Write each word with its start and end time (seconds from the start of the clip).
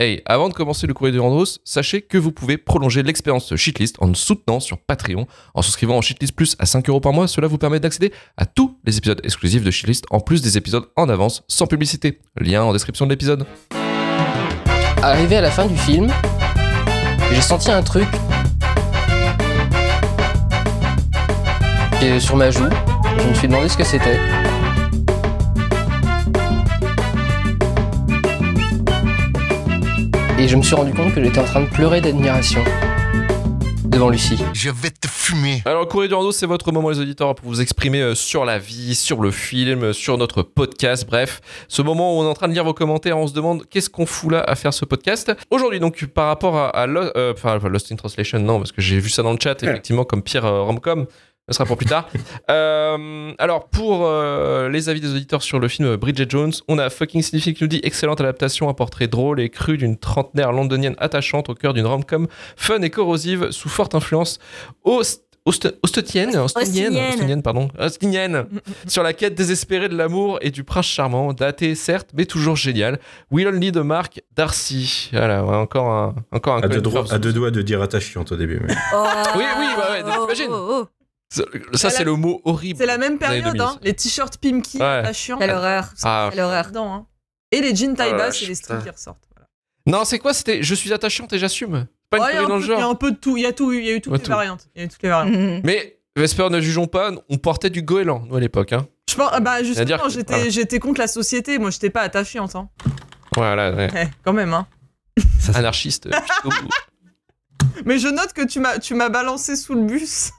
Hey, 0.00 0.22
avant 0.26 0.48
de 0.48 0.54
commencer 0.54 0.88
le 0.88 0.92
courrier 0.94 1.14
de 1.14 1.20
Randros, 1.20 1.60
sachez 1.64 2.02
que 2.02 2.18
vous 2.18 2.32
pouvez 2.32 2.58
prolonger 2.58 3.04
l'expérience 3.04 3.54
Shitlist 3.54 3.94
en 4.00 4.08
nous 4.08 4.16
soutenant 4.16 4.58
sur 4.58 4.76
Patreon. 4.78 5.28
En 5.54 5.62
souscrivant 5.62 5.96
en 5.96 6.00
Shitlist 6.00 6.34
Plus 6.34 6.56
à 6.58 6.66
5 6.66 6.88
euros 6.88 6.98
par 6.98 7.12
mois, 7.12 7.28
cela 7.28 7.46
vous 7.46 7.58
permet 7.58 7.78
d'accéder 7.78 8.12
à 8.36 8.44
tous 8.44 8.76
les 8.84 8.98
épisodes 8.98 9.20
exclusifs 9.22 9.62
de 9.62 9.70
Shitlist, 9.70 10.06
en 10.10 10.18
plus 10.18 10.42
des 10.42 10.58
épisodes 10.58 10.86
en 10.96 11.08
avance, 11.08 11.44
sans 11.46 11.68
publicité. 11.68 12.18
Lien 12.36 12.64
en 12.64 12.72
description 12.72 13.06
de 13.06 13.10
l'épisode. 13.10 13.46
Arrivé 15.00 15.36
à 15.36 15.42
la 15.42 15.52
fin 15.52 15.66
du 15.66 15.76
film, 15.76 16.12
j'ai 17.32 17.40
senti 17.40 17.70
un 17.70 17.82
truc 17.82 18.08
est 22.02 22.20
sur 22.20 22.36
ma 22.36 22.50
joue. 22.50 22.68
Je 23.18 23.28
me 23.28 23.34
suis 23.34 23.48
demandé 23.48 23.68
ce 23.68 23.76
que 23.76 23.84
c'était. 23.84 24.18
Et 30.38 30.48
je 30.48 30.56
me 30.56 30.62
suis 30.62 30.74
rendu 30.74 30.92
compte 30.92 31.14
que 31.14 31.22
j'étais 31.22 31.38
en 31.38 31.44
train 31.44 31.60
de 31.62 31.68
pleurer 31.70 32.00
d'admiration 32.00 32.62
devant 33.84 34.08
Lucie. 34.08 34.36
Je 34.52 34.70
vais 34.70 34.90
te 34.90 35.06
fumer. 35.06 35.62
Alors, 35.64 35.86
courrier 35.86 36.08
du 36.08 36.14
Rando, 36.14 36.32
c'est 36.32 36.46
votre 36.46 36.72
moment, 36.72 36.90
les 36.90 36.98
auditeurs, 36.98 37.34
pour 37.36 37.46
vous 37.48 37.60
exprimer 37.60 38.00
euh, 38.00 38.14
sur 38.16 38.44
la 38.44 38.58
vie, 38.58 38.96
sur 38.96 39.20
le 39.20 39.30
film, 39.30 39.92
sur 39.92 40.18
notre 40.18 40.42
podcast. 40.42 41.06
Bref, 41.06 41.40
ce 41.68 41.80
moment 41.82 42.16
où 42.16 42.20
on 42.22 42.24
est 42.24 42.28
en 42.30 42.34
train 42.34 42.48
de 42.48 42.52
lire 42.54 42.64
vos 42.64 42.74
commentaires, 42.74 43.16
on 43.16 43.28
se 43.28 43.32
demande 43.34 43.64
qu'est-ce 43.70 43.88
qu'on 43.88 44.06
fout 44.06 44.32
là 44.32 44.40
à 44.40 44.56
faire 44.56 44.74
ce 44.74 44.84
podcast? 44.84 45.32
Aujourd'hui, 45.50 45.78
donc, 45.78 46.04
par 46.06 46.26
rapport 46.26 46.56
à, 46.56 46.68
à 46.70 46.86
Lo- 46.88 47.12
euh, 47.16 47.32
enfin, 47.36 47.58
Lost 47.68 47.92
in 47.92 47.96
Translation, 47.96 48.40
non, 48.40 48.58
parce 48.58 48.72
que 48.72 48.82
j'ai 48.82 48.98
vu 48.98 49.08
ça 49.10 49.22
dans 49.22 49.32
le 49.32 49.38
chat, 49.40 49.62
effectivement, 49.62 50.04
comme 50.04 50.22
pire 50.22 50.44
euh, 50.44 50.62
rom-com. 50.62 51.06
Ce 51.48 51.54
sera 51.54 51.66
pour 51.66 51.76
plus 51.76 51.86
tard. 51.86 52.08
Euh, 52.50 53.32
alors, 53.38 53.68
pour 53.68 54.04
euh, 54.06 54.68
les 54.68 54.90
avis 54.90 55.00
des 55.00 55.10
auditeurs 55.10 55.42
sur 55.42 55.58
le 55.58 55.66
film 55.68 55.96
Bridget 55.96 56.26
Jones, 56.28 56.52
on 56.68 56.78
a 56.78 56.90
Fucking 56.90 57.22
Significant 57.22 57.56
qui 57.56 57.64
nous 57.64 57.68
dit 57.68 57.80
excellente 57.82 58.20
adaptation, 58.20 58.68
un 58.68 58.74
portrait 58.74 59.08
drôle 59.08 59.40
et 59.40 59.48
cru 59.48 59.78
d'une 59.78 59.96
trentenaire 59.96 60.52
londonienne 60.52 60.94
attachante 60.98 61.48
au 61.48 61.54
cœur 61.54 61.72
d'une 61.72 61.86
rom-com 61.86 62.26
fun 62.56 62.82
et 62.82 62.90
corrosive 62.90 63.50
sous 63.50 63.70
forte 63.70 63.94
influence 63.94 64.38
ost- 64.84 65.22
ost- 65.46 65.74
ostetienne, 65.82 66.36
ostinienne, 66.36 66.88
Ostinienne. 66.88 67.08
ostinienne, 67.14 67.42
pardon, 67.42 67.68
ostinienne, 67.78 68.44
sur 68.86 69.02
la 69.02 69.14
quête 69.14 69.34
désespérée 69.34 69.88
de 69.88 69.96
l'amour 69.96 70.38
et 70.42 70.50
du 70.50 70.64
prince 70.64 70.86
charmant, 70.86 71.32
daté 71.32 71.74
certes, 71.74 72.10
mais 72.14 72.26
toujours 72.26 72.56
génial. 72.56 72.98
Will 73.30 73.48
Only 73.48 73.72
de 73.72 73.80
Mark 73.80 74.20
Darcy. 74.36 75.08
Voilà, 75.12 75.42
ouais, 75.44 75.56
encore 75.56 75.88
un, 75.90 76.14
encore 76.30 76.56
un 76.56 76.62
À 76.62 76.68
deux, 76.68 76.82
droits- 76.82 77.10
à 77.12 77.18
deux 77.18 77.32
doigts 77.32 77.50
de 77.50 77.62
dire 77.62 77.80
attachante 77.80 78.32
au 78.32 78.36
début. 78.36 78.60
mais- 78.66 78.74
Oh, 78.94 79.04
Oui, 79.36 79.44
oui, 79.58 79.64
ouais, 79.78 80.02
ouais, 80.02 80.12
oh, 80.18 80.22
t'imagines. 80.26 80.50
oh, 80.50 80.68
oh. 80.82 80.88
Ça, 81.72 81.90
c'est 81.90 82.04
le 82.04 82.14
mot 82.14 82.40
horrible. 82.44 82.78
C'est 82.78 82.86
la 82.86 82.98
même 82.98 83.18
période, 83.18 83.44
2000, 83.44 83.60
hein. 83.60 83.78
Les 83.82 83.94
t-shirts 83.94 84.38
Pimki, 84.38 84.78
Ouais. 84.78 85.02
pas 85.02 85.12
chiant. 85.12 85.38
Quelle 85.38 85.50
horreur. 85.50 85.88
Ah, 86.02 86.28
Quelle 86.30 86.40
horreur. 86.42 86.66
Dedans, 86.68 86.92
hein. 86.94 87.06
Et 87.50 87.60
les 87.60 87.74
jeans 87.74 87.94
taille 87.94 88.10
Oh 88.14 88.16
la 88.16 88.26
basse 88.26 88.42
et 88.42 88.46
les 88.46 88.54
strips 88.54 88.82
qui 88.82 88.90
ressortent. 88.90 89.24
Voilà. 89.34 89.48
Non, 89.86 90.04
c'est 90.04 90.18
quoi? 90.18 90.32
C'était 90.34 90.62
je 90.62 90.74
suis 90.74 90.92
attachante 90.92 91.32
et 91.32 91.38
j'assume. 91.38 91.86
Pas 92.10 92.16
une 92.18 92.22
Ouais, 92.24 92.30
il 92.32 92.34
y 92.34 92.38
a 92.38 92.42
connerie 92.42 92.44
un 92.44 92.48
dans 92.48 92.56
le 92.56 92.60
peu- 92.60 92.66
Il 92.66 92.70
y 92.70 92.74
a 92.76 92.80
genre. 92.80 92.90
un 92.90 92.94
peu 92.94 93.10
de 93.12 93.16
tout. 93.16 93.36
Il 93.36 93.42
y 93.42 93.46
a 93.46 93.52
tout. 93.52 93.72
Il 93.72 93.84
y 93.84 93.90
a 93.90 93.92
eu 93.94 94.00
toutes 94.00 94.12
Ouais, 94.12 94.18
les 94.18 94.24
tout. 94.24 94.30
variantes. 94.30 94.68
Il 94.74 94.78
y 94.80 94.82
a 94.82 94.86
eu 94.86 94.88
toutes 94.88 95.02
les 95.02 95.08
variantes. 95.08 95.34
Mhm. 95.36 95.60
Mais 95.64 95.98
Vesper, 96.16 96.48
ne 96.50 96.60
jugeons 96.60 96.86
pas, 96.86 97.10
on 97.28 97.38
portait 97.38 97.70
du 97.70 97.82
goéland, 97.82 98.24
nous, 98.28 98.36
à 98.36 98.40
l'époque. 98.40 98.72
Hein. 98.72 98.86
Je 99.10 99.16
pense, 99.16 99.28
ah 99.32 99.40
bah 99.40 99.62
justement, 99.64 100.08
j'étais, 100.48 100.78
contre 100.78 101.00
la 101.00 101.06
société. 101.08 101.58
Moi, 101.58 101.70
j'étais 101.70 101.90
pas 101.90 102.02
attachante. 102.02 102.54
Hein. 102.56 102.68
Voilà, 103.34 103.72
ouais. 103.72 103.88
Eh, 103.96 104.06
quand 104.24 104.32
même, 104.32 104.52
hein. 104.54 104.66
anarchiste. 105.54 106.08
Mais 107.84 107.98
je 107.98 108.08
note 108.08 108.32
que 108.32 108.46
tu 108.46 108.60
m'as, 108.60 108.78
tu 108.78 108.94
m'as 108.94 109.08
balancé 109.08 109.56
sous 109.56 109.74
le 109.74 109.82
bus 109.82 110.30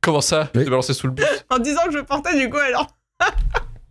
Comment 0.00 0.20
ça 0.20 0.50
Oui. 0.54 0.64
Tu 0.64 0.70
balancé 0.70 0.92
sous 0.94 1.06
le 1.06 1.12
bus 1.14 1.26
en 1.50 1.58
disant 1.58 1.82
que 1.86 1.92
je 1.92 1.98
portais 2.00 2.36
du 2.38 2.48
goéland. 2.48 2.86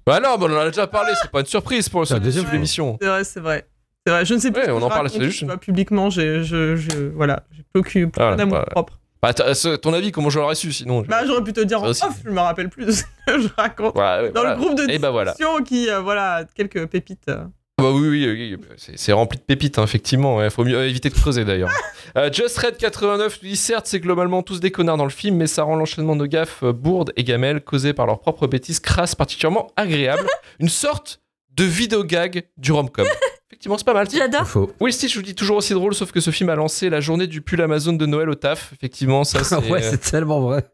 Bah 0.06 0.20
non, 0.20 0.38
bah 0.38 0.48
on 0.50 0.54
en 0.54 0.60
a 0.60 0.66
déjà 0.68 0.86
parlé, 0.86 1.14
c'est 1.22 1.32
pas 1.32 1.40
une 1.40 1.46
surprise 1.46 1.88
pour 1.90 2.04
la 2.04 2.08
le 2.16 2.20
deuxième 2.20 2.46
l'émission. 2.52 2.98
C'est 3.02 3.08
vrai, 3.08 3.24
c'est 3.24 3.40
vrai. 3.40 3.68
C'est 4.06 4.12
vrai. 4.12 4.26
Je 4.26 4.34
ne 4.34 4.40
sais 4.40 4.52
plus. 4.52 4.62
Ouais, 4.62 4.70
on 4.72 4.80
je 4.80 4.86
en 4.86 4.90
parle, 4.90 5.10
c'est 5.10 5.24
juste 5.24 5.46
publiquement, 5.60 6.10
j'ai, 6.10 6.44
je, 6.44 6.76
je, 6.76 7.10
voilà, 7.16 7.44
j'ai 7.52 7.64
plus 7.64 7.80
aucune 7.80 8.12
Ah, 8.18 8.34
aucun 8.34 8.40
amour 8.40 8.58
bah, 8.58 8.66
propre. 8.70 9.00
Bah, 9.22 9.34
ton 9.34 9.94
avis, 9.94 10.12
comment 10.12 10.30
je 10.30 10.40
l'aurais 10.40 10.56
su 10.56 10.74
sinon 10.74 11.04
Bah, 11.08 11.26
j'aurais 11.26 11.44
pu 11.44 11.54
te 11.54 11.62
dire 11.62 11.82
en 11.82 11.88
off. 11.88 11.98
Je 12.26 12.30
me 12.30 12.40
rappelle 12.42 12.68
plus 12.70 12.86
de 12.86 12.92
ce 12.92 13.04
que 13.26 13.40
je 13.40 13.48
raconte. 13.56 13.96
Ouais, 13.96 14.02
ouais, 14.02 14.32
Dans 14.32 14.42
voilà. 14.42 14.56
le 14.56 14.62
groupe 14.62 14.76
de 14.78 14.92
Et 14.92 15.00
bah 15.00 15.12
voilà. 15.12 15.32
discussion 15.32 15.64
qui, 15.64 15.90
euh, 15.90 16.02
voilà, 16.02 16.44
quelques 16.54 16.86
pépites. 16.88 17.30
euh. 17.30 17.46
Bah 17.84 17.92
oui, 17.92 18.08
oui, 18.08 18.26
oui, 18.28 18.56
oui, 18.60 18.68
c'est- 18.96 19.12
rempli 19.14 19.38
de 19.38 19.44
pépites, 19.44 19.78
hein, 19.78 19.84
effectivement. 19.84 20.44
Il 20.44 20.50
faut 20.50 20.64
mieux 20.64 20.78
euh, 20.78 20.88
éviter 20.90 21.10
de 21.10 21.14
creuser 21.16 21.46
d'ailleurs. 21.46 21.70
Euh, 22.16 22.32
Just 22.32 22.60
Red 22.60 22.78
89 22.78 23.40
lui 23.42 23.52
dit 23.52 23.56
certes, 23.56 23.88
c'est 23.88 24.00
globalement 24.00 24.44
tous 24.44 24.60
des 24.60 24.70
connards 24.70 24.98
dans 24.98 25.04
le 25.06 25.10
film, 25.10 25.36
mais 25.38 25.48
ça 25.48 25.64
rend 25.64 25.76
l'enchaînement 25.76 26.16
de 26.16 26.28
gaffes, 26.28 26.62
euh, 26.62 26.72
bourdes 26.72 27.12
et 27.16 27.24
gamelles 27.24 27.62
causées 27.62 27.94
par 27.94 28.06
leurs 28.06 28.20
propres 28.20 28.46
bêtises 28.46 28.80
crasse 28.80 29.16
particulièrement 29.16 29.72
agréable. 29.78 30.28
Une 30.60 30.70
sorte 30.70 31.22
de 31.56 31.64
vidéo 31.64 32.04
gag 32.04 32.44
du 32.58 32.72
rom-com. 32.72 33.08
Effectivement, 33.50 33.80
c'est 33.80 33.86
pas 33.86 33.96
mal. 33.96 34.08
J'adore. 34.12 34.46
Will 34.80 34.94
Stitch, 34.94 35.14
je 35.14 35.20
vous 35.20 35.26
dis 35.26 35.34
toujours 35.34 35.58
aussi 35.58 35.74
drôle, 35.74 35.96
sauf 35.96 36.12
que 36.12 36.20
ce 36.20 36.30
film 36.30 36.50
a 36.50 36.56
lancé 36.56 36.90
la 36.92 37.00
journée 37.00 37.26
du 37.26 37.42
pull 37.42 37.62
Amazon 37.62 37.94
de 37.94 38.06
Noël 38.06 38.30
au 38.30 38.36
taf. 38.36 38.74
Effectivement, 38.74 39.24
ça 39.24 39.44
c'est. 39.44 39.56
ouais, 39.72 39.82
c'est 39.82 39.98
tellement 40.12 40.42
vrai. 40.42 40.66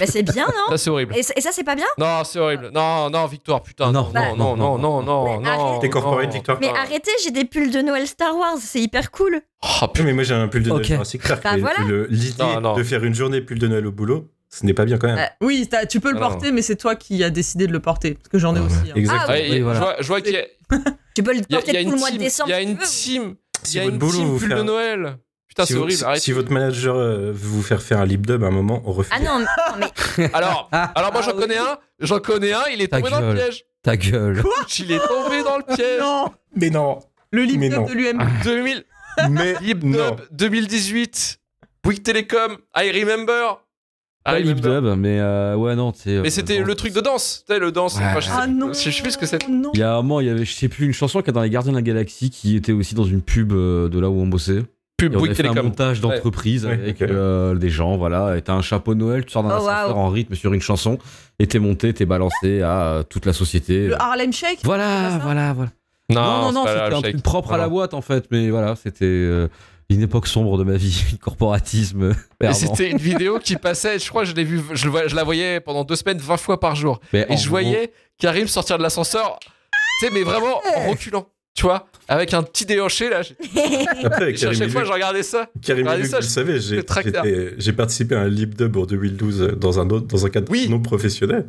Bah, 0.00 0.06
c'est 0.08 0.22
bien, 0.22 0.46
non 0.46 0.70
ça 0.70 0.78
c'est 0.78 0.90
horrible. 0.90 1.14
et, 1.16 1.22
ça, 1.22 1.50
c'est 1.52 1.64
pas 1.64 1.74
bien 1.74 1.86
Non, 1.98 2.22
c'est 2.24 2.38
horrible. 2.38 2.70
Non, 2.74 3.10
non, 3.10 3.26
Victoire, 3.26 3.62
putain. 3.62 3.92
Non, 3.92 4.10
Non. 4.14 4.36
non, 4.36 4.56
non, 4.56 4.78
non, 4.78 5.02
non, 5.02 5.40
non, 5.40 5.74
Mais. 5.74 5.80
T'es 5.80 5.88
corporate. 5.90 6.32
Victor 6.32 6.58
Mais 6.60 6.70
Ah. 6.74 6.80
arrêtez, 6.82 7.10
j'ai 7.22 7.30
des 7.30 7.44
pulls 7.44 7.70
de 7.70 7.80
Noël 7.80 8.06
Star 8.06 8.36
Wars, 8.36 8.56
c'est 8.60 8.80
hyper 8.80 9.10
cool. 9.10 9.40
Oh, 9.62 9.86
putain. 9.88 10.04
mais 10.04 10.12
moi 10.12 10.24
j'ai 10.24 10.34
un 10.34 10.48
pull 10.48 10.62
de 10.62 10.68
Noël 10.70 10.82
Ok. 10.82 10.86
Jurassic 10.88 11.22
Park. 11.26 11.42
Bah 11.42 11.50
mais 11.54 11.60
voilà. 11.60 11.78
L'idée 12.08 12.34
de 12.76 12.82
faire 12.82 13.04
une 13.04 13.14
journée 13.14 13.40
pull 13.40 13.58
de 13.58 13.68
Noël 13.68 13.86
au 13.86 13.92
boulot, 13.92 14.30
ce 14.50 14.66
n'est 14.66 14.74
pas 14.74 14.84
bien 14.84 14.98
quand 14.98 15.06
même. 15.08 15.18
Euh, 15.18 15.26
oui, 15.46 15.68
tu 15.88 16.00
peux 16.00 16.10
le 16.10 16.16
Ah, 16.18 16.20
non. 16.20 16.28
porter, 16.30 16.52
mais 16.52 16.62
c'est 16.62 16.76
toi 16.76 16.94
qui 16.96 17.22
as 17.24 17.30
décidé 17.30 17.66
de 17.66 17.72
le 17.72 17.80
porter. 17.80 18.14
Parce 18.14 18.28
que 18.28 18.38
j'en 18.38 18.54
ai 18.56 18.60
Ouais, 18.60 18.66
aussi. 18.66 18.76
hein. 18.90 18.94
Exactement. 18.96 19.26
Ah, 19.28 19.40
Oui, 19.50 19.58
je 19.58 19.62
voilà. 19.62 19.80
vois, 19.80 19.96
je 20.00 20.06
vois 20.06 20.20
qu'il 20.20 20.34
y 20.34 20.36
a, 20.38 20.44
Tu 21.14 21.22
peux 21.22 21.34
le 21.34 21.42
porter 21.48 21.72
tout 21.72 21.78
une 21.78 21.90
le 21.92 21.96
mois 21.96 22.10
de 22.10 22.16
décembre. 22.18 22.48
Il 22.50 22.52
y 22.52 22.54
a 22.54 22.60
une 22.60 22.78
team. 22.78 23.34
Il 23.66 23.74
y 23.76 23.78
a 23.80 23.84
une 23.84 23.98
team 23.98 24.38
pull 24.38 24.48
de 24.54 24.62
Noël. 24.62 25.16
Putain, 25.54 25.66
si, 25.66 25.72
c'est 25.72 25.74
vous- 25.78 25.82
horrible. 25.84 25.98
si- 25.98 26.04
arrête. 26.04 26.20
si 26.20 26.32
votre 26.32 26.50
manager 26.52 26.96
euh, 26.96 27.30
veut 27.30 27.48
vous 27.48 27.62
faire 27.62 27.80
faire 27.80 28.00
un 28.00 28.06
lip 28.06 28.26
dub 28.26 28.42
à 28.42 28.48
un 28.48 28.50
moment, 28.50 28.82
on 28.86 28.92
refuse. 28.92 29.12
Ah 29.14 29.20
non, 29.20 29.38
mais, 29.38 29.80
non, 29.80 29.86
mais 30.18 30.30
Alors, 30.34 30.68
alors 30.72 31.12
moi 31.12 31.22
j'en 31.22 31.30
Ah, 31.30 31.40
connais 31.40 31.58
un. 31.58 31.78
J'en 32.00 32.18
connais 32.18 32.52
un. 32.52 32.62
Il 32.72 32.82
est 32.82 32.88
Ta 32.88 32.98
tombé 33.00 33.10
dans 33.10 33.20
le 33.20 33.34
piège. 33.34 33.64
Ta 33.82 33.96
gueule. 33.96 34.42
Il 34.80 34.90
est 34.90 34.98
tombé 34.98 35.42
dans 35.44 35.56
le 35.58 35.74
piège. 35.74 36.00
Non 36.00 36.26
Mais 36.56 36.70
non 36.70 36.98
Le 37.30 37.42
lip 37.44 37.58
Mais 37.60 37.68
dub 37.68 37.78
non. 37.78 37.86
de 37.86 37.92
l'UM. 37.92 38.22
2000. 38.42 38.84
Mais 39.30 39.54
Lip 39.60 39.78
Dub 39.84 40.16
2018. 40.32 41.38
Bouygues 41.84 42.02
Télécom. 42.02 42.56
I 42.76 42.90
remember. 42.90 43.60
Pas 44.24 44.40
I 44.40 44.42
lip 44.42 44.56
remember. 44.64 44.90
dub, 44.90 44.98
mais 44.98 45.20
euh, 45.20 45.54
ouais, 45.54 45.76
non, 45.76 45.92
tu 45.92 46.00
sais. 46.00 46.10
Mais 46.20 46.28
euh, 46.28 46.30
c'était 46.30 46.58
le 46.60 46.74
truc 46.74 46.92
de 46.94 47.00
danse. 47.00 47.44
Tu 47.46 47.52
sais, 47.52 47.60
le 47.60 47.70
danse. 47.70 47.96
Ouais. 47.96 48.04
Enfin, 48.06 48.20
je 48.20 48.26
sais, 48.26 48.32
Ah 48.34 48.46
non 48.46 48.68
je 48.72 48.90
sais 48.90 49.02
plus 49.02 49.12
ce 49.12 49.18
que 49.18 49.26
c'est. 49.26 49.46
Non 49.48 49.70
Il 49.74 49.80
y 49.80 49.82
a 49.82 49.92
un 49.92 49.96
moment, 50.02 50.20
il 50.20 50.26
y 50.26 50.30
avait, 50.30 50.44
je 50.46 50.52
sais 50.54 50.68
plus, 50.68 50.86
une 50.86 50.92
chanson 50.94 51.20
qui 51.22 51.30
est 51.30 51.32
dans 51.32 51.42
Les 51.42 51.50
Gardiens 51.50 51.72
de 51.72 51.76
la 51.76 51.82
Galaxie 51.82 52.30
qui 52.30 52.56
était 52.56 52.72
aussi 52.72 52.94
dans 52.94 53.04
une 53.04 53.20
pub 53.22 53.52
de 53.52 53.98
là 54.00 54.08
où 54.08 54.18
on 54.20 54.26
bossait. 54.26 54.62
Pub 54.96 55.12
Bouygues 55.12 55.26
avait 55.30 55.34
fait 55.34 55.42
un 55.42 55.48
Télécom. 55.50 55.66
montage 55.70 56.00
d'entreprise 56.00 56.64
Ouais. 56.66 56.72
avec 56.72 57.02
euh, 57.02 57.54
des 57.56 57.68
gens, 57.68 57.96
voilà. 57.96 58.36
Et 58.36 58.42
t'as 58.42 58.52
un 58.54 58.62
chapeau 58.62 58.94
de 58.94 59.00
Noël, 59.00 59.24
tu 59.24 59.32
sors 59.32 59.42
d'un 59.42 59.50
Oh, 59.50 59.66
ascenseur 59.66 59.98
en 59.98 60.08
rythme 60.08 60.34
sur 60.36 60.52
une 60.54 60.60
chanson, 60.60 60.98
et 61.38 61.46
t'es 61.48 61.58
monté, 61.58 61.92
t'es 61.92 62.04
balancé 62.06 62.62
à 62.62 62.82
euh, 62.86 63.02
toute 63.02 63.26
la 63.26 63.32
société. 63.32 63.88
Le 63.88 64.00
Harlem 64.00 64.32
Shake? 64.32 64.60
Voilà, 64.64 65.18
voilà, 65.22 65.52
voilà. 65.52 65.70
Non, 66.10 66.42
non, 66.42 66.52
non, 66.52 66.66
c'était 66.66 66.80
un 66.80 66.90
shake. 66.90 67.02
truc 67.02 67.22
propre 67.22 67.52
à 67.52 67.58
la 67.58 67.68
boîte 67.68 67.94
en 67.94 68.02
fait, 68.02 68.26
mais 68.30 68.50
voilà, 68.50 68.76
c'était 68.76 69.04
euh, 69.06 69.48
une 69.90 70.02
époque 70.02 70.26
sombre 70.28 70.58
de 70.58 70.62
ma 70.64 70.76
vie, 70.76 71.18
corporatisme. 71.20 72.12
C'était 72.52 72.90
une 72.90 72.98
vidéo 72.98 73.38
qui 73.42 73.56
passait, 73.56 73.98
je 73.98 74.08
crois 74.08 74.22
que 74.22 74.28
je 74.28 74.34
l'ai 74.34 74.44
vu, 74.44 74.60
je, 74.74 74.88
la 75.16 75.24
voyais 75.24 75.60
pendant 75.60 75.82
deux 75.82 75.96
semaines, 75.96 76.18
20 76.18 76.36
fois 76.36 76.60
par 76.60 76.76
jour. 76.76 77.00
Mais 77.12 77.26
Et 77.30 77.36
je 77.36 77.42
gros- 77.42 77.50
voyais 77.50 77.92
Karim 78.18 78.46
sortir 78.46 78.78
de 78.78 78.82
l'ascenseur, 78.84 79.38
tu 79.40 80.06
sais, 80.06 80.12
mais 80.12 80.22
vraiment 80.22 80.60
en 80.76 80.90
reculant, 80.90 81.26
tu 81.54 81.62
vois, 81.62 81.86
avec 82.08 82.34
un 82.34 82.42
petit 82.42 82.66
déhanché 82.66 83.08
là. 83.08 83.22
J'ai- 83.22 83.36
Après, 84.04 84.32
À 84.32 84.36
chaque 84.54 84.68
fois, 84.70 84.82
je 84.84 84.90
regardais 84.92 85.22
ça. 85.22 85.48
Karim 85.62 85.86
ça, 86.04 86.16
vous 86.18 86.22
je- 86.22 86.28
savez, 86.28 86.60
j'ai- 86.60 87.72
participé 87.72 88.16
à 88.16 88.20
un 88.22 88.28
lip 88.28 88.56
dub 88.56 88.76
en 88.76 88.84
2012 88.86 89.54
dans 89.56 89.78
un, 89.78 89.88
autre, 89.90 90.06
dans 90.08 90.26
un 90.26 90.30
cadre 90.30 90.50
Oui. 90.50 90.66
non 90.68 90.80
professionnel. 90.80 91.46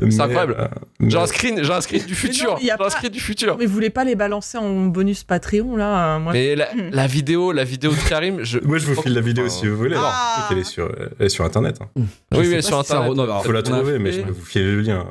Mais, 0.00 0.20
incroyable. 0.20 0.56
euh, 0.58 0.66
mais- 0.98 1.08
J'ai 1.10 1.18
un 1.18 1.26
screen, 1.26 1.62
j'ai 1.62 1.72
un 1.72 1.80
screen 1.80 2.04
du 2.04 2.14
futur. 2.16 2.56
il 2.60 2.66
y 2.66 2.70
a 2.70 2.74
J'ai 2.76 2.82
un 2.82 2.84
pas- 2.84 2.90
screen 2.90 3.12
du 3.12 3.20
futur. 3.20 3.56
Mais 3.56 3.66
vous 3.66 3.72
voulez 3.72 3.90
pas 3.90 4.02
les 4.04 4.16
balancer 4.16 4.58
en 4.58 4.86
bonus 4.86 5.22
Patreon 5.22 5.76
là 5.76 6.18
moi... 6.18 6.32
Mais 6.32 6.56
la, 6.56 6.68
la 6.90 7.06
vidéo, 7.06 7.52
la 7.52 7.62
vidéo 7.62 7.92
de 7.92 8.08
Karim, 8.08 8.42
je. 8.42 8.58
Moi, 8.58 8.78
je 8.78 8.86
vous 8.86 9.00
file 9.00 9.14
la 9.14 9.20
vidéo 9.20 9.46
Enfin, 9.46 9.54
si 9.54 9.68
vous 9.68 9.76
voulez. 9.76 9.94
Ah. 9.96 10.48
Elle, 10.50 10.58
est 10.58 10.64
sur, 10.64 10.90
elle 11.20 11.26
est 11.26 11.28
sur 11.28 11.44
Internet. 11.44 11.78
hein. 11.80 11.88
Je 12.32 12.38
Oui, 12.38 12.48
oui, 12.48 12.62
sur 12.62 12.62
si 12.82 12.88
ça 12.88 12.96
Internet. 12.98 13.16
mais 13.16 13.22
alors, 13.22 13.44
Faut 13.44 13.52
la 13.52 13.62
trouver, 13.62 14.00
mais 14.00 14.10
je 14.10 14.20
vais 14.22 14.30
vous 14.32 14.44
filer 14.44 14.64
le 14.64 14.80
lien. 14.80 15.06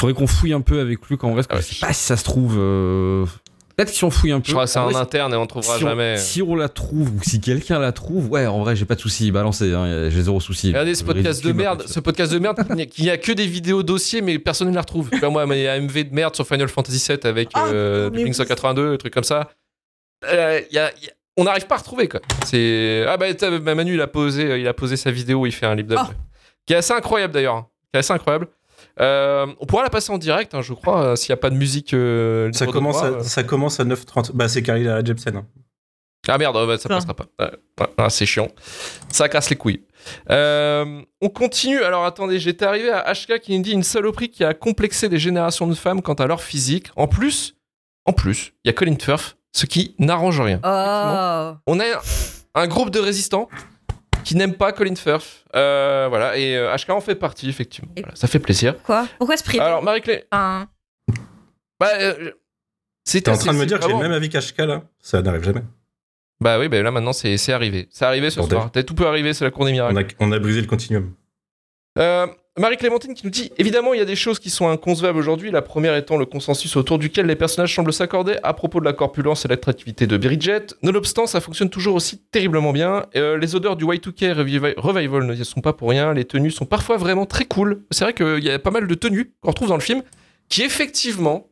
Faudrait 0.00 0.14
qu'on 0.14 0.26
fouille 0.28 0.52
un 0.54 0.60
peu 0.60 0.80
avec 0.80 1.08
Luc 1.10 1.22
en 1.24 1.32
vrai, 1.32 1.42
parce 1.42 1.48
que 1.48 1.52
Ah 1.52 1.56
ouais. 1.56 1.62
je 1.68 1.74
sais 1.74 1.86
pas 1.86 1.92
si 1.92 2.04
ça 2.04 2.16
se 2.16 2.24
trouve. 2.24 2.54
euh, 2.56 3.26
Peut-être 3.78 3.90
que 3.92 3.96
si 3.96 4.02
on 4.02 4.10
fouille 4.10 4.32
un 4.32 4.40
peu. 4.40 4.48
Je 4.48 4.52
crois 4.52 4.64
que 4.64 4.70
c'est 4.70 4.80
en 4.80 4.88
un 4.88 4.90
vrai, 4.90 5.00
interne 5.00 5.32
et 5.32 5.36
on 5.36 5.46
trouvera 5.46 5.76
si 5.78 5.84
on, 5.84 5.88
jamais. 5.88 6.16
si 6.18 6.42
on 6.42 6.56
la 6.56 6.68
trouve 6.68 7.10
ou 7.14 7.20
si 7.22 7.40
quelqu'un 7.40 7.78
la 7.78 7.92
trouve, 7.92 8.28
ouais, 8.28 8.44
en 8.44 8.58
vrai, 8.58 8.74
j'ai 8.74 8.84
pas 8.84 8.96
de 8.96 9.00
soucis, 9.00 9.30
balancez, 9.30 9.72
hein, 9.72 10.10
j'ai 10.10 10.22
zéro 10.22 10.40
souci. 10.40 10.66
Regardez 10.68 10.96
ce 10.96 11.04
podcast 11.04 11.44
de 11.44 11.52
merde, 11.52 11.84
ce 11.86 12.00
podcast 12.00 12.32
de 12.32 12.40
merde, 12.40 12.58
il 12.98 13.04
n'y 13.04 13.08
a- 13.10 13.16
que 13.18 13.30
des 13.30 13.46
vidéos 13.46 13.84
dossiers, 13.84 14.20
mais 14.20 14.40
personne 14.40 14.68
ne 14.68 14.74
la 14.74 14.80
retrouve. 14.80 15.08
Tu 15.10 15.18
vois, 15.20 15.30
moi, 15.30 15.46
il 15.56 15.62
y 15.62 15.68
a 15.68 15.74
AMV 15.74 16.10
de 16.10 16.12
merde 16.14 16.34
sur 16.34 16.44
Final 16.44 16.66
Fantasy 16.68 16.98
VII 17.08 17.18
avec 17.22 17.50
Ah, 17.54 17.68
euh, 17.68 18.10
mais 18.10 18.18
Ping 18.18 18.26
oui. 18.28 18.34
182, 18.34 18.90
des 18.90 18.98
trucs 18.98 19.14
comme 19.14 19.22
ça. 19.22 19.48
Euh, 20.28 20.60
il 20.70 20.74
y 20.74 20.78
a- 20.80 20.90
il 21.00 21.04
y 21.04 21.08
a- 21.08 21.12
on 21.36 21.44
n'arrive 21.44 21.68
pas 21.68 21.76
à 21.76 21.78
retrouver, 21.78 22.08
quoi. 22.08 22.18
C'est 22.46 23.04
ah 23.06 23.16
bah 23.16 23.26
bah, 23.60 23.74
Manu, 23.76 23.94
il 23.94 24.00
a 24.00 24.08
posé, 24.08 24.58
il 24.60 24.66
a 24.66 24.74
posé 24.74 24.96
sa 24.96 25.12
vidéo, 25.12 25.46
il 25.46 25.52
fait 25.52 25.66
un 25.66 25.76
lip 25.76 25.86
dub, 25.86 25.98
Ah. 26.00 26.10
qui 26.66 26.72
est 26.72 26.76
assez 26.76 26.92
incroyable 26.92 27.32
d'ailleurs, 27.32 27.54
hein, 27.54 27.66
qui 27.92 27.96
est 27.96 27.98
assez 28.00 28.12
incroyable. 28.12 28.48
Euh, 29.00 29.46
on 29.60 29.66
pourra 29.66 29.82
la 29.84 29.90
passer 29.90 30.10
en 30.12 30.18
direct, 30.18 30.54
hein, 30.54 30.62
je 30.62 30.72
crois, 30.74 31.02
euh, 31.02 31.16
s'il 31.16 31.30
n'y 31.32 31.34
a 31.34 31.40
pas 31.40 31.50
de 31.50 31.56
musique. 31.56 31.94
euh, 31.94 32.50
Ça 32.52 32.66
commence, 32.66 32.96
droit, 32.96 33.08
à, 33.08 33.12
euh. 33.12 33.22
ça 33.22 33.42
commence 33.44 33.78
à 33.80 33.84
9h30. 33.84 34.32
Bah, 34.34 34.48
c'est 34.48 34.62
Carly 34.62 34.84
Lara 34.84 35.04
Jepsen. 35.04 35.36
hein. 35.36 35.46
Ah 36.26 36.36
merde, 36.36 36.56
ça 36.56 36.76
Putain. 36.76 36.88
passera 36.96 37.14
pas. 37.14 37.26
Ah, 37.96 38.10
c'est 38.10 38.26
chiant. 38.26 38.48
Ça 39.08 39.28
casse 39.28 39.48
les 39.50 39.56
couilles. 39.56 39.84
Euh, 40.30 41.00
on 41.22 41.28
continue. 41.30 41.80
Alors 41.82 42.04
attendez, 42.04 42.38
j'étais 42.38 42.64
arrivé 42.66 42.90
à 42.90 43.12
HK 43.14 43.38
qui 43.40 43.56
nous 43.56 43.62
dit 43.62 43.70
une 43.72 43.82
saloperie 43.84 44.28
qui 44.28 44.44
a 44.44 44.52
complexé 44.52 45.08
des 45.08 45.18
générations 45.18 45.66
de 45.66 45.74
femmes 45.74 46.02
quant 46.02 46.14
à 46.14 46.26
leur 46.26 46.42
physique. 46.42 46.88
En 46.96 47.06
plus, 47.06 47.54
en 48.04 48.12
plus, 48.12 48.52
il 48.64 48.68
y 48.68 48.70
a 48.70 48.72
Colin 48.74 48.96
Firth, 49.00 49.36
ce 49.52 49.64
qui 49.64 49.94
n'arrange 49.98 50.40
rien. 50.40 50.60
Oh. 50.64 51.54
On 51.66 51.80
a 51.80 51.84
un 52.56 52.66
groupe 52.66 52.90
de 52.90 52.98
résistants 52.98 53.48
qui 54.24 54.36
n'aiment 54.36 54.54
pas 54.54 54.72
Colin 54.72 54.94
Firth. 54.94 55.44
Euh, 55.54 56.06
voilà, 56.08 56.36
et 56.36 56.56
euh, 56.56 56.74
HK 56.76 56.90
en 56.90 57.00
fait 57.00 57.14
partie, 57.14 57.48
effectivement. 57.48 57.90
Voilà, 57.96 58.14
ça 58.14 58.26
fait 58.28 58.38
plaisir. 58.38 58.80
Quoi? 58.82 59.06
Pourquoi 59.18 59.36
ce 59.36 59.44
prix 59.44 59.58
Alors, 59.58 59.82
Marie-Clé, 59.82 60.24
Enfin, 60.30 60.68
bah, 61.80 61.88
euh, 62.00 62.32
c'est 63.04 63.22
T'es 63.22 63.30
en 63.30 63.36
train 63.38 63.52
de 63.54 63.58
me 63.58 63.66
dire 63.66 63.78
que 63.78 63.86
j'ai 63.86 63.92
le 63.92 63.98
même 63.98 64.12
avis 64.12 64.28
qu'HK 64.28 64.58
là? 64.58 64.82
Ça 65.00 65.22
n'arrive 65.22 65.42
jamais. 65.44 65.62
Bah 66.40 66.58
oui, 66.60 66.68
bah 66.68 66.80
là 66.82 66.90
maintenant 66.92 67.12
c'est 67.12 67.36
c'est 67.36 67.52
arrivé. 67.52 67.88
C'est 67.90 68.04
arrivé 68.04 68.30
ce 68.30 68.36
Bordel. 68.36 68.58
soir. 68.58 68.70
Tout 68.86 68.94
peut 68.94 69.06
arriver, 69.08 69.32
c'est 69.34 69.44
la 69.44 69.50
cour 69.50 69.64
des 69.64 69.72
miracles. 69.72 69.94
On 70.20 70.24
a, 70.26 70.28
on 70.28 70.32
a 70.32 70.38
brisé 70.38 70.60
le 70.60 70.66
continuum. 70.68 71.12
Euh, 71.98 72.26
Marie-Clémentine 72.58 73.14
qui 73.14 73.24
nous 73.24 73.30
dit 73.30 73.52
évidemment 73.58 73.94
il 73.94 73.98
y 73.98 74.02
a 74.02 74.06
des 74.06 74.16
choses 74.16 74.38
qui 74.38 74.50
sont 74.50 74.68
inconcevables 74.68 75.18
aujourd'hui, 75.18 75.50
la 75.50 75.62
première 75.62 75.94
étant 75.96 76.16
le 76.16 76.26
consensus 76.26 76.76
autour 76.76 76.98
duquel 76.98 77.26
les 77.26 77.36
personnages 77.36 77.74
semblent 77.74 77.92
s'accorder 77.92 78.36
à 78.42 78.52
propos 78.54 78.80
de 78.80 78.84
la 78.84 78.92
corpulence 78.92 79.44
et 79.44 79.48
l'attractivité 79.48 80.06
de 80.06 80.16
Bridget. 80.16 80.66
Nonobstant, 80.82 81.26
ça 81.26 81.40
fonctionne 81.40 81.70
toujours 81.70 81.94
aussi 81.94 82.18
terriblement 82.30 82.72
bien. 82.72 83.06
Euh, 83.16 83.38
les 83.38 83.54
odeurs 83.54 83.76
du 83.76 83.84
Y2K 83.84 84.32
revival, 84.76 85.24
ne 85.24 85.44
sont 85.44 85.60
pas 85.60 85.72
pour 85.72 85.90
rien, 85.90 86.12
les 86.14 86.24
tenues 86.24 86.50
sont 86.50 86.66
parfois 86.66 86.96
vraiment 86.96 87.26
très 87.26 87.44
cool. 87.44 87.84
C'est 87.90 88.04
vrai 88.04 88.14
qu'il 88.14 88.44
y 88.44 88.50
a 88.50 88.58
pas 88.58 88.70
mal 88.70 88.86
de 88.86 88.94
tenues 88.94 89.34
qu'on 89.40 89.50
retrouve 89.50 89.68
dans 89.68 89.76
le 89.76 89.80
film 89.80 90.02
qui 90.48 90.62
effectivement 90.62 91.48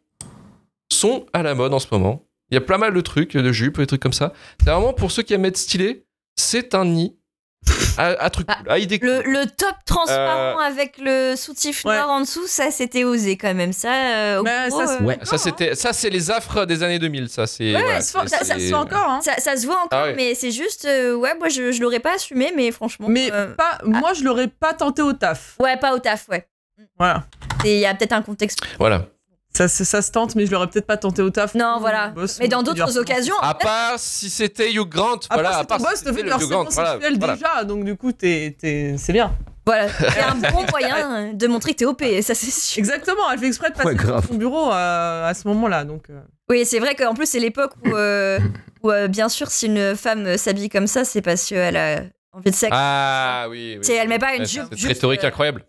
sont 0.91 1.27
à 1.33 1.43
la 1.43 1.55
mode 1.55 1.75
en 1.75 1.79
ce 1.79 1.89
moment. 1.93 2.25
Il 2.51 2.55
y 2.55 2.59
a 2.59 2.61
pas 2.61 2.79
mal 2.79 2.95
de 2.95 3.01
trucs, 3.01 3.37
de 3.37 3.53
jupes, 3.53 3.79
des 3.79 3.87
trucs 3.87 4.03
comme 4.03 4.13
ça. 4.13 4.33
C'est 4.61 4.71
vraiment 4.71 4.93
pour 4.93 5.11
ceux 5.11 5.23
qui 5.23 5.35
aiment 5.35 5.45
être 5.45 5.57
stylés, 5.57 6.05
c'est 6.37 6.75
un 6.75 6.85
nid 6.85 7.17
à, 7.99 8.07
à 8.25 8.31
trucs 8.31 8.47
Bah, 8.47 8.57
cool, 8.63 8.71
à 8.73 8.79
idées 8.79 8.99
le, 9.03 9.45
top 9.47 9.75
transparent 9.85 10.59
Euh, 10.59 10.63
avec 10.63 10.97
le 10.99 11.35
soutif 11.37 11.85
Ouais. 11.85 11.95
noir 11.97 12.11
en 12.11 12.21
dessous, 12.21 12.47
ça 12.47 12.71
c'était 12.71 13.05
osé 13.05 13.37
quand 13.37 13.55
même. 13.55 13.73
Ça, 13.73 13.93
euh, 13.93 14.43
bureau, 14.43 14.81
ça, 14.81 14.87
c'est- 14.87 15.03
euh, 15.03 15.07
Ouais. 15.07 15.19
Ça, 15.23 15.39
c'était, 15.39 15.75
ça, 15.75 15.93
c'est 15.93 16.11
les 16.11 16.31
affres 16.31 16.65
des 16.67 16.83
années 16.83 16.99
2000, 16.99 17.29
ça, 17.29 17.47
c'est. 17.47 17.75
Ouais, 17.75 17.81
voilà, 17.83 18.01
ça, 18.01 18.21
c'est- 18.23 18.29
ça- 18.29 18.45
ça 18.45 18.55
se 18.55 18.61
c'est- 18.61 18.69
fait 18.69 18.75
encore, 18.75 19.09
hein. 19.09 19.21
ça, 19.23 19.35
ça 19.39 19.57
se 19.57 19.67
voit 19.67 19.77
encore, 19.85 19.99
Ah 19.99 20.05
ouais. 20.05 20.15
mais 20.15 20.35
c'est 20.35 20.51
juste, 20.51 20.85
euh, 20.85 21.15
ouais, 21.15 21.35
moi 21.39 21.49
je, 21.49 21.73
je 21.73 21.81
l'aurais 21.83 22.01
pas 22.01 22.15
assumé, 22.15 22.53
mais 22.55 22.71
franchement. 22.71 23.07
Mais 23.09 23.31
euh, 23.33 23.55
pas, 23.55 23.79
moi, 23.85 24.13
je 24.15 24.23
l'aurais 24.25 24.49
pas 24.49 24.73
tenté 24.75 25.03
au 25.03 25.13
taf. 25.13 25.55
ouais, 25.61 25.77
pas 25.77 25.95
au 25.95 25.99
taf, 25.99 26.29
ouais. 26.29 26.47
Voilà. 26.99 27.25
Et 27.65 27.75
Il 27.77 27.81
y 27.81 27.87
a 27.87 27.95
peut-être 27.95 28.13
un 28.13 28.23
contexte. 28.23 28.59
Voilà. 28.79 29.07
Ça, 29.57 29.69
se- 29.69 29.85
ça 29.85 30.03
se 30.03 30.11
tente, 30.11 30.35
mais 30.35 30.45
je 30.47 30.51
l'aurais 30.53 30.67
peut-être 30.69 30.87
pas 30.87 30.97
tenté 30.99 31.23
au 31.23 31.31
taf. 31.31 31.55
Non, 31.55 31.79
voilà. 31.81 32.09
boss, 32.09 32.39
Mais 32.41 32.49
dans 32.49 32.63
d'autres 32.63 32.99
occasions, 32.99 33.39
À 33.41 33.55
part 33.55 33.95
si 33.99 34.29
c'était 34.29 34.71
Hugh 34.73 34.89
Grant, 34.89 35.15
Après, 35.15 35.41
voilà. 35.43 35.53
c'est 35.55 35.61
À 35.61 35.65
part 35.65 35.79
ton 35.79 35.85
si 35.85 35.91
boss 35.91 35.93
te 35.93 35.99
c'était 36.09 36.17
fait 36.17 36.23
du 36.25 36.29
le 36.29 36.35
Hugh 36.35 36.49
Grant, 36.51 36.65
harcèlement 36.65 36.71
voilà. 36.71 36.93
sexuel 36.93 37.19
voilà. 37.19 37.35
déjà, 37.35 37.65
donc 37.65 37.85
du 37.85 37.97
coup, 37.97 38.13
t'es, 38.13 38.55
t'es- 38.61 38.97
c'est 38.99 39.13
bien. 39.15 39.33
voilà, 39.65 39.89
c'est 39.89 40.21
un 40.21 40.35
bon 40.53 40.67
moyen 40.71 41.33
de 41.33 41.47
montrer 41.47 41.73
que 41.73 41.79
t'es 41.79 41.85
OP, 41.87 42.03
ça 42.23 42.35
c'est 42.35 42.51
sûr. 42.51 42.79
Exactement, 42.79 43.31
elle 43.33 43.39
fait 43.39 43.47
exprès 43.47 43.71
de 43.71 43.75
passer 43.77 43.89
Ouais, 43.89 43.95
dans 43.95 44.21
son 44.23 44.35
bureau 44.35 44.69
à, 44.73 45.27
à 45.29 45.35
ce 45.35 45.49
moment-là. 45.49 45.85
Donc, 45.85 46.11
euh, 46.11 46.21
Oui, 46.51 46.65
c'est 46.67 46.79
vrai 46.79 46.95
qu'en 46.95 47.15
plus 47.15 47.27
c'est 47.27 47.41
l'époque 47.41 47.73
où, 47.87 47.95
euh, 47.95 48.39
où 48.83 48.91
euh, 48.91 49.09
bien 49.09 49.29
sûr, 49.31 49.51
si 49.51 49.67
une 49.67 49.97
femme 49.97 50.27
euh, 50.27 50.37
s'habille 50.37 50.69
comme 50.69 50.87
ça, 50.87 51.05
c'est 51.05 51.23
parce 51.23 51.47
qu'elle 51.47 51.77
a 51.79 52.03
envie 52.35 52.51
de 52.51 52.55
sexe 52.55 52.73
Ah 52.79 53.47
oui. 53.49 53.77
oui. 53.79 53.85
C'est- 53.85 53.95
elle 53.95 54.09
met 54.09 54.19
pas 54.19 54.35
une 54.35 54.45
jupe 54.47 54.65
Cette 54.69 54.77
juste, 54.79 54.89
rhétorique 54.89 55.25
euh, 55.25 55.29
incroyable. 55.29 55.65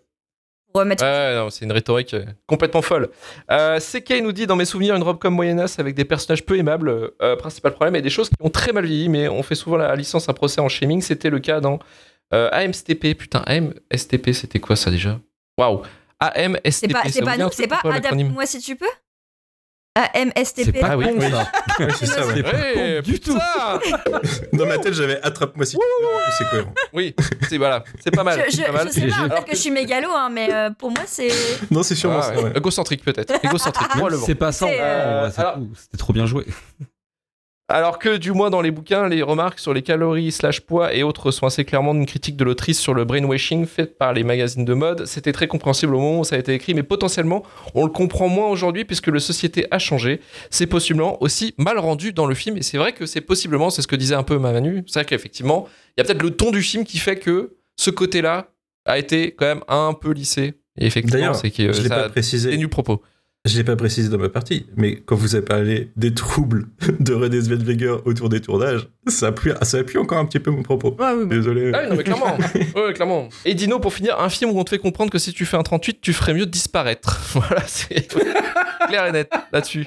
Non, 0.86 1.50
c'est 1.50 1.66
une 1.66 1.72
rhétorique 1.72 2.14
euh, 2.14 2.26
complètement 2.46 2.82
folle. 2.82 3.10
Euh, 3.52 3.80
CK 3.80 4.22
nous 4.22 4.32
dit 4.32 4.48
dans 4.48 4.56
mes 4.56 4.66
souvenirs 4.66 4.96
une 4.96 5.04
robe 5.04 5.20
comme 5.20 5.36
Moyenas 5.36 5.76
avec 5.80 5.96
des 5.96 6.06
personnages 6.06 6.46
peu 6.46 6.58
aimables. 6.58 7.12
Euh, 7.22 7.36
principal 7.36 7.74
problème 7.74 7.96
et 7.96 8.02
des 8.02 8.10
choses 8.10 8.30
qui 8.30 8.36
ont 8.40 8.50
très 8.50 8.72
mal 8.72 8.86
vieilli, 8.86 9.10
mais 9.10 9.28
on 9.28 9.44
fait 9.44 9.56
souvent 9.56 9.78
la 9.78 9.96
licence 9.96 10.30
un 10.30 10.34
procès 10.34 10.62
en 10.62 10.70
shaming. 10.70 11.02
C'était 11.02 11.30
le 11.30 11.40
cas 11.40 11.60
dans 11.60 11.80
euh, 12.34 12.50
AMSTP. 12.52 13.18
Putain, 13.18 13.44
AMSTP, 13.46 14.32
c'était 14.34 14.60
quoi 14.60 14.76
ça 14.76 14.92
déjà? 14.92 15.20
Waouh. 15.58 15.82
AMSTP. 16.20 16.72
C'est 16.72 16.88
pas, 16.88 17.04
c'est 17.10 17.22
pas 17.22 17.38
nous, 17.38 17.50
c'est 17.52 17.68
pas 17.68 17.82
adapte-moi 17.84 18.46
si 18.46 18.60
tu 18.60 18.76
peux? 18.76 18.86
C'est 20.14 20.20
AMSTP. 20.40 20.80
pas 20.80 20.88
Ah 20.92 20.98
oui, 20.98 21.06
con, 21.06 21.16
oui. 21.20 21.32
ça. 21.32 21.48
Ouais, 21.80 21.88
c'est 22.00 22.06
ça, 22.08 22.26
ouais. 22.26 22.34
C'est 22.38 22.44
pas 22.44 22.52
Ouais, 22.58 23.02
con 23.04 23.12
du 23.12 23.20
tout. 23.20 23.34
putain 23.34 23.80
Dans 24.54 24.66
ma 24.66 24.78
tête, 24.80 24.94
j'avais 24.94 25.22
attrape-moi 25.22 25.66
si. 25.66 25.78
C'est 26.38 26.50
cohérent. 26.50 26.74
Oui, 26.94 27.16
c'est 27.50 27.58
voilà, 27.58 27.84
c'est 28.04 28.12
pas 28.12 28.24
mal. 28.24 28.44
Je, 28.48 28.52
je, 28.52 28.58
c'est 28.58 28.64
pas 28.66 28.72
mal. 28.72 28.88
je 28.88 28.92
sais 28.94 29.08
pas, 29.08 29.30
peut-être 29.30 29.46
que 29.46 29.52
je 29.56 29.62
suis 29.62 29.72
mégalo, 29.72 30.10
hein, 30.12 30.30
mais 30.32 30.52
euh, 30.54 30.70
pour 30.72 30.90
moi 30.92 31.02
c'est. 31.06 31.30
Non, 31.72 31.84
c'est 31.84 31.96
sûrement 31.96 32.20
Ah, 32.20 32.24
ça. 32.24 32.36
ouais. 32.36 32.44
ouais. 32.46 32.52
Égocentrique 32.58 33.04
peut-être. 33.04 33.34
Égocentrique. 33.44 33.88
Si 33.92 33.98
probablement. 33.98 34.26
C'est 34.26 34.36
pas 34.36 34.52
ça. 34.52 34.66
C'est, 34.68 34.80
euh, 34.82 35.30
c'est. 35.32 35.44
C'était 35.84 35.98
trop 35.98 36.14
bien 36.14 36.26
joué. 36.26 36.46
Alors 37.70 38.00
que 38.00 38.16
du 38.16 38.32
moins 38.32 38.50
dans 38.50 38.62
les 38.62 38.72
bouquins, 38.72 39.10
les 39.10 39.22
remarques 39.22 39.60
sur 39.60 39.74
les 39.74 39.82
calories 39.82 40.32
slash 40.32 40.62
poids 40.62 40.94
et 40.94 41.04
autres 41.04 41.32
sont 41.32 41.46
assez 41.46 41.66
clairement 41.66 41.94
une 41.94 42.06
critique 42.06 42.38
de 42.38 42.46
l'autrice 42.46 42.80
sur 42.80 42.94
le 42.94 43.04
brainwashing 43.04 43.66
fait 43.66 43.98
par 43.98 44.14
les 44.14 44.24
magazines 44.24 44.64
de 44.64 44.74
mode. 44.74 45.06
C'était 45.06 45.34
très 45.34 45.48
compréhensible 45.48 45.94
au 45.94 46.00
moment 46.00 46.20
où 46.22 46.24
ça 46.24 46.38
a 46.38 46.40
été 46.40 46.54
écrit, 46.54 46.74
mais 46.74 46.84
potentiellement 46.84 47.44
on 47.76 47.84
le 47.84 47.92
comprend 47.92 48.30
moins 48.30 48.48
aujourd'hui 48.48 48.86
puisque 48.86 49.08
la 49.08 49.20
société 49.20 49.68
a 49.70 49.80
changé. 49.80 50.22
C'est 50.50 50.68
possiblement 50.68 51.22
aussi 51.22 51.56
mal 51.58 51.78
rendu 51.78 52.14
dans 52.14 52.26
le 52.26 52.36
film 52.36 52.56
et 52.56 52.62
c'est 52.62 52.78
vrai 52.78 52.94
que 52.94 53.06
c'est 53.06 53.20
possiblement, 53.20 53.70
c'est 53.70 53.82
ce 53.82 53.88
que 53.88 53.98
disait 53.98 54.16
un 54.16 54.24
peu 54.24 54.38
ma 54.38 54.54
Manu, 54.54 54.86
c'est 54.88 55.00
vrai 55.00 55.06
qu'effectivement 55.06 55.68
il 55.98 56.02
y 56.02 56.02
a 56.02 56.06
peut-être 56.06 56.24
le 56.24 56.32
ton 56.32 56.52
du 56.52 56.62
film 56.62 56.86
qui 56.86 57.00
fait 57.00 57.18
que 57.18 57.58
ce 57.76 57.90
côté-là 57.90 58.48
a 58.86 58.98
été 58.98 59.34
quand 59.34 59.46
même 59.46 59.64
un 59.68 59.94
peu 59.94 60.12
lissé. 60.12 60.54
Et 60.80 60.86
effectivement, 60.86 61.34
c'est 61.34 61.52
que 61.52 61.74
je 61.74 61.82
l'ai 61.82 61.90
ça 61.90 61.96
pas 61.96 62.10
précisé. 62.10 62.68
propos. 62.70 63.02
Je 63.48 63.56
l'ai 63.58 63.64
pas 63.64 63.76
précisé 63.78 64.10
dans 64.10 64.18
ma 64.18 64.28
partie, 64.30 64.66
mais 64.76 64.98
quand 64.98 65.16
vous 65.16 65.36
avez 65.36 65.46
parlé 65.46 65.90
des 65.96 66.14
troubles 66.14 66.68
de 67.00 67.14
René 67.14 67.40
Zellweger 67.40 67.98
autour 68.06 68.28
des 68.30 68.42
tournages, 68.42 68.88
ça 69.08 69.28
appuie, 69.28 69.52
ça 69.62 69.78
appuie 69.78 69.98
encore 69.98 70.18
un 70.18 70.26
petit 70.26 70.40
peu 70.40 70.52
mon 70.52 70.64
propos. 70.64 70.96
ouais, 71.00 71.14
oui. 71.18 71.28
Désolé. 71.28 71.72
Ah 71.74 71.80
oui, 71.84 71.90
non, 71.90 71.96
mais 71.96 72.04
clairement. 72.04 72.38
Ouais, 72.76 72.94
clairement. 72.94 73.30
Et 73.46 73.54
Dino, 73.54 73.80
pour 73.80 73.94
finir, 73.94 74.20
un 74.20 74.30
film 74.30 74.52
où 74.52 74.60
on 74.60 74.64
te 74.66 74.72
fait 74.72 74.80
comprendre 74.80 75.10
que 75.12 75.18
si 75.18 75.32
tu 75.34 75.46
fais 75.46 75.56
un 75.58 75.64
38, 75.64 76.02
tu 76.02 76.12
ferais 76.14 76.34
mieux 76.34 76.46
de 76.46 76.52
disparaître. 76.52 77.20
voilà, 77.34 77.64
c'est 77.68 78.08
clair 78.88 79.06
et 79.08 79.12
net 79.14 79.32
là-dessus. 79.52 79.86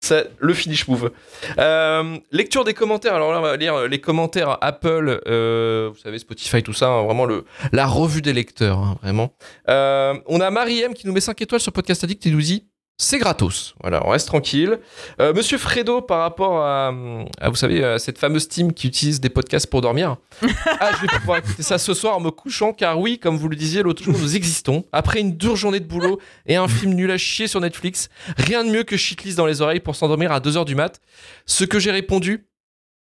C'est 0.00 0.30
le 0.38 0.54
finish 0.54 0.86
move. 0.86 1.10
Euh, 1.58 2.18
lecture 2.30 2.62
des 2.62 2.72
commentaires. 2.72 3.14
Alors 3.16 3.32
là, 3.32 3.40
on 3.40 3.42
va 3.42 3.56
lire 3.56 3.88
les 3.88 4.00
commentaires 4.00 4.56
Apple, 4.60 5.20
euh, 5.26 5.90
vous 5.92 5.98
savez, 5.98 6.18
Spotify, 6.20 6.62
tout 6.62 6.72
ça. 6.72 6.86
hein, 6.88 7.02
vraiment 7.02 7.24
le, 7.26 7.44
la 7.72 7.84
revue 7.86 8.22
des 8.22 8.32
lecteurs, 8.32 8.78
hein, 8.78 8.96
vraiment. 9.02 9.34
Euh, 9.68 10.14
on 10.26 10.40
a 10.40 10.50
Marie-M 10.52 10.94
qui 10.94 11.04
nous 11.08 11.12
met 11.12 11.20
5 11.20 11.42
étoiles 11.42 11.60
sur 11.60 11.72
Podcast 11.72 12.04
Addict 12.04 12.24
et 12.26 12.30
nous 12.30 12.40
dit 12.40 12.67
c'est 13.00 13.18
gratos. 13.18 13.74
Voilà, 13.80 14.04
on 14.04 14.10
reste 14.10 14.26
tranquille. 14.26 14.80
Euh, 15.20 15.32
Monsieur 15.32 15.56
Fredo, 15.56 16.02
par 16.02 16.18
rapport 16.20 16.60
à, 16.64 16.92
à, 17.40 17.48
vous 17.48 17.54
savez, 17.54 17.82
à 17.84 17.98
cette 18.00 18.18
fameuse 18.18 18.48
team 18.48 18.72
qui 18.72 18.88
utilise 18.88 19.20
des 19.20 19.28
podcasts 19.28 19.68
pour 19.68 19.80
dormir. 19.80 20.16
ah, 20.80 20.90
je 20.96 21.02
vais 21.02 21.18
pouvoir 21.20 21.38
écouter 21.38 21.62
ça 21.62 21.78
ce 21.78 21.94
soir 21.94 22.16
en 22.16 22.20
me 22.20 22.30
couchant, 22.30 22.72
car 22.72 22.98
oui, 22.98 23.18
comme 23.20 23.36
vous 23.36 23.48
le 23.48 23.54
disiez 23.56 23.82
l'autre 23.84 24.02
jour, 24.02 24.14
nous 24.18 24.34
existons. 24.36 24.84
Après 24.92 25.20
une 25.20 25.36
dure 25.36 25.54
journée 25.56 25.78
de 25.80 25.86
boulot 25.86 26.18
et 26.46 26.56
un 26.56 26.66
film 26.66 26.94
nul 26.94 27.10
à 27.12 27.18
chier 27.18 27.46
sur 27.46 27.60
Netflix, 27.60 28.08
rien 28.36 28.64
de 28.64 28.70
mieux 28.70 28.82
que 28.82 28.96
shitlist 28.96 29.38
dans 29.38 29.46
les 29.46 29.60
oreilles 29.62 29.80
pour 29.80 29.94
s'endormir 29.94 30.32
à 30.32 30.40
2h 30.40 30.64
du 30.64 30.74
mat. 30.74 31.00
Ce 31.46 31.62
que 31.64 31.78
j'ai 31.78 31.92
répondu, 31.92 32.48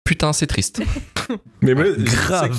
putain, 0.04 0.34
c'est 0.34 0.48
triste. 0.48 0.82
Mais 1.62 1.74
moi, 1.74 1.86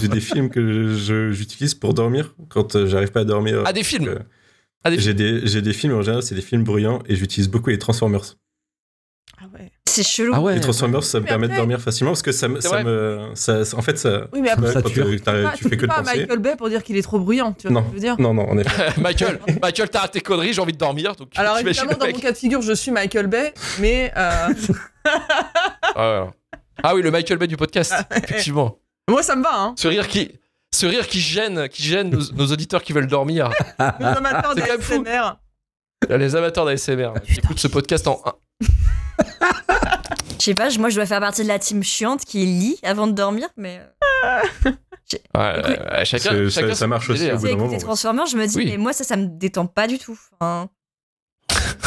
j'ai 0.00 0.08
des 0.08 0.20
films 0.20 0.48
que 0.48 0.94
je- 0.94 1.30
j'utilise 1.30 1.74
pour 1.74 1.92
dormir 1.94 2.34
quand 2.48 2.74
euh, 2.76 2.86
j'arrive 2.86 3.12
pas 3.12 3.20
à 3.20 3.24
dormir. 3.24 3.62
Ah, 3.66 3.72
des 3.74 3.82
films 3.84 4.08
Euh, 4.08 4.18
Ah, 4.84 4.90
des 4.90 4.98
J'ai 4.98 5.14
des, 5.14 5.46
j'ai 5.46 5.60
des 5.62 5.72
films, 5.72 5.94
en 5.94 6.02
général, 6.02 6.22
c'est 6.22 6.34
des 6.34 6.40
films 6.42 6.62
bruyants 6.64 7.00
et 7.06 7.16
j'utilise 7.16 7.48
beaucoup 7.48 7.70
les 7.70 7.78
Transformers. 7.78 8.36
Ah 9.40 9.44
ouais. 9.54 9.70
C'est 9.88 10.02
chelou. 10.06 10.32
Ah 10.34 10.40
ouais. 10.40 10.54
les 10.54 10.60
Transformers, 10.60 11.02
ça 11.02 11.18
me 11.18 11.24
Mais 11.24 11.28
permet 11.28 11.48
de 11.48 11.54
dormir 11.56 11.80
facilement 11.80 12.12
parce 12.12 12.22
que 12.22 12.30
ça, 12.32 12.46
me- 12.48 12.60
ça 12.60 12.82
me. 12.84 13.30
Ça, 13.34 13.62
en 13.76 13.82
fait, 13.82 13.98
ça. 13.98 14.26
Oui, 14.32 14.40
mais 14.40 14.50
après, 14.50 14.66
Ça 14.72 14.82
t'as- 14.82 14.88
Ah, 15.48 15.52
tu 15.56 15.64
fais 15.68 15.76
que 15.76 15.82
de 15.82 15.86
pas 15.86 15.96
à 15.96 16.02
penser. 16.02 16.20
Michael 16.20 16.38
Bay 16.38 16.56
pour 16.56 16.68
dire 16.68 16.82
qu'il 16.82 16.96
est 16.96 17.02
trop 17.02 17.18
bruyant, 17.18 17.52
tu 17.52 17.68
vois 17.68 17.74
Non. 17.74 17.80
ce 17.80 17.84
que 17.86 17.90
je 17.90 17.94
veux 17.94 18.00
dire 18.00 18.20
Non, 18.20 18.34
non, 18.34 18.48
en 18.48 18.58
effet. 18.58 18.92
Michael, 19.00 19.40
Michael, 19.62 19.88
t'as 19.90 20.06
tes 20.08 20.20
conneries, 20.20 20.52
j'ai 20.52 20.60
envie 20.60 20.72
de 20.72 20.78
dormir. 20.78 21.14
Donc 21.16 21.30
Alors 21.36 21.58
évidemment, 21.58 21.92
dans 21.98 22.06
mon 22.06 22.12
cas 22.12 22.32
de 22.32 22.36
figure, 22.36 22.62
je 22.62 22.72
suis 22.72 22.90
Michael 22.90 23.26
Bay, 23.26 23.52
mais 23.80 24.12
euh, 24.16 24.48
Ah. 25.96 26.30
Ah 26.82 26.94
oui, 26.94 27.02
le 27.02 27.10
Michael 27.10 27.38
Bay 27.38 27.46
du 27.46 27.56
podcast, 27.56 27.92
effectivement. 28.14 28.78
moi 29.08 29.22
ça 29.22 29.34
me 29.36 29.42
va, 29.42 29.50
hein. 29.54 29.74
Ce 29.76 29.88
rire 29.88 30.06
qui, 30.06 30.30
ce 30.78 30.86
rire 30.86 31.06
qui 31.08 31.20
gêne, 31.20 31.68
qui 31.68 31.82
gêne 31.82 32.10
nos, 32.10 32.32
nos 32.32 32.46
auditeurs 32.52 32.82
qui 32.82 32.92
veulent 32.92 33.06
dormir. 33.06 33.50
Les 34.00 34.04
amateurs 34.06 34.54
d'ASMR. 34.54 35.36
Les 36.08 36.36
amateurs 36.36 36.64
d'ASMR 36.64 37.12
qui 37.24 37.38
écoutent 37.38 37.58
ce 37.58 37.68
podcast 37.68 38.06
en 38.06 38.22
un. 38.24 38.34
Je 40.40 40.44
sais 40.44 40.54
pas, 40.54 40.68
moi 40.78 40.88
je 40.88 40.94
dois 40.94 41.04
faire 41.06 41.20
partie 41.20 41.42
de 41.42 41.48
la 41.48 41.58
team 41.58 41.82
chiante 41.82 42.24
qui 42.24 42.46
lit 42.46 42.78
avant 42.84 43.06
de 43.08 43.12
dormir, 43.12 43.48
mais. 43.56 43.80
euh, 44.24 44.40
Ouais, 45.34 45.40
ouais, 45.40 45.80
ouais, 45.90 46.04
chacun, 46.04 46.48
chacun 46.50 46.74
ça- 46.74 46.86
marche 46.86 47.08
aussi 47.08 47.32
au 47.32 47.38
bout 47.38 47.56
moment. 47.56 47.78
Transformers, 47.78 48.26
je 48.26 48.36
me 48.36 48.46
dis, 48.46 48.58
Oui. 48.58 48.66
mais 48.66 48.76
moi 48.76 48.92
ça, 48.92 49.04
ça 49.04 49.16
me 49.16 49.26
détend 49.26 49.66
pas 49.66 49.86
du 49.86 49.98
tout. 49.98 50.18
Enfin, 50.38 50.68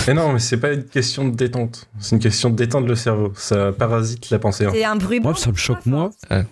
Mais 0.07 0.15
non, 0.15 0.33
mais 0.33 0.39
c'est 0.39 0.57
pas 0.57 0.73
une 0.73 0.85
question 0.85 1.27
de 1.27 1.35
détente. 1.35 1.87
C'est 1.99 2.15
une 2.15 2.21
question 2.21 2.49
de 2.49 2.55
détendre 2.55 2.87
le 2.87 2.95
cerveau. 2.95 3.31
Ça 3.35 3.71
parasite 3.73 4.31
la 4.31 4.39
pensée. 4.39 4.65
hein. 4.65 4.71
c'est 4.73 4.83
un 4.83 4.95
bruit 4.95 5.19
Moi, 5.19 5.35
ça 5.35 5.51
me 5.51 5.55
choque 5.55 5.85
moins. 5.85 6.09
enfin, 6.29 6.45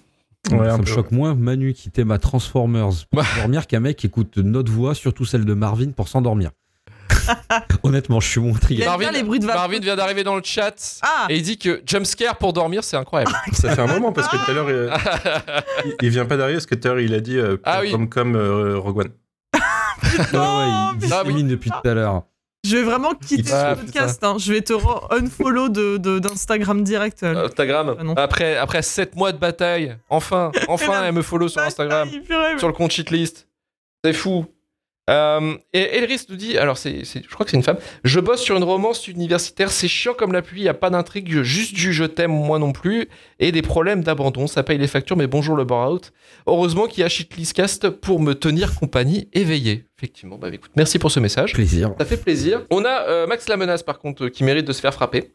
Ouais, 0.51 0.69
ça 0.69 0.77
me 0.77 0.83
peu, 0.83 0.89
choque 0.89 1.11
moins 1.11 1.35
Manu 1.35 1.73
qui 1.73 1.91
t'aime 1.91 2.11
à 2.11 2.17
Transformers 2.17 2.89
pour 3.11 3.21
Bah. 3.21 3.25
dormir 3.37 3.67
qu'un 3.67 3.79
mec 3.81 3.97
qui 3.97 4.07
écoute 4.07 4.37
notre 4.37 4.71
voix, 4.71 4.95
surtout 4.95 5.25
celle 5.25 5.45
de 5.45 5.53
Marvin, 5.53 5.91
pour 5.91 6.07
s'endormir. 6.07 6.51
Honnêtement, 7.83 8.19
je 8.19 8.27
suis 8.29 8.39
montré. 8.39 8.75
Bien 8.75 9.11
les 9.11 9.23
bruits 9.23 9.39
de. 9.39 9.45
Marvin 9.45 9.79
vient 9.79 9.95
d'arriver 9.95 10.23
dans 10.23 10.35
le 10.35 10.41
chat 10.43 10.99
Ah 11.03 11.25
et 11.29 11.35
il 11.37 11.43
dit 11.43 11.57
que 11.57 11.81
jumpscare 11.85 12.37
pour 12.37 12.53
dormir, 12.53 12.83
c'est 12.83 12.97
incroyable. 12.97 13.31
Ça 13.53 13.75
fait 13.75 13.81
un 13.81 13.87
moment 13.87 14.11
parce 14.11 14.27
que 14.29 14.37
tout 14.37 14.49
à 14.51 14.53
l'heure, 14.53 14.67
euh, 14.69 14.89
il, 15.85 15.95
il 16.03 16.09
vient 16.09 16.25
pas 16.25 16.37
derrière 16.37 16.55
parce 16.57 16.65
que 16.65 16.75
tout 16.75 16.87
à 16.87 16.91
l'heure, 16.91 16.99
il 17.01 17.13
a 17.13 17.19
dit 17.19 17.37
euh, 17.37 17.57
Ah 17.65 17.79
oui. 17.81 17.91
comme 17.91 18.09
comme 18.09 18.35
euh, 18.35 18.77
Rogue 18.79 18.99
One. 18.99 19.09
Ouais, 19.53 19.59
ouais, 19.59 20.29
il 20.33 20.37
Ah 20.39 20.91
oui. 20.93 20.97
discrimine 20.99 21.47
depuis 21.47 21.69
tout 21.69 21.87
à 21.87 21.93
l'heure. 21.93 22.23
Je 22.69 22.77
vais 22.77 22.83
vraiment 22.83 23.13
quitter 23.15 23.51
Ah, 23.53 23.75
ce 23.75 23.81
podcast. 23.85 24.23
hein. 24.23 24.35
Je 24.39 24.53
vais 24.53 24.61
te 24.61 24.73
unfollow 25.11 25.69
de, 25.69 25.97
de- 25.97 26.19
d'Instagram 26.19 26.83
direct. 26.83 27.23
euh. 27.23 27.45
Instagram. 27.45 27.95
Ah. 28.15 28.21
Après, 28.21 28.57
après 28.57 28.81
7 28.81 29.15
mois 29.15 29.31
de 29.31 29.37
bataille, 29.37 29.97
enfin, 30.09 30.51
enfin, 30.67 31.03
elle 31.05 31.13
me 31.13 31.21
follow 31.21 31.47
sur 31.47 31.61
Instagram, 31.61 32.07
Bataille, 32.07 32.21
purée, 32.23 32.53
mais- 32.53 32.59
sur 32.59 32.67
le 32.67 32.73
compte 32.73 32.91
cheatlist. 32.91 33.47
C'est 34.03 34.13
fou. 34.13 34.45
Euh, 35.09 35.57
et 35.73 35.97
Elris 35.97 36.25
nous 36.29 36.35
dit, 36.35 36.57
alors 36.57 36.77
c'est, 36.77 37.03
je 37.03 37.33
crois 37.33 37.43
que 37.43 37.51
c'est 37.51 37.57
une 37.57 37.63
femme, 37.63 37.77
je 38.03 38.19
bosse 38.19 38.41
sur 38.41 38.55
une 38.55 38.63
romance 38.63 39.07
universitaire, 39.07 39.71
c'est 39.71 39.87
chiant 39.87 40.13
comme 40.13 40.31
la 40.31 40.41
pluie, 40.41 40.59
il 40.59 40.63
n'y 40.63 40.69
a 40.69 40.75
pas 40.75 40.91
d'intrigue, 40.91 41.41
juste 41.41 41.73
du 41.73 41.93
je 41.93 42.03
t'aime 42.03 42.31
moi 42.31 42.59
non 42.59 42.71
plus, 42.71 43.09
et 43.39 43.51
des 43.51 43.63
problèmes 43.63 44.03
d'abandon, 44.03 44.45
ça 44.45 44.61
paye 44.61 44.77
les 44.77 44.87
factures, 44.87 45.17
mais 45.17 45.25
bonjour 45.25 45.55
le 45.55 45.63
bore-out. 45.63 46.11
Heureusement 46.45 46.87
qu'il 46.87 47.01
y 47.01 47.03
a 47.03 47.09
Shitlistcast 47.09 47.89
pour 47.89 48.19
me 48.19 48.33
tenir 48.35 48.75
compagnie 48.75 49.29
éveillé. 49.33 49.85
Effectivement, 49.97 50.37
bah 50.37 50.49
écoute, 50.53 50.71
merci 50.75 50.99
pour 50.99 51.11
ce 51.11 51.19
message. 51.19 51.53
Plaisir. 51.53 51.93
Ça 51.97 52.05
fait 52.05 52.17
plaisir. 52.17 52.65
On 52.69 52.85
a 52.85 53.07
euh, 53.07 53.27
Max 53.27 53.49
la 53.49 53.57
menace 53.57 53.83
par 53.83 53.99
contre 53.99 54.27
qui 54.27 54.43
mérite 54.43 54.65
de 54.65 54.73
se 54.73 54.79
faire 54.79 54.93
frapper. 54.93 55.31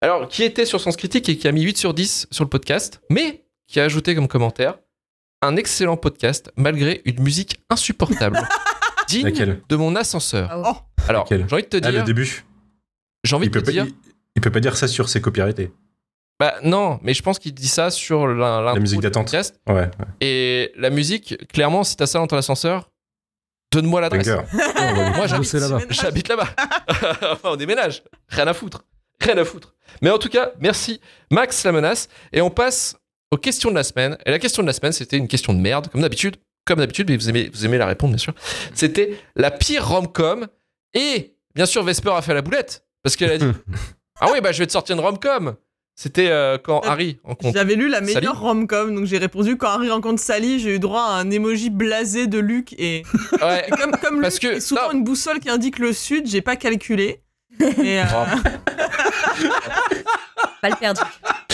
Alors, 0.00 0.26
qui 0.26 0.42
était 0.42 0.64
sur 0.66 0.80
Sens 0.80 0.96
Critique 0.96 1.28
et 1.28 1.36
qui 1.36 1.46
a 1.46 1.52
mis 1.52 1.62
8 1.62 1.76
sur 1.76 1.94
10 1.94 2.26
sur 2.30 2.42
le 2.42 2.50
podcast, 2.50 3.00
mais 3.08 3.44
qui 3.68 3.78
a 3.78 3.84
ajouté 3.84 4.14
comme 4.16 4.26
commentaire 4.26 4.78
un 5.42 5.56
excellent 5.56 5.96
podcast 5.96 6.50
malgré 6.56 7.02
une 7.04 7.20
musique 7.20 7.60
insupportable. 7.68 8.40
digne 9.18 9.24
Laquelle 9.26 9.62
de 9.68 9.76
mon 9.76 9.94
ascenseur. 9.96 10.48
Ah. 10.50 10.62
Oh, 10.64 11.02
Alors, 11.08 11.26
j'ai 11.28 11.36
envie 11.42 11.62
de 11.62 11.68
te 11.68 11.76
Ah, 11.82 11.90
le 11.90 11.96
dire, 11.98 12.04
début. 12.04 12.44
j'ai 13.24 13.36
envie 13.36 13.46
Il 13.46 13.50
de 13.50 13.54
peut, 13.54 13.60
te 13.60 13.66
pas, 13.66 13.72
dire, 13.72 13.86
il, 13.86 13.94
il 14.36 14.42
peut 14.42 14.50
pas 14.50 14.60
dire 14.60 14.76
ça 14.76 14.88
sur 14.88 15.08
ses 15.08 15.20
copyrightés. 15.20 15.70
bah 16.40 16.54
non, 16.64 16.98
mais 17.02 17.14
je 17.14 17.22
pense 17.22 17.38
qu'il 17.38 17.54
dit 17.54 17.68
ça 17.68 17.90
sur 17.90 18.26
la, 18.26 18.74
musique 18.74 19.00
d'attente. 19.00 19.26
podcast. 19.26 19.60
Ouais, 19.68 19.74
ouais. 19.74 19.90
Et 20.20 20.72
la 20.76 20.90
musique, 20.90 21.46
clairement, 21.48 21.84
si 21.84 21.96
t'as 21.96 22.06
ça 22.06 22.18
dans 22.18 22.26
ton 22.26 22.36
ascenseur, 22.36 22.90
donne-moi 23.72 24.00
l'adresse. 24.00 24.28
Moi, 25.16 25.26
j'habite 25.26 25.52
là-bas. 25.54 25.80
J'habite 25.90 26.28
là-bas. 26.28 26.48
on 27.44 27.56
déménage. 27.56 28.02
Rien 28.28 28.46
à 28.46 28.54
foutre. 28.54 28.84
Rien 29.20 29.38
à 29.38 29.44
foutre. 29.44 29.74
Mais 30.02 30.10
en 30.10 30.18
tout 30.18 30.28
cas, 30.28 30.52
merci 30.60 31.00
Max 31.30 31.64
la 31.64 31.72
menace. 31.72 32.08
Et 32.32 32.40
on 32.42 32.50
passe 32.50 32.96
aux 33.30 33.36
questions 33.38 33.70
de 33.70 33.76
la 33.76 33.84
semaine. 33.84 34.18
Et 34.26 34.30
la 34.30 34.38
question 34.38 34.62
de 34.62 34.66
la 34.66 34.72
semaine, 34.72 34.92
c'était 34.92 35.16
une 35.16 35.28
question 35.28 35.52
de 35.54 35.58
merde, 35.60 35.88
comme 35.88 36.00
d'habitude. 36.02 36.36
Comme 36.64 36.78
d'habitude, 36.78 37.10
mais 37.10 37.16
vous 37.16 37.28
aimez, 37.28 37.50
vous 37.52 37.64
aimez 37.64 37.78
la 37.78 37.86
répondre, 37.86 38.12
bien 38.14 38.18
sûr. 38.22 38.34
C'était 38.74 39.18
la 39.36 39.50
pire 39.50 39.86
rom-com. 39.88 40.46
Et 40.94 41.34
bien 41.54 41.66
sûr, 41.66 41.82
Vesper 41.82 42.10
a 42.12 42.22
fait 42.22 42.34
la 42.34 42.42
boulette. 42.42 42.84
Parce 43.02 43.16
qu'elle 43.16 43.32
a 43.32 43.38
dit 43.38 43.46
Ah 44.20 44.28
oui, 44.32 44.40
bah 44.40 44.52
je 44.52 44.58
vais 44.60 44.66
te 44.66 44.72
sortir 44.72 44.94
une 44.96 45.02
rom-com. 45.02 45.56
C'était 45.96 46.28
euh, 46.30 46.56
quand 46.62 46.84
Euh, 46.84 46.88
Harry 46.88 47.18
rencontre. 47.24 47.54
J'avais 47.56 47.74
lu 47.74 47.88
la 47.88 48.00
meilleure 48.00 48.40
rom-com, 48.40 48.94
donc 48.94 49.04
j'ai 49.04 49.18
répondu 49.18 49.56
quand 49.58 49.68
Harry 49.68 49.90
rencontre 49.90 50.22
Sally, 50.22 50.58
j'ai 50.60 50.76
eu 50.76 50.78
droit 50.78 51.02
à 51.02 51.14
un 51.20 51.30
emoji 51.30 51.68
blasé 51.68 52.26
de 52.28 52.38
Luc 52.38 52.72
et, 52.78 53.02
Ouais. 53.42 53.64
et 53.66 53.70
comme, 53.72 53.90
comme 54.00 54.20
Parce 54.22 54.40
Luc 54.40 54.52
que- 54.52 54.56
est 54.56 54.60
souvent 54.60 54.86
non. 54.88 54.92
une 54.92 55.04
boussole 55.04 55.40
qui 55.40 55.50
indique 55.50 55.78
le 55.78 55.92
sud, 55.92 56.26
j'ai 56.26 56.40
pas 56.40 56.56
calculé. 56.56 57.20
Et, 57.60 58.00
euh, 58.00 58.04
Oh. 58.14 59.44
Pas 60.62 60.70
le 60.70 60.76
perdu. 60.76 61.00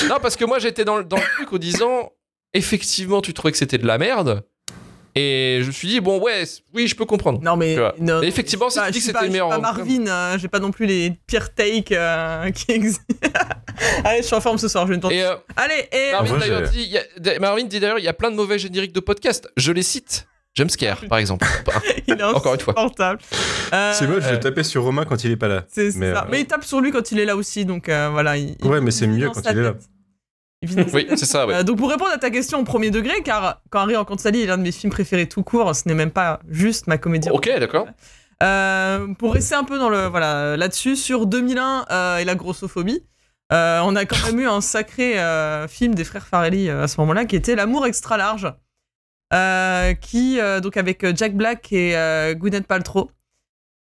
Non, 0.09 0.17
parce 0.21 0.37
que 0.37 0.45
moi, 0.45 0.59
j'étais 0.59 0.85
dans, 0.85 0.99
le- 0.99 1.05
dans 1.05 1.17
le 1.17 1.23
truc 1.37 1.53
en 1.53 1.59
disant 1.59 2.13
effectivement, 2.53 3.21
tu 3.21 3.33
trouvais 3.35 3.53
que 3.53 3.59
c'était 3.59 3.79
de 3.79 3.87
la 3.87 3.99
merde. 3.99 4.45
Et 5.19 5.59
je 5.63 5.67
me 5.67 5.73
suis 5.73 5.89
dit, 5.89 6.01
bon, 6.01 6.21
ouais, 6.21 6.45
oui, 6.75 6.87
je 6.87 6.95
peux 6.95 7.05
comprendre. 7.05 7.41
non 7.43 7.57
mais, 7.57 7.77
non, 7.99 8.23
effectivement, 8.23 8.71
si 8.71 8.79
tu 8.87 8.91
dis 8.93 9.01
que 9.01 9.13
pas- 9.13 9.21
c'était 9.21 9.21
le 9.21 9.21
je 9.21 9.25
suis 9.25 9.33
meilleur 9.33 9.49
pas 9.49 9.57
rom-com. 9.57 9.77
Marvin, 9.79 10.07
euh, 10.07 10.39
j'ai 10.39 10.49
pas 10.49 10.61
non 10.61 10.71
plus 10.71 10.87
les 10.87 11.13
pires 11.27 11.53
takes 11.55 11.91
euh, 11.93 12.51
qui 12.53 12.71
existent. 12.73 13.03
Allez, 14.05 14.23
je 14.23 14.27
suis 14.27 14.37
en 14.37 14.41
forme 14.41 14.59
ce 14.59 14.69
soir, 14.69 14.87
je 14.87 14.91
vais 14.93 14.97
me 14.97 15.03
tenter. 15.03 15.17
Et 15.17 15.25
euh, 15.25 15.35
Allez, 15.57 15.89
et 15.93 16.13
Marvin, 16.13 16.37
d'ailleurs, 16.39 16.63
dit, 16.71 17.81
d'ailleurs, 17.81 17.99
il 17.99 18.05
y 18.05 18.09
a 18.09 18.13
plein 18.13 18.31
de 18.31 18.37
mauvais 18.37 18.59
génériques 18.59 18.93
de 18.93 19.01
podcasts. 19.01 19.49
Je 19.57 19.73
les 19.73 19.83
cite. 19.83 20.27
Jumpscare, 20.55 21.01
par 21.09 21.19
exemple. 21.19 21.47
il 22.09 22.15
est 22.15 22.23
Encore 22.23 22.55
une 22.55 22.61
fois. 22.61 22.75
Euh, 23.73 23.93
C'est 23.95 24.07
moche, 24.09 24.23
je 24.25 24.29
euh, 24.29 24.31
vais 24.33 24.41
taper 24.41 24.63
sur 24.65 24.83
Romain 24.83 25.05
quand 25.05 25.23
il 25.25 25.31
est 25.31 25.37
pas 25.37 25.47
là. 25.49 25.65
c'est 25.69 25.95
Mais, 25.97 26.13
ça. 26.13 26.23
euh, 26.25 26.29
Mais 26.31 26.41
il 26.41 26.47
tape 26.47 26.65
sur 26.65 26.81
lui 26.81 26.91
quand 26.91 27.13
il 27.13 27.21
est 27.21 27.25
là 27.25 27.37
aussi, 27.37 27.65
donc 27.65 27.89
euh, 27.89 28.09
voilà. 28.11 28.37
il- 28.37 28.57
il- 28.61 28.67
Ouais, 28.67 28.81
mais 28.81 28.91
c'est 28.91 29.07
mieux 29.07 29.29
quand 29.31 29.43
il 29.51 29.59
est 29.59 29.63
là. 29.63 29.75
Oui, 30.63 31.07
c'est 31.11 31.25
ça, 31.25 31.47
ouais. 31.47 31.55
Euh, 31.55 31.63
donc 31.63 31.79
pour 31.79 31.89
répondre 31.89 32.11
à 32.11 32.19
ta 32.19 32.31
question 32.31 32.59
au 32.59 32.65
premier 32.65 32.91
degré, 32.91 33.23
car 33.23 33.63
quand 33.71 33.81
Harry 33.81 33.95
rencontre 33.95 34.23
Sally 34.23 34.43
est 34.43 34.47
l'un 34.47 34.59
de 34.59 34.63
mes 34.63 34.73
films 34.73 34.93
préférés 34.93 35.29
tout 35.29 35.45
court, 35.45 35.75
ce 35.75 35.87
n'est 35.87 35.95
même 35.95 36.11
pas 36.11 36.41
juste 36.49 36.89
ma 36.89 36.99
comédie. 36.99 37.31
ok, 37.31 37.49
d'accord. 37.61 37.87
Euh, 38.43 39.15
pour 39.15 39.35
rester 39.35 39.57
un 39.57 39.65
peu 39.65 39.79
dans 39.79 39.89
le 39.89 40.07
voilà 40.07 40.57
là-dessus, 40.57 40.97
sur 40.97 41.27
2001 41.27 41.87
euh, 41.91 42.19
et 42.19 42.25
la 42.25 42.35
grossophobie, 42.35 43.05
euh, 43.53 43.81
on 43.83 43.97
a 43.97 44.05
quand 44.05 44.25
même 44.27 44.41
eu 44.41 44.47
un 44.47 44.61
sacré 44.61 45.17
film 45.69 45.95
des 45.95 46.05
frères 46.05 46.27
Farelli 46.27 46.71
à 46.71 46.89
ce 46.89 47.01
moment-là 47.01 47.25
qui 47.25 47.37
était 47.37 47.55
L'amour 47.55 47.87
extra 47.87 48.17
large, 48.17 48.53
qui 50.01 50.39
donc 50.63 50.77
avec 50.77 51.17
Jack 51.17 51.37
Black 51.37 51.73
et 51.73 51.95
Gwyneth 52.35 52.67
Paltrow. 52.67 53.11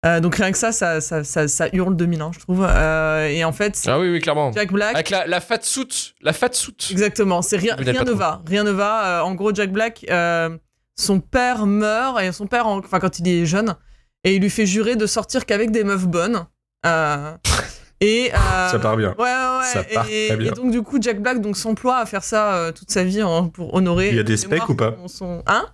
Euh, 0.04 0.20
donc 0.20 0.34
rien 0.37 0.52
que 0.52 0.58
ça, 0.58 0.70
ça, 0.73 1.00
ça, 1.00 1.25
ça, 1.25 1.49
ça 1.49 1.68
hurle 1.73 1.96
2001, 1.96 2.32
je 2.32 2.38
trouve. 2.40 2.66
Euh, 2.68 3.26
et 3.28 3.42
en 3.44 3.52
fait, 3.52 3.80
Ah 3.87 3.99
oui, 3.99 4.11
oui, 4.11 4.20
clairement. 4.20 4.52
Jack 4.52 4.70
Black, 4.73 4.94
Avec 4.94 5.08
la, 5.11 5.26
la 5.26 5.40
fat 5.40 5.61
suit. 5.62 6.14
La 6.20 6.32
fat 6.34 6.50
suit. 6.52 6.76
Exactement, 6.90 7.40
c'est 7.42 7.56
rien, 7.56 7.75
rien 7.76 8.04
ne 8.04 8.12
va, 8.12 8.42
rien 8.46 8.64
ne 8.64 8.70
va. 8.70 9.20
Euh, 9.20 9.23
en 9.23 9.34
gros, 9.34 9.54
Jack 9.54 9.73
Black, 9.73 10.04
euh, 10.11 10.56
son 10.96 11.20
père 11.20 11.64
meurt 11.66 12.20
et 12.20 12.32
son 12.32 12.46
père, 12.46 12.66
en- 12.66 12.78
enfin 12.78 12.99
quand 13.00 13.18
il 13.18 13.26
est 13.28 13.46
jeune, 13.46 13.75
et 14.25 14.34
il 14.37 14.42
lui 14.42 14.50
fait 14.50 14.66
jurer 14.66 14.96
de 14.96 15.06
sortir 15.06 15.46
qu'avec 15.46 15.70
des 15.70 15.84
meufs 15.84 16.06
bonnes. 16.06 16.44
Euh, 16.84 17.32
et 18.00 18.30
euh, 18.34 18.68
Ça 18.70 18.78
part 18.78 18.96
bien. 18.99 19.14
Ouais, 19.18 19.25
ouais, 19.25 19.58
ouais. 19.61 19.64
Ça 19.73 19.84
part 19.84 20.06
et, 20.11 20.26
très 20.28 20.37
bien. 20.37 20.52
et 20.52 20.54
donc 20.54 20.70
du 20.70 20.82
coup, 20.82 20.99
Jack 21.00 21.23
Black 21.23 21.40
donc 21.40 21.56
s'emploie 21.56 21.96
à 21.99 22.04
faire 22.06 22.25
ça 22.25 22.54
euh, 22.56 22.73
toute 22.73 22.90
sa 22.90 23.04
vie 23.04 23.23
hein, 23.23 23.50
pour 23.54 23.73
honorer. 23.73 24.11
Il 24.11 24.16
y 24.16 24.20
a 24.20 24.23
des 24.23 24.37
specs 24.37 24.68
ou 24.68 24.75
pas 24.75 24.94
son- 25.06 25.42
Hein? 25.46 25.64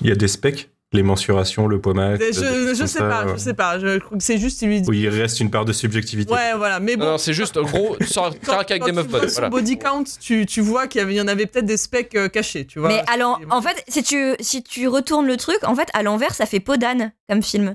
Il 0.00 0.08
y 0.08 0.12
a 0.12 0.16
des 0.16 0.26
specs, 0.26 0.70
les 0.94 1.02
mensurations, 1.02 1.66
le 1.66 1.80
poids 1.80 1.92
max. 1.92 2.24
je, 2.24 2.32
je 2.32 2.66
comme 2.66 2.74
sais 2.74 2.86
ça, 2.86 3.08
pas, 3.08 3.26
ouais. 3.26 3.32
je 3.34 3.38
sais 3.38 3.54
pas. 3.54 3.78
Je 3.78 3.98
crois 3.98 4.16
que 4.16 4.22
c'est 4.24 4.38
juste 4.38 4.62
il 4.62 4.68
lui 4.68 4.80
dit. 4.80 4.88
Où 4.88 4.92
il 4.92 5.08
reste 5.08 5.40
une 5.40 5.50
part 5.50 5.64
de 5.64 5.72
subjectivité. 5.72 6.32
Ouais, 6.32 6.54
voilà. 6.56 6.80
Mais 6.80 6.96
bon, 6.96 7.04
Non, 7.04 7.10
non, 7.12 7.18
c'est 7.18 7.32
juste, 7.34 7.56
en 7.56 7.62
gros, 7.62 7.96
quand, 8.46 8.56
avec 8.56 8.68
des 8.70 8.90
tu 8.90 8.92
meufs 8.92 9.06
vois 9.08 9.20
bonnes. 9.20 9.28
Voilà. 9.28 9.48
body 9.50 9.78
count, 9.78 10.04
tu, 10.20 10.46
tu 10.46 10.60
vois 10.60 10.86
qu'il 10.86 11.10
y, 11.10 11.20
en 11.20 11.28
avait 11.28 11.46
peut-être 11.46 11.66
des 11.66 11.76
specs 11.76 12.14
euh, 12.14 12.28
cachés, 12.28 12.64
tu 12.64 12.78
vois. 12.78 12.88
Mais 12.88 13.02
alors, 13.12 13.40
en 13.50 13.60
fait, 13.60 13.82
si 13.88 14.02
tu, 14.02 14.34
si 14.40 14.62
tu 14.62 14.88
retournes 14.88 15.26
le 15.26 15.36
truc, 15.36 15.58
en 15.64 15.74
fait, 15.74 15.88
à 15.94 16.02
l'envers, 16.02 16.34
ça 16.34 16.46
fait 16.46 16.60
peau 16.60 16.76
d'âne 16.76 17.12
comme 17.28 17.42
film. 17.42 17.74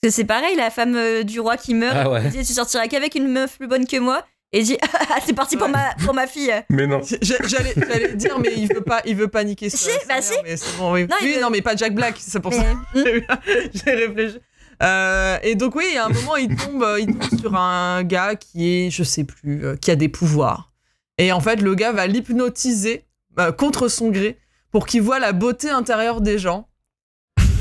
Parce 0.00 0.12
que 0.12 0.16
c'est 0.16 0.24
pareil, 0.24 0.54
la 0.54 0.70
femme 0.70 0.94
euh, 0.94 1.24
du 1.24 1.40
roi 1.40 1.56
qui 1.56 1.74
meurt, 1.74 1.96
Ah 1.98 2.08
ouais. 2.08 2.30
Tu 2.30 2.44
sortiras 2.44 2.86
qu'avec 2.86 3.16
une 3.16 3.26
meuf 3.28 3.58
plus 3.58 3.66
bonne 3.66 3.86
que 3.86 3.98
moi. 3.98 4.24
Et 4.52 4.60
il 4.60 4.64
dit 4.64 4.78
Ah, 5.10 5.16
C'est 5.24 5.34
parti 5.34 5.56
pour, 5.56 5.68
ma, 5.68 5.94
pour 6.04 6.14
ma 6.14 6.26
fille. 6.26 6.52
Mais 6.70 6.86
non. 6.86 7.00
J'allais 7.22 7.74
j'allais 7.76 8.14
dire, 8.14 8.38
mais 8.38 8.52
il 8.56 8.66
veut 8.72 8.80
pas, 8.80 9.02
il 9.04 9.14
veut 9.16 9.28
pas 9.28 9.44
niquer 9.44 9.68
ça. 9.70 9.76
Si, 9.78 9.90
bah 10.08 10.14
mère, 10.14 10.22
si. 10.22 10.32
Mais 10.44 10.56
c'est 10.56 10.76
bon, 10.78 10.92
oui. 10.94 11.06
Non, 11.08 11.16
il 11.20 11.26
oui, 11.26 11.34
veut- 11.34 11.40
non, 11.42 11.50
mais 11.50 11.60
pas 11.62 11.76
Jack 11.76 11.94
Black, 11.94 12.16
c'est 12.18 12.40
pour 12.40 12.54
ça. 12.54 12.62
Mais- 12.94 13.02
J'ai 13.74 13.90
réfléchi. 13.92 14.38
Euh, 14.82 15.38
et 15.42 15.54
donc 15.56 15.74
oui, 15.74 15.84
il 15.88 15.94
y 15.94 15.98
a 15.98 16.06
un 16.06 16.08
moment, 16.10 16.36
il 16.36 16.54
tombe, 16.54 16.82
euh, 16.84 17.00
il 17.00 17.06
tombe 17.16 17.40
sur 17.40 17.56
un 17.56 18.04
gars 18.04 18.36
qui 18.36 18.86
est, 18.86 18.90
je 18.90 19.02
sais 19.02 19.24
plus, 19.24 19.64
euh, 19.64 19.76
qui 19.76 19.90
a 19.90 19.96
des 19.96 20.08
pouvoirs. 20.08 20.72
Et 21.18 21.32
en 21.32 21.40
fait, 21.40 21.56
le 21.56 21.74
gars 21.74 21.90
va 21.92 22.06
l'hypnotiser 22.06 23.04
euh, 23.40 23.50
contre 23.50 23.88
son 23.88 24.08
gré 24.10 24.38
pour 24.70 24.86
qu'il 24.86 25.02
voit 25.02 25.18
la 25.18 25.32
beauté 25.32 25.68
intérieure 25.68 26.20
des 26.20 26.38
gens. 26.38 26.68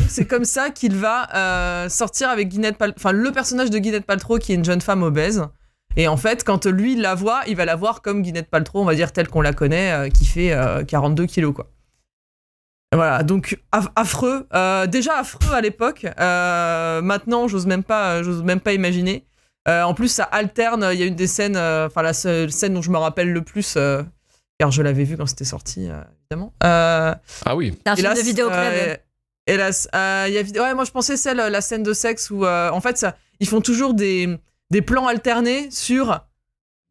C'est 0.07 0.25
comme 0.25 0.45
ça 0.45 0.69
qu'il 0.69 0.95
va 0.95 1.27
euh, 1.35 1.89
sortir 1.89 2.29
avec 2.29 2.49
Gwyneth 2.49 2.77
Paltrow, 2.77 2.95
enfin 2.97 3.11
le 3.11 3.31
personnage 3.31 3.71
de 3.71 3.79
Gwyneth 3.79 4.05
Paltrow 4.05 4.37
qui 4.37 4.51
est 4.51 4.55
une 4.55 4.63
jeune 4.63 4.79
femme 4.81 5.01
obèse. 5.03 5.43
Et 5.99 6.07
en 6.07 6.15
fait, 6.15 6.43
quand 6.45 6.65
lui 6.67 6.95
la 6.95 7.15
voit, 7.15 7.41
il 7.47 7.55
va 7.57 7.65
la 7.65 7.75
voir 7.75 8.01
comme 8.01 8.21
Gwyneth 8.21 8.49
Paltrow, 8.49 8.81
on 8.81 8.85
va 8.85 8.95
dire 8.95 9.11
telle 9.11 9.27
qu'on 9.27 9.41
la 9.41 9.51
connaît, 9.51 9.91
euh, 9.91 10.09
qui 10.09 10.25
fait 10.25 10.53
euh, 10.53 10.83
42 10.85 11.25
kilos 11.25 11.53
quoi. 11.53 11.69
Voilà, 12.93 13.23
donc 13.23 13.59
aff- 13.73 13.89
affreux. 13.95 14.47
Euh, 14.53 14.87
déjà 14.87 15.17
affreux 15.17 15.53
à 15.53 15.59
l'époque. 15.61 16.05
Euh, 16.19 17.01
maintenant, 17.01 17.47
j'ose 17.47 17.65
même 17.65 17.83
pas, 17.83 18.23
j'ose 18.23 18.43
même 18.43 18.61
pas 18.61 18.73
imaginer. 18.73 19.25
Euh, 19.67 19.83
en 19.83 19.93
plus, 19.93 20.07
ça 20.07 20.23
alterne. 20.23 20.87
Il 20.93 20.99
y 20.99 21.03
a 21.03 21.05
une 21.05 21.15
des 21.15 21.27
scènes, 21.27 21.57
euh, 21.57 21.87
enfin 21.87 22.01
la 22.01 22.13
seule 22.13 22.51
scène 22.51 22.73
dont 22.75 22.81
je 22.81 22.89
me 22.89 22.97
rappelle 22.97 23.33
le 23.33 23.41
plus, 23.41 23.73
euh, 23.75 24.03
car 24.59 24.71
je 24.71 24.81
l'avais 24.81 25.03
vu 25.03 25.17
quand 25.17 25.25
c'était 25.25 25.43
sorti, 25.43 25.89
euh, 25.89 26.01
évidemment. 26.31 26.53
Euh, 26.63 27.13
Ah 27.45 27.55
oui. 27.57 27.77
C'est 27.85 27.89
un 27.91 27.95
film 27.97 28.13
de 28.13 28.19
vidéo 28.21 28.47
club. 28.47 28.59
euh, 28.59 28.95
hélas, 29.47 29.89
euh, 29.93 30.25
il 30.29 30.33
y 30.35 30.37
a 30.37 30.63
ouais, 30.63 30.73
moi 30.73 30.85
je 30.85 30.91
pensais 30.91 31.17
celle, 31.17 31.37
la 31.37 31.61
scène 31.61 31.83
de 31.83 31.91
sexe 31.93 32.29
où, 32.29 32.45
euh, 32.45 32.69
en 32.71 32.79
fait, 32.79 32.97
ça, 32.97 33.17
ils 33.41 33.47
font 33.47 33.59
toujours 33.61 33.93
des, 33.93 34.37
des 34.71 34.81
plans 34.81 35.07
alternés 35.07 35.69
sur 35.71 36.19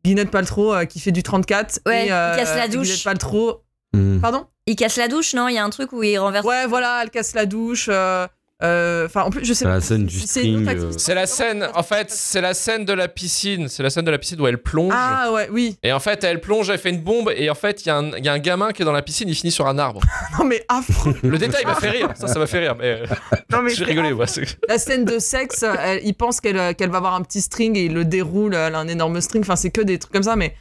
Gwyneth 0.04 0.30
Paltrow 0.30 0.75
euh, 0.75 0.85
qui 0.85 1.00
fait 1.00 1.12
du 1.12 1.23
34 1.23 1.80
Ouais, 1.87 2.06
et 2.06 2.12
euh, 2.12 2.33
qui 2.33 2.38
casse 2.40 2.56
la 2.56 2.68
douche. 2.68 2.87
Gwyneth 2.88 3.04
Paltrow, 3.04 3.62
Hmm. 3.92 4.18
pardon? 4.21 4.47
Il 4.66 4.75
casse 4.76 4.97
la 4.97 5.09
douche, 5.09 5.33
non? 5.35 5.47
Il 5.49 5.54
y 5.54 5.59
a 5.59 5.64
un 5.64 5.71
truc 5.71 5.92
où 5.92 6.02
il 6.02 6.18
renverse. 6.18 6.45
Ouais, 6.45 6.66
voilà, 6.66 7.00
elle 7.02 7.11
casse 7.11 7.35
la 7.35 7.47
douche. 7.47 7.88
euh, 7.88 7.95
Euh, 8.25 8.26
Enfin, 8.63 9.23
en 9.25 9.31
plus, 9.31 9.45
je 9.45 9.53
sais 9.53 9.55
C'est 9.61 9.65
pas. 9.67 9.75
la 9.75 9.81
scène 9.83 10.07
du 10.07 10.19
c'est 10.19 10.27
string, 10.27 10.67
euh. 10.67 10.91
C'est 10.97 11.15
la 11.15 11.27
scène, 11.27 11.69
en 11.75 11.83
fait, 11.83 12.11
c'est 12.11 12.41
la 12.41 12.55
scène 12.55 12.85
de 12.87 12.93
la 12.95 13.07
piscine. 13.07 13.69
C'est 13.69 13.83
la 13.83 13.91
scène 13.91 14.05
de 14.07 14.11
la 14.11 14.17
piscine 14.19 14.41
où 14.41 14.47
elle 14.47 14.57
plonge. 14.63 14.95
Ah 14.97 15.31
ouais, 15.33 15.49
oui. 15.53 15.77
Et 15.83 15.93
en 15.93 16.01
fait, 16.01 16.25
elle 16.25 16.41
plonge, 16.41 16.71
elle 16.71 16.79
fait 16.79 16.89
une 16.91 17.03
bombe, 17.03 17.31
et 17.37 17.51
en 17.51 17.55
fait, 17.55 17.85
il 17.85 17.89
y, 17.89 17.91
a 17.91 17.97
un- 17.99 18.13
il 18.17 18.25
y 18.25 18.29
a 18.29 18.33
un 18.33 18.39
gamin 18.39 18.73
qui 18.73 18.81
est 18.81 18.85
dans 18.87 18.93
la 18.93 19.03
piscine, 19.03 19.29
il 19.29 19.35
finit 19.35 19.51
sur 19.51 19.67
un 19.67 19.79
arbre. 19.79 20.01
Non 20.39 20.45
mais 20.47 20.65
affreux. 20.69 21.15
Le 21.23 21.37
détail 21.39 21.65
m'a 21.67 21.75
fait 21.75 21.91
rire, 21.91 22.11
ça, 22.15 22.29
ça 22.29 22.39
m'a 22.39 22.47
fait 22.47 22.61
rire, 22.61 22.77
mais 22.79 23.03
euh, 23.03 23.07
Non 23.53 23.61
mais 23.63 23.71
j'ai 23.71 23.77
c'est 23.77 23.85
rigolé. 23.85 24.13
ouais, 24.13 24.27
c'est- 24.27 24.59
La 24.69 24.79
scène 24.79 25.05
de 25.05 25.19
sexe, 25.19 25.63
elle- 25.63 26.01
il 26.05 26.15
pense 26.15 26.41
qu'elle 26.41 26.59
euh, 26.59 26.73
qu'elle 26.73 26.91
va 26.91 26.97
avoir 26.99 27.15
un 27.15 27.23
petit 27.23 27.41
string 27.43 27.77
et 27.77 27.85
il 27.85 27.95
le 27.95 28.05
déroule, 28.07 28.55
elle 28.55 28.75
a 28.75 28.79
un 28.79 28.89
énorme 28.89 29.21
string. 29.21 29.43
Enfin, 29.45 29.57
c'est 29.57 29.71
que 29.71 29.81
des 29.83 29.99
trucs 29.99 30.13
comme 30.13 30.23
ça, 30.23 30.37
mais. 30.37 30.55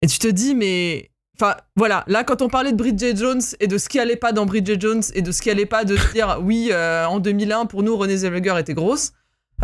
Et 0.00 0.06
tu 0.06 0.18
te 0.18 0.28
dis, 0.28 0.54
mais. 0.54 1.10
Enfin, 1.42 1.56
voilà, 1.74 2.04
là, 2.06 2.22
quand 2.22 2.40
on 2.40 2.48
parlait 2.48 2.70
de 2.70 2.76
Bridget 2.76 3.16
Jones 3.16 3.40
et 3.58 3.66
de 3.66 3.76
ce 3.76 3.88
qui 3.88 3.98
allait 3.98 4.14
pas 4.16 4.30
dans 4.32 4.46
Bridget 4.46 4.78
Jones 4.78 5.02
et 5.14 5.22
de 5.22 5.32
ce 5.32 5.42
qui 5.42 5.50
allait 5.50 5.66
pas 5.66 5.84
de 5.84 5.96
dire, 6.12 6.38
oui, 6.42 6.68
euh, 6.70 7.04
en 7.06 7.18
2001, 7.18 7.66
pour 7.66 7.82
nous, 7.82 7.96
Renée 7.96 8.16
Zellweger 8.16 8.56
était 8.58 8.74
grosse. 8.74 9.12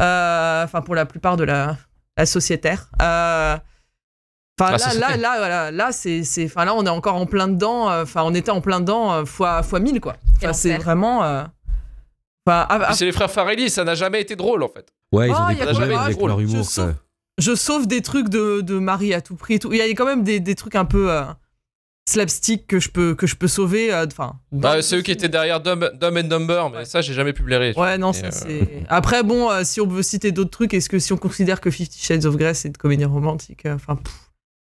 Euh, 0.00 0.64
Enfin, 0.64 0.80
pour 0.82 0.94
la 0.96 1.06
plupart 1.06 1.36
de 1.36 1.44
la, 1.44 1.76
la 2.16 2.26
sociétaire. 2.26 2.88
Euh, 3.00 3.56
Enfin, 4.60 4.72
La 4.72 4.78
là, 4.78 4.78
société. 4.78 5.00
là, 5.06 5.16
là, 5.16 5.34
voilà, 5.38 5.70
là, 5.70 5.92
c'est, 5.92 6.24
c'est, 6.24 6.46
enfin, 6.46 6.64
là, 6.64 6.74
on 6.74 6.84
est 6.84 6.88
encore 6.90 7.14
en 7.14 7.26
plein 7.26 7.46
dedans. 7.46 7.88
euh, 7.92 8.02
Enfin, 8.02 8.22
on 8.24 8.34
était 8.34 8.50
en 8.50 8.60
plein 8.60 8.80
dedans 8.80 9.12
euh, 9.12 9.24
fois, 9.24 9.62
fois 9.62 9.78
1000, 9.78 10.00
quoi. 10.00 10.16
Enfin, 10.38 10.52
c'est 10.52 10.76
vraiment. 10.78 11.22
euh, 11.22 11.44
enfin, 12.44 12.66
à- 12.68 12.74
à- 12.74 12.86
Puis 12.88 12.96
c'est 12.96 13.04
les 13.04 13.12
frères 13.12 13.30
Farelli, 13.30 13.70
ça 13.70 13.84
n'a 13.84 13.94
jamais 13.94 14.20
été 14.20 14.34
drôle 14.34 14.64
en 14.64 14.68
fait. 14.68 14.88
Ouais, 15.12 15.28
ils 15.28 15.32
Oh, 15.32 15.42
ont 15.42 15.50
y 15.50 15.54
des 15.54 15.62
a 15.62 15.66
problèmes 15.66 15.96
avec 15.98 16.18
je 16.20 16.26
leur 16.26 16.40
humour. 16.40 16.64
sauve- 16.64 16.88
ça. 16.88 16.94
je 17.38 17.54
sauve 17.54 17.86
des 17.86 18.02
trucs 18.02 18.28
de, 18.30 18.60
de 18.62 18.80
Marie 18.80 19.14
à 19.14 19.20
tout 19.20 19.36
prix 19.36 19.60
tout. 19.60 19.72
Il 19.72 19.78
y 19.78 19.80
a 19.80 19.84
quand 19.90 20.04
même 20.06 20.24
des, 20.24 20.40
des 20.40 20.56
trucs 20.56 20.74
un 20.74 20.84
peu 20.84 21.08
euh, 21.08 21.22
slapstick 22.08 22.66
que 22.66 22.80
je 22.80 22.88
peux, 22.88 23.14
que 23.14 23.26
je 23.26 23.36
peux 23.36 23.48
sauver. 23.48 23.92
euh, 23.92 24.06
Enfin, 24.06 24.34
Bah, 24.52 24.80
c'est 24.82 24.96
eux 24.96 25.02
qui 25.02 25.10
étaient 25.12 25.28
derrière 25.28 25.60
Dumb, 25.60 25.90
Dumb 26.00 26.16
and 26.16 26.24
Dumber, 26.28 26.68
mais 26.70 26.78
Ouais. 26.78 26.84
ça, 26.84 27.00
j'ai 27.00 27.14
jamais 27.14 27.32
pu 27.32 27.42
blairer. 27.42 27.72
Ouais, 27.76 27.98
non, 27.98 28.12
ça 28.12 28.26
euh, 28.26 28.30
c'est. 28.32 28.82
Après, 28.88 29.22
bon, 29.22 29.50
euh, 29.50 29.62
si 29.64 29.80
on 29.80 29.86
veut 29.86 30.02
citer 30.02 30.32
d'autres 30.32 30.50
trucs, 30.50 30.74
est-ce 30.74 30.88
que 30.88 30.98
si 30.98 31.12
on 31.12 31.16
considère 31.16 31.60
que 31.60 31.70
Fifty 31.70 31.98
Shades 32.04 32.24
of 32.24 32.36
Grey 32.36 32.54
c'est 32.54 32.68
une 32.68 32.76
comédie 32.76 33.04
romantique 33.04 33.66
euh, 33.66 33.74
Enfin, 33.74 33.98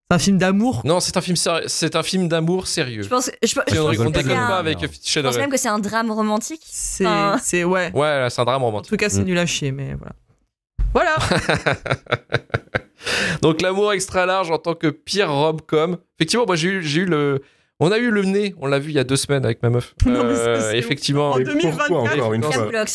c'est 0.09 0.15
un 0.15 0.19
film 0.19 0.37
d'amour? 0.37 0.81
Non, 0.85 0.99
c'est 0.99 1.17
un 1.17 1.21
film, 1.21 1.35
c'est 1.35 1.95
un 1.95 2.03
film 2.03 2.27
d'amour 2.27 2.67
sérieux. 2.67 3.01
Je 3.03 3.07
pense, 3.09 3.31
je, 3.41 3.47
je 3.47 3.59
on 3.79 3.87
pense 3.87 3.99
on 3.99 4.09
déconne 4.09 4.35
pas 4.37 4.57
avec. 4.57 4.79
Fifty 4.79 5.01
je 5.07 5.11
Shades 5.11 5.23
pense 5.23 5.29
of 5.31 5.35
Grey. 5.37 5.43
même 5.47 5.51
que 5.51 5.57
c'est 5.59 5.67
un 5.69 5.79
drame 5.79 6.11
romantique. 6.11 6.61
C'est, 6.65 7.05
Enfin, 7.05 7.39
c'est 7.43 7.63
ouais. 7.63 7.91
Ouais, 7.93 8.27
c'est 8.29 8.41
un 8.41 8.45
drame 8.45 8.61
En 8.63 8.67
romantique. 8.67 8.89
tout 8.89 8.97
cas, 8.97 9.09
c'est 9.09 9.21
Mm. 9.21 9.25
nul 9.25 9.37
à 9.39 9.45
chier, 9.45 9.71
mais 9.71 9.95
voilà. 9.95 10.13
Voilà. 10.93 11.17
Donc 13.41 13.61
l'amour 13.61 13.93
extra 13.93 14.25
large 14.25 14.51
en 14.51 14.57
tant 14.57 14.73
que 14.75 14.87
pire 14.87 15.31
rom-com. 15.31 15.97
Effectivement, 16.19 16.45
moi 16.45 16.55
j'ai 16.55 16.69
eu, 16.69 16.83
j'ai 16.83 17.01
eu 17.01 17.05
le, 17.05 17.41
on 17.79 17.91
a 17.91 17.97
eu 17.97 18.09
le 18.09 18.23
nez, 18.23 18.55
on 18.59 18.67
l'a 18.67 18.79
vu 18.79 18.91
il 18.91 18.95
y 18.95 18.99
a 18.99 19.03
deux 19.03 19.15
semaines 19.17 19.43
avec 19.45 19.61
ma 19.61 19.69
meuf. 19.69 19.93
Non, 20.05 20.21
Euh, 20.25 20.59
c'est- 20.59 20.71
c'est- 20.71 20.77
effectivement. 20.77 21.31
En 21.31 21.37
Et 21.39 21.43
2024, 21.43 21.87
pourquoi 21.87 22.13
encore 22.13 22.33
une 22.33 22.43
fois. 22.43 22.53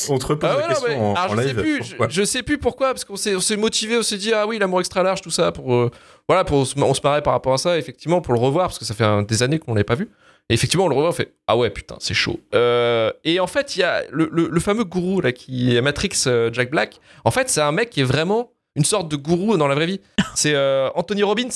On 0.09 0.19
te 0.19 0.27
repose 0.27 0.51
Ah 0.51 0.57
ouais, 0.57 0.63
la 0.63 0.69
non, 0.69 0.75
question 0.75 0.89
mais- 0.89 0.97
en, 0.97 1.15
alors, 1.15 1.33
en 1.33 1.37
je 1.37 1.41
sais 1.43 1.47
live. 1.49 1.61
plus, 1.61 1.97
je, 2.09 2.23
sais 2.25 2.43
plus 2.43 2.59
pourquoi, 2.59 2.89
parce 2.89 3.05
qu'on 3.05 3.17
s'est, 3.17 3.35
on 3.37 3.41
s'est 3.41 3.57
motivé, 3.57 3.99
on 3.99 4.03
s'est 4.03 4.17
dit 4.17 4.33
ah 4.33 4.47
oui 4.47 4.59
l'amour 4.59 4.81
extra 4.81 5.03
large 5.03 5.21
tout 5.21 5.31
ça 5.31 5.53
pour 5.53 5.75
euh, 5.75 5.91
voilà 6.29 6.45
pour 6.45 6.67
se- 6.67 6.79
on 6.81 6.95
se 6.95 7.01
marrait 7.05 7.23
par 7.23 7.33
rapport 7.35 7.53
à 7.53 7.59
ça 7.59 7.77
effectivement 7.79 8.21
pour 8.21 8.33
le 8.35 8.41
revoir 8.41 8.69
parce 8.69 8.79
que 8.79 8.85
ça 8.85 8.95
fait 8.95 9.05
un- 9.05 9.23
des 9.23 9.43
années 9.43 9.59
qu'on 9.59 9.75
l'avait 9.75 9.85
pas 9.85 9.95
vu. 9.97 10.09
Et 10.49 10.55
effectivement 10.55 10.87
on 10.87 10.89
le 10.89 10.95
revoit 10.97 11.11
on 11.11 11.13
fait 11.13 11.33
ah 11.47 11.57
ouais 11.57 11.71
putain 11.71 11.97
c'est 12.01 12.15
chaud. 12.15 12.41
Euh, 12.55 13.13
et 13.25 13.39
en 13.39 13.47
fait 13.47 13.77
il 13.77 13.81
y 13.81 13.83
a 13.83 14.03
le, 14.11 14.29
le- 14.33 14.49
le 14.49 14.61
fameux 14.61 14.83
gourou 14.85 15.21
là 15.21 15.31
qui 15.33 15.77
est 15.77 15.81
Matrix 15.83 16.11
euh, 16.27 16.51
Jack 16.53 16.71
Black. 16.71 17.01
En 17.25 17.31
fait 17.31 17.49
c'est 17.51 17.61
un 17.61 17.71
mec 17.73 17.91
qui 17.91 18.01
est 18.01 18.05
vraiment 18.05 18.51
une 18.77 18.85
sorte 18.85 19.11
de 19.11 19.17
gourou 19.17 19.57
dans 19.57 19.69
la 19.69 19.75
vraie 19.75 19.87
vie. 19.87 20.01
C'est 20.35 20.55
euh, 20.55 20.89
Anthony 20.95 21.23
Robbins. 21.23 21.49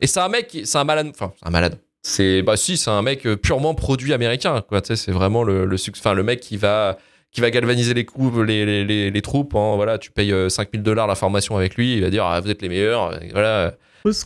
Et 0.00 0.06
c'est 0.06 0.20
un 0.20 0.28
mec, 0.28 0.58
c'est 0.64 0.78
un 0.78 0.84
malade, 0.84 1.08
enfin 1.10 1.32
c'est 1.38 1.46
un 1.46 1.50
malade. 1.50 1.78
C'est 2.02 2.42
bah 2.42 2.56
si 2.56 2.76
c'est 2.76 2.90
un 2.90 3.02
mec 3.02 3.24
euh, 3.26 3.36
purement 3.36 3.74
produit 3.74 4.12
américain 4.12 4.62
quoi. 4.68 4.80
Tu 4.80 4.88
sais 4.88 4.96
c'est 4.96 5.12
vraiment 5.12 5.44
le 5.44 5.64
le 5.64 5.76
enfin 5.96 6.14
le 6.14 6.22
mec 6.24 6.40
qui 6.40 6.56
va 6.56 6.98
qui 7.30 7.40
va 7.40 7.50
galvaniser 7.50 7.94
les 7.94 8.04
coups, 8.04 8.36
les, 8.44 8.66
les, 8.66 8.84
les, 8.84 9.10
les 9.10 9.22
troupes. 9.22 9.54
hein. 9.54 9.74
voilà, 9.76 9.98
tu 9.98 10.10
payes 10.10 10.32
euh, 10.32 10.48
5000 10.48 10.82
dollars 10.82 11.06
la 11.06 11.14
formation 11.14 11.56
avec 11.56 11.76
lui, 11.76 11.94
il 11.94 12.02
va 12.02 12.10
dire 12.10 12.24
ah, 12.26 12.40
vous 12.40 12.50
êtes 12.50 12.60
les 12.60 12.68
meilleurs. 12.68 13.18
Voilà, 13.30 13.74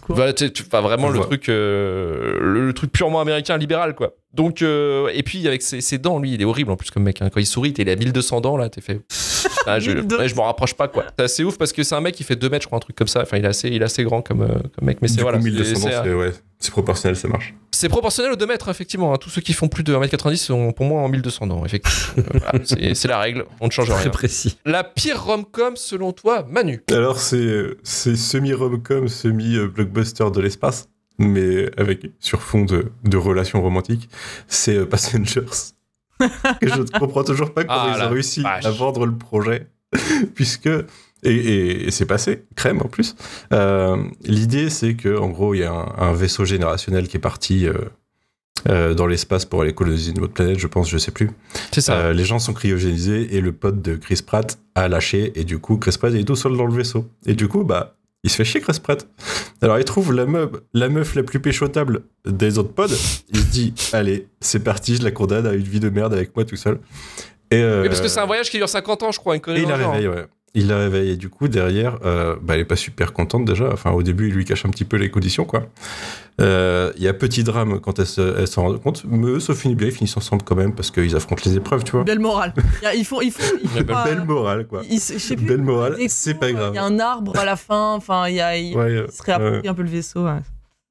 voilà 0.09 0.33
tu 0.33 0.51
vraiment 0.73 1.09
le 1.11 1.19
vois. 1.19 1.27
truc, 1.27 1.49
euh, 1.51 2.39
le, 2.41 2.67
le 2.67 2.73
truc 2.73 2.91
purement 2.91 3.21
américain 3.21 3.59
libéral 3.59 3.95
quoi. 3.95 4.15
Donc 4.35 4.61
euh, 4.63 5.09
et 5.15 5.23
puis 5.23 5.47
avec 5.49 5.63
ses, 5.63 5.81
ses 5.81 5.99
dents, 5.99 6.19
lui, 6.19 6.33
il 6.35 6.43
est 6.43 6.45
horrible 6.45 6.71
en 6.71 6.77
plus 6.77 6.91
comme 6.91 7.05
mec. 7.05 7.23
hein. 7.23 7.31
Quand 7.33 7.41
il 7.41 7.47
sourit, 7.47 7.73
t'es- 7.73 7.83
il 7.83 7.91
a 7.91 7.97
1200 7.97 8.41
dents 8.43 8.57
là, 8.57 8.69
t'es 8.69 8.81
fait. 8.83 9.01
Ah, 9.67 9.81
je, 9.81 9.91
1200. 9.93 10.19
ouais, 10.19 10.29
je 10.29 10.35
m'en 10.35 10.45
rapproche 10.45 10.75
pas 10.75 10.89
quoi. 10.89 11.05
C'est 11.19 11.25
assez 11.25 11.45
ouf 11.45 11.57
parce 11.57 11.73
que 11.73 11.83
c'est 11.83 11.95
un 11.95 12.01
mec 12.01 12.15
qui 12.15 12.25
fait 12.25 12.37
2 12.37 12.49
mètres, 12.51 12.63
je 12.65 12.67
crois, 12.69 12.77
un 12.77 12.81
truc 12.81 12.97
comme 12.97 13.09
ça. 13.09 13.23
Enfin, 13.23 13.39
il 13.39 13.45
est 13.45 13.49
assez, 13.49 13.69
il 13.69 13.81
est 13.81 13.85
assez 13.85 14.05
grand 14.05 14.21
comme, 14.23 14.43
euh, 14.43 14.49
comme 14.77 14.87
mec, 14.87 14.99
mais 15.01 15.09
c'est 15.09 15.23
voilà. 15.23 15.39
c'est- 15.39 15.45
1200 15.45 15.81
c'est- 15.89 16.03
c'est 16.05 16.13
ouais, 16.15 16.33
c'est 16.59 16.71
proportionnel, 16.71 17.17
ça 17.17 17.29
marche. 17.29 17.55
c'est 17.71 17.89
proportionnel 17.89 18.33
aux 18.33 18.37
2 18.37 18.47
mètres, 18.47 18.69
effectivement. 18.69 19.15
hein. 19.15 19.17
Tous 19.19 19.31
ceux 19.31 19.41
qui 19.41 19.53
font 19.55 19.69
plus 19.69 19.85
de 19.85 19.95
1m90 19.95 20.37
sont 20.37 20.73
pour 20.73 20.85
moi 20.87 21.01
en 21.03 21.09
1200 21.09 21.49
ans, 21.51 21.65
effectivement. 21.65 22.25
Euh, 22.35 22.39
voilà, 22.43 22.59
c'est 22.95 23.09
la 23.09 23.19
règle, 23.19 23.47
on 23.61 23.67
ne 23.67 23.71
change 23.71 23.89
Très 23.89 24.03
rien. 24.03 24.11
précis. 24.11 24.59
La 24.67 24.85
pire 24.85 25.25
rom-com 25.25 25.77
selon 25.77 26.13
toi, 26.13 26.45
Manu? 26.51 26.83
Alors, 26.93 27.19
c'est 27.19 27.77
semi-rom-com, 27.85 29.09
semi-blockbuster 29.09 30.31
de 30.35 30.41
l'espace, 30.41 30.89
mais 31.19 31.71
avec 31.79 32.11
sur 32.21 32.43
fond 32.43 32.65
de, 32.65 32.93
de 33.05 33.17
relations 33.17 33.63
romantiques. 33.63 34.09
C'est 34.49 34.77
euh, 34.77 34.87
Passengers. 34.87 35.47
que 36.19 36.69
je 36.69 36.81
ne 36.81 36.99
comprends 36.99 37.25
toujours 37.25 37.53
pas 37.53 37.65
comment 37.65 37.79
Ah, 37.79 37.95
ils 37.99 38.05
ont 38.05 38.09
réussi 38.11 38.43
vache. 38.43 38.65
à 38.65 38.71
vendre 38.71 39.05
le 39.07 39.17
projet. 39.17 39.67
Puisque. 40.35 40.69
Et, 41.23 41.31
et- 41.35 41.87
et 41.87 41.91
c'est 41.91 42.07
passé, 42.07 42.45
crème 42.57 42.81
en 42.83 42.89
plus. 42.89 43.17
Euh, 43.53 43.97
L'idée, 44.25 44.69
c'est 44.71 44.95
que 44.95 45.17
en 45.19 45.29
gros, 45.29 45.55
il 45.55 45.59
y 45.61 45.65
a 45.65 45.73
un, 45.73 45.95
un 45.99 46.13
vaisseau 46.13 46.45
générationnel 46.45 47.09
qui 47.09 47.17
est 47.17 47.21
parti. 47.21 47.67
euh, 47.67 47.75
euh, 48.69 48.95
dans 48.95 49.07
l'espace 49.07 49.45
pour 49.45 49.63
aller 49.63 49.75
coloniser 49.75 50.11
une 50.11 50.21
autre 50.23 50.33
planète, 50.33 50.59
je 50.59 50.67
pense, 50.67 50.89
je 50.91 50.99
sais 50.99 51.13
plus. 51.13 51.31
C'est 51.73 51.83
ça. 51.83 52.13
Les 52.13 52.25
gens 52.25 52.39
sont 52.41 52.53
cryogénisés 52.53 53.37
et 53.37 53.41
le 53.41 53.53
pote 53.53 53.81
de 53.81 53.95
Chris 53.97 54.23
Pratt 54.27 54.59
a 54.75 54.89
lâché 54.89 55.31
et 55.39 55.45
du 55.45 55.59
coup 55.61 55.77
Chris 55.77 55.95
Pratt 55.99 56.13
est 56.15 56.25
tout 56.25 56.35
seul 56.35 56.57
dans 56.57 56.67
le 56.67 56.73
vaisseau. 56.73 57.07
Et 57.27 57.35
du 57.35 57.47
coup 57.47 57.63
bah 57.65 57.96
il 58.27 58.31
se 58.31 58.37
fait 58.37 58.45
chier 58.45 58.61
Chris 58.61 58.79
Pratt. 58.83 59.07
Alors 59.63 59.79
il 59.79 59.85
trouve 59.85 60.13
la 60.13 60.27
meuf, 60.27 60.51
la 60.75 60.89
meuf 60.89 61.15
la 61.15 61.23
plus 61.23 61.39
péchotable 61.39 62.03
des 62.27 62.59
autres 62.59 62.73
pods. 62.73 62.89
Il 63.33 63.39
se 63.39 63.45
dit 63.45 63.73
allez 63.93 64.27
c'est 64.41 64.65
parti 64.65 64.97
je 64.97 65.05
la 65.05 65.13
condamne 65.13 65.47
à 65.47 65.53
une 65.53 65.63
vie 65.63 65.79
de 65.79 65.89
merde 65.89 66.13
avec 66.13 66.35
moi 66.35 66.45
tout 66.45 66.57
seul. 66.57 66.81
Et 67.53 67.63
euh, 67.63 67.83
Oui, 67.83 67.89
parce 67.89 68.01
que 68.01 68.09
c'est 68.09 68.19
un 68.19 68.27
voyage 68.27 68.51
qui 68.51 68.57
dure 68.57 68.69
50 68.69 69.05
ans, 69.05 69.13
je 69.13 69.21
crois, 69.21 69.37
une 69.37 69.39
et 69.39 69.43
connerie. 69.43 69.63
il 69.63 69.69
la 69.69 69.77
réveille 69.77 70.09
ouais. 70.09 70.27
Il 70.59 70.69
la 70.69 70.79
réveille 70.79 71.11
et 71.11 71.17
du 71.17 71.29
coup 71.29 71.47
derrière 71.49 71.99
euh, 72.05 72.35
bah, 72.43 72.55
elle 72.55 72.61
est 72.61 72.65
pas 72.65 72.77
super 72.77 73.13
contente 73.13 73.45
déjà. 73.45 73.71
Enfin 73.73 73.93
au 73.93 74.03
début 74.03 74.29
il 74.29 74.35
lui 74.35 74.45
cache 74.45 74.65
un 74.65 74.71
petit 74.71 74.85
peu 74.87 74.97
les 74.97 75.11
conditions 75.11 75.45
quoi. 75.45 75.67
Euh, 76.41 76.93
Il 76.97 77.03
y 77.03 77.09
a 77.09 77.15
petit 77.15 77.45
drame 77.45 77.79
quand 77.81 77.99
elle 77.99 78.07
se- 78.07 78.39
elle 78.39 78.47
s'en 78.49 78.63
rend 78.63 78.77
compte, 78.79 79.05
mais 79.09 79.39
ça 79.41 79.55
finit 79.55 79.75
bien, 79.75 79.89
ils 79.89 79.93
finissent 79.93 80.17
ensemble 80.17 80.43
quand 80.45 80.57
même 80.57 80.75
parce 80.75 80.91
qu'ils 80.91 81.15
affrontent 81.17 81.43
les 81.47 81.57
épreuves, 81.57 81.85
tu 81.85 81.93
vois. 81.93 82.05
Belle 82.05 82.19
morale. 82.21 82.53
Il 82.83 82.87
a- 82.89 82.95
Il 82.95 83.05
faut, 83.05 83.23
il 83.23 83.31
faut, 83.31 83.43
il 83.63 83.69
faut 83.69 83.75
Belle- 83.77 83.87
pas- 83.87 84.05
Belle 84.05 84.25
morale, 84.25 84.67
quoi. 84.67 84.83
il 84.91 85.01
plus, 85.01 85.37
Belle 85.47 85.63
morale, 85.63 85.97
c'est 86.09 86.35
pas 86.35 86.49
Il 86.51 86.57
grave. 86.57 86.75
y 86.75 86.79
a 86.79 86.85
un 86.85 86.99
arbre 86.99 87.33
à 87.39 87.45
la 87.45 87.57
fin. 87.57 87.95
Enfin, 87.95 88.29
il 88.29 88.35
y 88.37 88.41
a, 88.41 88.57
il, 88.57 88.77
Ouais, 88.77 88.93
il 89.07 89.13
se 89.13 89.23
réapproprie 89.23 89.69
un 89.69 89.75
peu 89.75 89.83
le 89.83 89.89
vaisseau. 89.89 90.25
ouais. 90.25 90.41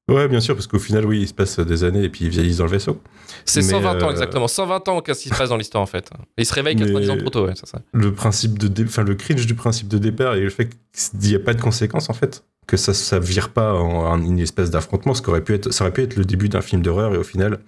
Ouais, 0.08 0.28
bien 0.28 0.38
sûr, 0.40 0.54
parce 0.54 0.68
qu'au 0.68 0.78
final, 0.78 1.04
oui, 1.04 1.22
il 1.22 1.26
se 1.28 1.34
passe 1.34 1.58
des 1.58 1.82
années 1.82 2.04
et 2.04 2.08
puis 2.08 2.26
ils 2.26 2.30
vieillissent 2.30 2.58
dans 2.58 2.64
le 2.66 2.70
vaisseau. 2.70 3.00
C'est 3.44 3.60
Mais, 3.62 3.70
120 3.72 4.02
ans, 4.02 4.06
euh, 4.08 4.10
exactement. 4.12 4.46
120 4.46 4.88
ans, 4.88 5.00
qu'est-ce 5.00 5.22
qui 5.24 5.28
se 5.30 5.34
passe 5.34 5.48
dans 5.48 5.56
l'histoire, 5.56 5.82
en 5.82 5.86
fait? 5.86 6.08
Et 6.38 6.42
il 6.42 6.46
se 6.46 6.54
réveille 6.54 6.76
90 6.76 7.06
Mais- 7.06 7.12
ans 7.12 7.16
trop 7.18 7.30
tôt, 7.30 7.46
ouais, 7.46 7.54
c'est 7.56 7.66
ça. 7.66 7.80
Le 7.92 8.12
principe 8.14 8.56
de, 8.58 8.68
dé- 8.68 8.84
enfin, 8.84 9.02
le 9.02 9.16
cringe 9.16 9.46
du 9.46 9.54
principe 9.56 9.88
de 9.88 9.98
départ 9.98 10.36
et 10.36 10.40
le 10.42 10.50
fait 10.50 10.68
qu'il 10.68 11.18
n'y 11.28 11.34
a 11.34 11.40
pas 11.40 11.54
de 11.54 11.60
conséquences, 11.60 12.08
en 12.08 12.12
fait, 12.12 12.44
que 12.68 12.76
ça, 12.76 12.94
ça 12.94 13.18
vire 13.18 13.48
pas 13.50 13.74
en, 13.74 14.20
une 14.22 14.38
espèce 14.38 14.70
d'affrontement, 14.70 15.12
ce 15.12 15.22
qu'aurait 15.22 15.42
pu 15.42 15.54
être, 15.54 15.72
ça 15.72 15.82
aurait 15.84 15.92
pu 15.92 16.02
être 16.02 16.14
le 16.16 16.24
début 16.24 16.48
d'un 16.48 16.60
film 16.60 16.82
d'horreur 16.82 17.12
et 17.12 17.18
au 17.18 17.24
final, 17.24 17.58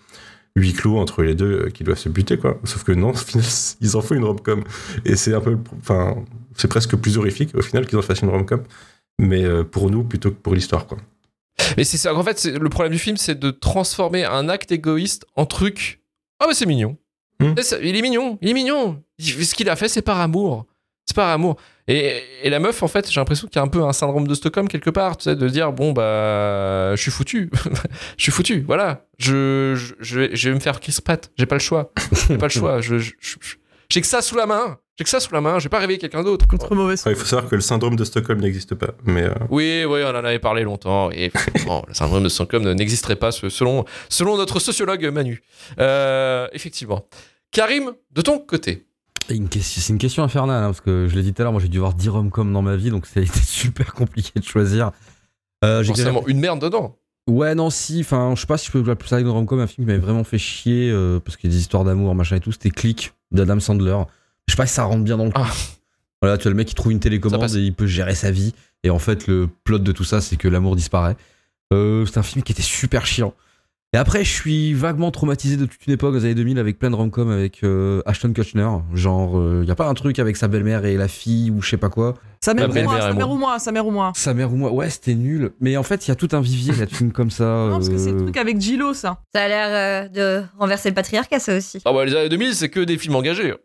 huis 0.54 0.74
clos 0.74 0.96
entre 0.98 1.24
les 1.24 1.34
deux 1.34 1.64
euh, 1.66 1.70
qui 1.70 1.82
doivent 1.82 1.98
se 1.98 2.08
buter, 2.08 2.36
quoi. 2.38 2.60
Sauf 2.62 2.84
que 2.84 2.92
non, 2.92 3.10
au 3.14 3.14
final, 3.14 3.44
ils 3.80 3.96
en 3.96 4.00
font 4.00 4.14
une 4.14 4.24
rom-com. 4.24 4.62
Et 5.04 5.16
c'est 5.16 5.34
un 5.34 5.40
peu, 5.40 5.58
enfin, 5.80 6.16
c'est 6.56 6.68
presque 6.68 6.94
plus 6.94 7.18
horrifique 7.18 7.50
au 7.56 7.62
final 7.62 7.84
qu'ils 7.86 7.98
en 7.98 8.02
fassent 8.02 8.22
une 8.22 8.30
rom-com. 8.30 8.62
Mais 9.20 9.42
euh, 9.44 9.64
pour 9.64 9.90
nous 9.90 10.04
plutôt 10.04 10.30
que 10.30 10.36
pour 10.36 10.54
l'histoire, 10.54 10.86
quoi. 10.86 10.98
Mais 11.76 11.84
c'est 11.84 11.96
ça. 11.96 12.14
En 12.14 12.22
fait, 12.22 12.38
c'est- 12.38 12.58
le 12.58 12.68
problème 12.68 12.92
du 12.92 12.98
film, 12.98 13.16
c'est 13.16 13.38
de 13.38 13.50
transformer 13.50 14.24
un 14.24 14.48
acte 14.48 14.72
égoïste 14.72 15.26
en 15.36 15.46
truc. 15.46 16.00
Ah, 16.40 16.46
mais 16.48 16.54
c'est 16.54 16.66
mignon. 16.66 16.96
Hmm. 17.40 17.54
Il 17.82 17.96
est 17.96 18.02
mignon. 18.02 18.38
Il 18.42 18.50
est 18.50 18.54
mignon. 18.54 19.02
Ce 19.18 19.54
qu'il 19.54 19.68
a 19.68 19.76
fait, 19.76 19.88
c'est 19.88 20.02
par 20.02 20.20
amour. 20.20 20.66
C'est 21.06 21.16
par 21.16 21.28
amour. 21.28 21.56
Et, 21.88 22.22
et 22.42 22.50
la 22.50 22.60
meuf, 22.60 22.82
en 22.82 22.88
fait, 22.88 23.10
j'ai 23.10 23.18
l'impression 23.18 23.48
qu'il 23.48 23.56
y 23.56 23.60
a 23.60 23.62
un 23.62 23.68
peu 23.68 23.82
un 23.82 23.94
syndrome 23.94 24.28
de 24.28 24.34
Stockholm 24.34 24.68
quelque 24.68 24.90
part, 24.90 25.16
tu 25.16 25.24
sais, 25.24 25.36
de 25.36 25.48
dire 25.48 25.72
bon 25.72 25.92
bah, 25.92 26.94
je 26.94 27.00
suis 27.00 27.10
foutu, 27.10 27.50
je 28.18 28.22
suis 28.22 28.30
foutu, 28.30 28.60
voilà, 28.60 29.06
je, 29.16 29.74
je, 30.00 30.28
je 30.30 30.48
vais, 30.50 30.54
me 30.54 30.60
faire 30.60 30.80
Chris 30.80 30.98
Pratt, 31.02 31.30
j'ai 31.38 31.46
pas 31.46 31.54
le 31.54 31.60
choix, 31.60 31.90
j'ai 32.28 32.36
pas 32.36 32.46
le 32.46 32.50
choix, 32.52 32.80
j'ai 32.82 34.00
que 34.02 34.06
ça 34.06 34.20
sous 34.20 34.36
la 34.36 34.44
main, 34.44 34.78
j'ai 34.98 35.04
que 35.04 35.10
ça 35.10 35.20
sous 35.20 35.32
la 35.32 35.40
main, 35.40 35.58
je 35.60 35.64
vais 35.64 35.68
pas 35.68 35.78
réveiller 35.78 35.98
quelqu'un 35.98 36.24
d'autre. 36.24 36.46
Contre 36.48 36.74
mauvais 36.74 36.94
Enfin, 36.94 37.10
il 37.10 37.16
faut 37.16 37.24
savoir 37.24 37.48
que 37.48 37.54
le 37.54 37.60
syndrome 37.60 37.94
de 37.96 38.04
Stockholm 38.04 38.40
n'existe 38.40 38.74
pas. 38.74 38.88
Mais 39.04 39.22
euh, 39.22 39.32
Oui, 39.48 39.84
oui, 39.88 40.00
on 40.04 40.08
en 40.10 40.24
avait 40.24 40.40
parlé 40.40 40.64
longtemps. 40.64 41.10
Et 41.12 41.26
effectivement, 41.26 41.84
le 41.86 41.94
syndrome 41.94 42.24
de 42.24 42.28
Stockholm 42.28 42.70
n'existerait 42.72 43.14
pas 43.16 43.30
selon, 43.30 43.84
selon 44.08 44.36
notre 44.36 44.58
sociologue 44.58 45.06
Manu. 45.12 45.40
Euh, 45.78 46.48
effectivement. 46.52 47.06
Karim, 47.52 47.92
de 48.12 48.22
ton 48.22 48.38
côté. 48.40 48.86
Et 49.30 49.34
une 49.36 49.48
question- 49.48 49.80
C'est 49.80 49.92
une 49.92 49.98
question 49.98 50.22
infernale, 50.24 50.62
hein, 50.64 50.66
parce 50.68 50.80
que 50.80 51.06
je 51.08 51.14
l'ai 51.14 51.22
dit 51.22 51.32
tout 51.32 51.42
à 51.42 51.44
l'heure, 51.44 51.52
moi 51.52 51.60
j'ai 51.60 51.68
dû 51.68 51.78
voir 51.78 51.94
10 51.94 52.08
rom-com 52.08 52.52
dans 52.52 52.62
ma 52.62 52.76
vie, 52.76 52.90
donc 52.90 53.06
ça 53.06 53.20
a 53.20 53.22
été 53.22 53.38
super 53.44 53.92
compliqué 53.94 54.40
de 54.40 54.44
choisir. 54.44 54.90
Euh, 55.64 55.82
j'ai 55.82 55.88
Forcément, 55.88 56.26
une 56.26 56.40
merde 56.40 56.60
dedans. 56.60 56.96
Ouais, 57.28 57.54
non, 57.54 57.68
si, 57.68 58.00
enfin, 58.00 58.32
je 58.34 58.40
sais 58.40 58.46
pas 58.46 58.56
si 58.56 58.66
je 58.66 58.72
peux 58.78 58.90
appeler 58.90 59.08
ça 59.08 59.20
une 59.20 59.28
rom-com, 59.28 59.60
un 59.60 59.66
film 59.66 59.84
qui 59.84 59.92
m'avait 59.92 59.98
vraiment 60.04 60.24
fait 60.24 60.38
chier, 60.38 60.90
euh, 60.90 61.20
parce 61.20 61.36
qu'il 61.36 61.50
y 61.50 61.52
a 61.52 61.54
des 61.56 61.60
histoires 61.60 61.84
d'amour, 61.84 62.14
machin 62.14 62.36
et 62.36 62.40
tout, 62.40 62.52
c'était 62.52 62.70
Click 62.70 63.12
d'Adam 63.30 63.60
Sandler. 63.60 63.98
Je 64.48 64.52
sais 64.52 64.56
pas 64.56 64.66
si 64.66 64.74
ça 64.74 64.84
rentre 64.84 65.04
bien 65.04 65.16
dans 65.16 65.26
le 65.26 65.30
Ah. 65.34 65.50
Voilà, 66.20 66.36
tu 66.36 66.48
as 66.48 66.50
le 66.50 66.56
mec 66.56 66.66
qui 66.66 66.74
trouve 66.74 66.90
une 66.90 66.98
télécommande 66.98 67.54
et 67.54 67.60
il 67.60 67.74
peut 67.74 67.86
gérer 67.86 68.14
sa 68.16 68.32
vie. 68.32 68.54
Et 68.82 68.90
en 68.90 68.98
fait, 68.98 69.26
le 69.28 69.48
plot 69.64 69.78
de 69.78 69.92
tout 69.92 70.04
ça, 70.04 70.20
c'est 70.20 70.36
que 70.36 70.48
l'amour 70.48 70.74
disparaît. 70.74 71.16
Euh, 71.72 72.06
c'est 72.06 72.18
un 72.18 72.22
film 72.22 72.42
qui 72.42 72.52
était 72.52 72.62
super 72.62 73.06
chiant. 73.06 73.34
Et 73.92 73.96
après, 73.96 74.24
je 74.24 74.30
suis 74.30 74.74
vaguement 74.74 75.10
traumatisé 75.10 75.56
de 75.56 75.66
toute 75.66 75.86
une 75.86 75.92
époque, 75.92 76.14
aux 76.14 76.24
années 76.24 76.34
2000, 76.34 76.58
avec 76.58 76.78
plein 76.78 76.90
de 76.90 76.96
rom-com 76.96 77.30
avec 77.30 77.62
euh, 77.62 78.02
Ashton 78.04 78.32
Kutcher. 78.32 78.68
Genre, 78.94 79.62
il 79.62 79.68
y 79.68 79.70
a 79.70 79.74
pas 79.74 79.86
un 79.88 79.94
truc 79.94 80.18
avec 80.18 80.36
sa 80.36 80.48
belle-mère 80.48 80.84
et 80.84 80.96
la 80.96 81.08
fille 81.08 81.50
ou 81.50 81.62
je 81.62 81.70
sais 81.70 81.76
pas 81.76 81.88
quoi. 81.88 82.14
Sa 82.40 82.54
mère 82.54 82.68
ou 82.70 82.72
moi, 82.82 83.00
sa 83.00 83.12
mère 83.12 83.30
ou 83.30 83.36
moi, 83.36 83.58
sa 83.58 83.72
mère 83.72 83.86
ou 83.86 83.90
moi. 83.90 84.12
Sa 84.14 84.34
mère 84.34 84.52
ou 84.52 84.56
moi, 84.56 84.72
ouais, 84.72 84.88
c'était 84.90 85.14
nul. 85.14 85.50
Mais 85.60 85.76
en 85.76 85.82
fait, 85.82 86.06
il 86.06 86.10
y 86.10 86.12
a 86.12 86.14
tout 86.14 86.28
un 86.32 86.40
vivier 86.40 86.72
là 86.74 86.86
de 86.86 86.94
films 86.94 87.10
comme 87.12 87.30
ça. 87.30 87.44
Non, 87.44 87.72
parce 87.72 87.88
que 87.88 87.98
c'est 87.98 88.12
le 88.12 88.18
euh, 88.18 88.22
truc 88.22 88.36
avec 88.36 88.60
Gillo, 88.60 88.94
ça. 88.94 89.18
Ça 89.34 89.42
a 89.42 89.48
l'air 89.48 89.68
euh, 89.70 90.08
de 90.08 90.44
renverser 90.58 90.88
le 90.90 90.94
patriarcat, 90.94 91.40
ça 91.40 91.56
aussi. 91.56 91.80
Ah 91.84 91.92
bah 91.92 92.04
les 92.04 92.14
années 92.14 92.28
2000, 92.28 92.54
c'est 92.54 92.68
que 92.68 92.80
des 92.80 92.96
films 92.98 93.16
engagés. 93.16 93.54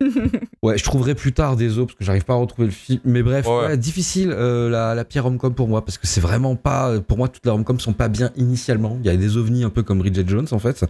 Ouais, 0.62 0.78
je 0.78 0.84
trouverai 0.84 1.14
plus 1.14 1.34
tard 1.34 1.56
des 1.56 1.78
os 1.78 1.84
parce 1.86 1.98
que 1.98 2.04
j'arrive 2.04 2.24
pas 2.24 2.32
à 2.32 2.36
retrouver 2.36 2.66
le 2.68 2.72
film. 2.72 2.98
Mais 3.04 3.22
bref, 3.22 3.46
Ouais. 3.46 3.66
ouais, 3.66 3.76
difficile 3.76 4.30
euh, 4.32 4.70
la, 4.70 4.94
la 4.94 5.04
pire 5.04 5.24
rom-com 5.24 5.54
pour 5.54 5.68
moi 5.68 5.84
parce 5.84 5.98
que 5.98 6.06
c'est 6.06 6.22
vraiment 6.22 6.56
pas. 6.56 6.98
Pour 7.00 7.18
moi, 7.18 7.28
toutes 7.28 7.44
les 7.44 7.50
rom-coms 7.50 7.78
sont 7.80 7.92
pas 7.92 8.08
bien 8.08 8.30
initialement. 8.36 8.96
Il 9.00 9.06
y 9.06 9.10
a 9.10 9.16
des 9.16 9.36
ovnis 9.36 9.62
un 9.64 9.68
peu 9.70 9.82
comme 9.82 9.98
Bridget 9.98 10.24
Jones 10.26 10.46
en 10.52 10.58
fait. 10.58 10.86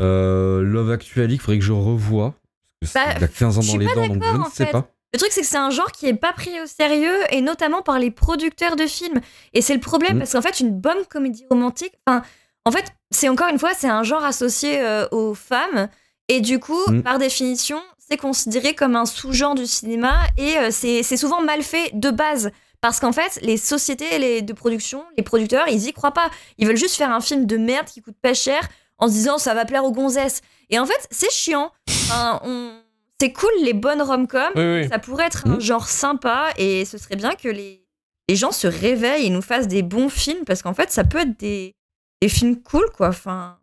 Euh, 0.00 0.62
Love 0.62 0.90
Actually, 0.90 1.34
il 1.34 1.38
faudrait 1.38 1.58
que 1.58 1.64
je 1.64 1.72
revoie. 1.72 2.34
Parce 2.80 2.92
que 2.94 2.98
Bah, 2.98 3.04
c'est- 3.12 3.18
il 3.20 3.24
a 3.24 3.28
15 3.28 3.58
ans 3.58 3.60
je 3.60 3.66
dans 3.66 3.70
suis 3.72 3.78
les 3.80 3.86
pas 3.86 3.94
dents 3.94 4.06
donc 4.08 4.22
je 4.24 4.38
ne 4.38 4.44
sais 4.52 4.66
fait. 4.66 4.72
pas. 4.72 4.88
Le 5.14 5.18
truc, 5.18 5.30
c'est 5.32 5.40
que 5.42 5.46
c'est 5.46 5.56
un 5.56 5.70
genre 5.70 5.92
qui 5.92 6.06
est 6.06 6.14
pas 6.14 6.32
pris 6.32 6.60
au 6.60 6.66
sérieux, 6.66 7.16
et 7.30 7.40
notamment 7.40 7.80
par 7.82 7.98
les 8.00 8.10
producteurs 8.10 8.74
de 8.76 8.84
films. 8.86 9.20
Et 9.52 9.62
c'est 9.62 9.72
le 9.74 9.80
problème, 9.80 10.16
Mm. 10.16 10.18
parce 10.18 10.32
qu'en 10.32 10.42
fait, 10.42 10.58
une 10.60 10.72
bonne 10.72 11.04
comédie 11.08 11.46
romantique, 11.48 11.92
enfin, 12.06 12.22
en 12.66 12.72
fait, 12.72 12.84
c'est 13.12 13.28
encore 13.28 13.48
une 13.48 13.58
fois, 13.60 13.70
c'est 13.74 13.88
un 13.88 14.02
genre 14.02 14.24
associé 14.24 14.80
euh, 14.82 15.06
aux 15.12 15.34
femmes, 15.34 15.88
et 16.28 16.40
du 16.40 16.58
coup, 16.58 16.82
Mm. 16.88 17.02
par 17.02 17.18
définition, 17.18 17.80
c'est 17.98 18.16
considéré 18.16 18.74
comme 18.74 18.96
un 18.96 19.06
sous-genre 19.06 19.54
du 19.54 19.66
cinéma, 19.66 20.14
et 20.36 20.58
euh, 20.58 20.68
c'est 20.72 21.02
c'est 21.04 21.16
souvent 21.16 21.40
mal 21.42 21.62
fait 21.62 21.90
de 21.94 22.10
base. 22.10 22.50
Parce 22.80 22.98
qu'en 23.00 23.12
fait, 23.12 23.38
les 23.40 23.56
sociétés 23.56 24.18
les, 24.18 24.42
de 24.42 24.52
production, 24.52 25.04
les 25.16 25.22
producteurs, 25.22 25.68
ils 25.68 25.86
y 25.86 25.92
croient 25.94 26.10
pas. 26.12 26.28
Ils 26.58 26.66
veulent 26.66 26.76
juste 26.76 26.96
faire 26.96 27.10
un 27.12 27.20
film 27.22 27.46
de 27.46 27.56
merde 27.56 27.86
qui 27.86 28.02
coûte 28.02 28.16
pas 28.20 28.34
cher 28.34 28.60
en 28.98 29.06
se 29.08 29.12
disant 29.12 29.38
ça 29.38 29.54
va 29.54 29.64
plaire 29.64 29.84
aux 29.86 29.92
gonzesses. 29.92 30.42
Et 30.68 30.78
en 30.78 30.84
fait, 30.84 31.06
c'est 31.10 31.30
chiant. 31.32 31.70
Enfin, 31.88 32.40
on- 32.44 32.72
C'est 33.20 33.32
cool 33.32 33.50
les 33.62 33.72
bonnes 33.74 34.02
rom-coms, 34.02 34.52
Oui, 34.56 34.62
oui. 34.82 34.88
ça 34.88 34.98
pourrait 34.98 35.26
être 35.26 35.46
un 35.46 35.54
Mhm. 35.54 35.60
genre 35.60 35.88
sympa 35.88 36.48
et 36.58 36.84
ce 36.84 36.98
serait 36.98 37.16
bien 37.16 37.34
que 37.34 37.48
les, 37.48 37.84
les 38.28 38.36
gens 38.36 38.50
se 38.52 38.66
réveillent 38.66 39.26
et 39.26 39.30
nous 39.30 39.42
fassent 39.42 39.68
des 39.68 39.82
bons 39.82 40.08
films 40.08 40.44
parce 40.44 40.62
qu'en 40.62 40.74
fait, 40.74 40.90
ça 40.90 41.04
peut 41.04 41.18
être 41.18 41.38
des, 41.38 41.72
des 42.20 42.28
films 42.28 42.60
cool, 42.62 42.84
quoi. 42.94 43.08
Enfin, 43.08 43.58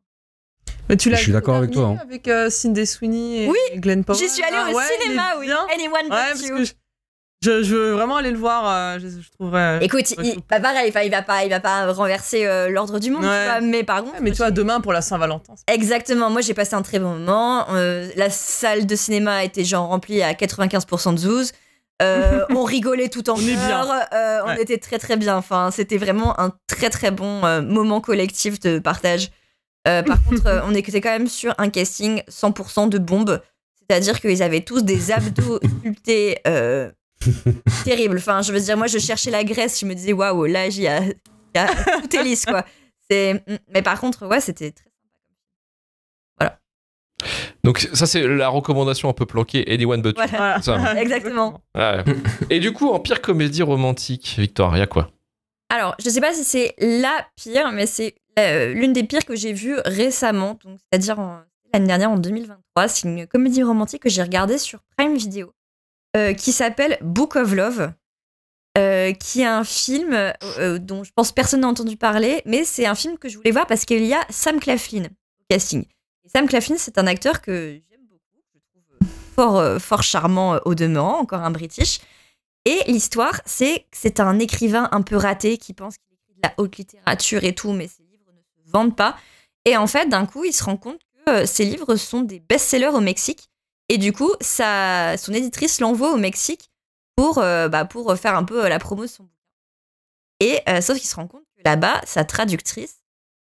Mais 0.90 0.98
tu 0.98 1.10
l'as 1.10 1.18
Je 1.18 1.24
suis 1.24 1.32
vu 1.32 1.34
d'accord 1.38 1.58
avec 1.58 1.72
toi, 1.72 1.88
hein. 1.90 1.98
Avec 2.02 2.28
euh, 2.28 2.50
Cindy 2.50 2.86
Sweeney 2.86 3.44
et 3.44 3.50
Oui, 3.50 3.58
Glenn 3.76 4.04
Powell? 4.06 4.20
j'y 4.22 4.30
suis 4.30 4.44
allée 4.44 4.58
Ah 4.60 4.72
au 4.72 4.76
ouais, 4.76 4.84
cinéma, 5.02 5.36
oui. 5.40 5.50
Anyone 5.74 6.12
Ouais, 6.12 6.48
you. 6.48 6.66
je, 6.66 6.72
je, 7.44 7.64
je 7.64 7.76
veux 7.76 7.92
vraiment 7.94 8.18
aller 8.18 8.32
le 8.32 8.38
voir. 8.38 8.64
euh, 8.68 9.00
je, 9.00 9.08
je 9.08 9.32
trouverais. 9.32 9.80
Écoute, 9.84 10.14
Ouais, 10.18 10.28
il, 10.36 10.40
bah 10.50 10.60
pareil, 10.60 10.92
il 11.06 11.12
va 11.12 11.22
pas, 11.22 11.44
il 11.44 11.50
va 11.50 11.60
pas 11.60 11.92
renverser 11.92 12.46
euh, 12.46 12.70
l'ordre 12.70 13.00
du 13.00 13.10
monde, 13.12 13.22
tu 13.24 13.28
Ouais. 13.28 13.46
vois, 13.46 13.62
mais 13.62 13.84
par 13.84 14.02
contre, 14.04 14.14
Ouais, 14.16 14.20
mais 14.22 14.32
tu 14.32 14.38
vois, 14.38 14.52
demain 14.52 14.80
pour 14.82 14.94
la 14.94 15.02
Saint-Valentin. 15.02 15.54
Exactement, 15.68 16.30
moi 16.30 16.42
j'ai 16.42 16.54
passé 16.54 16.76
un 16.76 16.82
très 16.82 17.00
bon 17.00 17.16
moment. 17.16 17.66
Euh, 17.72 18.10
la 18.16 18.30
salle 18.30 18.86
de 18.86 18.96
cinéma 18.96 19.44
était 19.44 19.64
genre 19.64 19.88
remplie 19.88 20.22
à 20.22 20.34
95% 20.34 21.14
de 21.14 21.18
zouz. 21.20 21.52
Euh, 22.02 22.46
on 22.56 22.64
rigolait 22.64 23.10
tout 23.10 23.30
en 23.30 23.34
On 23.36 23.38
bien. 23.38 23.86
euh, 24.14 24.40
on 24.46 24.48
Ouais. 24.50 24.62
était 24.62 24.78
très 24.78 24.98
très 25.00 25.18
bien. 25.18 25.36
Enfin, 25.38 25.70
c'était 25.72 25.98
vraiment 25.98 26.40
un 26.40 26.52
très 26.68 26.90
très 26.90 27.12
bon 27.12 27.44
euh, 27.46 27.62
moment 27.62 28.02
collectif 28.02 28.60
de 28.60 28.80
partage. 28.80 29.30
Euh, 29.88 30.04
par 30.04 30.24
contre, 30.30 30.46
euh, 30.48 30.62
on 30.66 30.74
était 30.76 31.02
quand 31.02 31.10
même 31.12 31.28
sur 31.28 31.54
un 31.58 31.70
casting 31.70 32.22
100% 32.30 32.90
de 32.90 32.98
bombes. 32.98 33.40
C'est-à-dire 33.90 34.20
qu'ils 34.22 34.42
avaient 34.42 34.62
tous 34.62 34.84
des 34.84 35.12
abdos 35.12 35.60
sculptés 35.80 36.40
terribles. 37.86 38.18
Enfin, 38.18 38.42
je 38.42 38.52
veux 38.54 38.60
dire, 38.60 38.78
moi 38.78 38.88
je 38.88 38.98
cherchais 39.00 39.32
la 39.32 39.44
graisse, 39.44 39.80
je 39.80 39.86
me 39.86 39.94
disais 39.94 40.14
waouh, 40.14 40.46
là 40.46 40.68
il 40.68 40.80
y 40.80 40.88
a, 40.88 41.02
y 41.04 41.58
a- 41.58 41.68
tout 42.02 42.16
est 42.16 42.24
lisse 42.24 42.46
quoi. 42.46 42.66
C'est- 43.10 43.44
Mais 43.74 43.82
par 43.82 44.00
contre, 44.00 44.26
ouais, 44.28 44.40
c'était 44.42 44.72
très 44.72 44.86
Donc 47.64 47.88
ça 47.94 48.08
c'est 48.08 48.26
la 48.28 48.50
recommandation 48.50 49.08
un 49.10 49.14
peu 49.14 49.28
planquée, 49.28 49.64
Anyone 49.72 50.02
But 50.02 50.18
You. 50.18 50.24
Voilà. 50.28 50.62
Ça. 50.62 50.96
Exactement. 51.02 51.62
Ouais. 51.76 52.04
Et 52.50 52.60
du 52.60 52.74
coup, 52.74 52.90
en 52.90 53.00
pire 53.00 53.22
comédie 53.22 53.62
romantique, 53.62 54.36
Victoire, 54.40 54.76
il 54.76 54.80
y 54.80 54.84
a 54.84 54.88
quoi? 54.88 55.12
Alors, 55.70 55.96
je 56.04 56.10
sais 56.10 56.20
pas 56.20 56.34
si 56.34 56.44
c'est 56.44 56.74
la 56.80 57.28
pire, 57.36 57.72
mais 57.72 57.86
c'est 57.86 58.16
euh, 58.40 58.74
l'une 58.74 58.94
des 58.94 59.04
pires 59.04 59.24
que 59.26 59.36
j'ai 59.36 59.54
vues 59.54 59.78
récemment, 59.86 60.58
donc 60.66 60.80
c'est-à-dire 60.80 61.20
en- 61.20 61.42
l'année 61.74 61.86
dernière 61.88 62.10
en 62.10 62.18
2023. 62.18 62.88
C'est 62.88 63.08
une 63.08 63.28
comédie 63.28 63.62
romantique 63.62 64.02
que 64.02 64.10
j'ai 64.10 64.24
regardée 64.24 64.58
sur 64.58 64.80
Prime 64.98 65.16
Video, 65.16 65.54
euh, 66.16 66.34
qui 66.34 66.52
s'appelle 66.52 66.98
Book 67.02 67.36
of 67.36 67.54
Love, 67.54 67.94
euh, 68.78 69.14
qui 69.14 69.42
est 69.42 69.46
un 69.46 69.64
film 69.64 70.14
euh, 70.14 70.78
dont 70.78 71.04
je 71.04 71.12
pense 71.16 71.32
personne 71.32 71.62
n'a 71.62 71.68
entendu 71.68 71.98
parler, 71.98 72.42
mais 72.46 72.64
c'est 72.64 72.86
un 72.86 72.96
film 72.96 73.18
que 73.18 73.30
je 73.30 73.38
voulais 73.38 73.52
voir 73.52 73.68
parce 73.68 73.86
qu'il 73.86 74.06
y 74.06 74.14
a 74.14 74.26
Sam 74.30 74.60
Claflin 74.60 75.06
au 75.06 75.44
casting. 75.50 75.86
Sam 76.26 76.48
Claflin, 76.48 76.76
c'est 76.78 76.98
un 76.98 77.08
acteur 77.08 77.42
que 77.42 77.80
j'aime 77.90 78.06
beaucoup, 78.10 78.42
que 78.54 78.60
je 78.60 79.06
trouve 79.06 79.10
fort, 79.36 79.82
fort 79.82 80.04
charmant 80.04 80.60
au 80.66 80.76
demeurant, 80.76 81.20
encore 81.20 81.42
un 81.42 81.52
British. 81.52 82.00
Et 82.66 82.80
l'histoire, 82.88 83.42
c'est 83.46 83.80
que 83.80 83.98
c'est 83.98 84.20
un 84.20 84.38
écrivain 84.40 84.90
un 84.92 85.02
peu 85.02 85.16
raté 85.16 85.58
qui 85.58 85.74
pense 85.74 85.96
qu'il 85.98 86.14
écrit 86.14 86.36
de 86.36 86.42
la 86.44 86.54
haute 86.58 86.78
littérature 86.78 87.44
et 87.44 87.56
tout, 87.56 87.72
mais 87.72 87.88
ses 87.88 88.04
livres 88.04 88.32
ne 88.34 88.66
se 88.66 88.72
vendent 88.72 88.96
pas. 88.96 89.18
Et 89.66 89.78
en 89.78 89.88
fait, 89.88 90.08
d'un 90.10 90.26
coup, 90.26 90.44
il 90.44 90.54
se 90.54 90.64
rend 90.64 90.78
compte 90.78 91.00
que 91.26 91.46
ses 91.46 91.66
livres 91.66 91.96
sont 91.96 92.22
des 92.22 92.40
best-sellers 92.40 92.88
au 92.88 93.00
Mexique. 93.00 93.51
Et 93.92 93.98
du 93.98 94.14
coup, 94.14 94.32
sa, 94.40 95.18
son 95.18 95.34
éditrice 95.34 95.82
l'envoie 95.82 96.14
au 96.14 96.18
Mexique 96.18 96.72
pour, 97.18 97.40
euh, 97.40 97.68
bah, 97.68 97.84
pour 97.84 98.16
faire 98.16 98.36
un 98.36 98.46
peu 98.46 98.64
euh, 98.64 98.70
la 98.70 98.80
promo 98.80 99.02
de 99.02 99.10
son 99.10 99.24
bouquin. 99.24 99.36
Et 100.40 100.62
euh, 100.70 100.80
sauf 100.80 100.98
qu'il 100.98 101.10
se 101.10 101.16
rend 101.16 101.28
compte 101.28 101.44
que 101.58 101.62
là-bas, 101.66 102.00
sa 102.06 102.24
traductrice 102.24 103.02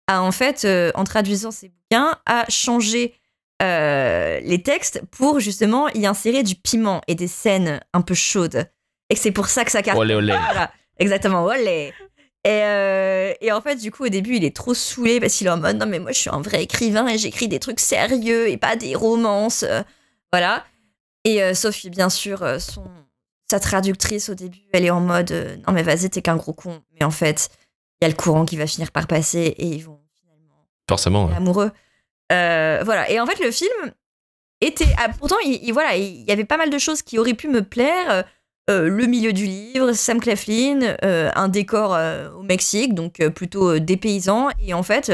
a 0.08 0.22
en 0.22 0.32
fait, 0.32 0.64
euh, 0.64 0.94
en 0.96 1.04
traduisant 1.04 1.52
ses 1.52 1.68
bouquins, 1.68 2.18
a 2.26 2.46
changé 2.48 3.14
les 3.60 4.62
textes 4.64 5.02
pour 5.12 5.42
justement 5.42 5.90
y 5.90 6.06
insérer 6.06 6.44
du 6.44 6.56
piment 6.56 7.02
et 7.08 7.16
des 7.16 7.28
scènes 7.28 7.82
un 7.92 8.00
peu 8.00 8.14
chaudes. 8.14 8.70
Et 9.10 9.16
que 9.16 9.20
c'est 9.20 9.32
pour 9.32 9.48
ça 9.48 9.66
que 9.66 9.72
ça 9.72 9.82
cartonne. 9.82 10.02
Olé 10.02 10.14
olé. 10.14 10.32
Voilà, 10.32 10.72
exactement, 10.98 11.44
olé. 11.44 11.94
Et, 12.46 12.64
euh, 12.64 13.34
et 13.42 13.52
en 13.52 13.60
fait, 13.60 13.76
du 13.76 13.92
coup, 13.92 14.06
au 14.06 14.10
début, 14.10 14.38
il 14.38 14.46
est 14.46 14.56
trop 14.56 14.74
saoulé 14.74 15.20
parce 15.20 15.34
qu'il 15.34 15.48
est 15.48 15.50
en 15.50 15.58
mode 15.58 15.76
non, 15.76 15.88
mais 15.88 16.00
moi, 16.00 16.14
je 16.14 16.20
suis 16.20 16.30
un 16.30 16.40
vrai 16.40 16.64
écrivain 16.64 17.06
et 17.10 17.18
j'écris 17.18 17.50
des 17.50 17.60
trucs 17.60 17.82
sérieux 17.82 18.48
et 18.48 18.56
pas 18.56 18.78
des 18.78 18.96
romances. 18.96 19.66
Voilà. 20.32 20.66
Et 21.24 21.42
euh, 21.44 21.54
que, 21.54 21.90
bien 21.90 22.10
sûr, 22.10 22.44
euh, 22.44 22.60
son, 22.60 22.86
sa 23.50 23.60
traductrice, 23.60 24.30
au 24.30 24.36
début, 24.36 24.60
elle 24.74 24.86
est 24.86 24.90
en 24.90 25.02
mode 25.02 25.32
euh, 25.32 25.56
non, 25.68 25.74
mais 25.74 25.84
vas-y, 25.84 26.10
t'es 26.10 26.22
qu'un 26.22 26.36
gros 26.38 26.54
con. 26.54 26.82
Mais 26.94 27.04
en 27.06 27.12
fait, 27.12 27.50
il 28.02 28.06
y 28.06 28.08
a 28.08 28.10
le 28.10 28.16
courant 28.16 28.46
qui 28.46 28.58
va 28.58 28.68
finir 28.68 28.92
par 28.92 29.08
passer 29.08 29.40
et 29.58 29.66
ils 29.68 29.84
vont 29.84 30.00
finalement 30.20 30.66
Forcément. 30.90 31.26
ouais. 31.28 31.36
amoureux. 31.36 31.72
Voilà. 32.30 33.10
Et 33.10 33.20
en 33.20 33.26
fait, 33.26 33.40
le 33.44 33.52
film 33.52 33.92
était. 34.62 34.88
ah, 34.98 35.10
pourtant, 35.18 35.38
il, 35.46 35.60
il- 35.64 35.74
voilà, 35.74 35.96
il 35.98 36.24
y 36.24 36.32
avait 36.32 36.46
pas 36.46 36.58
mal 36.58 36.70
de 36.70 36.78
choses 36.78 37.02
qui 37.02 37.18
auraient 37.20 37.34
pu 37.34 37.48
me 37.48 37.62
plaire. 37.64 38.26
Le 38.70 39.06
milieu 39.06 39.32
du 39.32 39.46
livre, 39.46 39.94
Sam 39.94 40.20
Claflin, 40.20 40.98
un 41.02 41.48
décor 41.48 41.98
au 42.38 42.44
Mexique, 42.44 42.94
donc 42.94 43.26
plutôt 43.30 43.76
euh, 43.76 43.80
dépaysant. 43.80 44.50
Et 44.60 44.74
en 44.74 44.84
fait, 44.84 45.10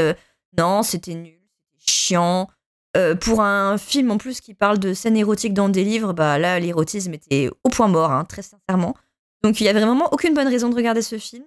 non, 0.57 0.81
c'était 0.81 1.13
nul, 1.13 1.37
c'était 1.77 1.91
chiant. 1.91 2.49
Euh, 2.95 3.15
pour 3.15 3.41
un 3.41 3.77
film 3.77 4.11
en 4.11 4.17
plus 4.17 4.39
qui 4.39 4.53
parle 4.53 4.77
de 4.77 4.93
scènes 4.93 5.17
érotiques 5.17 5.53
dans 5.53 5.69
des 5.69 5.83
livres, 5.83 6.13
bah 6.13 6.37
là, 6.37 6.59
l'érotisme 6.59 7.13
était 7.13 7.49
au 7.63 7.69
point 7.69 7.87
mort, 7.87 8.11
hein, 8.11 8.23
très 8.23 8.43
sincèrement. 8.43 8.95
Donc 9.43 9.59
il 9.59 9.65
y 9.65 9.67
avait 9.67 9.81
vraiment 9.81 10.09
aucune 10.11 10.33
bonne 10.33 10.47
raison 10.47 10.69
de 10.69 10.75
regarder 10.75 11.01
ce 11.01 11.17
film. 11.17 11.43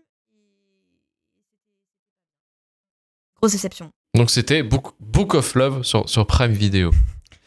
Grosse 3.40 3.52
déception. 3.52 3.90
Donc 4.14 4.30
c'était 4.30 4.62
Book, 4.62 4.94
Book 4.98 5.34
of 5.34 5.54
Love 5.54 5.82
sur, 5.82 6.08
sur 6.08 6.26
Prime 6.26 6.52
Video. 6.52 6.90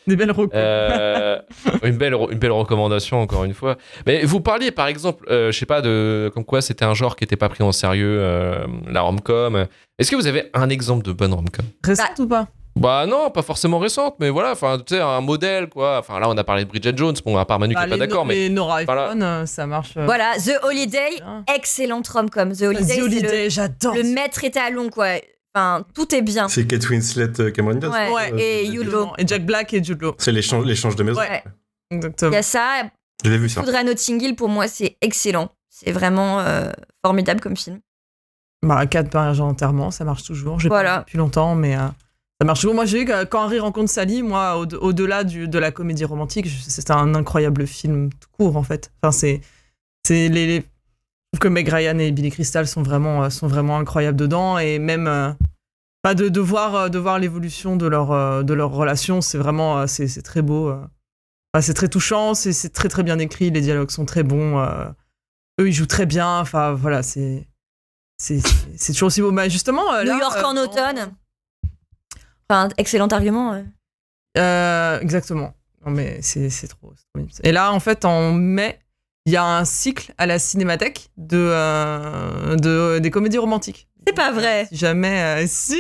Des 0.08 0.16
belles 0.16 0.32
recos. 0.32 0.56
Euh, 0.56 1.40
une, 1.84 1.98
belle, 1.98 2.16
une 2.32 2.40
belle 2.40 2.52
recommandation 2.52 3.22
encore 3.22 3.44
une 3.44 3.54
fois. 3.54 3.78
Mais 4.08 4.24
vous 4.24 4.40
parliez 4.40 4.72
par 4.72 4.88
exemple, 4.88 5.26
euh, 5.30 5.52
je 5.52 5.60
sais 5.60 5.66
pas, 5.66 5.82
de 5.82 6.32
comme 6.34 6.46
quoi 6.46 6.62
c'était 6.62 6.86
un 6.86 6.94
genre 6.94 7.16
qui 7.16 7.24
n'était 7.24 7.36
pas 7.36 7.50
pris 7.50 7.64
en 7.64 7.72
sérieux, 7.72 8.18
euh, 8.20 8.66
la 8.88 9.02
rom-com. 9.02 9.68
Est-ce 10.00 10.10
que 10.10 10.16
vous 10.16 10.28
avez 10.28 10.50
un 10.54 10.70
exemple 10.70 11.04
de 11.04 11.12
bonne 11.12 11.34
rom-com? 11.34 11.66
Récente 11.84 12.18
ou 12.20 12.28
pas? 12.28 12.48
Bah 12.80 13.06
non, 13.06 13.30
pas 13.30 13.42
forcément 13.42 13.78
récente, 13.80 14.16
mais 14.20 14.30
voilà, 14.30 14.52
enfin 14.54 14.78
tu 14.80 14.96
sais 14.96 15.02
un 15.02 15.22
modèle 15.22 15.68
quoi. 15.70 16.00
Enfin 16.00 16.20
là 16.20 16.30
on 16.30 16.38
a 16.38 16.44
parlé 16.44 16.64
de 16.64 16.70
Bridget 16.70 16.94
Jones, 16.96 17.16
bon 17.26 17.36
à 17.38 17.46
part 17.46 17.60
Manu 17.60 17.74
Bah, 17.74 17.82
qui 17.82 17.88
est 17.88 17.90
pas 17.90 17.98
d'accord, 17.98 18.26
mais 18.26 18.36
Les 18.36 18.50
Nora 18.50 18.84
Voilà. 18.86 19.08
iPhone, 19.08 19.24
euh, 19.24 19.46
ça 19.46 19.68
marche. 19.68 19.98
euh, 19.98 20.06
Voilà, 20.06 20.34
The 20.38 20.64
Holiday, 20.64 21.18
bien. 21.18 21.44
excellente 21.54 22.08
rom-com. 22.08 22.54
The 22.54 22.62
Holiday, 22.62 22.98
The 22.98 23.02
Holiday, 23.02 23.50
j'adore. 23.50 23.96
le, 23.96 24.04
maître 24.04 24.44
étalon, 24.44 24.90
quoi. 24.90 25.08
Enfin, 25.54 25.84
tout 25.96 26.14
est 26.16 26.22
bien. 26.22 26.48
C'est 26.48 26.66
Kate 26.68 26.88
Winslet, 26.90 27.40
euh, 27.42 27.52
Cameron 27.52 27.76
Diaz. 27.76 27.92
Ouais, 27.92 28.12
Ouais, 28.14 28.32
Euh, 28.34 28.38
et 28.38 28.66
Jude. 28.72 28.88
Law. 28.92 29.10
Et 29.18 29.28
Jack 29.28 29.46
Black 29.46 29.74
et 29.74 29.84
Jude 29.84 30.02
Law. 30.02 30.16
C'est 30.18 30.32
l'échange 30.32 30.64
l'échange 30.66 30.96
de 30.96 31.04
maison. 31.04 31.20
Ouais. 31.20 31.44
Il 31.92 32.00
y 32.32 32.36
a 32.36 32.44
ça. 32.44 32.84
Je 33.26 33.30
l'ai 33.32 33.38
vu 33.38 33.50
ça. 33.50 33.62
Foudre 33.62 33.76
à 33.76 33.84
Notting 33.84 34.22
Hill, 34.24 34.36
pour 34.36 34.48
moi, 34.48 34.68
c'est 34.68 34.96
excellent. 35.02 35.50
C'est 35.70 35.92
vraiment 35.92 36.40
euh, 36.42 36.72
formidable 37.04 37.42
comme 37.42 37.58
film. 37.58 37.80
Bah, 38.62 38.86
4 38.86 39.14
mariages 39.14 39.42
en 39.42 39.50
enterrement, 39.50 39.90
ça 39.92 40.04
marche 40.06 40.24
toujours. 40.24 40.60
J'ai 40.60 40.70
Voilà. 40.70 40.98
pas 40.98 41.00
depuis 41.02 41.18
longtemps, 41.18 41.56
mais 41.56 41.76
euh, 41.76 41.80
ça 42.42 42.46
marche. 42.46 42.66
Moi, 42.66 42.86
j'ai 42.86 43.00
vu 43.00 43.06
que 43.06 43.24
quand 43.26 43.44
Harry 43.44 43.60
rencontre 43.60 43.90
Sally, 43.92 44.24
moi, 44.24 44.58
au- 44.58 44.76
au-delà 44.78 45.24
de 45.24 45.60
la 45.60 45.72
comédie 45.72 46.06
romantique, 46.06 46.48
c'est 46.48 46.90
un 46.92 47.14
incroyable 47.16 47.68
film 47.68 48.10
tout 48.14 48.30
court, 48.32 48.56
en 48.58 48.64
fait. 48.64 48.92
Enfin, 49.02 49.12
c'est. 49.12 49.42
les, 50.10 50.30
les- 50.30 50.56
Je 51.34 51.38
trouve 51.38 51.40
que 51.42 51.48
Meg 51.50 51.68
Ryan 51.70 52.00
et 52.00 52.12
Billy 52.12 52.32
Crystal 52.32 52.66
sont 52.68 52.82
vraiment, 52.82 53.24
euh, 53.24 53.30
sont 53.30 53.48
vraiment 53.48 53.78
incroyables 53.78 54.18
dedans. 54.18 54.58
Et 54.58 54.80
même. 54.80 55.08
euh, 55.08 55.32
de, 56.16 56.30
de 56.30 56.40
voir, 56.40 56.76
euh, 56.76 56.90
de 56.90 56.98
voir 56.98 57.20
l'évolution 57.20 57.76
de 57.76 57.86
leur, 57.86 58.12
euh, 58.14 58.42
de 58.42 58.54
leur 58.54 58.72
relation, 58.72 59.22
c'est 59.22 59.38
vraiment. 59.38 59.86
c'est 59.88 60.22
très 60.24 60.42
beau. 60.42 60.70
Enfin, 61.54 61.62
c'est 61.62 61.74
très 61.74 61.90
touchant, 61.90 62.34
c'est 62.36 62.70
très, 62.74 62.88
très 62.90 63.04
bien 63.04 63.20
écrit. 63.20 63.52
Les 63.52 63.62
dialogues 63.62 63.92
sont 63.92 64.06
très 64.06 64.24
bons. 64.24 64.60
euh. 64.60 64.86
Eux, 65.60 65.68
ils 65.68 65.74
jouent 65.74 65.88
très 65.88 66.06
bien. 66.06 66.40
Enfin, 66.40 66.72
voilà, 66.74 67.04
c'est. 67.04 67.48
C'est 68.18 68.42
toujours 68.94 69.08
aussi 69.08 69.22
beau. 69.22 69.32
Mais 69.32 69.50
justement. 69.50 69.84
New 70.00 70.06
là, 70.08 70.18
York 70.20 70.38
euh, 70.38 70.44
en 70.44 70.58
automne. 70.58 71.14
Enfin, 72.50 72.70
excellent 72.78 73.08
argument. 73.08 73.52
ouais. 73.52 73.64
Euh, 74.38 75.00
exactement. 75.00 75.54
Non, 75.86 75.92
mais 75.92 76.20
c'est 76.22 76.50
c'est 76.50 76.68
trop, 76.68 76.92
c'est 76.96 77.04
trop 77.14 77.20
mignon. 77.20 77.32
Et 77.44 77.52
là, 77.52 77.72
en 77.72 77.80
fait, 77.80 78.06
en 78.06 78.32
mai, 78.34 78.80
il 79.26 79.34
y 79.34 79.38
a 79.38 79.44
un 79.44 79.66
cycle 79.66 80.14
à 80.18 80.26
la 80.26 80.40
Cinémathèque 80.40 81.10
de, 81.18 81.38
euh, 81.38 82.56
de, 82.56 83.00
des 83.00 83.12
comédies 83.12 83.38
romantiques. 83.38 83.88
C'est 84.06 84.16
pas 84.16 84.32
vrai. 84.32 84.66
Si 84.70 84.76
jamais. 84.78 85.44
euh, 85.44 85.46
si 85.48 85.80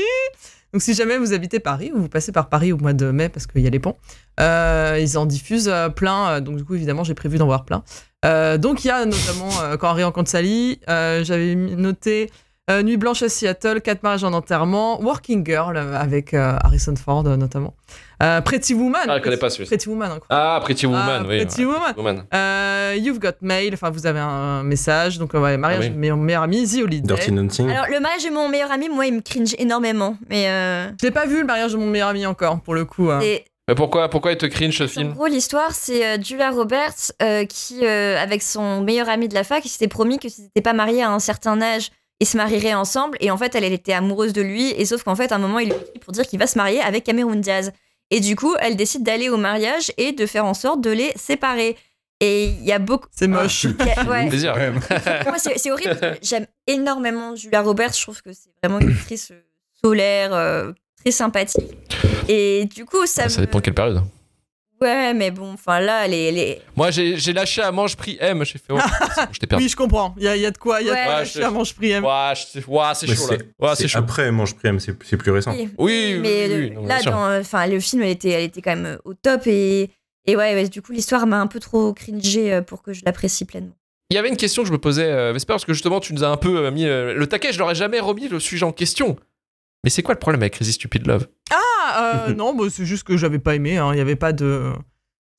Donc, 0.74 0.82
si 0.82 0.94
jamais 0.94 1.18
vous 1.18 1.34
habitez 1.34 1.60
Paris 1.60 1.92
ou 1.94 2.00
vous 2.02 2.10
passez 2.10 2.32
par 2.32 2.50
Paris 2.50 2.72
au 2.72 2.78
mois 2.78 2.94
de 2.94 3.10
mai 3.12 3.30
parce 3.30 3.48
qu'il 3.48 3.62
y 3.62 3.68
a 3.68 3.70
les 3.72 3.80
ponts, 3.80 3.98
euh, 4.40 4.98
ils 5.02 5.18
en 5.18 5.26
diffusent 5.26 5.68
euh, 5.70 5.90
plein. 5.90 6.30
euh, 6.30 6.40
Donc, 6.40 6.58
du 6.58 6.64
coup, 6.66 6.76
évidemment, 6.76 7.04
j'ai 7.04 7.16
prévu 7.16 7.38
d'en 7.38 7.46
voir 7.48 7.66
plein. 7.66 7.84
Euh, 8.26 8.58
donc, 8.58 8.84
il 8.86 8.90
y 8.90 8.92
a 8.92 9.06
notamment 9.06 9.50
euh, 9.64 9.78
Quand 9.78 9.90
Harry 9.90 10.04
rencontre 10.04 10.30
Sally, 10.30 10.80
euh, 10.90 11.24
j'avais 11.24 11.56
mis- 11.56 11.76
noté 11.76 12.30
euh, 12.70 12.84
Nuit 12.84 12.98
blanche 12.98 13.22
à 13.24 13.30
Seattle, 13.30 13.82
Quatre 13.82 14.04
mariages 14.04 14.24
en 14.24 14.34
enterrement, 14.34 15.02
Working 15.02 15.46
Girl 15.46 15.76
euh, 15.78 15.96
avec 15.98 16.34
euh, 16.34 16.54
Harrison 16.64 16.96
Ford 16.96 17.24
notamment. 17.24 17.74
Euh, 18.22 18.42
Pretty 18.42 18.74
Woman. 18.74 19.02
Ah, 19.08 19.18
je 19.18 19.24
connais 19.24 19.38
pas 19.38 19.50
celui-ci. 19.50 19.70
Pretty 19.70 19.90
Woman, 19.90 20.12
incroyable. 20.12 20.28
Ah, 20.30 20.60
Pretty 20.62 20.86
Woman, 20.86 21.22
Ah, 21.24 21.28
oui. 21.28 21.38
Pretty 21.46 21.66
ouais. 21.66 21.74
Woman. 21.74 21.94
Woman. 21.98 22.24
Euh, 22.34 22.96
You've 23.00 23.20
Got 23.20 23.38
Mail, 23.42 23.74
enfin 23.74 23.90
vous 23.90 24.06
avez 24.06 24.20
un 24.20 24.62
message, 24.64 25.18
donc 25.20 25.34
ouais, 25.34 25.58
mariage 25.58 25.86
Ah 25.86 25.90
oui. 25.96 26.08
de 26.08 26.12
mon 26.14 26.18
meilleur 26.24 26.44
ami, 26.44 26.68
The 26.68 26.84
Holiday. 26.84 27.08
Dirty 27.08 27.32
Dancing. 27.32 27.70
Alors, 27.70 27.86
le 27.90 28.00
mariage 28.00 28.26
de 28.26 28.30
mon 28.30 28.50
meilleur 28.50 28.72
ami, 28.72 28.90
moi, 28.90 29.06
il 29.06 29.14
me 29.16 29.22
cringe 29.22 29.56
énormément. 29.58 30.18
Mais 30.30 30.48
euh, 30.50 30.90
Je 31.02 31.06
l'ai 31.08 31.12
pas 31.12 31.26
vu 31.26 31.40
le 31.40 31.46
mariage 31.46 31.72
de 31.74 31.78
mon 31.78 31.88
meilleur 31.88 32.10
ami 32.10 32.26
encore, 32.26 32.60
pour 32.62 32.76
le 32.76 32.86
coup. 32.86 33.10
hein. 33.10 33.20
Mais 33.22 33.76
pourquoi, 33.76 34.10
pourquoi 34.10 34.32
il 34.32 34.38
te 34.38 34.48
cringe 34.48 34.76
ce 34.78 34.84
En 34.84 34.88
film? 34.88 35.14
gros, 35.14 35.28
l'histoire, 35.28 35.72
c'est 35.74 36.22
Julia 36.24 36.50
Roberts 36.50 37.12
euh, 37.22 37.46
qui, 37.46 37.86
euh, 37.86 38.18
avec 38.20 38.42
son 38.42 38.82
meilleur 38.82 39.08
ami 39.10 39.28
de 39.28 39.36
la 39.36 39.44
fac, 39.44 39.64
il 39.64 39.70
s'était 39.70 39.88
promis 39.88 40.18
que 40.20 40.28
s'ils 40.28 40.46
n'étaient 40.46 40.62
pas 40.62 40.74
mariés 40.74 41.04
à 41.04 41.12
un 41.12 41.20
certain 41.20 41.62
âge, 41.62 41.92
ils 42.20 42.28
se 42.28 42.38
marieraient 42.38 42.74
ensemble. 42.74 43.18
Et 43.22 43.32
en 43.32 43.38
fait, 43.38 43.56
elle, 43.56 43.64
elle 43.64 43.74
était 43.74 43.94
amoureuse 43.94 44.34
de 44.34 44.42
lui. 44.42 44.72
Et 44.72 44.86
sauf 44.86 45.04
qu'en 45.04 45.16
fait, 45.16 45.32
à 45.32 45.36
un 45.36 45.40
moment, 45.40 45.60
il 45.60 45.70
lui 45.70 45.76
écrit 45.76 46.00
pour 46.00 46.14
dire 46.14 46.26
qu'il 46.28 46.40
va 46.40 46.48
se 46.48 46.58
marier 46.58 46.82
avec 46.82 47.04
Cameron 47.04 47.36
Diaz. 47.36 47.72
Et 48.12 48.20
du 48.20 48.36
coup, 48.36 48.56
elle 48.60 48.76
décide 48.76 49.04
d'aller 49.04 49.30
au 49.30 49.38
mariage 49.38 49.92
et 49.98 50.12
de 50.12 50.26
faire 50.26 50.46
en 50.46 50.54
sorte 50.54 50.82
de 50.82 50.90
les 50.90 51.12
séparer. 51.16 51.78
Et 52.22 52.46
il 52.46 52.66
y 52.66 52.72
a 52.74 52.80
beaucoup. 52.80 53.08
C'est 53.12 53.28
moche. 53.28 53.64
il 53.80 53.86
y 53.86 53.90
a- 53.92 54.04
ouais. 54.04 54.30
C'est 55.56 55.72
horrible. 55.72 56.18
J'aime 56.22 56.48
énormément 56.68 57.36
Julia 57.36 57.62
Roberts. 57.62 57.94
Je 57.96 58.02
trouve 58.02 58.22
que 58.22 58.34
c'est 58.34 58.50
vraiment 58.62 58.80
une 58.80 58.92
actrice 58.92 59.32
euh, 59.32 59.42
solaire, 59.82 60.34
euh, 60.34 60.72
très 61.00 61.12
sympathique. 61.12 61.64
Et 62.28 62.66
du 62.66 62.84
coup, 62.86 63.06
ça. 63.06 63.24
Ah, 63.26 63.30
Ça 63.30 63.40
me- 63.40 63.46
dépend 63.46 63.60
de 63.60 63.64
quelle 63.64 63.74
période. 63.74 64.02
Ouais, 64.82 65.14
mais 65.14 65.30
bon, 65.32 65.54
enfin 65.54 65.80
là, 65.82 66.08
les, 66.08 66.32
les... 66.32 66.62
Moi, 66.76 66.90
j'ai 66.92 67.18
j'ai 67.18 67.34
lâché 67.34 67.62
à 67.62 67.72
mange 67.72 67.98
prix 67.98 68.18
M. 68.22 68.44
J'ai 68.46 68.54
fait, 68.60 68.72
oh, 68.72 68.76
bon, 69.18 69.24
je 69.32 69.40
t'ai 69.40 69.46
perdu. 69.48 69.64
Oui, 69.66 69.70
je 69.70 69.76
comprends. 69.76 70.16
Il 70.18 70.24
y 70.24 70.28
a, 70.28 70.36
il 70.36 70.42
y 70.42 70.46
a 70.46 70.52
de 70.52 70.58
quoi. 70.58 70.82
Il 70.82 70.88
y 70.88 70.90
a 70.90 70.94
de 70.94 70.98
Ouais. 70.98 71.04
quoi 71.06 71.14
Ouais, 71.16 71.20
lâcher 71.20 71.44
à 71.44 71.52
mange 71.52 71.74
prix 71.76 71.92
M. 71.92 72.06
Ouah, 72.06 72.34
c'est 72.36 72.60
Mais 73.08 73.16
chaud 73.16 73.28
là. 73.32 73.38
c'est- 73.38 73.46
Ouah, 73.60 73.76
c'est 73.76 73.82
c'est 73.84 73.88
chaud. 73.90 74.00
après 74.00 74.32
Mange 74.32 74.56
Prime, 74.56 74.80
c'est 74.80 74.96
c'est 75.04 75.18
plus 75.18 75.32
récent. 75.32 75.52
Oui, 75.52 75.70
Oui, 75.78 76.12
oui, 76.14 76.20
mais 76.22 76.46
oui, 76.48 76.52
euh, 76.54 76.60
oui, 76.60 76.72
non, 76.72 76.82
bien 76.86 76.98
là, 76.98 77.02
dans, 77.04 77.40
enfin, 77.42 77.68
le 77.68 77.80
film, 77.80 78.02
elle 78.04 78.10
était, 78.12 78.30
elle 78.30 78.44
était 78.46 78.62
quand 78.62 78.76
même 78.76 78.98
au 79.04 79.14
top 79.14 79.48
et, 79.48 79.90
et 80.26 80.36
ouais, 80.38 80.54
ouais, 80.54 80.70
du 80.70 80.82
coup, 80.82 80.92
l'histoire 80.94 81.28
m'a 81.28 81.40
un 81.42 81.48
peu 81.48 81.60
trop 81.60 81.94
cringé 81.94 82.54
euh, 82.54 82.62
pour 82.62 82.82
que 82.82 82.94
je 82.94 83.02
l'apprécie 83.06 83.46
pleinement. 83.46 83.74
Il 84.12 84.16
y 84.16 84.18
avait 84.18 84.30
une 84.30 84.38
question 84.38 84.64
que 84.64 84.68
je 84.70 84.74
me 84.74 84.80
posais, 84.80 85.06
euh, 85.06 85.34
Vesper, 85.34 85.54
parce 85.54 85.66
que 85.66 85.74
justement, 85.74 86.00
tu 86.00 86.14
nous 86.14 86.24
as 86.24 86.30
un 86.30 86.38
peu 86.38 86.66
euh, 86.66 86.72
mis 86.72 86.86
euh, 86.88 87.14
le 87.14 87.28
taquet. 87.28 87.52
Je 87.54 87.60
l'aurais 87.60 87.76
jamais 87.76 88.00
remis 88.00 88.28
le 88.28 88.40
sujet 88.40 88.66
en 88.66 88.72
question. 88.72 89.18
Mais 89.84 89.90
c'est 89.90 90.02
quoi 90.04 90.14
le 90.16 90.20
problème 90.20 90.42
avec 90.42 90.54
Crazy 90.56 90.74
Stupid 90.74 91.06
Love? 91.06 91.28
Ah, 91.52 91.58
euh, 92.04 92.34
non, 92.36 92.54
bah, 92.56 92.66
c'est 92.70 92.86
juste 92.86 93.04
que 93.04 93.18
j'avais 93.18 93.40
pas 93.40 93.56
aimé. 93.56 93.78
hein. 93.78 93.92
Il 93.94 93.98
y 93.98 94.02
avait 94.02 94.16
pas 94.16 94.34
de. 94.34 94.72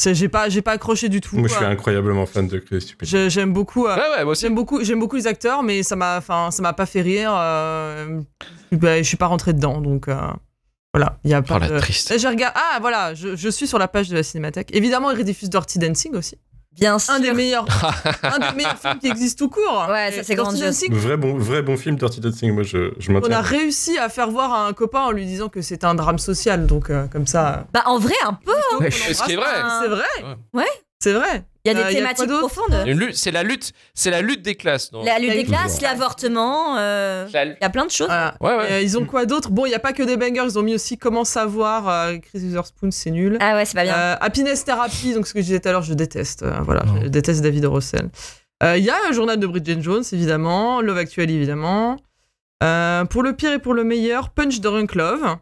c'est- 0.01 0.15
J'ai 0.15 0.29
pas, 0.29 0.49
j'ai 0.49 0.63
pas 0.63 0.73
accroché 0.73 1.09
du 1.09 1.21
tout. 1.21 1.37
Moi, 1.37 1.49
je 1.49 1.55
suis 1.55 1.65
incroyablement 1.65 2.27
fan 2.27 2.47
de 2.49 2.63
j'ai- 3.03 3.31
J'aime 3.31 3.53
beaucoup. 3.53 3.87
euh, 3.87 3.95
Ouais, 3.97 4.17
ouais, 4.19 4.25
moi 4.25 4.33
aussi. 4.33 4.43
J'aime 4.43 4.55
beaucoup, 4.55 4.83
j'aime 4.85 4.99
beaucoup 5.01 5.17
les 5.17 5.27
acteurs, 5.27 5.63
mais 5.63 5.83
ça 5.83 5.97
m'a, 5.97 6.19
enfin, 6.19 6.51
ça 6.51 6.63
m'a 6.63 6.73
pas 6.73 6.87
fait 6.87 7.03
rire. 7.03 7.33
euh, 7.35 8.21
bah, 8.73 8.99
je 8.99 9.03
suis 9.03 9.17
pas 9.17 9.27
rentré 9.27 9.53
dedans, 9.53 9.81
donc 9.81 10.09
euh, 10.09 10.17
voilà. 10.95 11.19
Il 11.25 11.31
y 11.31 11.35
a 11.35 11.43
pas 11.43 11.57
Oh 11.57 11.59
la 11.61 11.69
de- 11.69 11.79
triste. 11.79 12.11
Et 12.11 12.19
j'ai 12.19 12.29
regardé. 12.29 12.59
Ah 12.59 12.79
voilà, 12.81 13.15
je, 13.15 13.37
je 13.37 13.49
suis 13.49 13.67
sur 13.67 13.79
la 13.79 13.89
page 13.89 14.09
de 14.09 14.15
la 14.17 14.23
Cinémathèque. 14.23 14.75
Évidemment, 14.75 15.11
ils 15.11 15.19
rediffusent 15.19 15.51
Dirty 15.51 15.79
Dancing 15.79 16.15
aussi. 16.17 16.37
Bien 16.79 16.99
sûr. 16.99 17.15
Un 17.15 17.21
des 17.21 17.33
meilleurs, 17.33 17.67
un 18.23 18.39
des 18.39 18.57
meilleurs 18.57 18.79
films 18.79 18.99
qui 19.01 19.09
existent 19.09 19.45
tout 19.45 19.51
court. 19.51 19.87
Ouais, 19.91 20.13
ça, 20.13 20.23
c'est 20.23 20.35
Dirty 20.35 20.37
grandiose. 20.37 20.63
Dancing, 20.63 20.95
Vrai 20.95 21.17
bon, 21.17 21.37
vrai 21.37 21.63
bon 21.63 21.77
film 21.77 21.97
Dirty 21.97 22.21
Dancing, 22.21 22.53
moi 22.55 22.63
je, 22.63 22.93
je 22.99 23.13
on 23.13 23.31
a 23.31 23.41
réussi 23.41 23.99
à 23.99 24.09
faire 24.09 24.31
voir 24.31 24.53
à 24.53 24.67
un 24.67 24.73
copain 24.73 25.01
en 25.01 25.11
lui 25.11 25.27
disant 25.27 25.49
que 25.49 25.63
c'était 25.63 25.87
un 25.87 25.95
drame 25.95 26.19
social, 26.19 26.67
donc 26.67 26.91
euh, 26.91 27.07
comme 27.09 27.27
ça. 27.27 27.67
Bah, 27.73 27.83
en 27.87 27.99
vrai, 27.99 28.15
un 28.25 28.35
peu. 28.35 28.53
ce 28.91 29.25
qui 29.25 29.33
est 29.33 29.37
vrai. 29.37 29.47
C'est 29.83 29.89
vrai. 29.89 30.37
Ouais. 30.53 30.65
C'est 31.03 31.13
vrai. 31.15 31.45
Il 31.65 31.69
y 31.69 31.71
a 31.71 31.75
des 31.75 31.81
Euh, 31.91 31.93
thématiques 31.93 32.29
profondes? 32.31 32.85
C'est 33.15 33.31
la 33.31 33.43
lutte, 33.43 33.73
c'est 33.95 34.11
la 34.11 34.21
lutte 34.23 34.43
des 34.43 34.55
classes. 34.55 34.93
non? 34.93 35.03
La 35.03 35.19
lutte 35.19 35.33
des 35.33 35.45
classes, 35.45 35.81
l'avortement, 35.81 36.77
euh, 36.79 37.27
il 37.29 37.33
La- 37.33 37.45
y 37.47 37.65
a 37.65 37.71
plein 37.71 37.87
de 37.87 37.91
choses. 37.91 38.07
Voilà. 38.07 38.35
Ouais, 38.41 38.57
ouais. 38.57 38.73
Euh, 38.73 38.81
ils 38.83 38.99
ont 38.99 39.05
quoi 39.07 39.25
d'autre? 39.27 39.51
Bon, 39.51 39.65
il 39.67 39.71
y 39.71 39.75
a 39.75 39.79
pas 39.79 39.93
que 39.95 40.03
des 40.03 40.17
bangers. 40.19 40.45
Ils 40.45 40.59
ont 40.59 40.63
mis 40.63 40.75
aussi 40.75 40.97
Comment 40.99 41.25
savoir. 41.25 41.89
euh, 41.89 42.19
Chris 42.19 42.41
Witherspoon, 42.41 42.91
c'est 42.91 43.11
nul. 43.11 43.39
Ah 43.41 43.55
ouais, 43.55 43.65
c'est 43.65 43.75
pas 43.75 43.83
bien. 43.85 43.95
Euh, 43.97 44.17
Happiness 44.21 44.65
Therapy, 44.65 45.15
donc 45.15 45.27
ce 45.27 45.33
que 45.35 45.41
je 45.41 45.47
disais 45.47 45.61
tout 45.61 45.69
à 45.69 45.73
l'heure, 45.73 45.83
je 45.83 45.95
déteste. 45.95 46.43
euh, 46.43 46.59
voilà, 46.63 46.83
Oh. 46.87 46.99
je 47.03 47.09
déteste 47.09 47.41
David 47.43 47.65
Russell. 47.67 48.09
Euh, 48.63 48.77
Il 48.77 48.85
y 48.85 48.91
a 48.91 48.97
un 49.09 49.13
journal 49.13 49.39
de 49.39 49.47
Bridget 49.47 49.81
Jones, 49.81 50.05
évidemment. 50.13 50.81
Love 50.83 50.99
Actually, 50.99 51.35
évidemment. 51.35 51.97
Euh, 52.63 53.05
pour 53.07 53.23
le 53.23 53.35
pire 53.35 53.53
et 53.53 53.59
pour 53.59 53.73
le 53.73 53.85
meilleur, 53.85 54.31
Punch 54.31 54.61
Drunk 54.61 54.95
Love. 54.95 55.37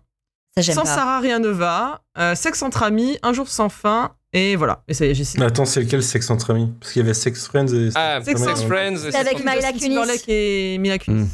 ça, 0.56 0.62
Sans 0.72 0.82
pas. 0.82 0.88
Sarah, 0.88 1.20
rien 1.20 1.38
ne 1.40 1.48
va. 1.48 2.02
Euh, 2.18 2.34
Sexe 2.36 2.62
entre 2.62 2.82
amis, 2.84 3.18
Un 3.24 3.32
jour 3.32 3.48
sans 3.48 3.68
fin. 3.68 4.12
Et 4.32 4.56
voilà. 4.56 4.82
Et 4.88 4.94
ça 4.94 5.06
y 5.06 5.10
est, 5.10 5.14
j'ai 5.14 5.24
signé. 5.24 5.40
Mais 5.42 5.46
attends, 5.50 5.64
c'est 5.64 5.80
lequel 5.80 6.02
Sex 6.02 6.28
entre 6.30 6.50
amis? 6.52 6.70
Parce 6.80 6.92
qu'il 6.92 7.00
y 7.00 7.04
avait 7.04 7.14
Sex 7.14 7.46
Friends 7.46 7.68
et. 7.68 7.88
Ah, 7.94 8.20
Sex 8.22 8.40
Sex 8.42 8.60
and 8.60 8.66
Friends. 8.66 8.96
C'est 9.10 9.16
avec 9.16 9.38
Mila 9.38 9.72
Kunis. 9.72 10.22
Et 10.28 10.76
Mila 10.78 10.98
Kunis. 10.98 11.22
Mm. 11.24 11.28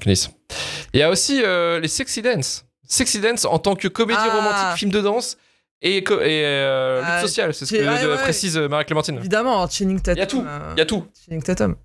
Kunis. 0.00 0.28
Il 0.94 1.00
y 1.00 1.02
a 1.02 1.10
aussi 1.10 1.42
euh, 1.44 1.78
les 1.80 1.88
Sexy 1.88 2.22
Dance. 2.22 2.64
Sexy 2.86 3.20
Dance 3.20 3.44
en 3.44 3.58
tant 3.58 3.76
que 3.76 3.86
comédie 3.88 4.18
Ah. 4.20 4.34
romantique, 4.36 4.78
film 4.78 4.90
de 4.90 5.00
danse 5.00 5.36
et, 5.82 5.98
et 5.98 6.04
euh, 6.10 7.02
Ah, 7.04 7.18
lutte 7.20 7.28
sociale. 7.28 7.54
C'est 7.54 7.66
ce 7.66 7.74
que 7.74 7.80
ouais, 7.80 8.06
ouais. 8.06 8.22
précise 8.22 8.56
euh, 8.56 8.68
Marie-Clémentine. 8.68 9.18
Évidemment, 9.18 9.68
Channing 9.68 10.00
Tatum. 10.00 10.16
Il 10.16 10.20
y 10.20 10.22
a 10.22 10.26
tout. 10.26 10.40
euh, 10.44 10.72
Il 10.76 10.78
y 10.78 10.82
a 10.82 10.86
tout. 10.86 11.04
Channing 11.24 11.42
Tatum. 11.42 11.76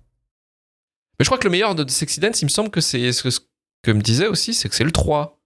Mais 1.18 1.24
je 1.24 1.26
crois 1.26 1.38
que 1.38 1.44
le 1.44 1.50
meilleur 1.50 1.74
de 1.76 1.88
Sexy 1.88 2.18
Dance, 2.18 2.42
il 2.42 2.46
me 2.46 2.50
semble 2.50 2.70
que 2.70 2.80
c'est 2.80 3.12
ce 3.12 3.22
que, 3.22 3.30
ce 3.30 3.38
que 3.84 3.90
me 3.92 4.00
disait 4.00 4.26
aussi, 4.26 4.52
c'est 4.54 4.68
que 4.68 4.74
c'est 4.74 4.82
le 4.84 4.90
3. 4.90 5.38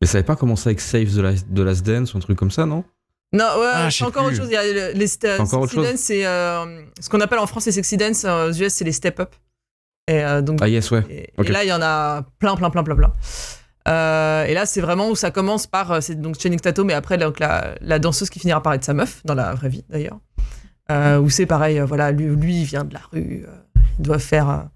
Mais 0.00 0.06
ça 0.08 0.18
avait 0.18 0.26
pas 0.26 0.34
commencé 0.36 0.68
avec 0.70 0.80
Save 0.80 1.14
the 1.14 1.18
Last, 1.18 1.46
the 1.54 1.58
Last 1.60 1.84
Dance 1.86 2.14
ou 2.14 2.16
un 2.16 2.20
truc 2.20 2.36
comme 2.38 2.50
ça, 2.50 2.66
non? 2.66 2.84
Non, 3.32 3.44
ouais, 3.44 3.66
Ah, 3.74 3.88
c'est 3.90 3.98
sais 3.98 4.04
encore 4.04 4.24
plus. 4.26 4.34
autre 4.34 4.42
chose. 4.42 4.48
Il 4.50 4.54
y 4.54 4.56
a 4.56 4.64
le- 4.92 4.98
les 4.98 5.06
sexy 5.06 5.76
dance, 5.76 6.00
c'est 6.00 6.26
euh, 6.26 6.82
ce 6.98 7.08
qu'on 7.10 7.20
appelle 7.20 7.38
en 7.38 7.46
France 7.46 7.66
les 7.66 7.72
sexy 7.72 7.96
dance. 7.96 8.24
euh, 8.24 8.48
Aux 8.48 8.52
US, 8.52 8.72
c'est 8.72 8.84
les 8.84 8.92
step 8.92 9.20
up. 9.20 9.34
Et 10.10 10.24
euh, 10.24 10.40
donc, 10.40 10.60
Ah 10.62 10.68
yes, 10.68 10.90
ouais. 10.90 11.04
et, 11.10 11.30
là, 11.50 11.64
il 11.64 11.68
y 11.68 11.72
en 11.72 11.82
a 11.82 12.22
plein, 12.38 12.56
plein, 12.56 12.70
plein, 12.70 12.82
plein, 12.82 12.96
plein. 12.96 13.12
Euh, 13.86 14.44
et 14.46 14.54
là, 14.54 14.64
c'est 14.64 14.80
vraiment 14.80 15.10
où 15.10 15.14
ça 15.16 15.30
commence 15.30 15.66
par 15.66 16.02
c'est 16.02 16.14
donc 16.20 16.38
Channing 16.40 16.58
Tatum, 16.60 16.86
mais 16.86 16.94
après 16.94 17.18
donc 17.18 17.38
la, 17.38 17.74
la 17.82 17.98
danseuse 17.98 18.30
qui 18.30 18.38
finira 18.38 18.62
par 18.62 18.72
être 18.74 18.84
sa 18.84 18.94
meuf 18.94 19.20
dans 19.24 19.34
la 19.34 19.54
vraie 19.54 19.68
vie 19.68 19.84
d'ailleurs. 19.88 20.18
Où 21.20 21.28
c'est 21.28 21.44
pareil, 21.46 21.78
voilà, 21.80 22.10
lui, 22.12 22.24
lui, 22.34 22.60
il 22.60 22.64
vient 22.64 22.84
de 22.84 22.94
la 22.94 23.00
rue, 23.12 23.44
il 23.98 24.02
doit 24.02 24.18
faire, 24.18 24.68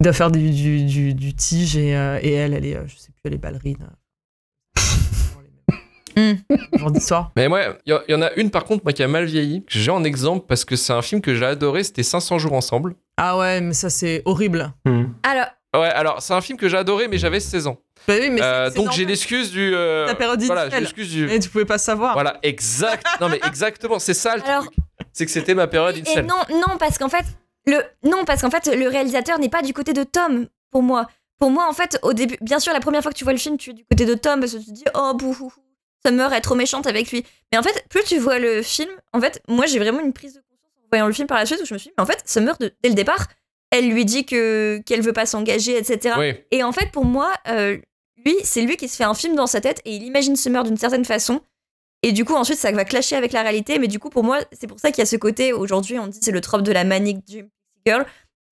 il 0.00 0.04
doit 0.04 0.12
faire 0.12 0.30
du, 0.30 0.50
du, 0.50 0.84
du, 0.84 1.14
du 1.14 1.32
tige 1.34 1.76
et, 1.78 1.88
et 2.22 2.32
elle, 2.34 2.52
elle 2.52 2.66
est, 2.66 2.78
je 2.86 2.96
sais 2.98 3.08
plus, 3.12 3.20
elle 3.24 3.34
est 3.34 3.38
ballerine. 3.38 3.78
Hmm. 6.16 6.78
Genre 6.78 6.90
d'histoire. 6.90 7.32
Mais 7.36 7.48
moi, 7.48 7.60
il 7.86 7.98
y, 8.08 8.14
en 8.14 8.22
a 8.22 8.32
une 8.34 8.50
par 8.50 8.64
contre, 8.64 8.84
moi, 8.84 8.92
qui 8.92 9.02
a 9.02 9.08
mal 9.08 9.24
vieilli, 9.24 9.64
que 9.64 9.78
j'ai 9.78 9.90
en 9.90 10.04
exemple 10.04 10.46
parce 10.48 10.64
que 10.64 10.76
c'est 10.76 10.92
un 10.92 11.02
film 11.02 11.20
que 11.20 11.34
j'ai 11.34 11.44
adoré, 11.46 11.82
c'était 11.84 12.02
500 12.02 12.38
jours 12.38 12.52
ensemble. 12.52 12.94
Ah 13.16 13.38
ouais, 13.38 13.60
mais 13.60 13.74
ça 13.74 13.90
c'est 13.90 14.22
horrible. 14.24 14.72
Hmm. 14.84 15.04
Alors, 15.22 15.46
Ouais, 15.76 15.88
alors 15.88 16.22
c'est 16.22 16.32
un 16.34 16.40
film 16.40 16.56
que 16.56 16.68
j'ai 16.68 16.76
adoré, 16.76 17.08
mais 17.08 17.18
j'avais 17.18 17.40
16 17.40 17.66
ans. 17.66 17.78
Bah 18.06 18.14
oui, 18.20 18.30
mais 18.30 18.38
c'est- 18.38 18.44
Euh, 18.44 18.70
donc 18.70 18.92
j'ai 18.92 19.04
l'excuse 19.04 19.50
du. 19.50 19.74
euh, 19.74 20.06
Ta 20.06 20.14
période 20.14 20.40
Voilà, 20.42 20.70
j'ai 20.70 20.78
l'excuse 20.78 21.10
du. 21.10 21.28
Et 21.28 21.40
tu 21.40 21.48
pouvais 21.48 21.64
pas 21.64 21.78
savoir. 21.78 22.12
Voilà, 22.12 22.38
exact. 22.44 23.04
Non, 23.20 23.28
mais 23.28 23.40
exactement, 23.44 23.98
c'est 23.98 24.14
ça 24.14 24.36
le 24.36 24.42
Alors- 24.44 24.66
truc. 24.66 24.74
C'est 25.12 25.26
que 25.26 25.32
c'était 25.32 25.54
ma 25.54 25.66
période 25.66 25.96
et 25.96 25.98
initiale. 25.98 26.26
non, 26.26 26.36
non, 26.56 26.76
parce 26.78 26.96
qu'en 26.96 27.08
fait, 27.08 27.24
le, 27.66 27.78
non, 28.08 28.24
parce 28.24 28.40
qu'en 28.42 28.50
fait, 28.50 28.66
le 28.72 28.88
réalisateur 28.88 29.40
n'est 29.40 29.48
pas 29.48 29.62
du 29.62 29.72
côté 29.72 29.92
de 29.92 30.04
Tom, 30.04 30.46
pour 30.70 30.82
moi. 30.84 31.08
Pour 31.40 31.50
moi, 31.50 31.66
en 31.68 31.72
fait, 31.72 31.98
au 32.02 32.12
début, 32.12 32.36
bien 32.40 32.60
sûr, 32.60 32.72
la 32.72 32.78
première 32.80 33.02
fois 33.02 33.10
que 33.10 33.16
tu 33.16 33.24
vois 33.24 33.32
le 33.32 33.38
film, 33.40 33.56
tu 33.58 33.70
es 33.70 33.72
du 33.72 33.84
côté 33.90 34.06
de 34.06 34.14
Tom, 34.14 34.38
parce 34.38 34.52
que 34.52 34.58
tu 34.58 34.66
te 34.66 34.70
dis, 34.72 34.84
oh, 34.94 35.12
bouhou, 35.18 35.52
Summer 36.06 36.32
est 36.32 36.40
trop 36.40 36.54
méchante 36.54 36.86
avec 36.86 37.10
lui. 37.10 37.24
Mais 37.52 37.58
en 37.58 37.62
fait, 37.62 37.84
plus 37.88 38.04
tu 38.04 38.18
vois 38.18 38.38
le 38.38 38.62
film, 38.62 38.90
en 39.12 39.20
fait, 39.20 39.40
moi, 39.48 39.66
j'ai 39.66 39.78
vraiment 39.78 40.00
une 40.00 40.12
prise 40.12 40.34
de 40.34 40.40
conscience 40.40 40.70
en 40.84 40.88
voyant 40.90 41.06
le 41.06 41.12
film 41.12 41.26
par 41.28 41.38
la 41.38 41.46
suite, 41.46 41.60
où 41.62 41.64
je 41.66 41.72
me 41.74 41.78
suis 41.78 41.88
dit, 41.88 41.94
mais 41.96 42.02
en 42.02 42.06
fait, 42.06 42.22
Summer, 42.26 42.56
de- 42.58 42.72
dès 42.82 42.88
le 42.90 42.94
départ, 42.94 43.26
elle 43.70 43.88
lui 43.90 44.04
dit 44.04 44.24
que 44.26 44.80
qu'elle 44.86 45.00
veut 45.02 45.12
pas 45.12 45.26
s'engager, 45.26 45.76
etc. 45.76 46.14
Oui. 46.18 46.34
Et 46.50 46.62
en 46.62 46.72
fait, 46.72 46.90
pour 46.92 47.04
moi, 47.04 47.32
euh, 47.48 47.78
lui, 48.24 48.34
c'est 48.44 48.60
lui 48.62 48.76
qui 48.76 48.88
se 48.88 48.96
fait 48.96 49.04
un 49.04 49.14
film 49.14 49.34
dans 49.34 49.46
sa 49.46 49.60
tête 49.60 49.80
et 49.84 49.94
il 49.96 50.02
imagine 50.02 50.36
Summer 50.36 50.62
d'une 50.62 50.76
certaine 50.76 51.04
façon. 51.04 51.40
Et 52.02 52.12
du 52.12 52.24
coup, 52.24 52.34
ensuite, 52.34 52.58
ça 52.58 52.70
va 52.70 52.84
clasher 52.84 53.16
avec 53.16 53.32
la 53.32 53.42
réalité. 53.42 53.78
Mais 53.78 53.88
du 53.88 53.98
coup, 53.98 54.10
pour 54.10 54.24
moi, 54.24 54.40
c'est 54.52 54.66
pour 54.66 54.78
ça 54.78 54.90
qu'il 54.90 54.98
y 54.98 55.02
a 55.02 55.06
ce 55.06 55.16
côté, 55.16 55.52
aujourd'hui, 55.54 55.98
on 55.98 56.06
dit 56.06 56.18
c'est 56.22 56.30
le 56.32 56.40
trope 56.42 56.62
de 56.62 56.70
la 56.72 56.84
manic 56.84 57.26
dream 57.26 57.48
girl, 57.86 58.04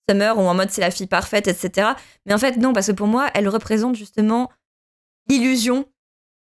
Summer, 0.09 0.37
ou 0.39 0.41
en 0.43 0.55
mode 0.55 0.71
c'est 0.71 0.81
la 0.81 0.91
fille 0.91 1.07
parfaite, 1.07 1.47
etc. 1.49 1.91
Mais 2.27 2.33
en 2.35 2.39
fait, 2.39 2.57
non, 2.57 2.73
parce 2.73 2.87
que 2.89 2.93
pour 2.93 3.07
moi, 3.07 3.29
elle 3.35 3.49
représente 3.49 3.95
justement 3.95 4.51
l'illusion 5.29 5.87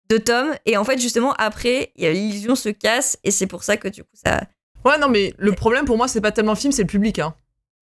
de 0.09 0.17
Tom. 0.17 0.53
Et 0.65 0.77
en 0.77 0.83
fait, 0.83 0.99
justement, 0.99 1.33
après, 1.37 1.91
l'illusion 1.97 2.55
se 2.55 2.69
casse. 2.69 3.17
Et 3.23 3.31
c'est 3.31 3.47
pour 3.47 3.63
ça 3.63 3.77
que 3.77 3.87
du 3.87 4.03
coup, 4.03 4.09
ça. 4.13 4.41
Ouais, 4.85 4.97
non, 4.99 5.09
mais 5.09 5.33
le 5.37 5.51
problème 5.53 5.85
pour 5.85 5.97
moi, 5.97 6.07
c'est 6.07 6.21
pas 6.21 6.31
tellement 6.31 6.53
le 6.53 6.57
film, 6.57 6.71
c'est 6.71 6.83
le 6.83 6.87
public. 6.87 7.19
Hein. 7.19 7.33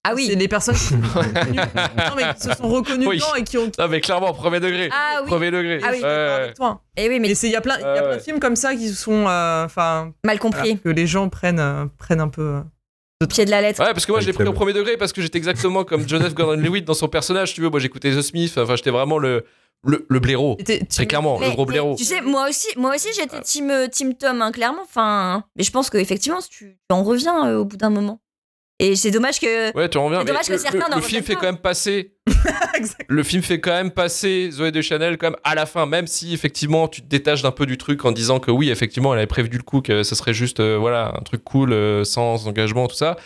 Ah 0.05 0.11
C'est 0.11 0.15
oui. 0.17 0.35
les 0.37 0.49
personnes 0.49 0.75
qui, 0.75 0.81
sont 0.85 0.97
reconnues- 0.97 1.57
non, 1.57 2.15
mais 2.17 2.35
qui 2.35 2.41
se 2.43 2.55
sont 2.55 2.69
reconnues 2.69 3.07
Oui. 3.07 3.17
dedans 3.19 3.35
et 3.37 3.45
qui 3.45 3.57
ont. 3.59 3.71
Non, 3.79 3.89
mais 3.89 4.01
clairement, 4.01 4.33
premier 4.33 4.59
degré. 4.59 4.89
Ah 4.93 5.19
oui. 5.23 5.29
Premier 5.29 5.51
degré. 5.53 5.81
Ah 5.85 5.91
oui, 5.93 6.55
toi. 6.57 6.83
Et 6.97 7.09
oui, 7.09 7.21
mais 7.21 7.35
c'est- 7.37 7.47
il 7.47 7.53
y 7.53 7.57
a 7.57 7.61
plein, 7.61 7.79
y 7.79 7.85
a 7.85 8.17
de 8.17 8.19
films 8.21 8.41
comme 8.41 8.57
ça 8.57 8.75
qui 8.75 8.89
sont, 8.89 9.27
euh, 9.29 9.65
enfin, 9.65 10.13
mal 10.25 10.39
voilà, 10.39 10.39
compris. 10.39 10.79
que 10.81 10.89
les 10.89 11.07
gens 11.07 11.29
prennent, 11.29 11.61
euh, 11.61 11.85
prennent 11.99 12.21
un 12.21 12.29
peu. 12.29 12.43
euh. 12.43 13.27
Pied 13.29 13.45
de 13.45 13.51
la 13.53 13.61
lettre. 13.61 13.81
Ouais, 13.81 13.93
parce 13.93 14.05
que 14.05 14.11
moi 14.11 14.21
je 14.21 14.27
l'ai 14.27 14.33
pris 14.33 14.43
au 14.45 14.53
premier 14.53 14.73
degré 14.73 14.97
parce 14.97 15.13
que 15.13 15.23
j'étais 15.23 15.39
exactement 15.39 15.85
comme 15.85 16.09
Joseph 16.09 16.35
Gordon-Levitt 16.35 16.85
dans 16.85 16.93
son 16.95 17.07
personnage, 17.07 17.55
tu 17.55 17.61
veux. 17.61 17.71
Moi 17.71 17.79
j'écoutais 17.79 18.11
The 18.11 18.21
Smith, 18.21 18.59
enfin 18.59 18.75
j'étais 18.75 18.91
vraiment 18.91 19.17
le, 19.19 19.45
le, 19.85 20.07
le 20.09 20.21
blaireau. 20.21 20.57
Très 20.89 21.07
clairement, 21.07 21.39
le 21.41 21.51
gros 21.51 21.67
blaireau. 21.67 21.95
Tu 21.97 22.05
sais, 22.05 22.21
moi 22.21 22.49
aussi, 22.49 22.69
moi 22.77 22.95
aussi 22.95 23.09
j'étais 23.15 23.41
team, 23.41 23.71
euh, 23.71 23.89
team 23.89 24.15
Tom, 24.15 24.41
hein, 24.43 24.53
clairement. 24.53 24.83
Enfin, 24.85 25.45
mais 25.57 25.65
je 25.65 25.71
pense 25.71 25.91
qu'effectivement, 25.91 26.39
tu, 26.41 26.77
tu 26.89 26.95
en 26.95 27.03
reviens 27.03 27.49
euh, 27.49 27.59
au 27.59 27.65
bout 27.65 27.77
d'un 27.77 27.91
moment. 27.91 28.21
Et 28.79 28.97
c'est 28.97 29.11
dommage 29.11 29.39
que. 29.39 29.77
Ouais, 29.77 29.89
tu 29.89 29.99
en 29.99 30.07
reviens. 30.07 30.21
Mais 30.21 30.25
dommage 30.25 30.47
que 30.47 30.53
le, 30.53 30.59
certains 30.59 30.97
le- 30.97 31.03
film 31.03 31.23
fait 31.23 31.35
pas. 31.35 31.41
quand 31.41 31.47
même 31.47 31.59
passer. 31.59 32.15
Le 33.09 33.23
film 33.23 33.43
fait 33.43 33.61
quand 33.61 33.71
même 33.73 33.91
passer 33.91 34.51
Zoé 34.51 34.73
de 34.73 34.81
Chanel 34.81 35.19
quand 35.19 35.31
même 35.31 35.39
à 35.45 35.55
la 35.55 35.67
fin, 35.67 35.87
même 35.87 36.07
si 36.07 36.33
effectivement 36.35 36.89
tu 36.89 37.01
te 37.03 37.07
détaches 37.07 37.43
d'un 37.43 37.51
peu 37.53 37.67
du 37.67 37.79
truc 37.79 38.05
en 38.05 38.11
disant 38.13 38.41
que 38.41 38.51
oui, 38.51 38.71
effectivement, 38.71 39.13
elle 39.13 39.19
avait 39.19 39.27
prévu 39.27 39.51
le 39.57 39.63
coup 39.63 39.83
que 39.83 40.03
ce 40.03 40.15
serait 40.15 40.35
juste 40.35 40.59
euh, 40.61 40.77
voilà 40.79 41.13
un 41.17 41.23
truc 41.23 41.45
cool 41.45 41.73
euh, 41.73 42.03
sans 42.05 42.47
engagement 42.49 42.89
tout 42.89 42.97
ça. 42.97 43.17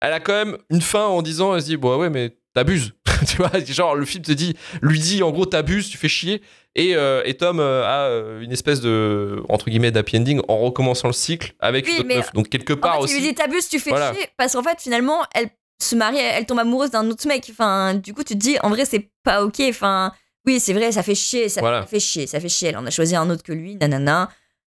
Elle 0.00 0.12
a 0.12 0.20
quand 0.20 0.32
même 0.32 0.56
une 0.70 0.80
fin 0.80 1.04
en 1.06 1.22
disant, 1.22 1.54
elle 1.54 1.60
se 1.62 1.66
dit 1.66 1.76
bon 1.76 1.96
ouais 1.98 2.10
mais 2.10 2.36
t'abuses, 2.58 2.92
tu 3.28 3.36
vois, 3.36 3.50
genre 3.64 3.94
le 3.94 4.04
film 4.04 4.24
te 4.24 4.32
dit, 4.32 4.54
lui 4.82 4.98
dit 4.98 5.22
en 5.22 5.30
gros 5.30 5.46
t'abuses, 5.46 5.88
tu 5.88 5.96
fais 5.98 6.08
chier 6.08 6.42
et, 6.74 6.96
euh, 6.96 7.22
et 7.24 7.34
Tom 7.34 7.60
euh, 7.60 7.84
a 7.84 8.08
euh, 8.08 8.40
une 8.40 8.50
espèce 8.52 8.80
de 8.80 9.42
entre 9.48 9.70
guillemets 9.70 9.90
d'happy 9.92 10.16
ending 10.18 10.40
en 10.48 10.58
recommençant 10.58 11.06
le 11.08 11.12
cycle 11.14 11.54
avec 11.60 11.86
Oui, 11.86 12.02
mais 12.04 12.16
meuf. 12.16 12.32
Donc 12.32 12.48
quelque 12.48 12.72
En 12.72 12.76
part 12.76 12.92
fait, 12.94 12.98
il 13.00 13.04
aussi. 13.04 13.14
lui 13.14 13.22
dit 13.28 13.34
t'abuses, 13.34 13.68
tu 13.68 13.78
fais 13.78 13.90
Voilà. 13.90 14.12
chier. 14.12 14.26
Parce 14.36 14.52
qu'en 14.54 14.62
fait, 14.62 14.76
finalement, 14.80 15.22
elle 15.34 15.48
se 15.80 15.94
marie, 15.94 16.18
elle 16.18 16.44
tombe 16.46 16.58
amoureuse 16.58 16.90
d'un 16.90 17.08
autre 17.08 17.26
mec. 17.28 17.46
Enfin, 17.50 17.94
du 17.94 18.12
coup, 18.14 18.24
tu 18.24 18.34
te 18.34 18.38
dis, 18.40 18.56
en 18.64 18.68
vrai, 18.70 18.84
c'est 18.84 19.08
pas 19.24 19.44
ok. 19.44 19.60
Enfin, 19.68 20.12
oui, 20.46 20.58
c'est 20.60 20.72
vrai, 20.72 20.90
ça 20.92 21.02
fait 21.04 21.14
chier, 21.14 21.48
ça, 21.48 21.60
Voilà. 21.60 21.82
ça 21.82 21.86
fait 21.86 22.00
chier, 22.00 22.26
ça 22.26 22.40
fait 22.40 22.48
chier. 22.48 22.68
Elle 22.70 22.76
en 22.76 22.86
a 22.86 22.90
choisi 22.90 23.14
un 23.16 23.28
autre 23.30 23.42
que 23.44 23.52
lui, 23.52 23.76
nanana. 23.76 24.28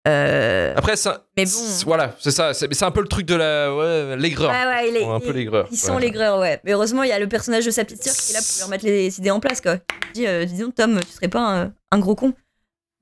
Euh, 0.07 0.73
Après 0.75 0.95
ça, 0.95 1.25
mais 1.35 1.45
bon. 1.45 1.51
voilà, 1.85 2.15
c'est 2.19 2.29
ça, 2.31 2.53
c'est 2.53 2.83
un 2.83 2.91
peu 2.91 3.01
le 3.01 3.07
truc 3.07 3.25
de 3.25 3.33
la 3.35 3.73
ouais, 3.75 4.15
l'aigreur. 4.17 4.51
Ouais, 4.51 4.65
ouais, 4.67 4.89
il 4.89 4.97
est, 4.97 5.03
un 5.03 5.19
peu 5.19 5.31
l'aigreur. 5.31 5.67
Ils 5.71 5.77
sont 5.77 5.95
Ouais. 5.95 6.01
l'aigreur, 6.01 6.39
ouais. 6.39 6.59
Mais 6.63 6.73
heureusement, 6.73 7.01
il 7.03 7.09
y 7.09 7.11
a 7.11 7.17
le 7.19 7.27
personnage 7.27 7.65
de 7.65 7.71
sa 7.71 7.83
petite 7.85 8.03
sœur 8.03 8.13
qui 8.13 8.31
est 8.31 8.35
là 8.35 8.39
pour 8.41 8.55
lui 8.57 8.63
remettre 8.65 8.85
les 8.85 9.17
idées 9.17 9.31
en 9.31 9.39
place, 9.39 9.61
quoi. 9.61 9.77
Dit, 10.13 10.27
euh, 10.27 10.45
dis 10.45 10.59
donc, 10.59 10.75
Tom, 10.75 10.99
tu 10.99 11.11
serais 11.11 11.27
pas 11.27 11.39
un, 11.63 11.73
un 11.91 11.99
gros 11.99 12.15
con. 12.15 12.33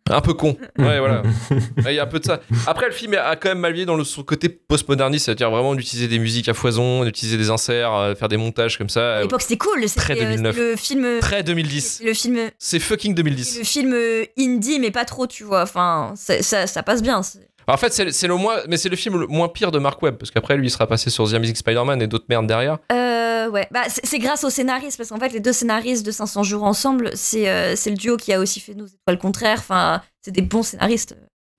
Un 0.10 0.20
peu 0.22 0.34
con. 0.34 0.58
Ouais, 0.78 1.00
voilà. 1.00 1.22
Ouais, 1.78 1.94
Il 1.94 1.96
y 1.96 2.00
a 2.00 2.04
un 2.04 2.08
peu 2.08 2.20
de 2.20 2.26
ça. 2.26 2.42
Après, 2.68 2.88
le 2.88 2.92
film 2.92 3.14
a 3.14 3.36
quand 3.38 3.50
même 3.50 3.60
mal 3.60 3.72
vieilli 3.72 3.86
dans 3.86 3.96
le, 3.96 4.04
son 4.04 4.24
côté 4.24 4.50
postmoderniste, 4.50 5.26
c'est-à-dire 5.26 5.50
vraiment 5.50 5.76
d'utiliser 5.76 6.08
des 6.10 6.20
musiques 6.20 6.50
à 6.50 6.54
foison, 6.54 7.06
d'utiliser 7.06 7.38
des 7.38 7.50
inserts, 7.50 7.94
euh, 7.94 8.14
faire 8.16 8.28
des 8.28 8.36
montages 8.38 8.78
comme 8.78 8.90
ça. 8.90 9.00
À 9.16 9.18
Euh, 9.20 9.22
l'époque, 9.22 9.42
c'était 9.42 9.58
cool. 9.58 9.88
C'était 9.88 10.02
très 10.02 10.14
euh, 10.18 10.30
2009. 10.32 10.56
c'était 10.56 10.70
le 10.72 10.76
film. 10.76 11.08
Très 11.22 11.44
2010. 11.44 12.02
le 12.06 12.14
film. 12.14 12.40
C'est 12.60 12.80
fucking 12.80 13.16
2010. 13.16 13.60
Le 13.60 13.64
film 13.64 13.94
euh, 13.94 14.26
indie, 14.38 14.80
mais 14.80 14.92
pas 14.92 15.06
trop, 15.06 15.26
tu 15.26 15.44
vois. 15.46 15.62
Enfin, 15.64 16.14
ça, 16.16 16.68
ça 16.68 16.84
passe 16.84 17.02
bien. 17.02 17.24
c'est- 17.24 17.40
En 17.68 17.78
fait, 17.78 18.12
c'est 18.12 18.28
le 18.28 18.36
moins, 18.36 18.58
mais 18.68 18.78
c'est 18.78 18.90
le 18.90 18.96
film 18.96 19.20
le 19.20 19.28
moins 19.28 19.48
pire 19.48 19.72
de 19.72 19.80
Mark 19.80 20.02
Webb, 20.02 20.18
parce 20.18 20.32
qu'après, 20.32 20.58
lui, 20.58 20.68
il 20.68 20.72
sera 20.72 20.88
passé 20.88 21.10
sur 21.10 21.30
The 21.30 21.34
Amazing 21.36 21.56
Spider-Man 21.56 22.02
et 22.02 22.08
d'autres 22.08 22.26
merdes 22.30 22.48
derrière. 22.48 22.78
Euh, 22.92 23.50
ouais, 23.50 23.68
bah, 23.72 23.84
c'est 23.88 24.20
grâce 24.20 24.44
aux 24.44 24.50
scénaristes, 24.50 24.98
parce 24.98 25.10
qu'en 25.10 25.20
fait, 25.20 25.30
les 25.30 25.40
deux 25.40 25.54
scénaristes 25.54 26.06
de 26.06 26.12
500 26.12 26.44
jours 26.44 26.64
ensemble, 26.64 27.12
c'est 27.16 27.50
euh, 27.50 27.76
le 27.86 27.96
duo 27.96 28.18
qui 28.18 28.34
a 28.34 28.40
aussi 28.40 28.60
fait 28.60 28.74
Nos 28.74 28.88
étoiles 28.88 29.18
contraires. 29.18 29.60
Enfin, 29.60 30.02
c'est 30.22 30.32
des 30.32 30.42
bons 30.42 30.64
scénaristes. 30.64 31.16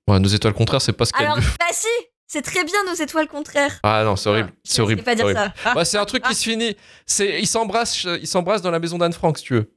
Ouais, 0.09 0.19
nos 0.19 0.29
étoiles 0.29 0.55
contraires, 0.55 0.83
c'est 0.83 0.93
pas 0.93 1.07
ce 1.07 1.13
qu'elle 1.13 1.27
Alors, 1.27 1.39
bah 1.39 1.67
si, 1.73 1.87
c'est 2.27 2.43
très 2.43 2.65
bien 2.65 2.79
Nos 2.87 2.95
étoiles 2.95 3.29
contraires. 3.29 3.79
Ah 3.83 4.03
non, 4.05 4.17
c'est 4.17 4.29
horrible. 4.29 4.51
Ah, 4.53 4.61
C'est 4.65 4.83
horrible. 4.83 5.03
Pas 5.03 5.15
dire 5.15 5.25
horrible. 5.25 5.53
ça. 5.63 5.75
Ouais, 5.75 5.85
c'est 5.85 5.99
un 5.99 6.05
truc 6.05 6.23
qui 6.25 6.35
se 6.35 6.43
finit. 6.43 6.77
C'est, 7.07 7.41
ils 7.41 7.47
s'embrassent, 7.47 8.05
ils 8.05 8.27
s'embrassent 8.27 8.63
dans 8.63 8.71
la 8.71 8.81
maison 8.81 8.99
d'Anne 8.99 9.13
Frank, 9.13 9.39
si 9.39 9.45
tu 9.45 9.55
veux. 9.55 9.71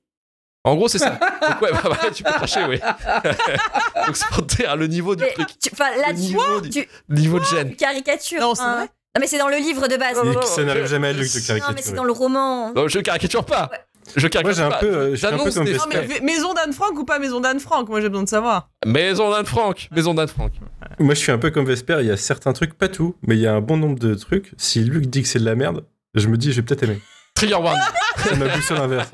En 0.68 0.76
gros, 0.76 0.88
c'est 0.88 1.00
ça. 1.00 1.12
Donc 1.12 1.62
ouais, 1.62 1.72
bah, 1.74 1.82
bah, 1.86 1.98
tu 2.14 2.24
peux 2.24 2.32
cracher, 2.32 2.66
oui. 2.68 2.80
Donc 4.06 4.16
c'est 4.16 4.28
pour 4.28 4.46
te 4.46 4.56
dire 4.56 4.76
le 4.76 4.88
niveau 4.88 5.16
du 5.16 5.24
Mais, 5.24 5.32
truc, 5.34 5.48
tu- 5.60 5.70
Enfin, 5.74 5.96
le 5.96 6.02
là-dessus, 6.02 6.22
niveau, 6.28 6.62
du, 6.62 6.70
tu 6.70 6.88
niveau 7.10 7.40
de 7.40 7.46
gêne. 7.46 7.76
caricatures. 7.76 8.42
Non, 8.42 8.56
c'est 8.56 8.62
hein. 8.64 8.76
vrai 8.76 8.84
Non, 8.84 9.22
mais 9.22 9.28
c'est 9.28 9.38
dans 9.38 9.48
le 9.50 9.58
livre 9.58 9.88
de 9.88 9.96
base. 9.98 10.18
Ça 10.46 10.64
n'arrive 10.64 10.88
jamais 10.88 11.08
à 11.10 11.14
Luc 11.14 11.24
de 11.34 11.40
je- 11.40 11.54
Non, 11.54 11.66
mais 11.76 11.82
c'est 11.82 11.94
dans 11.94 12.04
le 12.04 12.12
roman. 12.12 12.74
Non, 12.74 12.88
je 12.88 13.00
caricature 13.00 13.46
pas. 13.46 13.70
Je 14.16 14.22
Moi, 14.22 14.30
caricature 14.30 14.56
j'ai 14.70 14.74
un 14.74 14.80
peu, 14.80 14.86
euh, 14.86 15.16
suis 15.18 15.26
un 15.26 15.32
peu 15.38 15.52
comme 15.52 15.68
Non, 15.70 15.84
mais 15.90 16.20
maison 16.22 16.54
d'Anne 16.54 16.72
Frank 16.72 16.98
ou 16.98 17.04
pas 17.04 17.20
maison 17.20 17.42
d'Anne 17.42 17.60
Frank 17.60 17.90
Moi, 17.90 18.00
j'ai 18.00 18.08
besoin 18.08 18.24
de 18.24 18.30
savoir. 18.30 18.70
Maison 18.86 19.30
d'Anne 19.30 19.46
Frank. 19.46 19.90
Maison 19.92 20.14
d'Anne 20.14 20.30
Frank. 20.30 20.54
Moi, 21.00 21.14
je 21.14 21.20
suis 21.20 21.32
un 21.32 21.38
peu 21.38 21.50
comme 21.52 21.66
Vesper. 21.66 21.98
Il 22.00 22.08
y 22.08 22.12
a 22.12 22.16
certains 22.18 22.54
trucs, 22.54 22.74
pas 22.78 22.88
tout, 22.88 23.16
mais 23.24 23.36
il 23.36 23.42
y 23.42 23.48
a 23.48 23.54
un 23.54 23.60
bon 23.62 23.76
nombre 23.76 24.00
de 24.00 24.16
trucs. 24.16 24.54
Si 24.58 24.80
Luc 24.80 25.08
dit 25.08 25.24
que 25.24 25.28
c'est 25.28 25.40
de 25.40 25.46
la 25.46 25.56
merde, 25.56 25.84
je 26.16 26.28
me 26.30 26.38
dis, 26.38 26.52
je 26.54 26.58
vais 26.58 26.66
peut-être 26.66 26.84
aimer. 26.84 27.02
Trigger 27.36 27.56
warning. 27.56 27.84
C'est 28.18 28.36
ma 28.36 28.48
boussole 28.48 28.78
inverse. 28.80 29.10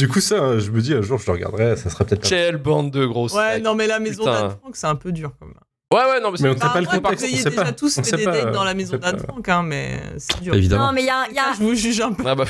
Du 0.00 0.08
coup, 0.08 0.20
ça, 0.20 0.58
je 0.58 0.70
me 0.70 0.80
dis, 0.80 0.94
un 0.94 1.02
jour, 1.02 1.18
je 1.18 1.26
le 1.26 1.32
regarderai, 1.32 1.76
ça 1.76 1.90
sera 1.90 2.06
peut-être 2.06 2.22
pas. 2.22 2.28
Quelle 2.28 2.56
bande 2.56 2.90
de 2.90 3.04
grosses. 3.04 3.34
Ouais, 3.34 3.60
non, 3.60 3.74
mais 3.74 3.86
la 3.86 4.00
maison 4.00 4.24
d'Anne 4.24 4.50
Frank, 4.58 4.74
c'est 4.74 4.86
un 4.86 4.94
peu 4.96 5.12
dur 5.12 5.32
quand 5.38 5.44
même. 5.46 5.54
Ouais, 5.92 5.98
ouais, 6.08 6.20
non, 6.20 6.30
mais, 6.30 6.38
Mais 6.40 6.48
on 6.50 6.52
c'est- 6.52 6.60
sait 6.60 6.72
pas 6.72 6.80
le 6.80 6.86
contexte, 6.86 7.26
vous 7.28 7.36
sait 7.36 7.50
déjà 7.50 7.62
pas. 7.64 7.72
tous 7.72 7.98
On 7.98 8.02
fait 8.04 8.10
sait 8.10 8.16
des 8.16 8.22
pas, 8.24 8.30
dates 8.32 8.52
dans 8.54 8.62
la 8.64 8.72
on 8.72 8.74
maison 8.76 8.96
d'Anne 8.96 9.16
pas. 9.16 9.24
Frank, 9.24 9.48
hein, 9.48 9.62
mais 9.64 10.00
c'est 10.18 10.40
dur. 10.40 10.54
Évidemment. 10.54 10.86
Non, 10.86 10.92
mais 10.92 11.02
il 11.02 11.06
y 11.06 11.10
a. 11.10 11.24
il 11.28 11.34
y 11.34 11.38
a- 11.38 11.52
Je 11.52 11.62
vous 11.64 11.74
juge 11.74 12.00
un 12.00 12.12
peu. 12.12 12.22
Ah 12.26 12.34
bah, 12.36 12.44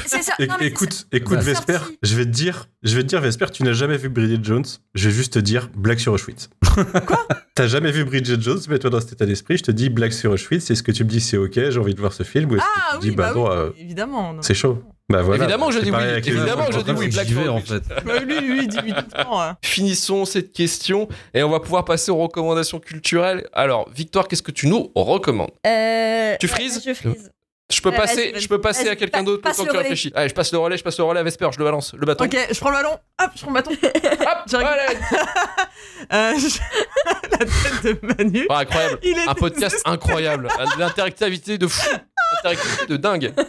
mais 0.61 0.67
écoute, 0.67 1.07
écoute, 1.11 1.39
Vesper, 1.39 1.79
je 2.03 2.15
vais 2.17 2.25
te 2.27 2.31
dire, 2.31 2.69
je 2.83 2.95
vais 2.95 3.03
te 3.03 3.09
dire, 3.09 3.21
Vesper, 3.23 3.47
tu 3.51 3.63
n'as 3.65 3.73
jamais 3.73 3.97
vu 3.97 4.11
Bridget 4.11 4.41
Jones. 4.45 4.67
Je 4.95 5.09
vais 5.09 5.15
juste 5.15 5.33
te 5.33 5.39
dire, 5.39 5.71
blague 5.75 5.99
sur 5.99 6.13
Auschwitz. 6.13 6.51
Quoi? 7.07 7.27
T'as 7.55 7.67
jamais 7.67 7.91
vu 7.91 8.05
Bridget 8.05 8.39
Jones 8.41 8.61
Mets-toi 8.69 8.91
dans 8.91 9.01
cet 9.01 9.13
état 9.15 9.25
d'esprit. 9.27 9.57
Je 9.57 9.63
te 9.65 9.71
dis, 9.73 9.89
blague 9.89 10.13
sur 10.13 10.31
Auschwitz. 10.33 10.71
Est-ce 10.71 10.83
que 10.83 10.93
tu 10.93 11.03
me 11.05 11.09
dis, 11.09 11.21
c'est 11.23 11.37
ok, 11.39 11.55
j'ai 11.71 11.79
envie 11.81 11.95
de 11.95 12.01
voir 12.01 12.13
ce 12.13 12.23
film 12.23 12.51
ou 12.53 12.57
est-ce 12.57 12.65
Ah 12.65 12.97
que 12.97 13.01
tu 13.01 13.05
oui, 13.07 13.11
dis, 13.11 13.17
bah, 13.17 13.29
bah, 13.29 13.33
bon, 13.35 13.51
euh, 13.51 13.71
évidemment. 13.79 14.35
non. 14.35 14.43
c'est 14.43 14.53
chaud. 14.55 14.83
Bah 15.11 15.23
voilà. 15.23 15.45
Évidemment 15.45 15.67
que 15.69 15.75
je 15.75 15.79
dis 15.81 15.91
oui. 15.91 16.03
Évidemment 16.25 16.67
que 16.67 16.73
je 16.73 16.81
dis 16.81 16.93
oui. 16.93 17.09
Black 17.09 17.27
vais 17.29 17.49
en 17.49 17.61
fait. 17.61 17.83
Bah, 18.05 18.19
lui, 18.21 18.41
lui, 18.41 18.63
il 18.63 18.69
dit 18.69 18.79
oui 18.85 18.93
tout 18.95 19.05
le 19.17 19.25
temps. 19.25 19.41
hein. 19.43 19.57
Finissons 19.63 20.25
cette 20.25 20.53
question 20.53 21.09
et 21.35 21.43
on 21.43 21.51
va 21.51 21.61
pouvoir 21.61 21.85
passer 21.85 22.11
aux 22.11 22.17
recommandations 22.17 22.79
culturelles. 22.81 23.47
Alors, 23.53 23.91
Victoire, 23.91 24.29
qu'est-ce 24.29 24.43
que 24.43 24.53
tu 24.53 24.67
nous 24.69 24.91
recommandes? 24.95 25.51
Euh, 25.67 26.37
Tu 26.41 26.47
ouais, 26.47 26.53
frises? 26.53 26.83
Je 26.87 26.95
frise. 26.95 27.31
Je 27.73 27.81
peux 27.81 27.91
Ouais, 27.91 27.97
passer, 27.97 28.33
je 28.37 28.49
peux 28.49 28.61
passer 28.61 28.89
à 28.89 28.97
quelqu'un 28.97 29.23
d'autre 29.23 29.43
passe 29.43 29.57
pendant 29.57 29.67
que 29.69 29.71
tu 29.71 29.77
relais. 29.77 29.89
réfléchis. 29.91 30.11
Allez, 30.17 30.29
je 30.29 30.35
passe 30.35 30.51
le 30.51 30.59
relais, 30.59 30.77
je 30.77 30.83
passe 30.83 30.99
le 30.99 31.05
relais 31.05 31.21
à 31.21 31.23
Vesper, 31.23 31.51
je 31.53 31.59
le 31.61 31.65
balance, 31.65 31.95
le 31.95 32.05
bâton. 32.05 32.25
Ok, 32.25 32.37
je 32.51 32.59
prends 32.59 32.71
le 32.71 32.77
ballon. 32.77 32.99
Hop, 33.23 33.31
je 33.37 33.43
prends 33.43 33.51
le 33.51 33.55
bâton. 33.55 33.71
Hop, 33.71 34.39
J'arrive. 34.49 34.67
allez. 34.67 34.99
Euh, 36.13 36.33
je- 36.37 36.59
La 37.31 37.39
tête 37.39 37.85
de 37.85 37.99
Manu. 38.07 38.47
Ah, 38.51 38.59
incroyable. 38.61 38.99
Il 39.05 39.17
Un 39.29 39.35
podcast 39.35 39.81
incroyable. 39.85 40.49
L'interactivité 40.79 41.59
de 41.59 41.67
fou. 41.69 41.89
L'interactivité 42.37 42.87
de 42.87 42.97
dingue. 42.97 43.33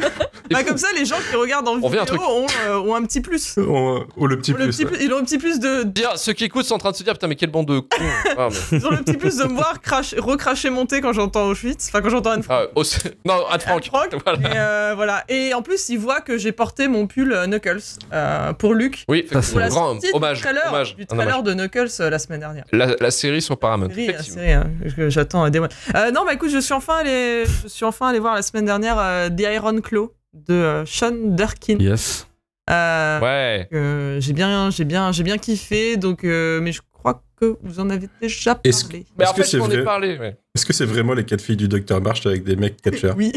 Bah, 0.52 0.66
comme 0.66 0.78
ça, 0.78 0.88
les 0.98 1.06
gens 1.06 1.16
qui 1.30 1.36
regardent 1.38 1.70
en 1.70 1.78
On 1.82 1.84
à 1.94 2.02
un 2.02 2.04
vidéo 2.04 2.20
ont, 2.28 2.46
euh, 2.68 2.76
ont 2.80 2.94
un 2.94 3.04
petit 3.04 3.22
plus. 3.22 3.56
Le 3.58 3.64
petit 3.64 3.72
Ont 4.18 4.28
le 4.28 4.38
plus. 4.38 4.76
petit 4.76 4.84
ouais. 4.84 4.92
plus- 4.92 5.06
Ils 5.06 5.14
ont 5.14 5.20
un 5.20 5.24
petit 5.24 5.38
plus 5.38 5.62
de, 5.62 5.84
Dire, 5.84 6.18
ceux 6.18 6.34
qui 6.34 6.44
écoutent 6.44 6.66
sont 6.66 6.76
en 6.76 6.78
train 6.78 6.92
de 6.92 6.96
se 6.98 7.04
dire 7.04 7.14
putain 7.14 7.28
mais 7.28 7.38
quelle 7.38 7.52
bande 7.52 7.68
de 7.68 7.80
cons. 7.80 7.88
Ah, 8.38 8.50
mais- 8.50 8.78
ils 8.78 8.86
ont 8.86 8.90
le 8.92 8.98
petit 8.98 9.16
plus 9.16 9.38
de 9.38 9.46
me 9.46 9.54
voir 9.54 9.80
cracher, 9.80 10.20
recracher 10.20 10.70
monter 10.70 11.00
quand 11.00 11.14
j'entends 11.14 11.46
Auschwitz, 11.48 11.88
enfin 11.88 12.02
quand 12.02 12.10
j'entends 12.10 12.32
Anne 12.32 12.44
Frank. 12.44 12.68
Ah, 12.76 12.82
Non, 13.24 13.46
Anne 13.50 13.60
Frank. 13.62 13.90
Anne 13.94 14.10
Frank. 14.20 14.22
Voilà. 14.26 14.40
Et 14.40 14.58
euh, 14.58 14.94
voilà. 14.94 15.24
Et 15.30 15.54
en 15.54 15.62
plus, 15.62 15.88
ils 15.88 15.98
voient 16.00 16.20
que 16.20 16.38
j'ai 16.38 16.52
porté 16.52 16.90
mon 16.90 17.08
pull 17.08 17.32
euh, 17.32 17.46
Knuckles 17.48 17.80
euh, 18.12 18.52
pour 18.52 18.74
Luc. 18.74 19.06
Oui, 19.08 19.26
Ça, 19.32 19.42
c'est 19.42 19.52
Pour 19.52 19.62
la 19.62 19.70
grand 19.70 19.92
sortie 19.94 20.10
hommage. 20.14 20.42
trailer, 20.42 20.64
hommage, 20.68 20.96
du 20.98 21.04
un 21.04 21.06
trailer 21.06 21.40
hommage. 21.40 21.44
de 21.44 21.54
Knuckles 21.54 21.88
euh, 22.02 22.10
la 22.10 22.20
semaine 22.20 22.42
dernière. 22.42 22.66
La, 22.74 22.88
la 23.00 23.12
série 23.12 23.42
sur 23.42 23.58
Paramount. 23.58 23.88
Série, 23.88 24.08
la 24.08 24.14
effectivement. 24.16 24.42
série, 24.42 24.52
hein, 24.52 24.70
que 24.98 25.10
j'attends 25.10 25.46
euh, 25.46 25.50
des 25.50 25.60
mois. 25.60 25.70
Euh, 25.96 26.12
non, 26.12 26.26
bah 26.26 26.34
écoute, 26.34 26.50
je 26.52 26.60
suis 26.60 26.74
enfin 26.74 26.96
allé, 26.98 27.46
je 27.64 27.70
suis 27.70 27.86
enfin 27.86 28.10
allé 28.10 28.20
voir 28.20 28.36
la 28.36 28.42
semaine 28.42 28.66
dernière 28.72 28.98
euh, 29.00 29.30
The 29.30 29.42
Iron 29.54 29.82
Claw 29.82 30.14
de 30.34 30.54
euh, 30.54 30.86
Sean 30.86 31.12
Durkin. 31.36 31.78
Yes. 31.80 32.28
Euh, 32.70 33.20
Ouais. 33.20 33.68
euh, 33.74 34.22
j'ai 34.22 34.32
bien, 34.34 34.70
j'ai 34.70 34.86
bien, 34.86 35.12
j'ai 35.12 35.24
bien 35.24 35.38
kiffé. 35.38 35.98
Donc, 35.98 36.24
euh, 36.24 36.62
mais 36.62 36.72
je 36.72 36.82
crois 36.94 37.22
que 37.40 37.58
vous 37.64 37.80
en 37.82 37.90
avez 37.90 38.08
déjà 38.22 38.60
Est-ce- 38.64 38.86
parlé. 38.86 39.06
Mais 39.18 39.26
en 39.26 39.32
Est-ce 39.32 39.38
que 39.42 39.44
c'est 39.48 39.58
vrai 39.58 39.78
ai 39.80 39.84
parlé. 39.84 40.18
ouais. 40.18 40.38
Est-ce 40.56 40.66
que 40.66 40.72
c'est 40.74 40.86
vraiment 40.86 41.14
les 41.14 41.26
quatre 41.26 41.42
filles 41.42 41.58
du 41.58 41.68
Docteur 41.68 42.00
March 42.02 42.26
avec 42.26 42.44
des 42.46 42.56
mecs 42.56 42.82
catcheurs 42.82 43.16
Oui, 43.18 43.34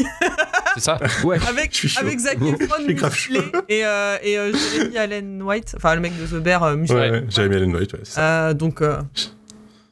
C'est 0.75 0.79
ça. 0.83 0.99
Ouais. 1.25 1.37
avec 1.49 1.71
Je 1.73 1.77
suis 1.79 1.89
chaud. 1.89 1.99
avec 2.05 2.17
Zac 2.19 2.35
Efron 2.41 2.75
Je 2.79 2.83
suis 2.85 2.93
grave 2.93 3.11
musclé 3.11 3.39
et 3.67 3.85
euh, 3.85 4.17
et 4.23 4.37
euh, 4.37 4.53
Jeremy 4.53 4.97
Allen 4.97 5.41
White, 5.41 5.73
enfin 5.77 5.95
le 5.95 6.01
mec 6.01 6.13
de 6.17 6.25
The 6.27 6.41
Bear 6.41 6.63
euh, 6.63 6.75
musclé. 6.77 6.97
Ouais, 6.97 7.11
ouais, 7.11 7.23
Jeremy 7.29 7.55
Allen 7.55 7.75
White, 7.75 7.93
ouais, 7.93 7.99
c'est 8.03 8.13
ça. 8.15 8.21
Euh, 8.49 8.53
donc, 8.53 8.81
euh, 8.81 8.97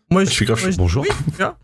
moi, 0.10 0.24
Je 0.24 0.30
suis 0.30 0.46
grave 0.46 0.62
moi, 0.62 0.72
chaud. 0.72 0.78
Bonjour. 0.78 1.04
Oui, 1.04 1.10
tu 1.32 1.38
vois. 1.38 1.58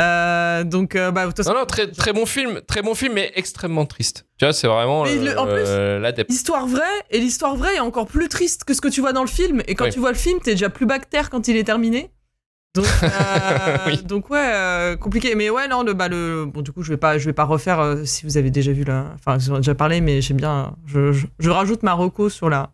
Euh, 0.00 0.64
donc, 0.64 0.96
euh, 0.96 1.10
bah, 1.10 1.22
de 1.22 1.28
toute 1.28 1.36
façon, 1.38 1.52
Non, 1.52 1.60
non, 1.60 1.66
très, 1.66 1.86
très 1.90 2.12
bon 2.12 2.26
film, 2.26 2.60
très 2.66 2.82
bon 2.82 2.94
film, 2.94 3.12
mais 3.14 3.30
extrêmement 3.34 3.86
triste. 3.86 4.26
Tu 4.38 4.44
vois, 4.44 4.52
c'est 4.52 4.66
vraiment 4.66 5.04
Mais 5.04 5.16
le- 5.16 5.38
en 5.38 5.44
plus, 5.46 5.54
euh. 5.66 6.12
L'histoire 6.28 6.66
vraie, 6.66 6.82
et 7.10 7.18
l'histoire 7.20 7.56
vraie 7.56 7.76
est 7.76 7.80
encore 7.80 8.06
plus 8.06 8.28
triste 8.28 8.64
que 8.64 8.72
ce 8.74 8.80
que 8.80 8.88
tu 8.88 9.00
vois 9.00 9.12
dans 9.12 9.22
le 9.22 9.28
film. 9.28 9.62
Et 9.66 9.74
quand 9.74 9.88
tu 9.90 9.98
vois 10.00 10.10
le 10.12 10.16
film, 10.18 10.40
t'es 10.40 10.52
déjà 10.52 10.70
plus 10.70 10.86
bactère 10.86 11.28
quand 11.30 11.46
il 11.48 11.56
est 11.56 11.64
terminé. 11.64 12.10
Donc, 12.74 12.86
euh, 13.02 13.08
Oui. 13.86 14.00
donc 14.04 14.30
ouais, 14.30 14.38
euh, 14.54 14.96
compliqué. 14.96 15.34
Mais 15.34 15.50
ouais, 15.50 15.66
non, 15.68 15.82
le, 15.82 15.92
bah, 15.92 16.08
le, 16.08 16.44
bon, 16.46 16.62
du 16.62 16.70
coup, 16.72 16.82
je 16.82 16.90
vais 16.90 16.96
pas, 16.96 17.18
je 17.18 17.26
vais 17.26 17.32
pas 17.32 17.44
refaire 17.44 17.96
si 18.04 18.24
vous 18.24 18.36
avez 18.36 18.50
déjà 18.50 18.70
vu 18.72 18.84
la. 18.84 19.06
Enfin, 19.16 19.38
j'en 19.40 19.54
ai 19.56 19.58
déjà 19.58 19.74
parlé, 19.74 20.00
mais 20.00 20.20
j'aime 20.22 20.36
bien. 20.36 20.76
Je, 20.86 21.12
je, 21.12 21.26
je 21.40 21.50
rajoute 21.50 21.82
ma 21.82 21.92
reco 21.94 22.28
sur 22.28 22.48
la, 22.48 22.70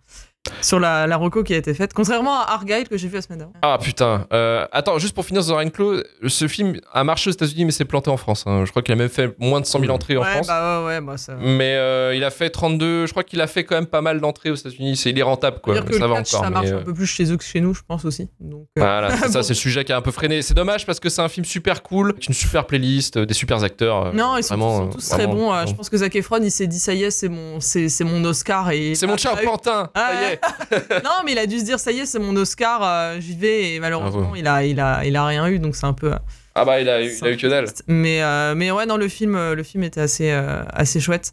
sur 0.60 0.78
la, 0.80 1.06
la 1.06 1.16
reco 1.16 1.42
qui 1.42 1.54
a 1.54 1.56
été 1.56 1.74
faite. 1.74 1.92
Contrairement 1.94 2.34
à 2.40 2.52
Argyle 2.54 2.88
que 2.88 2.96
j'ai 2.96 3.08
vu 3.08 3.14
la 3.16 3.22
semaine 3.22 3.38
dernière. 3.38 3.56
Ah 3.62 3.78
putain. 3.80 4.26
Euh, 4.32 4.66
attends, 4.72 4.98
juste 4.98 5.14
pour 5.14 5.24
finir 5.24 5.44
The 5.44 5.50
Ravenclaw, 5.50 6.02
ce 6.26 6.48
film 6.48 6.76
a 6.92 7.04
marché 7.04 7.30
aux 7.30 7.32
États-Unis, 7.32 7.64
mais 7.64 7.70
s'est 7.70 7.84
planté 7.84 8.10
en 8.10 8.16
France. 8.16 8.44
hein. 8.46 8.64
Je 8.64 8.70
crois 8.70 8.82
qu'il 8.82 8.92
a 8.92 8.96
même 8.96 9.08
fait 9.08 9.34
moins 9.38 9.60
de 9.60 9.66
100 9.66 9.80
000 9.80 9.92
entrées 9.92 10.16
en 10.16 10.22
ouais, 10.22 10.30
France. 10.32 10.46
bah 10.46 10.80
ouais, 10.80 10.86
ouais, 10.86 11.00
bah 11.00 11.16
ça. 11.16 11.34
Mais 11.40 11.74
euh, 11.76 12.14
il 12.14 12.24
a 12.24 12.30
fait 12.30 12.50
32, 12.50 13.06
je 13.06 13.10
crois 13.10 13.22
qu'il 13.24 13.40
a 13.40 13.46
fait 13.46 13.64
quand 13.64 13.74
même 13.76 13.86
pas 13.86 14.00
mal 14.00 14.20
d'entrées 14.20 14.50
aux 14.50 14.54
États-Unis. 14.54 14.96
C'est, 14.96 15.10
il 15.10 15.18
est 15.18 15.22
rentable, 15.22 15.60
quoi. 15.60 15.74
dire 15.74 15.84
que 15.84 15.92
Ça 15.94 16.00
le 16.00 16.06
va 16.06 16.16
catch, 16.16 16.34
encore. 16.34 16.44
ça 16.44 16.50
marche 16.50 16.66
mais, 16.66 16.72
euh, 16.72 16.78
un 16.80 16.82
peu 16.84 16.94
plus 16.94 17.06
chez 17.06 17.30
eux 17.32 17.36
que 17.36 17.44
chez 17.44 17.60
nous, 17.60 17.74
je 17.74 17.82
pense 17.86 18.04
aussi. 18.04 18.28
Donc, 18.40 18.66
euh, 18.78 18.80
Voilà, 18.80 19.16
c'est 19.16 19.28
ça, 19.30 19.42
c'est 19.42 19.50
le 19.50 19.54
sujet 19.54 19.84
qui 19.84 19.92
a 19.92 19.96
un 19.96 20.02
peu 20.02 20.10
freiné. 20.10 20.42
C'est 20.42 20.54
dommage 20.54 20.86
parce 20.86 21.00
que 21.00 21.08
c'est 21.08 21.22
un 21.22 21.28
film 21.28 21.44
super 21.44 21.82
cool, 21.82 22.10
avec 22.10 22.26
une 22.28 22.34
super 22.34 22.66
playlist, 22.66 23.16
euh, 23.16 23.26
des 23.26 23.34
super 23.34 23.62
acteurs. 23.62 24.06
euh, 24.06 24.12
Non, 24.12 24.36
ils 24.36 24.42
sont, 24.42 24.54
vraiment, 24.56 24.74
ils 24.74 24.76
sont 24.78 24.88
euh, 24.88 24.92
tous 24.92 25.08
très 25.08 25.24
vraiment, 25.26 25.34
bons. 25.34 25.54
euh. 25.54 25.66
Je 25.66 25.74
pense 25.74 25.88
que 25.90 25.96
Zac 25.96 26.14
Efron, 26.16 26.38
il 26.42 26.50
s'est 26.50 26.66
dit 26.66 26.78
ça 26.78 26.92
y 26.94 27.04
est, 27.04 27.10
c'est 27.10 27.28
mon, 27.28 27.60
c'est, 27.60 27.88
c'est 27.88 28.04
mon 28.04 28.24
Oscar. 28.24 28.70
Et 28.70 28.94
C'est 28.94 29.06
mon 29.06 29.14
Ah, 29.14 29.18
cher 29.18 29.40
Pantin, 29.42 29.90
ça 29.94 30.14
y 30.14 30.32
est. 30.32 30.35
Non, 31.04 31.10
mais 31.24 31.32
il 31.32 31.38
a 31.38 31.46
dû 31.46 31.58
se 31.58 31.64
dire 31.64 31.78
ça 31.78 31.92
y 31.92 32.00
est, 32.00 32.06
c'est 32.06 32.18
mon 32.18 32.34
Oscar, 32.36 32.80
euh, 32.82 33.16
j'y 33.20 33.34
vais. 33.36 33.74
Et 33.74 33.80
malheureusement, 33.80 34.20
Bravo. 34.20 34.36
il 34.36 34.46
a, 34.46 34.64
il 34.64 34.80
a, 34.80 35.04
il 35.04 35.16
a 35.16 35.26
rien 35.26 35.46
eu, 35.48 35.58
donc 35.58 35.76
c'est 35.76 35.86
un 35.86 35.92
peu. 35.92 36.12
Ah 36.54 36.64
bah 36.64 36.80
il 36.80 36.88
a, 36.88 37.02
eu- 37.02 37.12
il 37.20 37.26
a 37.26 37.30
eu 37.32 37.36
que 37.36 37.46
dalle. 37.46 37.66
Mais, 37.86 38.22
euh, 38.22 38.54
mais 38.54 38.70
ouais, 38.70 38.86
non, 38.86 38.96
le 38.96 39.08
film, 39.08 39.34
euh, 39.36 39.54
le 39.54 39.62
film 39.62 39.82
était 39.84 40.00
assez, 40.00 40.30
euh, 40.30 40.62
assez 40.72 41.00
chouette. 41.00 41.32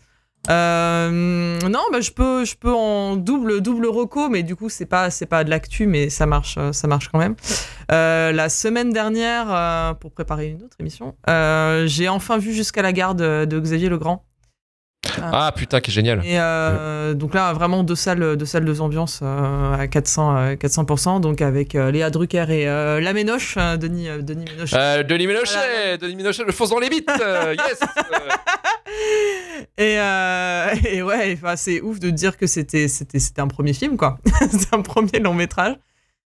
Non, 0.50 1.80
bah, 1.92 2.02
je 2.02 2.12
peux, 2.12 2.44
je 2.46 2.56
peux 2.56 2.74
en 2.74 3.16
double, 3.16 3.62
double 3.62 3.88
reco, 3.88 4.30
mais 4.30 4.44
du 4.44 4.56
coup, 4.56 4.70
c'est 4.70 4.86
pas, 4.86 5.10
c'est 5.10 5.26
pas 5.26 5.44
de 5.44 5.50
l'actu, 5.50 5.88
mais 5.88 6.10
ça 6.10 6.26
marche, 6.26 6.58
ça 6.72 6.88
marche 6.88 7.10
quand 7.10 7.20
même. 7.20 7.36
La 7.90 8.50
semaine 8.50 8.92
dernière, 8.92 9.96
pour 10.02 10.12
préparer 10.12 10.48
une 10.48 10.64
autre 10.64 10.76
émission, 10.80 11.16
j'ai 11.86 12.10
enfin 12.10 12.38
vu 12.38 12.54
Jusqu'à 12.54 12.82
la 12.82 12.92
garde 12.92 13.22
de 13.22 13.60
Xavier 13.60 13.90
Legrand. 13.90 14.26
Ah 15.22 15.52
putain, 15.56 15.82
qui 15.82 15.92
génial. 15.92 16.20
Et 16.26 16.40
euh, 16.40 17.14
donc 17.14 17.34
là, 17.34 17.52
vraiment 17.54 17.84
deux 17.84 17.96
salles, 17.96 18.38
deux 18.38 18.46
salles 18.46 18.66
de 18.66 18.80
ambiance 18.80 19.20
euh, 19.22 19.74
à 19.74 19.88
400, 19.88 20.38
euh, 20.38 20.56
400%, 20.56 21.20
donc 21.22 21.42
avec 21.42 21.76
euh, 21.76 21.92
Léa 21.92 22.10
Drucker 22.10 22.46
et 22.50 22.68
euh, 22.68 23.00
la 23.02 23.14
Ménoche, 23.14 23.56
euh, 23.58 23.78
Denis, 23.78 24.08
euh, 24.10 24.22
Denis 24.22 24.46
Ménoche. 24.46 24.72
Euh, 24.74 25.04
Denis 25.04 25.28
Ménochet, 25.28 25.54
Voilà. 25.54 25.98
Denis 25.98 26.16
Ménochet, 26.16 26.44
le 26.46 26.52
fonce 26.52 26.70
dans 26.70 26.80
les 26.80 26.90
bites, 26.90 27.10
euh, 27.22 27.54
yes. 27.70 27.80
Euh, 27.82 28.30
Et, 29.78 30.00
euh, 30.00 30.76
et 30.86 31.02
ouais, 31.02 31.38
enfin, 31.42 31.56
c'est 31.56 31.82
ouf 31.82 32.00
de 32.00 32.10
dire 32.10 32.38
que 32.38 32.48
c'était, 32.48 32.88
c'était, 32.88 33.20
c'était 33.20 33.42
un 33.42 33.48
premier 33.48 33.74
film, 33.74 33.98
quoi. 33.98 34.18
c'est 34.52 34.74
un 34.74 34.82
premier 34.82 35.20
long 35.20 35.34
métrage. 35.34 35.76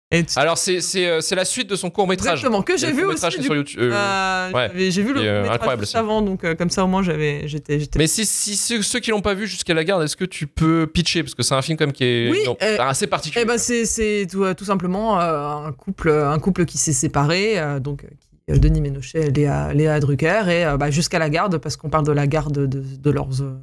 Et 0.10 0.24
tu- 0.24 0.40
Alors 0.40 0.58
c'est 0.58 0.80
c'est 0.80 1.06
euh, 1.06 1.20
c'est 1.20 1.36
la 1.36 1.44
suite 1.44 1.70
de 1.70 1.76
son 1.76 1.90
court 1.90 2.08
métrage. 2.08 2.36
Exactement, 2.40 2.62
que 2.62 2.78
j'ai 2.78 2.94
vu 2.94 3.04
aussi. 3.04 3.16
Métrage 3.16 3.38
du 3.38 3.44
sur 3.44 3.56
YouTube. 3.56 3.80
euh, 3.82 3.92
Euh, 3.94 4.52
ouais. 4.54 4.68
j'avais- 4.72 4.92
J'ai 4.92 5.02
vu 5.04 5.14
le 5.14 5.20
euh, 5.20 5.42
métrage 5.42 5.56
incroyable 5.56 5.82
juste 5.82 5.96
avant, 5.98 6.22
donc 6.22 6.46
euh, 6.46 6.56
comme 6.56 6.70
ça 6.70 6.86
au 6.86 6.88
moins 6.88 7.04
j'avais, 7.04 7.46
j'étais, 7.50 7.78
j'étais. 7.78 8.00
Mais 8.00 8.08
si, 8.08 8.26
si 8.26 8.56
ceux, 8.56 8.82
ceux 8.82 9.00
qui 9.00 9.12
l'ont 9.12 9.22
pas 9.22 9.34
vu 9.34 9.48
jusqu'à 9.48 9.74
la 9.74 9.84
garde, 9.84 10.02
est-ce 10.04 10.16
que 10.16 10.24
tu 10.24 10.48
peux 10.48 10.88
pitcher? 10.88 11.24
Parce 11.24 11.36
que 11.36 11.44
c'est 11.44 11.56
un 11.56 11.62
film 11.62 11.78
quand 11.78 11.86
même 11.88 11.92
qui 11.94 12.06
est 12.06 12.30
Oui, 12.32 12.40
non, 12.46 12.56
euh, 12.62 12.78
assez 12.80 13.08
particulier. 13.08 13.44
Eh 13.44 13.48
ben 13.48 13.58
c'est 13.58 13.86
c'est 13.86 14.28
tout, 14.32 14.46
tout 14.54 14.64
simplement 14.66 15.20
euh, 15.20 15.68
un 15.68 15.74
couple 15.74 16.10
un 16.10 16.40
couple 16.40 16.64
qui 16.64 16.78
s'est 16.78 16.94
séparé 16.94 17.60
euh, 17.60 17.80
donc 17.82 18.06
qui, 18.50 18.58
Denis 18.60 18.80
Ménochet, 18.80 19.30
Léa 19.32 19.74
Léa 19.74 20.00
Drucker 20.00 20.44
et 20.48 20.64
euh, 20.66 20.78
bah, 20.78 20.90
jusqu'à 20.90 21.20
la 21.20 21.30
garde 21.30 21.58
parce 21.58 21.76
qu'on 21.76 21.90
parle 21.90 22.06
de 22.06 22.14
la 22.14 22.28
garde 22.28 22.54
de, 22.66 22.82
de 22.82 23.12
leurs 23.12 23.28
euh, 23.42 23.60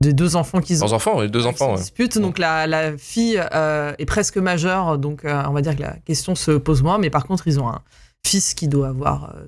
des 0.00 0.12
deux 0.12 0.36
enfants 0.36 0.60
qu'ils 0.60 0.82
ont. 0.82 0.86
Leurs 0.86 0.94
enfants, 0.94 1.20
les 1.20 1.28
deux 1.28 1.46
enfants. 1.46 1.72
ouais. 1.72 1.78
disputent. 1.78 2.18
Donc 2.18 2.38
la, 2.38 2.66
la 2.66 2.96
fille 2.98 3.42
euh, 3.52 3.94
est 3.98 4.04
presque 4.04 4.36
majeure, 4.36 4.98
donc 4.98 5.24
euh, 5.24 5.42
on 5.48 5.52
va 5.52 5.62
dire 5.62 5.76
que 5.76 5.82
la 5.82 5.96
question 6.04 6.34
se 6.34 6.52
pose 6.52 6.82
moins, 6.82 6.98
mais 6.98 7.10
par 7.10 7.26
contre 7.26 7.46
ils 7.48 7.58
ont 7.58 7.68
un 7.68 7.82
fils 8.24 8.54
qui 8.54 8.68
doit 8.68 8.88
avoir 8.88 9.34
euh, 9.36 9.46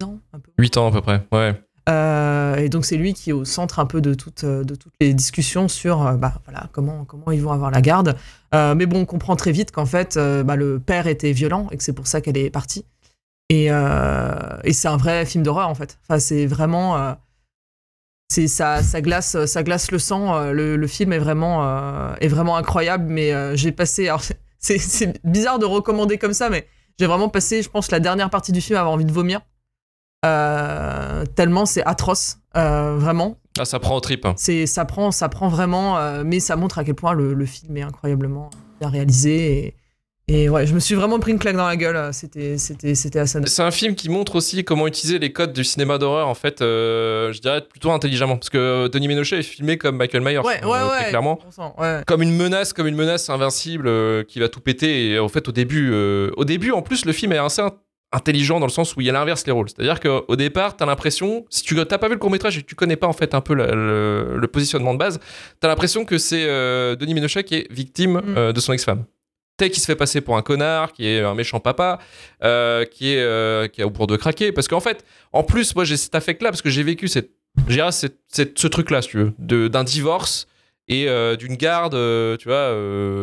10 0.00 0.06
ans 0.06 0.18
un 0.32 0.38
peu. 0.38 0.50
8 0.58 0.76
ans 0.78 0.88
à 0.88 0.92
peu 0.92 1.00
près. 1.02 1.26
Ouais. 1.32 1.60
Euh, 1.88 2.56
et 2.56 2.68
donc 2.68 2.84
c'est 2.84 2.96
lui 2.96 3.14
qui 3.14 3.30
est 3.30 3.32
au 3.32 3.44
centre 3.44 3.78
un 3.78 3.86
peu 3.86 4.00
de, 4.00 4.14
toutes 4.14 4.44
de 4.44 4.74
toutes 4.74 4.94
les 5.00 5.14
discussions 5.14 5.68
sur 5.68 5.98
bah, 6.14 6.34
voilà, 6.44 6.68
comment, 6.72 7.04
comment 7.04 7.30
ils 7.30 7.40
vont 7.40 7.52
avoir 7.52 7.70
la 7.70 7.80
garde. 7.80 8.16
Mais 8.52 8.86
bon, 8.86 9.02
on 9.02 9.04
comprend 9.04 9.36
très 9.36 9.52
vite 9.52 9.70
qu'en 9.70 9.86
fait, 9.86 10.18
bah, 10.18 10.56
le 10.56 10.80
père 10.80 11.06
était 11.06 11.30
violent 11.32 11.68
et 11.70 11.76
que 11.76 11.84
c'est 11.84 11.92
pour 11.92 12.06
ça 12.06 12.20
qu'elle 12.20 12.38
est 12.38 12.50
partie. 12.50 12.86
Et, 13.50 13.66
et 13.66 14.72
c'est 14.72 14.88
un 14.88 14.96
vrai 14.96 15.26
film 15.26 15.44
d'horreur 15.44 15.68
en 15.68 15.76
fait. 15.76 15.98
Enfin, 16.02 16.18
c'est 16.18 16.46
vraiment... 16.46 17.16
c'est 18.28 18.48
ça, 18.48 18.82
ça 18.82 19.00
glace, 19.00 19.44
ça 19.46 19.62
glace 19.62 19.90
le 19.90 19.98
sang. 19.98 20.34
euh, 20.36 20.52
Le, 20.52 20.76
le 20.76 20.86
film 20.86 21.12
est 21.12 21.18
vraiment, 21.18 21.64
euh, 21.64 22.14
est 22.20 22.28
vraiment 22.28 22.56
incroyable. 22.56 23.04
Mais 23.08 23.32
euh, 23.32 23.54
j'ai 23.56 23.72
passé, 23.72 24.08
alors 24.08 24.22
c'est, 24.58 25.20
bizarre 25.24 25.58
de 25.58 25.64
recommander 25.66 26.18
comme 26.18 26.32
ça, 26.34 26.50
mais 26.50 26.66
j'ai 26.98 27.06
vraiment 27.06 27.28
passé, 27.28 27.62
je 27.62 27.68
pense, 27.70 27.90
la 27.90 28.00
dernière 28.00 28.30
partie 28.30 28.52
du 28.52 28.60
film 28.60 28.76
à 28.76 28.80
avoir 28.80 28.94
envie 28.94 29.04
de 29.04 29.12
vomir. 29.12 29.40
Euh, 30.24 31.24
tellement 31.36 31.66
c'est 31.66 31.84
atroce, 31.84 32.38
vraiment. 32.54 33.36
Ah, 33.58 33.64
ça 33.64 33.78
prend 33.78 33.96
au 33.96 34.00
trip. 34.00 34.24
hein. 34.26 34.34
C'est, 34.36 34.66
ça 34.66 34.84
prend, 34.84 35.10
ça 35.12 35.28
prend 35.28 35.48
vraiment, 35.48 36.22
mais 36.24 36.40
ça 36.40 36.56
montre 36.56 36.78
à 36.78 36.84
quel 36.84 36.94
point 36.94 37.12
le, 37.12 37.32
le 37.32 37.46
film 37.46 37.76
est 37.76 37.82
incroyablement 37.82 38.50
bien 38.80 38.88
réalisé. 38.90 39.58
Et, 39.66 39.76
et 40.28 40.48
ouais, 40.48 40.66
je 40.66 40.74
me 40.74 40.80
suis 40.80 40.94
vraiment 40.96 41.18
pris 41.20 41.30
une 41.32 41.38
claque 41.38 41.56
dans 41.56 41.66
la 41.66 41.76
gueule. 41.76 41.94
euh, 41.96 42.10
C'était, 42.12 42.58
c'était, 42.58 42.94
c'était 42.96 43.20
assez. 43.20 43.38
C'est 43.46 43.62
un 43.62 43.70
film 43.70 43.94
qui 43.94 44.08
montre 44.08 44.34
aussi 44.36 44.64
comment 44.64 44.86
utiliser 44.88 45.18
les 45.20 45.32
codes 45.32 45.52
du 45.52 45.62
cinéma 45.62 45.98
d'horreur, 45.98 46.26
en 46.26 46.34
fait, 46.34 46.62
euh, 46.62 47.32
je 47.32 47.40
dirais 47.40 47.60
plutôt 47.62 47.92
intelligemment. 47.92 48.36
Parce 48.36 48.50
que 48.50 48.88
Denis 48.88 49.06
Ménochet 49.08 49.38
est 49.38 49.42
filmé 49.42 49.78
comme 49.78 49.96
Michael 49.96 50.22
Myers, 50.22 50.38
Ouais, 50.38 50.64
ouais, 50.64 50.78
euh, 50.78 50.88
très 50.88 51.04
ouais. 51.04 51.08
clairement. 51.10 51.38
Comme 52.06 52.22
une 52.22 52.36
menace, 52.36 52.72
comme 52.72 52.88
une 52.88 52.96
menace 52.96 53.30
invincible 53.30 53.86
euh, 53.86 54.24
qui 54.24 54.40
va 54.40 54.48
tout 54.48 54.60
péter. 54.60 55.10
Et 55.10 55.18
en 55.20 55.28
fait, 55.28 55.48
au 55.48 55.52
début, 55.52 55.90
euh, 55.92 56.30
au 56.36 56.44
début, 56.44 56.72
en 56.72 56.82
plus, 56.82 57.04
le 57.04 57.12
film 57.12 57.32
est 57.32 57.38
assez 57.38 57.62
in- 57.62 57.70
intelligent 58.12 58.58
dans 58.58 58.66
le 58.66 58.72
sens 58.72 58.96
où 58.96 59.00
il 59.02 59.14
inverse 59.14 59.46
les 59.46 59.52
rôles. 59.52 59.68
C'est-à-dire 59.68 60.00
qu'au 60.00 60.36
départ, 60.36 60.76
t'as 60.76 60.86
l'impression, 60.86 61.44
si 61.50 61.62
tu 61.62 61.74
t'as 61.86 61.98
pas 61.98 62.08
vu 62.08 62.14
le 62.14 62.18
court 62.20 62.30
métrage 62.30 62.56
et 62.58 62.62
que 62.62 62.66
tu 62.66 62.74
connais 62.74 62.96
pas 62.96 63.06
en 63.06 63.12
fait 63.12 63.34
un 63.34 63.40
peu 63.40 63.54
la- 63.54 63.72
le, 63.74 64.36
le 64.38 64.46
positionnement 64.48 64.92
de 64.94 64.98
base, 64.98 65.20
t'as 65.60 65.68
l'impression 65.68 66.04
que 66.04 66.16
c'est 66.18 66.44
euh, 66.46 66.96
Denis 66.96 67.14
Ménochet 67.14 67.44
qui 67.44 67.54
est 67.56 67.66
victime 67.72 68.14
Mm. 68.24 68.34
euh, 68.36 68.52
de 68.52 68.60
son 68.60 68.72
ex-femme. 68.72 69.04
Tel 69.56 69.70
qui 69.70 69.80
se 69.80 69.86
fait 69.86 69.96
passer 69.96 70.20
pour 70.20 70.36
un 70.36 70.42
connard, 70.42 70.92
qui 70.92 71.06
est 71.08 71.20
un 71.20 71.34
méchant 71.34 71.60
papa, 71.60 71.98
euh, 72.44 72.84
qui 72.84 73.12
est 73.14 73.20
euh, 73.22 73.68
qui 73.68 73.80
est 73.80 73.84
au 73.84 73.90
bord 73.90 74.06
de 74.06 74.16
craquer. 74.16 74.52
Parce 74.52 74.68
qu'en 74.68 74.80
fait, 74.80 75.04
en 75.32 75.42
plus, 75.42 75.74
moi 75.74 75.84
j'ai 75.84 75.96
cet 75.96 76.14
affect-là 76.14 76.50
parce 76.50 76.60
que 76.62 76.68
j'ai 76.70 76.82
vécu 76.82 77.08
cette, 77.08 77.30
cette- 77.90 78.18
cette- 78.28 78.58
ce 78.58 78.66
truc-là, 78.66 79.00
si 79.00 79.08
tu 79.08 79.18
veux, 79.38 79.68
d'un 79.70 79.84
divorce 79.84 80.46
et 80.88 81.08
euh, 81.08 81.36
d'une 81.36 81.56
garde, 81.56 81.94
tu 82.38 82.48
vois, 82.48 82.68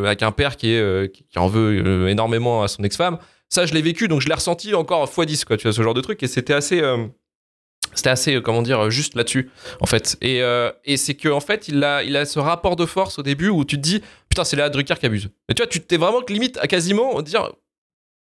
avec 0.07 0.23
un 0.23 0.31
père 0.31 0.57
qui, 0.57 0.71
est, 0.71 1.11
qui, 1.13 1.23
en 1.37 1.47
veut 1.47 2.09
énormément 2.09 2.63
à 2.63 2.67
son 2.67 2.83
ex-femme. 2.83 3.19
Ça, 3.49 3.67
je 3.67 3.73
l'ai 3.75 3.83
vécu, 3.83 4.07
donc 4.07 4.21
je 4.21 4.27
l'ai 4.27 4.33
ressenti 4.33 4.73
encore 4.73 5.05
x10, 5.07 5.45
quoi, 5.45 5.57
tu 5.57 5.63
vois, 5.67 5.73
ce 5.73 5.83
genre 5.83 5.93
de 5.93 6.01
truc. 6.01 6.23
Et 6.23 6.27
c'était 6.27 6.53
assez, 6.55 6.81
c'était 7.93 8.09
assez, 8.09 8.41
comment 8.41 8.63
dire, 8.63 8.89
juste 8.89 9.13
là-dessus, 9.15 9.51
en 9.79 9.85
fait. 9.85 10.17
Et, 10.21 10.41
et 10.85 10.97
c'est 10.97 11.13
que 11.13 11.29
en 11.29 11.39
fait, 11.39 11.67
il 11.67 11.83
a, 11.83 12.01
il 12.03 12.17
a 12.17 12.25
ce 12.25 12.39
rapport 12.39 12.75
de 12.75 12.85
force 12.87 13.19
au 13.19 13.21
début 13.23 13.49
où 13.49 13.63
tu 13.65 13.75
te 13.77 13.81
dis, 13.81 14.01
putain, 14.33 14.43
c'est 14.43 14.55
la 14.55 14.69
Drucker 14.69 14.95
qui 14.99 15.05
abuse. 15.05 15.29
Mais 15.47 15.53
tu 15.53 15.61
vois, 15.61 15.67
tu 15.67 15.79
t'es 15.79 15.97
vraiment 15.97 16.21
limite 16.27 16.57
à 16.57 16.65
quasiment 16.65 17.21
dire, 17.21 17.51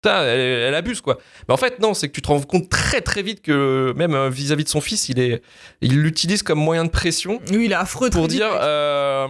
putain, 0.01 0.23
elle, 0.23 0.39
elle 0.39 0.75
abuse, 0.75 1.01
quoi. 1.01 1.17
Mais 1.47 1.53
en 1.53 1.57
fait, 1.57 1.79
non, 1.79 1.93
c'est 1.93 2.07
que 2.07 2.13
tu 2.13 2.21
te 2.21 2.27
rends 2.29 2.39
compte 2.39 2.69
très 2.69 3.01
très 3.01 3.21
vite 3.21 3.41
que 3.41 3.93
même 3.97 4.15
euh, 4.15 4.29
vis-à-vis 4.29 4.63
de 4.63 4.69
son 4.69 4.79
fils, 4.79 5.09
il 5.09 5.19
est, 5.19 5.41
il 5.81 6.01
l'utilise 6.01 6.41
comme 6.41 6.59
moyen 6.59 6.85
de 6.85 6.89
pression 6.89 7.41
Lui, 7.51 7.65
il 7.65 7.73
est 7.73 7.75
affreux. 7.75 8.09
pour 8.09 8.29
dire 8.29 8.49
euh, 8.53 9.27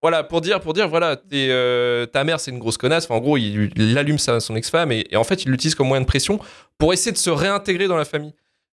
voilà 0.00 0.24
pour 0.24 0.40
dire 0.40 0.60
pour 0.60 0.72
dire 0.72 0.88
voilà 0.88 1.20
euh, 1.34 2.06
ta 2.06 2.24
mère 2.24 2.40
c'est 2.40 2.50
une 2.50 2.58
grosse 2.58 2.78
connasse 2.78 3.04
enfin 3.04 3.16
en 3.16 3.20
gros 3.20 3.36
il, 3.36 3.70
il 3.76 3.98
allume 3.98 4.18
sa, 4.18 4.40
son 4.40 4.56
ex-femme 4.56 4.92
et, 4.92 5.06
et 5.10 5.16
en 5.18 5.24
fait 5.24 5.44
il 5.44 5.50
l'utilise 5.50 5.74
comme 5.74 5.88
moyen 5.88 6.00
de 6.00 6.06
pression 6.06 6.40
pour 6.78 6.94
essayer 6.94 7.12
de 7.12 7.18
se 7.18 7.28
réintégrer 7.28 7.86
dans 7.86 7.98
la 7.98 8.06
famille 8.06 8.32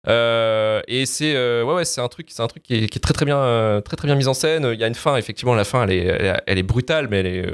Euh, 0.09 0.83
et 0.87 1.05
c'est 1.05 1.35
euh, 1.35 1.65
ouais 1.65 1.75
ouais 1.75 1.85
c'est 1.85 2.01
un 2.01 2.07
truc 2.07 2.29
c'est 2.31 2.43
un 2.43 2.47
truc 2.47 2.63
qui 2.63 2.75
est, 2.75 3.03
très 3.03 3.13
très 3.13 3.25
bien 3.25 3.39
euh, 3.39 3.81
très 3.81 3.97
très 3.97 4.07
bien 4.07 4.15
mis 4.15 4.29
en 4.29 4.35
scène. 4.35 4.69
Il 4.73 4.79
y 4.79 4.85
a 4.85 4.87
une 4.87 4.95
fin 4.95 5.17
effectivement 5.17 5.55
la 5.55 5.65
fin 5.65 5.85
elle 5.85 5.93
est 5.93 6.43
elle 6.47 6.59
est, 6.59 6.63
brutale 6.63 7.09
mais 7.09 7.21
elle 7.21 7.27
est 7.27 7.51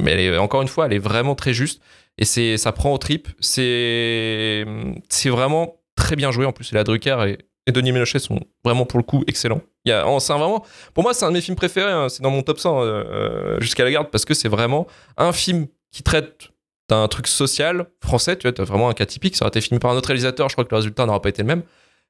mais 0.00 0.12
elle 0.12 0.20
est 0.20 0.38
encore 0.38 0.62
une 0.62 0.68
fois 0.68 0.86
elle 0.86 0.92
est 0.92 0.98
vraiment 0.98 1.34
très 1.34 1.52
juste. 1.52 1.82
Et 2.18 2.24
c'est 2.24 2.56
ça 2.56 2.72
prend 2.72 2.92
au 2.92 2.98
trip. 2.98 3.28
C'est 3.40 4.64
c'est 5.08 5.30
vraiment 5.30 5.80
très 5.96 6.16
bien 6.16 6.30
joué. 6.30 6.46
En 6.46 6.52
plus 6.52 6.72
et 6.72 6.76
la 6.76 6.84
Drucker 6.84 7.16
et, 7.26 7.38
Denis 7.72 7.92
Ménochet 7.92 8.18
sont 8.18 8.40
vraiment 8.64 8.86
pour 8.86 8.98
le 8.98 9.04
coup 9.04 9.24
excellents. 9.26 9.60
Il 9.84 9.90
y 9.90 9.92
a 9.92 10.04
c'est 10.20 10.32
vraiment 10.32 10.64
pour 10.94 11.02
moi 11.02 11.14
c'est 11.14 11.24
un 11.24 11.28
de 11.28 11.34
mes 11.34 11.40
films 11.40 11.56
préférés 11.56 11.92
hein. 11.92 12.08
c'est 12.08 12.22
dans 12.22 12.30
mon 12.30 12.42
top 12.42 12.58
100 12.58 12.80
euh, 12.80 12.84
euh, 12.86 13.60
jusqu'à 13.60 13.84
la 13.84 13.90
garde 13.90 14.08
parce 14.10 14.24
que 14.24 14.32
c'est 14.32 14.48
vraiment 14.48 14.86
un 15.18 15.32
film 15.32 15.66
qui 15.92 16.02
traite 16.02 16.48
d'un 16.88 17.08
truc 17.08 17.26
social 17.26 17.86
français. 18.02 18.36
Tu 18.36 18.46
vois 18.46 18.52
t'as 18.52 18.64
vraiment 18.64 18.88
un 18.88 18.94
cas 18.94 19.04
typique. 19.04 19.36
Ça 19.36 19.44
aurait 19.44 19.50
été 19.50 19.60
filmé 19.60 19.80
par 19.80 19.90
un 19.90 19.96
autre 19.96 20.06
réalisateur. 20.06 20.48
Je 20.48 20.54
crois 20.54 20.64
que 20.64 20.70
le 20.70 20.76
résultat 20.76 21.04
n'aura 21.04 21.20
pas 21.20 21.28
été 21.28 21.42
le 21.42 21.48
même 21.48 21.62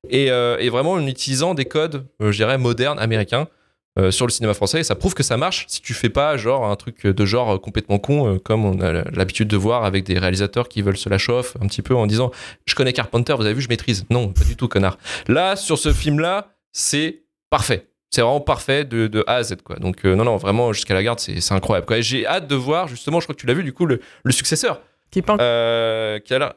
et, 0.09 0.31
euh, 0.31 0.57
et 0.59 0.69
vraiment 0.69 0.93
en 0.93 1.07
utilisant 1.07 1.55
des 1.55 1.65
codes 1.65 2.07
euh, 2.23 2.31
je 2.33 2.37
dirais 2.37 2.59
modernes 2.59 2.99
américains 2.99 3.49
euh, 3.99 4.11
sur 4.13 4.27
le 4.27 4.31
cinéma 4.31 4.55
français 4.55 4.81
et 4.81 4.85
ça 4.85 4.95
prouve 4.95 5.15
que 5.15 5.25
ça 5.25 5.37
marche. 5.37 5.65
Si 5.67 5.81
tu 5.83 5.93
fais 5.93 6.09
pas 6.11 6.37
genre 6.37 6.67
un 6.71 6.77
truc 6.77 7.05
de 7.05 7.25
genre 7.25 7.55
euh, 7.55 7.59
complètement 7.59 7.99
con 7.99 8.35
euh, 8.35 8.39
comme 8.39 8.65
on 8.65 8.81
a 8.81 8.93
l'habitude 9.11 9.49
de 9.49 9.57
voir 9.57 9.85
avec 9.85 10.05
des 10.05 10.19
réalisateurs 10.19 10.69
qui 10.69 10.83
veulent 10.83 10.97
se 10.97 11.09
la 11.09 11.19
chauffe 11.19 11.57
un 11.61 11.67
petit 11.67 11.83
peu 11.83 11.97
en 11.97 12.07
disant 12.07 12.31
je 12.67 12.75
connais 12.77 12.93
Carpenter 12.93 13.35
vous 13.35 13.45
avez 13.45 13.55
vu 13.55 13.61
je 13.63 13.69
maîtrise. 13.69 14.05
Non 14.11 14.29
pas 14.33 14.45
du 14.45 14.57
tout 14.57 14.69
connard. 14.69 14.99
Là 15.27 15.57
sur 15.57 15.79
ce 15.79 15.93
film 15.93 16.21
là 16.21 16.49
c'est 16.73 17.23
parfait. 17.51 17.89
C'est 18.11 18.21
vraiment 18.23 18.41
parfait 18.41 18.85
de, 18.85 19.07
de, 19.09 19.25
A 19.27 19.35
à 19.37 19.43
Z 19.43 19.57
quoi. 19.65 19.77
Donc 19.77 20.05
non 20.05 20.25
non 20.25 20.37
vraiment 20.37 20.73
jusqu'à 20.73 20.95
la 20.95 21.03
garde 21.03 21.19
c'est 21.19 21.53
incroyable 21.53 21.87
j'ai 22.01 22.25
hâte 22.25 22.47
de 22.47 22.55
voir 22.55 22.87
justement 22.87 23.19
je 23.21 23.27
crois 23.27 23.35
que 23.35 23.41
tu 23.41 23.47
l'as 23.47 23.55
vu 23.55 23.65
du 23.65 23.73
coup 23.73 23.85
le, 23.85 24.01
le 24.23 24.33
successeur 24.33 24.81
Qui 25.11 25.19
est 25.19 25.23
pas 25.23 25.37
qui 26.21 26.35
a 26.35 26.39
l'air- 26.39 26.55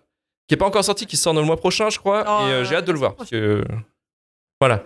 qui 0.51 0.55
est 0.55 0.57
pas 0.57 0.65
encore 0.65 0.83
sorti 0.83 1.05
qui 1.05 1.15
sort 1.15 1.33
dans 1.33 1.39
le 1.39 1.47
mois 1.47 1.55
prochain 1.55 1.89
je 1.89 1.97
crois 1.97 2.25
Oh, 2.27 2.45
et 2.45 2.51
euh, 2.51 2.65
j'ai 2.65 2.75
hâte 2.75 2.83
de 2.83 2.91
le 2.91 2.97
voir 2.97 3.15
parce 3.15 3.29
que 3.29 3.63
voilà 4.59 4.83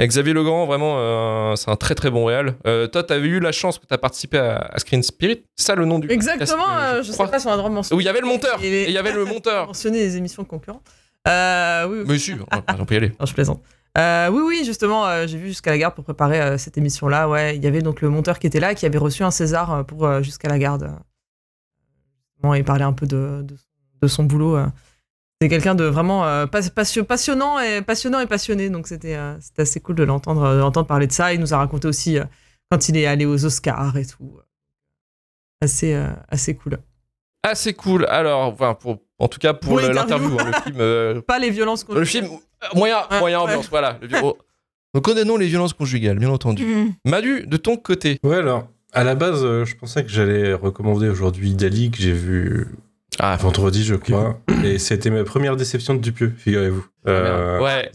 et 0.00 0.08
Xavier 0.08 0.32
Legrand, 0.32 0.64
vraiment, 0.64 0.94
euh, 0.96 1.54
c'est 1.54 1.70
un 1.70 1.76
très 1.76 1.94
très 1.94 2.10
bon 2.10 2.24
réal. 2.24 2.54
Euh, 2.66 2.86
toi, 2.86 3.02
t'avais 3.02 3.28
eu 3.28 3.40
la 3.40 3.52
chance 3.52 3.78
que 3.78 3.84
t'as 3.84 3.98
participé 3.98 4.38
à, 4.38 4.56
à 4.56 4.78
Screen 4.78 5.02
Spirit. 5.02 5.44
C'est 5.54 5.66
ça 5.66 5.74
le 5.74 5.84
nom 5.84 5.98
du 5.98 6.10
Exactement, 6.10 6.64
podcast, 6.64 6.82
euh, 6.82 6.98
euh, 6.98 7.02
je, 7.02 7.12
sais 7.12 7.26
pas 7.26 7.38
si 7.38 7.46
on 7.46 7.50
a 7.50 7.52
le 7.52 7.58
droit 7.58 7.68
de 7.68 7.74
mentionner. 7.74 7.98
Où 7.98 8.00
il 8.00 8.04
y 8.04 8.08
avait 8.08 8.22
le 8.22 8.26
monteur. 8.26 8.58
Il 8.62 8.72
Et 8.72 8.84
il 8.84 8.90
y 8.90 8.96
avait 8.96 9.12
le 9.12 9.26
monteur. 9.26 9.66
mentionner 9.66 9.98
les 9.98 10.16
émissions 10.16 10.46
concurrentes. 10.46 10.88
Euh, 11.28 11.86
oui, 11.88 11.98
oui. 11.98 12.04
Mais 12.08 12.18
si, 12.18 12.32
on 12.78 12.86
peut 12.86 12.94
y 12.94 12.96
aller. 12.96 13.12
Non, 13.20 13.26
je 13.26 13.34
plaisante. 13.34 13.62
Euh, 13.98 14.30
oui, 14.30 14.40
oui, 14.46 14.62
justement, 14.64 15.06
euh, 15.06 15.26
j'ai 15.26 15.36
vu 15.36 15.48
jusqu'à 15.48 15.70
la 15.70 15.78
garde 15.78 15.94
pour 15.94 16.04
préparer 16.04 16.40
euh, 16.40 16.56
cette 16.56 16.78
émission-là. 16.78 17.28
Ouais, 17.28 17.56
il 17.56 17.62
y 17.62 17.66
avait 17.66 17.82
donc 17.82 18.00
le 18.00 18.08
monteur 18.08 18.38
qui 18.38 18.46
était 18.46 18.60
là, 18.60 18.74
qui 18.74 18.86
avait 18.86 18.98
reçu 18.98 19.22
un 19.22 19.30
César 19.30 19.72
euh, 19.72 19.82
pour 19.82 20.06
euh, 20.06 20.22
jusqu'à 20.22 20.48
la 20.48 20.58
garde. 20.58 20.90
Bon, 22.40 22.54
et 22.54 22.62
parler 22.62 22.84
un 22.84 22.94
peu 22.94 23.06
de, 23.06 23.42
de, 23.42 23.56
de 24.00 24.08
son 24.08 24.24
boulot. 24.24 24.56
C'est 25.42 25.48
quelqu'un 25.48 25.74
de 25.74 25.82
vraiment 25.82 26.24
euh, 26.24 26.46
pas- 26.46 26.60
passio- 26.70 27.02
passionnant 27.02 27.58
et 27.58 27.82
passionnant 27.82 28.20
et 28.20 28.26
passionné. 28.28 28.70
Donc 28.70 28.86
c'était 28.86 29.16
euh, 29.16 29.34
assez 29.58 29.80
cool 29.80 29.96
de 29.96 30.04
l'entendre 30.04 30.44
euh, 30.44 30.58
l'entendre 30.60 30.86
parler 30.86 31.08
de 31.08 31.12
ça. 31.12 31.34
Il 31.34 31.40
nous 31.40 31.52
a 31.52 31.56
raconté 31.56 31.88
aussi 31.88 32.16
euh, 32.16 32.22
quand 32.70 32.88
il 32.88 32.96
est 32.96 33.06
allé 33.06 33.26
aux 33.26 33.44
Oscars 33.44 33.96
et 33.96 34.06
tout. 34.06 34.38
Assez 35.60 35.94
euh, 35.94 36.06
assez 36.28 36.54
cool. 36.54 36.78
Cool. 37.76 38.06
Alors, 38.06 38.42
enfin, 38.42 38.74
pour, 38.74 38.98
en 39.18 39.26
tout 39.26 39.40
cas, 39.40 39.52
pour 39.52 39.80
l'interview. 39.80 40.38
hein, 40.38 40.46
le 40.46 40.52
film. 40.62 40.76
euh, 40.80 41.20
Pas 41.26 41.40
les 41.40 41.50
violences. 41.50 41.84
le 41.88 42.04
film, 42.04 42.26
euh, 42.26 42.66
moyen, 42.76 42.98
Ouais, 43.10 43.18
moyen 43.18 43.38
ouais. 43.38 43.44
ambiance, 43.44 43.68
voilà. 43.68 43.98
Le 44.00 44.08
oh. 44.22 44.38
Nous 44.94 45.00
connaissons 45.00 45.36
les 45.38 45.48
violences 45.48 45.72
conjugales, 45.72 46.20
bien 46.20 46.30
entendu. 46.30 46.64
Mhm. 46.64 46.92
Madu, 47.04 47.46
de 47.48 47.56
ton 47.56 47.76
côté. 47.76 48.20
Ouais, 48.22 48.36
alors, 48.36 48.68
à 48.92 49.02
la 49.02 49.16
base, 49.16 49.42
euh, 49.44 49.64
je 49.64 49.74
pensais 49.74 50.04
que 50.04 50.08
j'allais 50.10 50.54
recommander 50.54 51.08
aujourd'hui 51.08 51.54
Dali, 51.54 51.90
que 51.90 51.98
j'ai 51.98 52.12
vu 52.12 52.68
Ah, 53.18 53.36
vendredi, 53.36 53.84
je 53.84 53.94
crois. 53.94 54.40
et 54.64 54.78
c'était 54.78 55.10
ma 55.10 55.22
première 55.24 55.56
déception 55.56 55.94
de 55.94 56.00
Dupieux, 56.00 56.32
figurez-vous. 56.36 56.84
Euh, 57.06 57.60
ouais, 57.60 57.90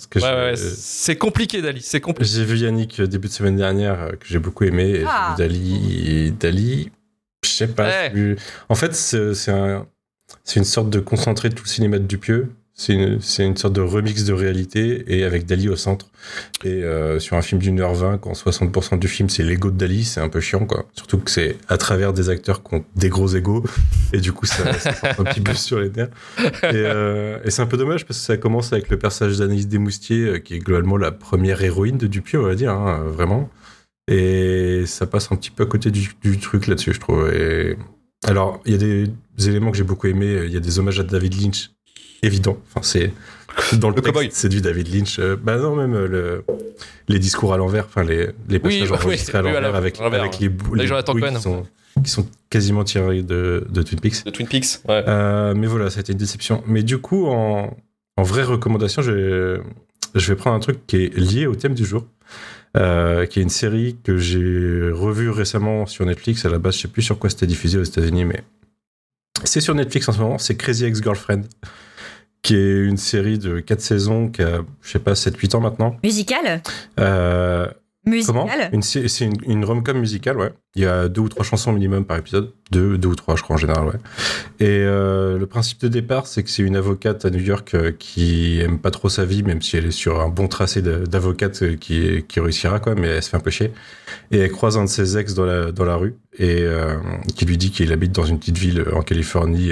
c'est 0.66 1.16
compliqué, 1.16 1.62
Dali. 1.62 1.82
C'est 1.82 2.02
compliqué. 2.02 2.30
J'ai 2.32 2.46
vu 2.46 2.58
Yannick 2.58 3.00
euh, 3.00 3.08
début 3.08 3.28
de 3.28 3.34
semaine 3.34 3.56
dernière, 3.56 4.00
euh, 4.02 4.10
que 4.12 4.26
j'ai 4.28 4.40
beaucoup 4.40 4.64
aimé. 4.64 5.04
Ah. 5.08 5.36
j'ai 5.38 5.48
vu 5.48 5.50
Dali. 5.50 6.08
Et 6.28 6.32
Dali, 6.32 6.92
je 7.44 7.50
sais 7.50 7.68
pas. 7.68 7.86
Ouais. 7.86 8.12
j'ai 8.14 8.20
vu- 8.20 8.38
En 8.70 8.76
fait, 8.76 8.94
c'est 8.94 9.52
un- 9.52 9.86
c'est 10.44 10.60
une 10.60 10.66
sorte 10.66 10.90
de 10.90 11.00
concentré 11.00 11.50
de 11.50 11.56
tout 11.56 11.64
le 11.64 11.70
cinéma 11.70 12.00
de 12.00 12.04
Dupieux. 12.06 12.52
C'est 12.80 12.94
une, 12.94 13.20
une 13.40 13.58
sorte 13.58 13.74
de 13.74 13.82
remix 13.82 14.24
de 14.24 14.34
réalité 14.34 15.04
et 15.08 15.24
avec 15.24 15.48
Dali 15.48 15.68
au 15.68 15.76
centre. 15.76 16.06
Et 16.64 16.84
euh, 16.84 17.20
sur 17.20 17.36
un 17.36 17.42
film 17.42 17.60
d'une 17.60 17.80
heure 17.80 17.96
vingt, 17.96 18.20
quand 18.20 18.34
60% 18.34 19.00
du 19.00 19.08
film 19.08 19.30
c'est 19.30 19.42
l'ego 19.42 19.72
de 19.72 19.78
Dali, 19.78 20.06
c'est 20.06 20.20
un 20.20 20.30
peu 20.30 20.40
chiant 20.40 20.64
quoi. 20.68 20.86
Surtout 20.94 21.18
que 21.18 21.32
c'est 21.32 21.58
à 21.70 21.78
travers 21.78 22.14
des 22.14 22.30
acteurs 22.30 22.62
qui 22.62 22.76
ont 22.76 22.86
des 22.96 23.10
gros 23.10 23.30
égos 23.30 23.64
et 24.14 24.20
du 24.20 24.32
coup 24.32 24.46
ça, 24.46 24.72
ça 24.74 24.92
un 25.18 25.24
petit 25.24 25.42
peu 25.42 25.56
sur 25.56 25.80
les 25.80 25.90
nerfs. 25.90 26.10
Et, 26.38 26.76
euh, 26.76 27.40
et 27.44 27.50
c'est 27.50 27.64
un 27.64 27.66
peu 27.66 27.78
dommage 27.78 28.06
parce 28.06 28.20
que 28.20 28.26
ça 28.26 28.38
commence 28.38 28.72
avec 28.72 28.90
le 28.90 29.00
personnage 29.00 29.40
d'Anaïs 29.40 29.68
Desmoustiers 29.68 30.26
euh, 30.26 30.38
qui 30.38 30.54
est 30.54 30.60
globalement 30.60 30.98
la 30.98 31.12
première 31.12 31.64
héroïne 31.64 31.98
de 31.98 32.06
Dupieux, 32.06 32.40
on 32.40 32.46
va 32.46 32.54
dire, 32.54 32.74
hein, 32.74 33.06
vraiment. 33.08 33.50
Et 34.08 34.84
ça 34.86 35.08
passe 35.08 35.32
un 35.32 35.36
petit 35.36 35.50
peu 35.50 35.64
à 35.64 35.66
côté 35.66 35.90
du, 35.90 36.12
du 36.22 36.38
truc 36.38 36.68
là-dessus, 36.68 36.94
je 36.94 37.00
trouve. 37.00 37.34
Et... 37.34 37.76
Alors, 38.24 38.62
il 38.66 38.72
y 38.72 38.76
a 38.76 38.78
des 38.78 39.50
éléments 39.50 39.72
que 39.72 39.78
j'ai 39.78 39.84
beaucoup 39.84 40.08
aimés. 40.08 40.44
Il 40.46 40.52
y 40.52 40.58
a 40.58 40.60
des 40.60 40.80
hommages 40.80 41.00
à 41.00 41.04
David 41.04 41.42
Lynch, 41.42 41.72
évident. 42.24 42.58
Enfin, 42.70 42.82
c'est 42.84 43.12
dans 43.78 43.90
le, 43.90 43.96
Le 43.96 44.02
cowboy. 44.02 44.30
c'est 44.32 44.50
du 44.50 44.62
David 44.62 44.94
Lynch. 44.94 45.20
Euh, 45.20 45.36
bah 45.42 45.58
non, 45.58 45.76
même 45.76 45.96
euh, 45.96 46.08
le, 46.08 46.44
les 47.08 47.20
discours 47.20 47.54
à 47.54 47.58
l'envers, 47.58 47.86
enfin 47.86 48.04
les, 48.04 48.30
les 48.50 48.60
passages 48.60 48.82
oui, 48.92 48.98
enregistrés 48.98 49.38
à 49.38 49.42
oui, 49.42 49.50
à 49.50 49.54
l'envers 49.54 49.76
avec, 49.76 49.98
les 49.98 50.06
Avec 50.06 50.40
les 50.40 50.50
qui 50.50 51.42
sont, 51.42 51.66
qui 52.04 52.10
sont 52.10 52.28
quasiment 52.50 52.84
tirés 52.84 53.24
de, 53.24 53.66
de 53.70 53.82
Twin 53.82 54.00
Peaks. 54.00 54.26
De 54.26 54.32
Twin 54.32 54.48
Peaks. 54.48 54.80
Ouais. 54.88 55.04
Euh, 55.08 55.54
mais 55.56 55.68
voilà, 55.68 55.90
ça 55.90 55.98
a 55.98 56.02
été 56.02 56.12
une 56.12 56.18
déception. 56.20 56.64
Mais 56.68 56.84
du 56.84 57.00
coup, 57.00 57.28
en, 57.28 57.76
en 58.18 58.24
vraie 58.24 58.44
recommandation, 58.44 59.02
je 59.02 59.12
vais, 59.12 59.62
je 60.16 60.28
vais 60.28 60.36
prendre 60.36 60.56
un 60.56 60.60
truc 60.60 60.86
qui 60.88 60.98
est 61.04 61.18
lié 61.18 61.48
au 61.48 61.56
thème 61.56 61.74
du 61.74 61.86
jour, 61.86 62.06
euh, 62.76 63.26
qui 63.26 63.40
est 63.40 63.44
une 63.44 63.50
série 63.50 63.98
que 64.04 64.18
j'ai 64.18 64.92
revue 64.92 65.30
récemment 65.30 65.86
sur 65.86 66.06
Netflix. 66.06 66.46
À 66.46 66.50
la 66.50 66.60
base, 66.60 66.76
je 66.76 66.82
sais 66.82 66.88
plus 66.88 67.02
sur 67.02 67.18
quoi 67.18 67.30
c'était 67.30 67.48
diffusé 67.48 67.78
aux 67.80 67.84
États-Unis, 67.84 68.26
mais 68.26 68.44
c'est 69.44 69.62
sur 69.62 69.74
Netflix 69.76 70.08
en 70.10 70.12
ce 70.12 70.20
moment. 70.20 70.38
C'est 70.38 70.56
Crazy 70.56 70.86
Ex-Girlfriend, 70.86 71.44
qui 72.42 72.56
est 72.56 72.78
une 72.86 72.98
série 72.98 73.38
de 73.40 73.60
4 73.60 73.82
saisons 73.82 74.30
qui 74.30 74.42
a, 74.42 74.62
je 74.82 74.92
sais 74.92 75.00
pas, 75.00 75.14
7-8 75.14 75.56
ans 75.56 75.62
maintenant. 75.62 75.98
Musical? 76.04 76.62
Euh, 77.00 77.68
Comment? 78.26 78.46
Musical 78.46 78.70
Une 78.72 78.82
C'est 78.82 79.26
une, 79.26 79.36
une 79.46 79.66
rom-com 79.66 79.98
musicale, 80.00 80.38
ouais. 80.38 80.54
Il 80.76 80.84
y 80.84 80.86
a 80.86 81.10
deux 81.10 81.22
ou 81.22 81.30
trois 81.30 81.44
chansons 81.44 81.74
minimum 81.74 82.06
par 82.06 82.18
épisode. 82.18 82.54
Deux, 82.72 82.98
deux 82.98 83.10
ou 83.10 83.16
trois, 83.16 83.36
je 83.36 83.44
crois, 83.44 83.56
en 83.56 83.60
général, 83.60 83.86
ouais. 83.86 84.00
Et 84.60 84.68
euh, 84.70 85.38
le 85.38 85.46
principe 85.46 85.82
de 85.82 85.88
départ, 85.88 86.28
c'est 86.28 86.44
que 86.44 86.50
c'est 86.50 86.64
une 86.64 86.76
avocate 86.76 87.26
à 87.26 87.30
New 87.30 87.42
York 87.42 87.74
euh, 87.74 87.92
qui 87.98 88.62
aime 88.62 88.80
pas 88.80 88.92
trop 88.92 89.10
sa 89.10 89.26
vie, 89.26 89.44
même 89.44 89.62
si 89.62 89.76
elle 89.76 89.88
est 89.88 89.92
sur 89.92 90.22
un 90.22 90.30
bon 90.30 90.48
tracé 90.48 90.82
d'avocate 90.82 91.64
euh, 91.64 91.76
qui, 91.76 92.24
qui 92.28 92.40
réussira, 92.40 92.80
quoi, 92.80 92.96
mais 92.96 93.08
elle 93.08 93.24
se 93.24 93.30
fait 93.30 93.38
un 93.38 93.42
peu 93.42 93.52
chier. 93.52 93.74
Et 94.32 94.38
elle 94.40 94.52
croise 94.52 94.78
un 94.78 94.86
de 94.86 94.90
ses 94.90 95.18
ex 95.18 95.34
dans 95.34 95.46
la, 95.46 95.72
dans 95.72 95.86
la 95.86 95.96
rue 95.96 96.16
et 96.38 96.62
euh, 96.62 96.96
qui 97.36 97.46
lui 97.46 97.58
dit 97.58 97.72
qu'il 97.72 97.92
habite 97.92 98.12
dans 98.14 98.26
une 98.26 98.40
petite 98.40 98.58
ville 98.58 98.86
en 98.94 99.02
Californie 99.02 99.72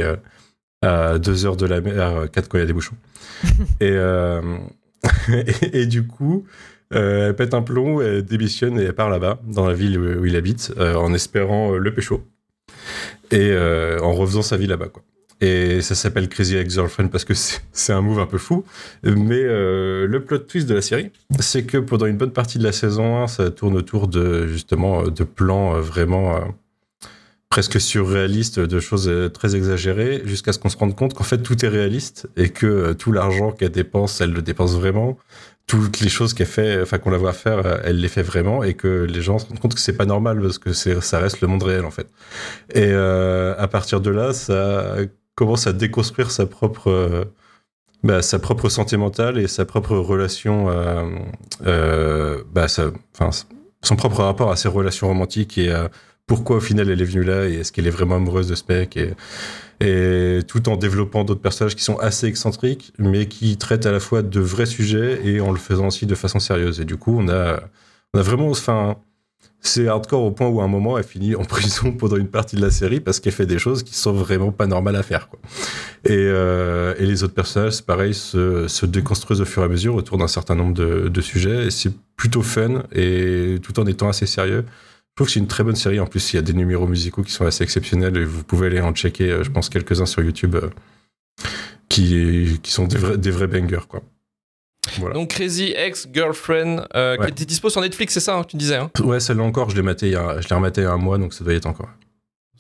à 0.81 1.17
deux 1.19 1.45
heures 1.45 1.57
de 1.57 1.65
la 1.65 1.81
mer, 1.81 2.27
quatre 2.31 2.47
quand 2.47 2.57
il 2.57 2.61
y 2.61 2.63
a 2.63 2.67
des 2.67 2.73
bouchons. 2.73 2.95
et, 3.79 3.89
euh, 3.91 4.57
et, 5.29 5.81
et 5.81 5.85
du 5.85 6.05
coup, 6.07 6.45
euh, 6.93 7.29
elle 7.29 7.35
pète 7.35 7.53
un 7.53 7.61
plomb, 7.61 8.01
elle 8.01 8.23
démissionne 8.23 8.79
et 8.79 8.83
elle 8.83 8.93
part 8.93 9.09
là-bas, 9.09 9.39
dans 9.45 9.67
la 9.67 9.73
ville 9.73 9.99
où, 9.99 10.25
il 10.25 10.35
habite, 10.35 10.73
euh, 10.77 10.95
en 10.95 11.13
espérant 11.13 11.71
le 11.71 11.93
pécho. 11.93 12.23
Et 13.31 13.53
en 14.01 14.13
refaisant 14.13 14.43
sa 14.43 14.55
vie 14.55 14.67
là-bas, 14.67 14.89
quoi. 14.89 15.03
Et 15.41 15.81
ça 15.81 15.95
s'appelle 15.95 16.29
Crazy 16.29 16.55
Ex-Girlfriend 16.55 17.09
parce 17.09 17.25
que 17.25 17.33
c'est 17.33 17.91
un 17.91 18.01
move 18.01 18.19
un 18.19 18.25
peu 18.25 18.37
fou. 18.37 18.63
Mais 19.03 19.41
euh, 19.43 20.07
le 20.07 20.23
plot 20.23 20.39
twist 20.39 20.67
de 20.67 20.75
la 20.75 20.81
série, 20.81 21.11
c'est 21.39 21.65
que 21.65 21.77
pendant 21.77 22.05
une 22.05 22.17
bonne 22.17 22.31
partie 22.31 22.57
de 22.57 22.63
la 22.63 22.71
saison 22.71 23.21
1, 23.23 23.27
ça 23.27 23.51
tourne 23.51 23.75
autour 23.75 24.07
de 24.07 24.47
justement 24.47 25.03
de 25.03 25.23
plans 25.25 25.79
vraiment 25.81 26.39
presque 27.55 27.79
surréalistes, 27.79 28.59
de 28.59 28.79
choses 28.81 29.07
euh, 29.07 29.29
très 29.29 29.55
exagérées, 29.55 30.21
jusqu'à 30.25 30.51
ce 30.51 30.59
qu'on 30.59 30.67
se 30.67 30.75
rende 30.75 30.93
compte 30.93 31.13
qu'en 31.13 31.23
fait 31.23 31.37
tout 31.37 31.63
est 31.63 31.69
réaliste 31.69 32.27
et 32.35 32.49
que 32.49 32.65
euh, 32.65 32.93
tout 32.93 33.13
l'argent 33.13 33.53
qu'elle 33.53 33.71
dépense, 33.71 34.19
elle 34.19 34.33
le 34.33 34.41
dépense 34.41 34.73
vraiment. 34.75 35.17
Toutes 35.65 36.01
les 36.01 36.09
choses 36.09 36.33
qu'elle 36.33 36.47
fait, 36.47 36.81
enfin 36.81 36.97
qu'on 36.97 37.11
la 37.11 37.17
voit 37.17 37.31
faire, 37.31 37.65
euh, 37.65 37.77
elle 37.85 38.01
les 38.01 38.09
fait 38.09 38.23
vraiment 38.23 38.61
et 38.61 38.73
que 38.73 39.05
les 39.05 39.21
gens 39.21 39.39
se 39.39 39.45
rendent 39.45 39.61
compte 39.61 39.73
que 39.73 39.79
c'est 39.79 39.95
pas 39.95 40.05
normal 40.05 40.41
parce 40.41 40.57
que 40.57 40.73
ça 40.73 41.17
reste 41.17 41.39
le 41.39 41.47
monde 41.47 41.63
réel 41.63 41.85
en 41.85 41.91
fait. 41.91 42.07
Et 42.73 42.91
à 42.93 43.67
partir 43.71 44.01
de 44.01 44.09
là, 44.09 44.33
ça 44.33 44.97
commence 45.35 45.65
à 45.65 45.71
déconstruire 45.71 46.31
sa 46.31 46.45
propre, 46.45 47.25
bah, 48.03 48.21
sa 48.21 48.37
propre 48.37 48.67
santé 48.67 48.97
mentale 48.97 49.37
et 49.37 49.47
sa 49.47 49.63
propre 49.63 49.95
relation, 49.95 50.65
bah, 51.63 52.67
son 52.67 53.95
propre 53.95 54.23
rapport 54.23 54.51
à 54.51 54.57
ses 54.57 54.67
relations 54.67 55.07
romantiques 55.07 55.57
et 55.57 55.71
à 55.71 55.89
pourquoi 56.27 56.57
au 56.57 56.59
final 56.59 56.89
elle 56.89 57.01
est 57.01 57.05
venue 57.05 57.23
là 57.23 57.47
et 57.47 57.55
est-ce 57.55 57.71
qu'elle 57.71 57.87
est 57.87 57.91
vraiment 57.91 58.15
amoureuse 58.15 58.47
de 58.47 58.73
mec 58.73 58.97
et, 58.97 60.39
tout 60.47 60.69
en 60.69 60.77
développant 60.77 61.23
d'autres 61.23 61.41
personnages 61.41 61.75
qui 61.75 61.83
sont 61.83 61.97
assez 61.97 62.27
excentriques 62.27 62.93
mais 62.97 63.27
qui 63.27 63.57
traitent 63.57 63.85
à 63.85 63.91
la 63.91 63.99
fois 63.99 64.21
de 64.21 64.39
vrais 64.39 64.65
sujets 64.65 65.19
et 65.23 65.41
en 65.41 65.51
le 65.51 65.57
faisant 65.57 65.87
aussi 65.87 66.05
de 66.05 66.15
façon 66.15 66.39
sérieuse. 66.39 66.79
Et 66.79 66.85
du 66.85 66.95
coup, 66.95 67.17
on 67.19 67.27
a, 67.27 67.59
on 68.13 68.19
a 68.19 68.21
vraiment, 68.21 68.49
enfin, 68.49 68.95
c'est 69.59 69.87
hardcore 69.87 70.23
au 70.23 70.31
point 70.31 70.47
où 70.47 70.61
à 70.61 70.63
un 70.63 70.67
moment 70.67 70.97
elle 70.97 71.03
finit 71.03 71.35
en 71.35 71.43
prison 71.45 71.91
pendant 71.91 72.15
une 72.15 72.29
partie 72.29 72.55
de 72.55 72.61
la 72.61 72.71
série 72.71 73.01
parce 73.01 73.19
qu'elle 73.19 73.33
fait 73.33 73.45
des 73.45 73.59
choses 73.59 73.83
qui 73.83 73.95
sont 73.95 74.13
vraiment 74.13 74.51
pas 74.51 74.65
normales 74.65 74.95
à 74.95 75.03
faire. 75.03 75.29
Et, 76.05 76.11
euh, 76.13 76.95
et 76.97 77.05
les 77.05 77.23
autres 77.23 77.33
personnages, 77.33 77.73
c'est 77.73 77.85
pareil, 77.85 78.13
se, 78.13 78.67
se 78.67 78.85
déconstruisent 78.85 79.41
au 79.41 79.45
fur 79.45 79.61
et 79.61 79.65
à 79.65 79.69
mesure 79.69 79.95
autour 79.95 80.17
d'un 80.17 80.27
certain 80.27 80.55
nombre 80.55 80.73
de, 80.73 81.09
de 81.09 81.21
sujets. 81.21 81.67
Et 81.67 81.71
c'est 81.71 81.91
plutôt 82.15 82.41
fun 82.41 82.83
et 82.93 83.57
tout 83.61 83.79
en 83.79 83.85
étant 83.85 84.07
assez 84.07 84.25
sérieux. 84.25 84.65
Je 85.17 85.23
trouve 85.23 85.27
que 85.27 85.33
c'est 85.33 85.39
une 85.39 85.47
très 85.47 85.63
bonne 85.63 85.77
série. 85.77 86.01
En 86.01 86.07
plus, 86.07 86.33
il 86.33 86.35
y 86.35 86.39
a 86.39 86.41
des 86.41 86.51
numéros 86.51 86.87
musicaux 86.87 87.23
qui 87.23 87.31
sont 87.31 87.45
assez 87.45 87.63
exceptionnels 87.63 88.17
et 88.17 88.25
vous 88.25 88.43
pouvez 88.43 88.67
aller 88.67 88.81
en 88.81 88.91
checker, 88.91 89.31
euh, 89.31 89.43
je 89.45 89.49
pense, 89.49 89.69
quelques-uns 89.69 90.05
sur 90.05 90.21
YouTube 90.21 90.55
euh, 90.55 90.69
qui, 91.87 92.59
qui 92.61 92.69
sont 92.69 92.85
des 92.85 92.97
vrais, 92.97 93.17
des 93.17 93.31
vrais 93.31 93.47
bangers. 93.47 93.87
Quoi. 93.87 94.01
Voilà. 94.97 95.13
Donc 95.15 95.29
Crazy 95.29 95.71
Ex-Girlfriend, 95.73 96.85
euh, 96.95 97.15
Ouais. 97.17 97.27
qui 97.27 97.31
était 97.31 97.45
dispo 97.45 97.69
sur 97.69 97.79
Netflix, 97.79 98.13
c'est 98.13 98.19
ça, 98.19 98.35
hein, 98.39 98.43
tu 98.43 98.57
disais. 98.57 98.75
Hein? 98.75 98.91
Ouais, 99.05 99.21
celle-là 99.21 99.43
encore, 99.43 99.69
je 99.69 99.77
l'ai 99.77 99.83
maté 99.83 100.07
il 100.07 100.11
y 100.11 100.15
a- 100.17 100.41
je 100.41 100.49
l'ai 100.49 100.55
rematé 100.55 100.81
il 100.81 100.83
y 100.83 100.87
a 100.87 100.91
un 100.91 100.97
mois, 100.97 101.17
donc 101.17 101.33
ça 101.33 101.45
doit 101.45 101.53
y 101.53 101.55
être 101.55 101.65
encore. 101.65 101.87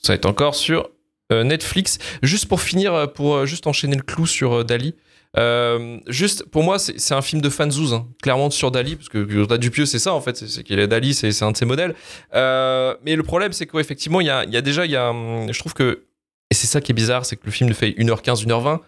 ça 0.01 0.13
va 0.13 0.15
être 0.15 0.25
encore 0.25 0.55
sur 0.55 0.89
euh, 1.33 1.43
Netflix. 1.43 1.97
Juste 2.23 2.47
pour 2.47 2.61
finir, 2.61 3.11
pour 3.13 3.45
juste 3.45 3.67
enchaîner 3.67 3.97
le 3.97 4.03
clou 4.03 4.25
sur 4.27 4.63
Dali. 4.63 4.95
Euh, 5.37 5.97
juste, 6.07 6.45
pour 6.49 6.63
moi, 6.63 6.79
c'est 6.79 7.13
un 7.13 7.21
film 7.21 7.41
de 7.41 7.49
fanzouz, 7.49 7.93
hein, 7.93 8.07
clairement 8.21 8.49
sur 8.49 8.71
Dali, 8.71 8.95
parce 8.95 9.09
que 9.09 9.57
Dupieux, 9.57 9.85
c'est 9.85 9.99
ça 9.99 10.13
en 10.13 10.21
fait, 10.21 10.37
c'est- 10.37 10.63
qu'il 10.63 10.79
est 10.79 10.87
Dali, 10.87 11.13
c'est 11.13 11.43
un 11.43 11.51
de 11.51 11.57
ses 11.57 11.65
modèles. 11.65 11.93
Euh, 12.33 12.95
mais 13.05 13.15
le 13.15 13.23
problème, 13.23 13.51
c'est 13.53 13.65
qu'effectivement, 13.65 14.21
il 14.21 14.27
y 14.27 14.29
a, 14.29 14.45
y 14.45 14.57
a 14.57 14.61
déjà, 14.61 14.85
il 14.85 14.91
y 14.91 14.95
a, 14.95 15.09
hum, 15.09 15.51
je 15.51 15.59
trouve 15.59 15.73
que, 15.73 16.03
et 16.51 16.53
c'est 16.53 16.67
ça 16.67 16.79
qui 16.81 16.91
est 16.91 16.95
bizarre, 16.95 17.25
c'est 17.25 17.35
que 17.35 17.45
le 17.45 17.51
film 17.51 17.73
fait 17.73 17.89
1h15, 17.97 18.45
1h20, 18.45 18.79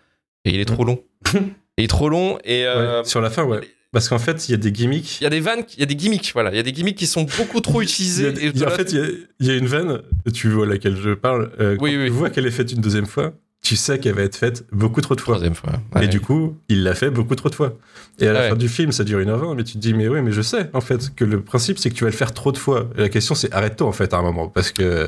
et 0.45 0.51
il 0.51 0.59
est 0.59 0.65
trop 0.65 0.83
long. 0.85 1.03
il 1.77 1.83
est 1.83 1.87
trop 1.87 2.07
long, 2.09 2.37
et 2.45 2.65
euh, 2.65 3.01
Ouais, 3.01 3.05
sur 3.09 3.19
la 3.21 3.29
fin, 3.29 3.43
ouais. 3.43 3.59
Parce 3.93 4.09
qu'en 4.09 4.19
fait, 4.19 4.47
il 4.47 4.51
y 4.51 4.53
a 4.53 4.57
des 4.57 4.71
gimmicks. 4.71 5.21
il 5.21 5.23
y 5.23 5.27
a 5.27 5.29
des 5.29 5.39
vannes, 5.39 5.63
il 5.75 5.79
y 5.79 5.83
a 5.83 5.85
des 5.85 5.95
gimmicks, 5.95 6.31
voilà, 6.33 6.51
il 6.51 6.57
y 6.57 6.59
a 6.59 6.63
des 6.63 6.73
gimmicks 6.73 6.97
qui 6.97 7.07
sont 7.07 7.25
beaucoup 7.37 7.61
trop 7.61 7.81
y 7.81 7.85
utilisés. 7.85 8.27
a- 8.27 8.29
et 8.31 8.51
il 8.53 8.57
y 8.57 8.63
a- 8.63 8.67
en 8.67 8.71
fait, 8.71 8.91
il 8.91 8.97
y, 8.97 9.01
a, 9.01 9.05
il 9.39 9.47
y 9.47 9.49
a 9.51 9.55
une 9.55 9.67
vanne, 9.67 10.01
tu 10.33 10.49
vois 10.49 10.65
laquelle 10.65 10.95
je 10.97 11.11
parle. 11.11 11.51
Oui, 11.59 11.75
quand 11.77 11.83
oui. 11.85 12.05
Tu 12.05 12.09
vois 12.11 12.29
qu'elle 12.29 12.45
est 12.45 12.51
faite 12.51 12.71
une 12.73 12.81
deuxième 12.81 13.05
fois, 13.05 13.33
tu 13.67 13.75
sais 13.75 13.99
qu'elle 13.99 14.15
va 14.15 14.21
être 14.21 14.35
faite 14.37 14.65
beaucoup 14.71 15.01
trop 15.01 15.13
de 15.15 15.19
fois. 15.21 15.33
troisième 15.35 15.55
fois. 15.55 15.73
Et 16.01 16.07
du 16.07 16.21
coup, 16.21 16.55
il 16.69 16.83
l'a 16.83 16.95
fait 16.95 17.09
beaucoup 17.09 17.35
trop 17.35 17.49
de 17.49 17.55
fois. 17.55 17.73
Et 18.19 18.27
à 18.27 18.33
la 18.33 18.39
Ouais. 18.39 18.49
fin 18.49 18.55
du 18.55 18.69
film, 18.69 18.91
ça 18.93 19.03
dure 19.03 19.19
une 19.19 19.29
heure 19.29 19.39
vingt, 19.39 19.55
mais 19.55 19.63
tu 19.63 19.73
te 19.73 19.77
dis, 19.79 19.93
mais 19.93 20.07
oui, 20.07 20.21
mais 20.21 20.31
je 20.31 20.41
sais, 20.41 20.69
en 20.73 20.79
fait, 20.81 21.13
que 21.15 21.25
le 21.25 21.41
principe, 21.41 21.77
c'est 21.77 21.89
que 21.89 21.95
tu 21.95 22.03
vas 22.05 22.09
le 22.09 22.15
faire 22.15 22.33
trop 22.33 22.51
de 22.51 22.57
fois. 22.57 22.89
Et 22.97 23.01
la 23.01 23.09
question, 23.09 23.35
c'est 23.35 23.53
arrête-toi, 23.53 23.85
en 23.85 23.91
fait, 23.91 24.13
à 24.13 24.17
un 24.17 24.21
moment. 24.21 24.47
Parce 24.47 24.71
que 24.71 25.07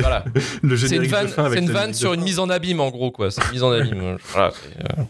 voilà. 0.00 0.24
le 0.62 0.76
C'est 0.76 0.96
une 0.96 1.02
générique 1.04 1.10
vanne, 1.36 1.58
une 1.58 1.70
vanne 1.70 1.92
sur 1.94 2.14
une 2.14 2.22
mise 2.22 2.38
en 2.38 2.48
abîme, 2.48 2.80
en 2.80 2.90
gros, 2.90 3.10
quoi. 3.10 3.30
C'est 3.30 3.42
une 3.44 3.50
mise 3.52 3.62
en 3.62 3.70
abîme. 3.72 4.16
Voilà, 4.32 4.52
euh, 4.98 5.02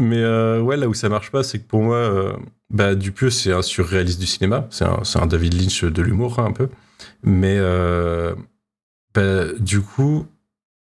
Mais 0.00 0.22
euh, 0.22 0.60
ouais, 0.60 0.76
là 0.76 0.88
où 0.88 0.94
ça 0.94 1.08
marche 1.08 1.30
pas, 1.30 1.42
c'est 1.42 1.58
que 1.58 1.66
pour 1.68 1.82
moi, 1.82 1.96
euh, 1.96 2.32
bah, 2.70 2.94
Dupieux, 2.94 3.30
c'est 3.30 3.52
un 3.52 3.62
surréaliste 3.62 4.20
du 4.20 4.26
cinéma. 4.26 4.66
C'est 4.70 4.84
un, 4.84 5.00
c'est 5.04 5.18
un 5.18 5.26
David 5.26 5.54
Lynch 5.54 5.84
de 5.84 6.02
l'humour, 6.02 6.38
hein, 6.38 6.46
un 6.48 6.52
peu. 6.52 6.68
Mais 7.22 7.56
euh, 7.58 8.34
bah, 9.14 9.44
du 9.58 9.80
coup, 9.80 10.26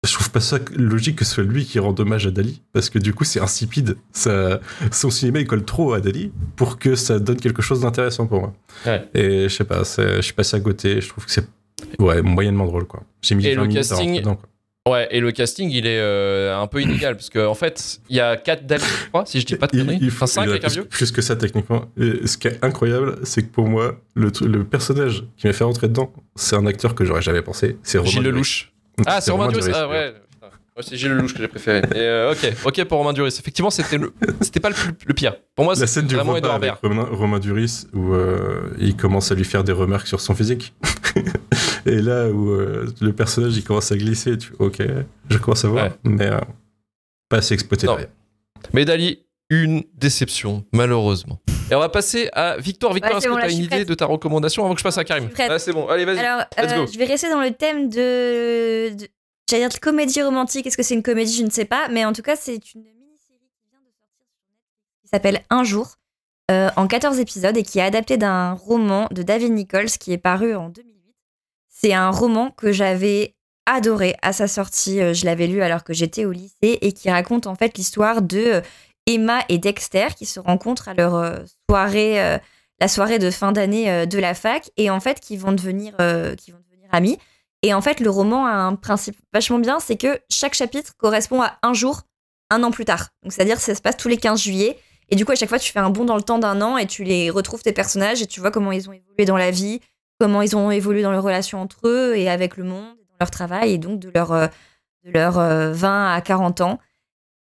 je 0.06 0.14
trouve 0.14 0.30
pas 0.30 0.40
ça 0.40 0.58
logique 0.74 1.16
que 1.16 1.24
ce 1.24 1.34
soit 1.34 1.44
lui 1.44 1.64
qui 1.64 1.78
rende 1.78 1.98
hommage 2.00 2.26
à 2.26 2.30
Dali. 2.30 2.62
Parce 2.72 2.88
que 2.90 2.98
du 2.98 3.12
coup, 3.12 3.24
c'est 3.24 3.40
insipide. 3.40 3.96
Ça, 4.12 4.60
son 4.92 5.10
cinéma, 5.10 5.40
il 5.40 5.46
colle 5.46 5.64
trop 5.64 5.92
à 5.92 6.00
Dali 6.00 6.32
pour 6.56 6.78
que 6.78 6.94
ça 6.94 7.18
donne 7.18 7.36
quelque 7.38 7.62
chose 7.62 7.80
d'intéressant 7.80 8.26
pour 8.26 8.40
moi. 8.40 8.54
Ouais. 8.86 9.04
Et 9.14 9.48
je 9.48 9.54
sais 9.54 9.64
pas, 9.64 9.82
je 9.84 10.20
suis 10.22 10.32
passé 10.34 10.56
à 10.56 10.60
côté. 10.60 11.00
Je 11.00 11.08
trouve 11.08 11.24
que 11.26 11.30
c'est 11.32 11.46
ouais, 11.98 12.22
moyennement 12.22 12.66
drôle, 12.66 12.86
quoi. 12.86 13.02
J'ai 13.22 13.34
mis 13.34 13.46
Et 13.46 13.54
20 13.54 13.62
le 13.62 13.68
minutes 13.68 13.76
casting- 13.88 14.16
dedans, 14.18 14.36
quoi. 14.36 14.48
Ouais, 14.88 15.08
et 15.10 15.18
le 15.18 15.32
casting, 15.32 15.68
il 15.68 15.84
est 15.84 15.98
euh, 15.98 16.56
un 16.56 16.68
peu 16.68 16.80
inégal, 16.80 17.16
parce 17.16 17.28
qu'en 17.28 17.46
en 17.50 17.54
fait, 17.56 17.98
il 18.08 18.16
y 18.18 18.20
a 18.20 18.36
4 18.36 18.66
Dali, 18.66 18.84
je 18.84 19.08
crois, 19.08 19.26
si 19.26 19.40
je 19.40 19.46
dis 19.46 19.56
pas 19.56 19.66
de 19.66 19.76
Il- 19.76 19.80
conneries. 19.84 19.98
il 20.00 20.10
faut- 20.12 20.22
Enfin, 20.22 20.26
5 20.28 20.42
il 20.42 20.44
y 20.44 20.46
en 20.46 20.50
a 20.50 20.52
avec 20.52 20.64
un 20.64 20.68
plus, 20.68 20.74
vieux. 20.74 20.84
plus 20.84 21.10
que 21.10 21.22
ça 21.22 21.34
techniquement. 21.34 21.86
Et 22.00 22.24
ce 22.28 22.38
qui 22.38 22.46
est 22.46 22.64
incroyable, 22.64 23.16
c'est 23.24 23.42
que 23.42 23.48
pour 23.48 23.66
moi, 23.68 24.00
le, 24.14 24.30
personnage 24.62 25.24
qui 25.38 25.48
m'a 25.48 25.52
fait 25.52 25.64
rentrer 25.64 25.88
dedans, 25.88 26.12
c'est 26.36 26.54
un 26.54 26.66
acteur 26.66 26.94
que 26.94 27.04
j'aurais 27.04 27.20
jamais 27.22 27.42
pensé. 27.42 27.78
C'est 27.82 27.98
Romain 27.98 28.10
Gilles. 28.12 28.22
Lelouch. 28.22 28.72
Ah, 29.04 29.20
c'est 29.20 29.30
Romain 29.30 29.48
Duris. 29.48 29.72
Ah, 29.74 29.88
ouais. 29.88 30.14
C'est 30.82 30.96
Gilles 30.98 31.12
Lelouch 31.12 31.32
que 31.32 31.38
j'ai 31.40 31.48
préféré. 31.48 31.78
Et, 31.94 31.98
euh, 32.00 32.32
ok, 32.32 32.52
ok 32.66 32.84
pour 32.84 32.98
Romain 32.98 33.14
Duris. 33.14 33.34
Effectivement, 33.38 33.70
c'était 33.70 33.96
le, 33.96 34.12
c'était 34.42 34.60
pas 34.60 34.68
le, 34.68 34.74
plus- 34.74 34.92
le 35.06 35.14
pire. 35.14 35.34
Pour 35.54 35.64
moi, 35.64 35.72
La 35.74 35.80
c'est 35.80 35.86
scène 35.86 36.06
du 36.06 36.14
vraiment 36.14 36.34
repas 36.34 36.54
avec. 36.54 36.74
Romain, 36.82 37.08
Romain 37.10 37.38
Duris 37.38 37.86
où 37.94 38.12
euh, 38.12 38.70
il 38.78 38.94
commence 38.94 39.32
à 39.32 39.34
lui 39.34 39.44
faire 39.44 39.64
des 39.64 39.72
remarques 39.72 40.06
sur 40.06 40.20
son 40.20 40.34
physique. 40.34 40.74
Et 41.86 42.02
là 42.02 42.28
où 42.28 42.50
euh, 42.50 42.86
le 43.00 43.12
personnage 43.14 43.56
il 43.56 43.64
commence 43.64 43.90
à 43.90 43.96
glisser, 43.96 44.36
tu 44.36 44.52
ok, 44.58 44.82
je 45.30 45.38
commence 45.38 45.64
à 45.64 45.68
voir, 45.68 45.84
Ouais. 45.86 45.92
mais 46.04 46.26
euh, 46.26 46.40
pas 47.30 47.38
assez 47.38 47.54
exploité 47.54 47.86
Non. 47.86 47.96
Mais 48.74 48.84
Dali, 48.84 49.20
une 49.48 49.82
déception, 49.94 50.64
malheureusement. 50.72 51.40
Et 51.70 51.74
on 51.74 51.80
va 51.80 51.88
passer 51.88 52.28
à 52.32 52.56
Victor. 52.58 52.92
Victor, 52.92 53.10
Ouais, 53.12 53.18
est-ce 53.18 53.26
que 53.28 53.32
tu 53.34 53.40
as 53.44 53.50
une 53.50 53.58
idée 53.58 53.68
prête. 53.68 53.88
de 53.88 53.94
ta 53.94 54.06
recommandation 54.06 54.64
avant 54.64 54.74
que 54.74 54.78
je 54.78 54.84
passe 54.84 54.98
à 54.98 55.04
Karim? 55.04 55.28
Ah, 55.38 55.58
c'est 55.58 55.72
bon, 55.72 55.88
allez, 55.88 56.04
vas-y. 56.04 56.18
Alors, 56.20 56.44
let's 56.56 56.72
euh, 56.72 56.84
go. 56.84 56.90
je 56.92 56.98
vais 56.98 57.04
rester 57.06 57.28
dans 57.30 57.40
le 57.40 57.50
thème 57.52 57.88
de. 57.88 58.94
de- 58.94 59.08
J'allais 59.48 59.62
dire 59.62 59.68
de 59.76 59.78
comédie 59.80 60.22
romantique. 60.22 60.66
Est-ce 60.66 60.76
que 60.76 60.82
c'est 60.82 60.94
une 60.94 61.02
comédie? 61.04 61.36
Je 61.36 61.44
ne 61.44 61.50
sais 61.50 61.64
pas. 61.64 61.88
Mais 61.88 62.04
en 62.04 62.12
tout 62.12 62.22
cas, 62.22 62.34
c'est 62.36 62.74
une 62.74 62.82
mini-série 62.82 63.38
qui 63.60 63.68
vient 63.70 63.80
de 63.80 63.86
sortir 63.86 64.26
sur 64.34 64.46
Netflix 64.50 65.02
qui 65.02 65.08
s'appelle 65.08 65.40
Un 65.50 65.62
jour, 65.64 65.94
euh, 66.50 66.68
en 66.76 66.86
14 66.88 67.18
épisodes 67.20 67.56
et 67.56 67.62
qui 67.62 67.78
est 67.78 67.82
adapté 67.82 68.16
d'un 68.16 68.52
roman 68.52 69.06
de 69.12 69.22
David 69.22 69.52
Nichols 69.52 69.86
qui 70.00 70.12
est 70.12 70.18
paru 70.18 70.54
en 70.56 70.68
2008. 70.68 71.14
C'est 71.68 71.92
un 71.94 72.10
roman 72.10 72.50
que 72.50 72.72
j'avais 72.72 73.34
adoré 73.66 74.16
à 74.22 74.32
sa 74.32 74.48
sortie. 74.48 75.00
Euh, 75.00 75.14
Je 75.14 75.24
l'avais 75.26 75.46
lu 75.46 75.62
alors 75.62 75.84
que 75.84 75.92
j'étais 75.92 76.24
au 76.24 76.32
lycée 76.32 76.78
et 76.80 76.92
qui 76.92 77.08
raconte 77.10 77.46
en 77.46 77.54
fait 77.54 77.76
l'histoire 77.78 78.22
de 78.22 78.38
euh, 78.38 78.60
Emma 79.06 79.40
et 79.48 79.58
Dexter 79.58 80.08
qui 80.16 80.26
se 80.26 80.40
rencontrent 80.40 80.88
à 80.88 80.94
leur 80.94 81.14
euh, 81.14 81.38
soirée, 81.70 82.20
euh, 82.20 82.38
la 82.80 82.88
soirée 82.88 83.18
de 83.18 83.30
fin 83.30 83.52
d'année 83.52 83.90
euh, 83.90 84.06
de 84.06 84.18
la 84.18 84.34
fac 84.34 84.70
et 84.76 84.90
en 84.90 85.00
fait 85.00 85.20
qui 85.20 85.36
vont 85.36 85.52
devenir, 85.52 85.92
qui 86.36 86.50
vont 86.50 86.58
devenir 86.58 86.88
amis. 86.92 87.18
Et 87.62 87.72
en 87.72 87.80
fait, 87.80 88.00
le 88.00 88.10
roman 88.10 88.46
a 88.46 88.52
un 88.52 88.74
principe 88.74 89.16
vachement 89.32 89.58
bien, 89.58 89.80
c'est 89.80 89.96
que 89.96 90.20
chaque 90.28 90.54
chapitre 90.54 90.94
correspond 90.96 91.42
à 91.42 91.58
un 91.62 91.72
jour, 91.72 92.02
un 92.50 92.62
an 92.62 92.70
plus 92.70 92.84
tard. 92.84 93.08
Donc 93.22 93.32
c'est-à-dire 93.32 93.56
que 93.56 93.62
ça 93.62 93.74
se 93.74 93.80
passe 93.80 93.96
tous 93.96 94.08
les 94.08 94.18
15 94.18 94.40
juillet. 94.42 94.78
Et 95.08 95.16
du 95.16 95.24
coup, 95.24 95.32
à 95.32 95.36
chaque 95.36 95.48
fois, 95.48 95.58
tu 95.58 95.72
fais 95.72 95.78
un 95.78 95.90
bond 95.90 96.04
dans 96.04 96.16
le 96.16 96.22
temps 96.22 96.38
d'un 96.38 96.60
an 96.60 96.76
et 96.76 96.86
tu 96.86 97.04
les 97.04 97.30
retrouves 97.30 97.62
tes 97.62 97.72
personnages 97.72 98.22
et 98.22 98.26
tu 98.26 98.40
vois 98.40 98.50
comment 98.50 98.72
ils 98.72 98.88
ont 98.88 98.92
évolué 98.92 99.24
dans 99.24 99.36
la 99.36 99.50
vie, 99.50 99.80
comment 100.20 100.42
ils 100.42 100.56
ont 100.56 100.70
évolué 100.70 101.02
dans 101.02 101.12
leurs 101.12 101.22
relations 101.22 101.60
entre 101.60 101.88
eux 101.88 102.16
et 102.16 102.28
avec 102.28 102.56
le 102.56 102.64
monde, 102.64 102.96
dans 103.08 103.16
leur 103.20 103.30
travail 103.30 103.72
et 103.72 103.78
donc 103.78 104.00
de 104.00 104.10
leur, 104.14 104.32
de 105.06 105.10
leur 105.12 105.38
euh, 105.38 105.72
20 105.72 106.12
à 106.12 106.20
40 106.20 106.60
ans. 106.60 106.78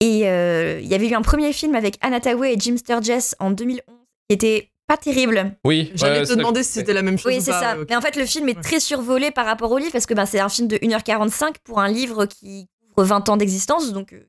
Et 0.05 0.29
euh, 0.29 0.81
il 0.83 0.87
y 0.87 0.95
avait 0.95 1.09
eu 1.09 1.15
un 1.15 1.23
premier 1.23 1.51
film 1.55 1.75
avec 1.75 1.97
Anna 2.03 2.21
Tawai 2.21 2.53
et 2.53 2.61
Jim 2.61 2.77
Sturgess 2.77 3.35
en 3.39 3.51
2011 3.51 3.81
qui 4.29 4.35
était 4.35 4.71
pas 4.87 4.99
terrible. 4.99 5.57
Oui, 5.65 5.93
J'allais 5.95 6.21
ouais, 6.21 6.27
te 6.27 6.35
demander 6.35 6.63
si 6.63 6.73
c'était 6.73 6.93
la 6.93 7.01
même 7.01 7.17
chose 7.17 7.33
Oui, 7.33 7.39
ou 7.39 7.41
c'est 7.43 7.53
ça. 7.53 7.75
Mais 7.89 7.97
en 7.97 8.03
fait, 8.03 8.15
le 8.17 8.27
film 8.27 8.51
est 8.51 8.61
très 8.61 8.81
survolé 8.81 9.31
par 9.31 9.47
rapport 9.47 9.73
au 9.73 9.79
livre 9.79 9.93
parce 9.93 10.05
que 10.05 10.13
ben, 10.13 10.27
c'est 10.27 10.41
un 10.41 10.51
film 10.51 10.69
de 10.69 10.77
1h45 10.77 11.55
pour 11.65 11.81
un 11.81 11.89
livre 11.89 12.27
qui 12.27 12.69
couvre 12.95 13.07
20 13.07 13.31
ans 13.31 13.39
d'existence. 13.39 13.95
Donc 13.95 14.13
euh, 14.13 14.29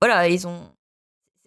voilà, 0.00 0.26
ils 0.26 0.46
ont. 0.46 0.58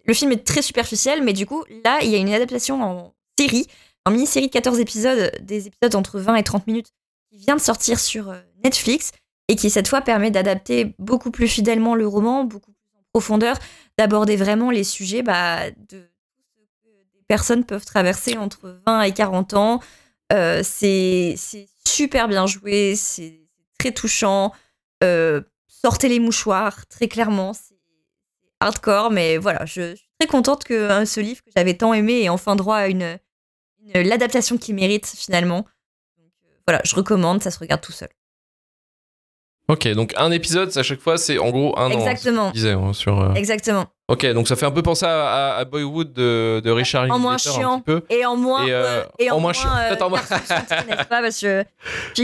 Le 0.04 0.14
film 0.14 0.30
est 0.30 0.46
très 0.46 0.62
superficiel, 0.62 1.24
mais 1.24 1.32
du 1.32 1.44
coup, 1.44 1.64
là, 1.84 1.98
il 2.02 2.10
y 2.10 2.14
a 2.14 2.18
une 2.18 2.32
adaptation 2.32 2.80
en 2.80 3.12
série, 3.36 3.66
en 4.06 4.12
mini-série 4.12 4.46
de 4.46 4.52
14 4.52 4.78
épisodes, 4.78 5.32
des 5.42 5.66
épisodes 5.66 5.96
entre 5.96 6.20
20 6.20 6.36
et 6.36 6.44
30 6.44 6.68
minutes, 6.68 6.92
qui 7.32 7.38
vient 7.38 7.56
de 7.56 7.60
sortir 7.60 7.98
sur 7.98 8.30
euh, 8.30 8.38
Netflix 8.62 9.10
et 9.48 9.56
qui, 9.56 9.68
cette 9.68 9.88
fois, 9.88 10.00
permet 10.00 10.30
d'adapter 10.30 10.94
beaucoup 11.00 11.32
plus 11.32 11.48
fidèlement 11.48 11.96
le 11.96 12.06
roman, 12.06 12.44
beaucoup 12.44 12.73
profondeur, 13.14 13.56
d'aborder 13.96 14.34
vraiment 14.34 14.72
les 14.72 14.82
sujets 14.82 15.22
bah, 15.22 15.70
de 15.70 15.98
que 16.82 16.88
des 17.12 17.22
personnes 17.28 17.64
peuvent 17.64 17.84
traverser 17.84 18.36
entre 18.36 18.80
20 18.86 19.02
et 19.02 19.12
40 19.12 19.54
ans. 19.54 19.80
Euh, 20.32 20.62
c'est 20.64 21.36
super 21.86 22.26
bien 22.26 22.46
joué, 22.46 22.96
c'est 22.96 23.40
très 23.78 23.92
touchant. 23.92 24.52
Euh, 25.04 25.40
sortez 25.68 26.08
les 26.08 26.18
mouchoirs, 26.18 26.86
très 26.88 27.06
clairement. 27.06 27.52
C'est 27.52 27.78
hardcore, 28.58 29.12
mais 29.12 29.36
voilà, 29.36 29.64
je, 29.64 29.94
suis 29.94 30.08
très 30.18 30.26
contente 30.26 30.64
que 30.64 30.74
euh, 30.74 31.04
ce 31.04 31.20
livre 31.20 31.40
que 31.44 31.50
j'avais 31.56 31.74
tant 31.74 31.94
aimé 31.94 32.22
ait 32.22 32.28
enfin 32.30 32.56
droit 32.56 32.78
à 32.78 32.88
une, 32.88 33.18
l'adaptation 33.94 34.58
qu'il 34.58 34.74
mérite 34.74 35.06
finalement. 35.06 35.66
Donc, 36.18 36.32
voilà, 36.66 36.80
je 36.84 36.96
recommande, 36.96 37.44
ça 37.44 37.52
se 37.52 37.60
regarde 37.60 37.80
tout 37.80 37.92
seul. 37.92 38.08
Ok, 39.68 39.88
donc 39.88 40.12
un 40.16 40.30
épisode, 40.30 40.76
à 40.76 40.82
chaque 40.82 41.00
fois, 41.00 41.16
c'est 41.16 41.38
en 41.38 41.50
gros 41.50 41.78
un 41.78 41.86
an. 41.86 41.90
Exactement. 41.90 42.50
qu'il 42.50 42.60
disait, 42.60 42.72
hein, 42.72 42.92
sur, 42.92 43.18
euh, 43.18 43.32
Exactement. 43.34 43.86
Ok, 44.08 44.26
donc 44.32 44.46
ça 44.46 44.56
fait 44.56 44.66
un 44.66 44.70
peu 44.70 44.82
penser 44.82 45.06
à, 45.06 45.54
à- 45.54 45.56
à 45.56 45.64
Boyhood 45.64 46.12
de, 46.12 46.60
de 46.62 46.70
Richard 46.70 47.10
En 47.10 47.18
moins 47.18 47.38
chiant. 47.38 47.82
Et 48.10 48.26
en 48.26 48.36
moins, 48.36 48.66
Et, 48.66 48.72
euh, 48.72 48.84
euh, 48.84 49.04
et 49.18 49.30
en 49.30 49.36
en 49.36 49.40
moins 49.40 49.52
moins, 49.52 49.52
chiant. 49.54 49.70
Peut-être 49.88 50.02
en 50.06 50.10
moins- 50.10 50.20
n'est-ce 50.30 51.08
pas 51.08 51.22
Parce 51.22 51.40
que 51.40 51.64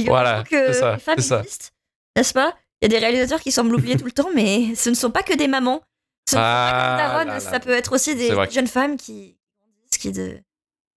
Voilà, 0.07 0.43
que 0.43 0.67
c'est 0.67 0.81
ça, 0.81 0.93
les 0.93 0.99
femmes 1.01 1.15
c'est 1.17 1.23
ça. 1.23 1.39
existent, 1.41 1.69
n'est-ce 2.17 2.35
pas? 2.35 2.55
Il 2.83 2.93
y 2.93 2.95
a 2.95 2.99
des 2.99 3.05
réalisateurs 3.07 3.41
qui 3.41 3.53
semblent 3.53 3.71
l'oublier 3.73 3.97
tout 3.99 4.05
le 4.05 4.13
temps, 4.13 4.29
mais 4.35 4.75
ce 4.75 4.91
ne 4.91 4.95
sont 4.95 5.11
pas 5.11 5.23
que 5.23 5.35
des 5.35 5.49
mamans. 5.49 5.81
Ce 6.29 6.37
ne 6.37 6.41
sont 6.41 6.47
Ah 6.47 6.71
pas 6.71 6.77
que 6.79 6.85
des 6.85 7.03
là 7.03 7.09
daronnes, 7.09 7.29
là 7.29 7.41
ça 7.41 7.59
peut 7.61 7.71
être 7.73 7.95
aussi 7.95 8.15
des 8.17 8.29
jeunes 8.51 8.67
femmes 8.67 8.97
qui 8.99 9.39
grandissent, 9.59 9.99
qui, 9.99 10.13
de, 10.13 10.37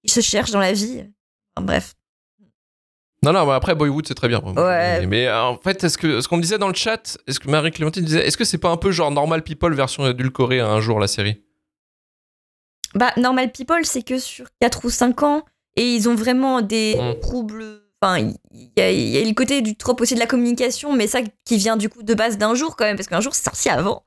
qui 0.06 0.12
se 0.14 0.20
cherchent 0.20 0.52
dans 0.52 0.60
la 0.60 0.74
vie. 0.74 1.06
Enfin, 1.56 1.66
bref. 1.66 1.94
Non, 3.24 3.32
non, 3.34 3.46
mais 3.46 3.54
après 3.54 3.74
Boyhood, 3.76 4.06
c'est 4.08 4.14
très 4.16 4.28
bien. 4.28 4.40
Ouais. 4.42 5.00
Mais, 5.02 5.06
mais, 5.08 5.28
euh, 5.28 5.42
en 5.44 5.58
fait, 5.58 5.84
est-ce 5.84 5.98
que 5.98 6.20
ce 6.22 6.28
qu'on 6.28 6.38
me 6.38 6.42
disait 6.42 6.58
dans 6.58 6.68
le 6.68 6.74
chat, 6.74 7.18
est-ce 7.28 7.40
que 7.40 7.50
Marie-Clémentine 7.50 8.04
disait, 8.04 8.26
est-ce 8.28 8.38
que 8.38 8.44
c'est 8.44 8.58
pas 8.58 8.70
un 8.70 8.78
peu 8.78 8.92
genre 8.92 9.12
Normal 9.12 9.44
People 9.44 9.74
version 9.74 10.06
édulcorée 10.08 10.60
à 10.60 10.68
un 10.68 10.82
jour 10.82 11.00
la 11.00 11.08
série? 11.08 11.42
Bah, 12.96 13.12
Normal 13.18 13.52
People, 13.52 13.86
c'est 13.86 14.04
que 14.04 14.20
sur 14.20 14.48
4 14.60 14.86
ou 14.86 14.90
5 14.90 15.24
ans, 15.24 15.44
et 15.76 15.96
ils 15.96 16.08
ont 16.10 16.16
vraiment 16.16 16.62
des 16.62 16.96
Mm. 17.00 17.20
troubles. 17.22 17.64
Enfin, 18.02 18.18
il 18.52 18.70
y, 18.78 18.82
a- 18.82 18.92
il 18.92 19.08
y 19.10 19.18
a 19.18 19.24
le 19.24 19.34
côté 19.34 19.62
du 19.62 19.76
trop 19.78 19.96
aussi 20.00 20.14
de 20.14 20.20
la 20.20 20.26
communication, 20.28 20.94
mais 20.94 21.08
ça 21.08 21.22
qui 21.46 21.58
vient 21.58 21.78
du 21.78 21.88
coup 21.90 22.04
de 22.04 22.14
base 22.14 22.38
d'un 22.38 22.54
jour 22.54 22.76
quand 22.76 22.84
même, 22.84 22.98
parce 22.98 23.08
qu'un 23.08 23.22
jour 23.22 23.34
c'est 23.34 23.44
sorti 23.46 23.70
avant. 23.70 24.06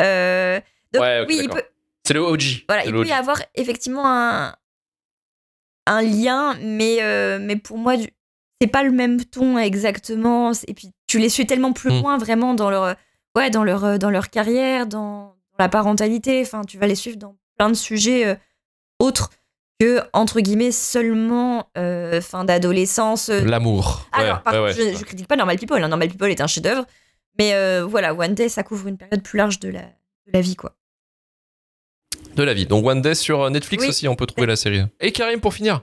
Euh, 0.00 0.60
donc, 0.92 1.02
Ouais, 1.02 1.24
oui, 1.28 1.40
il 1.42 1.48
peut, 1.48 1.62
C'est 2.06 2.14
le 2.14 2.20
OG. 2.20 2.64
voilà, 2.68 2.84
il 2.86 2.92
peut 2.92 3.00
OG. 3.00 3.08
y 3.08 3.12
avoir 3.12 3.42
effectivement 3.56 4.04
un, 4.06 4.54
un 5.86 6.02
lien, 6.02 6.54
mais, 6.62 6.98
euh, 7.02 7.38
mais 7.40 7.56
pour 7.56 7.76
moi, 7.78 7.96
du- 7.96 8.12
c'est 8.62 8.68
pas 8.68 8.82
le 8.84 8.90
même 8.92 9.24
ton 9.24 9.58
exactement. 9.58 10.52
Et 10.68 10.74
puis, 10.74 10.90
tu 11.06 11.18
les 11.18 11.28
suis 11.28 11.46
tellement 11.46 11.72
plus 11.72 11.90
Mm. 11.92 12.00
loin 12.00 12.18
vraiment 12.18 12.54
dans 12.54 12.70
leur, 12.70 12.94
ouais, 13.36 13.50
dans 13.50 13.64
leur, 13.64 13.84
euh, 13.84 13.98
dans 13.98 14.10
leur 14.10 14.30
carrière, 14.30 14.86
dans, 14.86 15.34
la 15.58 15.68
parentalité. 15.68 16.40
Enfin, 16.42 16.62
tu 16.62 16.78
vas 16.78 16.86
les 16.86 16.94
suivre 16.94 17.18
dans 17.18 17.36
plein 17.58 17.68
de 17.68 17.74
sujets 17.74 18.26
euh, 18.26 18.34
autres 18.98 19.30
que, 19.78 20.00
entre 20.12 20.40
guillemets, 20.40 20.72
seulement 20.72 21.68
euh, 21.76 22.20
fin 22.20 22.44
d'adolescence. 22.44 23.28
L'amour. 23.28 24.08
Ouais, 24.16 24.24
Alors, 24.24 24.42
par 24.42 24.54
ouais, 24.54 24.70
contre, 24.70 24.80
ouais. 24.82 24.92
je, 24.92 24.98
je 24.98 25.04
critique 25.04 25.26
pas 25.28 25.36
Normal 25.36 25.58
People. 25.58 25.82
hein. 25.82 25.88
Normal 25.88 26.08
People 26.08 26.30
est 26.30 26.40
un 26.40 26.46
chef-d'œuvre. 26.46 26.86
Mais 27.38 27.54
euh, 27.54 27.84
voilà, 27.84 28.14
One 28.14 28.34
Day, 28.34 28.48
ça 28.48 28.62
couvre 28.62 28.86
une 28.88 28.96
période 28.96 29.22
plus 29.22 29.36
large 29.38 29.58
de 29.60 29.68
la, 29.68 29.80
de 29.82 30.32
la 30.32 30.40
vie, 30.40 30.56
quoi. 30.56 30.74
de 32.36 32.42
la 32.42 32.54
vie. 32.54 32.66
Donc 32.66 32.86
One 32.86 33.02
Day 33.02 33.14
sur 33.14 33.48
Netflix 33.50 33.82
Oui. 33.82 33.88
aussi, 33.90 34.08
on 34.08 34.14
peut 34.16 34.26
trouver 34.26 34.46
la 34.46 34.56
série. 34.56 34.82
Et 35.00 35.12
Karim 35.12 35.40
pour 35.40 35.52
finir. 35.54 35.82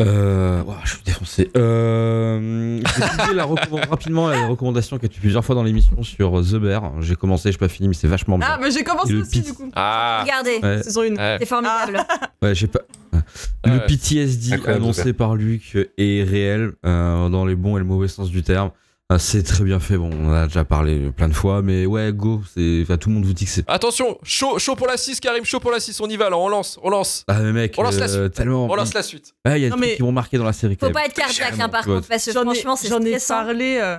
Euh, 0.00 0.62
ouah, 0.62 0.78
je 0.84 0.90
suis 0.94 1.02
défoncé. 1.04 1.50
Euh, 1.56 2.80
je 2.86 3.00
vais 3.00 3.08
citer 3.08 3.34
la 3.34 3.46
rapidement 3.90 4.28
la 4.28 4.46
recommandation 4.46 4.98
que 4.98 5.06
tu 5.06 5.20
plusieurs 5.20 5.44
fois 5.44 5.54
dans 5.54 5.62
l'émission 5.62 6.02
sur 6.02 6.40
The 6.42 6.56
Bear. 6.56 6.92
J'ai 7.00 7.16
commencé, 7.16 7.52
je 7.52 7.58
pas 7.58 7.68
fini, 7.68 7.88
mais 7.88 7.94
c'est 7.94 8.08
vachement 8.08 8.38
bien. 8.38 8.48
Ah, 8.50 8.58
mais 8.60 8.70
j'ai 8.70 8.82
commencé 8.84 9.14
aussi, 9.14 9.30
pit. 9.30 9.44
du 9.46 9.52
coup. 9.52 9.70
Ah. 9.74 10.20
Regardez, 10.22 10.58
Ouais. 10.62 10.82
Saison 10.82 11.02
1. 11.02 11.14
Ouais. 11.16 11.36
c'est 11.40 11.46
formidable. 11.46 11.98
Ouais, 12.42 12.54
j'ai 12.54 12.68
pas. 12.68 12.80
Ouais. 13.12 13.20
Le 13.66 13.86
PTSD 13.86 14.66
annoncé 14.66 15.12
par 15.12 15.34
Luc 15.34 15.76
est 15.98 16.24
réel 16.24 16.72
euh, 16.86 17.28
dans 17.28 17.44
les 17.44 17.54
bons 17.54 17.76
et 17.76 17.80
le 17.80 17.84
mauvais 17.84 18.08
sens 18.08 18.30
du 18.30 18.42
terme. 18.42 18.70
Euh, 19.10 19.18
c'est 19.18 19.42
très 19.42 19.64
bien 19.64 19.80
fait. 19.80 19.96
Bon, 19.96 20.08
on 20.12 20.28
en 20.30 20.32
a 20.32 20.46
déjà 20.46 20.64
parlé 20.64 21.10
plein 21.10 21.28
de 21.28 21.34
fois, 21.34 21.62
mais 21.62 21.84
ouais, 21.84 22.12
go. 22.12 22.42
C'est, 22.54 22.80
enfin, 22.82 22.96
tout 22.96 23.08
le 23.08 23.16
monde 23.16 23.24
vous 23.24 23.32
dit 23.32 23.44
que 23.44 23.50
c'est. 23.50 23.64
Attention, 23.68 24.16
chaud, 24.22 24.58
chaud 24.60 24.76
pour 24.76 24.86
la 24.86 24.96
6, 24.96 25.18
Karim, 25.18 25.44
chaud 25.44 25.58
pour 25.58 25.72
la 25.72 25.80
6, 25.80 26.00
on 26.00 26.08
y 26.08 26.16
va, 26.16 26.26
alors 26.26 26.40
on 26.42 26.48
lance, 26.48 26.78
on 26.82 26.90
lance. 26.90 27.24
Ah 27.26 27.40
mais 27.40 27.52
mec, 27.52 27.74
On 27.76 27.82
lance 27.82 27.96
la 27.98 28.08
euh, 28.08 28.28
tellement. 28.28 28.66
On 28.70 28.74
lance 28.76 28.94
la 28.94 29.02
suite. 29.02 29.34
Ouais, 29.44 29.58
il 29.58 29.62
y 29.62 29.64
a 29.64 29.68
des 29.68 29.70
trucs 29.70 29.80
mais- 29.84 29.96
qui 29.96 30.02
vont 30.02 30.12
marquer 30.12 30.38
dans 30.38 30.44
la 30.44 30.52
série. 30.52 30.76
Faut 30.78 30.90
pas 30.90 31.06
être 31.06 31.14
cardiaque, 31.14 31.58
hein, 31.58 31.68
par 31.68 31.84
contre, 31.84 32.06
parce 32.06 32.24
que 32.24 32.32
J'en 32.32 32.42
ai, 32.42 32.44
franchement, 32.54 32.76
c'est 32.76 32.88
j'en 32.88 33.00
ai 33.00 33.18
parlé, 33.26 33.78
euh, 33.82 33.96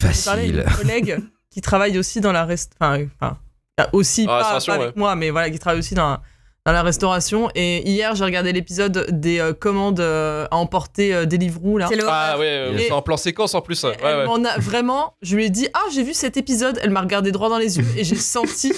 j'en 0.00 0.08
ai 0.08 0.12
parlé 0.24 0.42
Facile. 0.52 0.60
à 0.60 0.70
une 0.70 0.76
collègue 0.76 1.18
qui 1.50 1.60
travaille 1.60 1.98
aussi 1.98 2.20
dans 2.20 2.32
la 2.32 2.44
rest... 2.46 2.72
enfin, 2.80 3.00
euh, 3.00 3.06
enfin, 3.20 3.36
aussi 3.92 4.26
Ah, 4.28 4.58
pas, 4.58 4.60
pas 4.64 4.74
avec 4.74 4.86
ouais. 4.88 4.92
moi, 4.96 5.14
mais 5.16 5.28
voilà, 5.30 5.50
qui 5.50 5.58
travaille 5.58 5.80
aussi 5.80 5.94
dans, 5.94 6.18
dans 6.66 6.72
la 6.72 6.82
restauration. 6.82 7.48
Et 7.54 7.88
hier, 7.88 8.14
j'ai 8.16 8.24
regardé 8.24 8.52
l'épisode 8.52 9.06
des 9.10 9.38
euh, 9.38 9.52
commandes 9.52 10.00
euh, 10.00 10.46
à 10.50 10.56
emporter 10.56 11.14
euh, 11.14 11.24
Deliveroo 11.24 11.78
là. 11.78 11.86
C'est 11.88 11.96
le 11.96 12.04
Ah 12.08 12.36
ouais, 12.38 12.72
c'est 12.78 12.90
en 12.92 13.02
plan 13.02 13.16
séquence 13.16 13.54
en 13.54 13.60
plus. 13.62 13.82
Ouais, 13.84 13.96
Elle 14.02 14.16
ouais. 14.18 14.24
m'en 14.26 14.44
a 14.44 14.58
vraiment, 14.58 15.14
je 15.22 15.36
lui 15.36 15.46
ai 15.46 15.50
dit 15.50 15.68
ah 15.72 15.82
j'ai 15.94 16.02
vu 16.02 16.12
cet 16.12 16.36
épisode, 16.36 16.78
elle 16.82 16.90
m'a 16.90 17.00
regardé 17.00 17.30
droit 17.32 17.48
dans 17.48 17.58
les 17.58 17.78
yeux 17.78 17.84
et 17.96 18.02
j'ai 18.04 18.16
senti, 18.16 18.72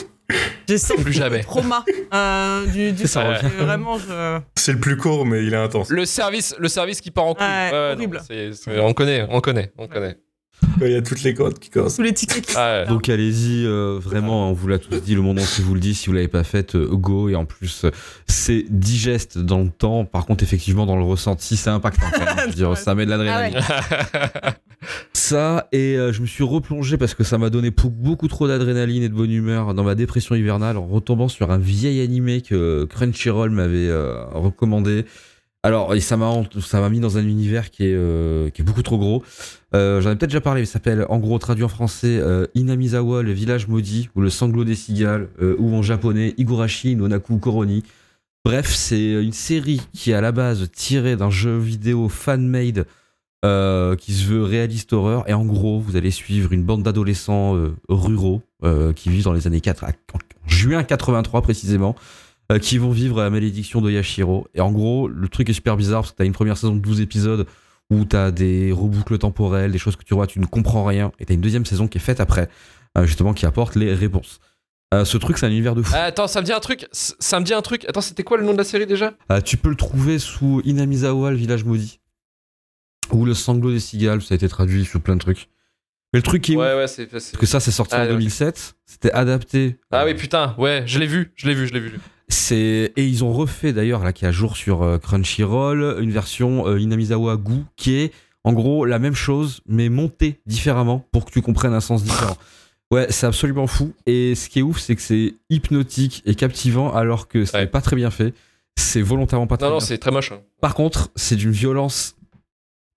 j'ai 0.68 0.76
senti 0.78 1.02
Plus 1.02 1.12
jamais. 1.14 1.38
le 1.38 1.44
trauma 1.44 1.84
euh, 2.14 2.66
du, 2.66 2.92
du 2.92 3.06
Ça 3.06 3.38
Vraiment 3.58 3.98
je. 3.98 4.38
C'est 4.56 4.72
le 4.72 4.80
plus 4.80 4.96
court, 4.98 5.24
mais 5.24 5.42
il 5.44 5.54
est 5.54 5.56
intense. 5.56 5.88
Le 5.88 6.04
service, 6.04 6.54
le 6.58 6.68
service 6.68 7.00
qui 7.00 7.10
part 7.10 7.24
en 7.24 7.34
couille. 7.34 7.46
Ouais, 7.46 7.70
Ouais, 7.72 7.78
ouais, 7.78 7.92
horrible. 7.94 8.20
on 8.80 8.92
connaît, 8.92 9.26
on 9.30 9.40
connaît, 9.40 9.72
on 9.78 9.88
connaît. 9.88 10.16
Il 10.80 10.92
y 10.92 10.94
a 10.94 11.02
toutes 11.02 11.22
les 11.22 11.34
codes 11.34 11.58
qui 11.58 11.70
commencent. 11.70 11.96
tous 11.96 12.02
les 12.02 12.12
tickets 12.12 12.46
qui 12.46 12.54
Ah 12.56 12.82
ouais. 12.82 12.88
Donc 12.88 13.08
allez-y, 13.08 13.66
euh, 13.66 13.98
vraiment, 14.00 14.50
on 14.50 14.52
vous 14.52 14.68
l'a 14.68 14.78
tous 14.78 15.00
dit, 15.00 15.14
le 15.14 15.22
monde 15.22 15.38
entier 15.38 15.64
vous 15.64 15.74
le 15.74 15.80
dit, 15.80 15.94
si 15.94 16.06
vous 16.06 16.12
l'avez 16.12 16.28
pas 16.28 16.44
fait, 16.44 16.74
euh, 16.74 16.86
go, 16.92 17.28
et 17.28 17.34
en 17.34 17.44
plus, 17.44 17.84
euh, 17.84 17.90
c'est 18.26 18.64
digeste 18.68 19.38
dans 19.38 19.60
le 19.60 19.70
temps, 19.70 20.04
par 20.04 20.26
contre, 20.26 20.44
effectivement, 20.44 20.86
dans 20.86 20.96
le 20.96 21.04
ressenti, 21.04 21.56
c'est 21.56 21.70
impactant 21.70 22.06
quand 22.12 22.24
même, 22.24 22.36
je 22.44 22.48
veux 22.50 22.54
dire, 22.54 22.76
ça 22.76 22.94
met 22.94 23.06
de 23.06 23.10
l'adrénaline. 23.10 23.60
Ça, 25.12 25.68
et 25.72 25.96
euh, 25.96 26.12
je 26.12 26.20
me 26.20 26.26
suis 26.26 26.44
replongé 26.44 26.96
parce 26.96 27.14
que 27.14 27.24
ça 27.24 27.38
m'a 27.38 27.50
donné 27.50 27.70
beaucoup 27.70 28.28
trop 28.28 28.46
d'adrénaline 28.46 29.02
et 29.02 29.08
de 29.08 29.14
bonne 29.14 29.30
humeur 29.30 29.74
dans 29.74 29.82
ma 29.82 29.94
dépression 29.94 30.34
hivernale 30.34 30.76
en 30.76 30.86
retombant 30.86 31.28
sur 31.28 31.50
un 31.50 31.58
vieil 31.58 32.00
animé 32.00 32.40
que 32.40 32.84
Crunchyroll 32.84 33.50
m'avait 33.50 33.88
euh, 33.88 34.24
recommandé. 34.32 35.04
Alors, 35.68 35.94
ça 36.00 36.16
m'a 36.16 36.88
mis 36.88 36.98
dans 36.98 37.18
un 37.18 37.26
univers 37.26 37.70
qui 37.70 37.84
est, 37.84 37.94
euh, 37.94 38.48
beaucoup 38.60 38.82
trop 38.82 38.96
gros. 38.96 39.22
Euh, 39.74 40.00
J'en 40.00 40.12
ai 40.12 40.16
peut-être 40.16 40.30
déjà 40.30 40.40
parlé, 40.40 40.62
mais 40.62 40.64
ça 40.64 40.72
s'appelle, 40.72 41.04
en 41.10 41.18
gros, 41.18 41.38
traduit 41.38 41.62
en 41.62 41.68
français, 41.68 42.18
euh, 42.22 42.46
Inamizawa, 42.54 43.22
le 43.22 43.32
village 43.32 43.68
maudit, 43.68 44.08
ou 44.14 44.22
le 44.22 44.30
sanglot 44.30 44.64
des 44.64 44.74
cigales, 44.74 45.28
ou 45.58 45.74
en 45.76 45.82
japonais, 45.82 46.32
Igurashi 46.38 46.96
Nonaku 46.96 47.36
Koroni. 47.36 47.82
Bref, 48.46 48.74
c'est 48.74 49.22
une 49.22 49.34
série 49.34 49.82
qui 49.92 50.12
est 50.12 50.14
à 50.14 50.22
la 50.22 50.32
base 50.32 50.70
tirée 50.72 51.16
d'un 51.16 51.28
jeu 51.28 51.58
vidéo 51.58 52.08
fan-made 52.08 52.86
qui 53.42 54.12
se 54.14 54.24
veut 54.24 54.44
réaliste 54.44 54.94
horreur. 54.94 55.28
Et 55.28 55.34
en 55.34 55.44
gros, 55.44 55.80
vous 55.80 55.96
allez 55.96 56.10
suivre 56.10 56.50
une 56.54 56.62
bande 56.62 56.82
d'adolescents 56.82 57.54
ruraux 57.90 58.40
qui 58.96 59.10
vivent 59.10 59.24
dans 59.24 59.34
les 59.34 59.46
années 59.46 59.60
4, 59.60 59.84
en 59.84 60.18
juin 60.46 60.82
83 60.82 61.42
précisément, 61.42 61.94
euh, 62.50 62.58
qui 62.58 62.78
vont 62.78 62.90
vivre 62.90 63.20
la 63.20 63.30
malédiction 63.30 63.80
de 63.80 63.90
Yashiro. 63.90 64.46
Et 64.54 64.60
en 64.60 64.72
gros, 64.72 65.08
le 65.08 65.28
truc 65.28 65.48
est 65.50 65.52
super 65.52 65.76
bizarre 65.76 66.00
parce 66.02 66.12
que 66.12 66.16
t'as 66.16 66.24
une 66.24 66.32
première 66.32 66.56
saison 66.56 66.74
de 66.74 66.80
12 66.80 67.00
épisodes 67.00 67.46
où 67.90 68.04
t'as 68.04 68.30
des 68.30 68.70
reboucles 68.72 69.18
temporelles, 69.18 69.72
des 69.72 69.78
choses 69.78 69.96
que 69.96 70.04
tu 70.04 70.14
vois, 70.14 70.26
tu 70.26 70.40
ne 70.40 70.46
comprends 70.46 70.84
rien. 70.84 71.12
Et 71.18 71.26
t'as 71.26 71.34
une 71.34 71.40
deuxième 71.40 71.64
saison 71.66 71.88
qui 71.88 71.98
est 71.98 72.00
faite 72.02 72.20
après, 72.20 72.48
euh, 72.96 73.06
justement, 73.06 73.32
qui 73.34 73.46
apporte 73.46 73.76
les 73.76 73.94
réponses. 73.94 74.40
Euh, 74.94 75.04
ce 75.04 75.18
truc, 75.18 75.36
c'est 75.38 75.44
un 75.46 75.50
univers 75.50 75.74
de 75.74 75.82
fou. 75.82 75.94
Attends, 75.96 76.26
ça 76.26 76.40
me 76.40 76.46
dit 76.46 76.52
un 76.52 76.60
truc. 76.60 76.86
Ça 76.92 77.40
me 77.40 77.44
dit 77.44 77.52
un 77.52 77.60
truc. 77.62 77.84
Attends, 77.86 78.00
c'était 78.00 78.24
quoi 78.24 78.38
le 78.38 78.44
nom 78.44 78.52
de 78.52 78.58
la 78.58 78.64
série 78.64 78.86
déjà? 78.86 79.12
Tu 79.44 79.56
peux 79.58 79.68
le 79.68 79.76
trouver 79.76 80.18
sous 80.18 80.62
Inamizawa, 80.64 81.30
le 81.30 81.36
village 81.36 81.64
maudit. 81.64 82.00
Ou 83.12 83.24
le 83.24 83.34
sanglot 83.34 83.70
des 83.70 83.80
cigales, 83.80 84.20
ça 84.22 84.34
a 84.34 84.36
été 84.36 84.48
traduit 84.48 84.84
sur 84.84 85.00
plein 85.00 85.14
de 85.16 85.20
trucs. 85.20 85.48
Mais 86.12 86.18
le 86.20 86.22
truc 86.22 86.42
qui 86.42 86.52
est 86.54 86.56
ouf, 86.56 86.62
Ouais, 86.62 86.74
ouais, 86.74 86.88
c'est. 86.88 87.06
parce 87.06 87.32
que 87.32 87.44
ça, 87.46 87.60
c'est 87.60 87.70
sorti 87.70 87.94
Ah, 87.94 88.00
en 88.00 88.02
ouais. 88.04 88.08
2007, 88.12 88.76
c'était 88.86 89.12
adapté. 89.12 89.76
Ah 89.90 90.04
oui, 90.06 90.14
putain, 90.14 90.54
ouais, 90.58 90.82
je 90.86 90.98
l'ai 90.98 91.06
vu, 91.06 91.32
je 91.36 91.46
l'ai 91.46 91.54
vu, 91.54 91.66
je 91.66 91.74
l'ai 91.74 91.80
vu. 91.80 91.98
C'est 92.28 92.92
et 92.96 93.06
ils 93.06 93.24
ont 93.24 93.32
refait 93.32 93.72
d'ailleurs 93.72 94.04
là 94.04 94.12
qui 94.12 94.24
est 94.24 94.28
à 94.28 94.32
jour 94.32 94.56
sur 94.56 94.82
euh, 94.82 94.98
Crunchyroll 94.98 95.96
une 96.00 96.10
version 96.10 96.66
euh, 96.66 96.78
Inamizawa 96.78 97.36
Gu 97.36 97.62
qui 97.76 97.94
est 97.96 98.12
en 98.44 98.52
gros 98.52 98.84
la 98.84 98.98
même 98.98 99.14
chose 99.14 99.60
mais 99.66 99.88
montée 99.88 100.40
différemment 100.46 101.06
pour 101.10 101.24
que 101.24 101.30
tu 101.30 101.40
comprennes 101.42 101.74
un 101.74 101.80
sens 101.80 102.02
différent. 102.04 102.36
Ouais, 102.90 103.06
c'est 103.10 103.26
absolument 103.26 103.66
fou 103.66 103.92
et 104.06 104.34
ce 104.34 104.48
qui 104.48 104.60
est 104.60 104.62
ouf 104.62 104.78
c'est 104.78 104.96
que 104.96 105.02
c'est 105.02 105.34
hypnotique 105.50 106.22
et 106.24 106.34
captivant 106.34 106.90
alors 106.94 107.28
que 107.28 107.44
c'est 107.44 107.56
Ouais. 107.58 107.66
pas 107.66 107.82
très 107.82 107.96
bien 107.96 108.10
fait. 108.10 108.32
C'est 108.76 109.02
volontairement 109.02 109.46
pas 109.46 109.58
très 109.58 109.66
Non, 109.66 109.72
non, 109.72 109.78
bien 109.78 109.86
c'est 109.86 109.98
très 109.98 110.10
moche. 110.10 110.32
hein. 110.32 110.40
Par 110.62 110.74
contre, 110.74 111.10
c'est 111.14 111.36
d'une 111.36 111.50
violence 111.50 112.16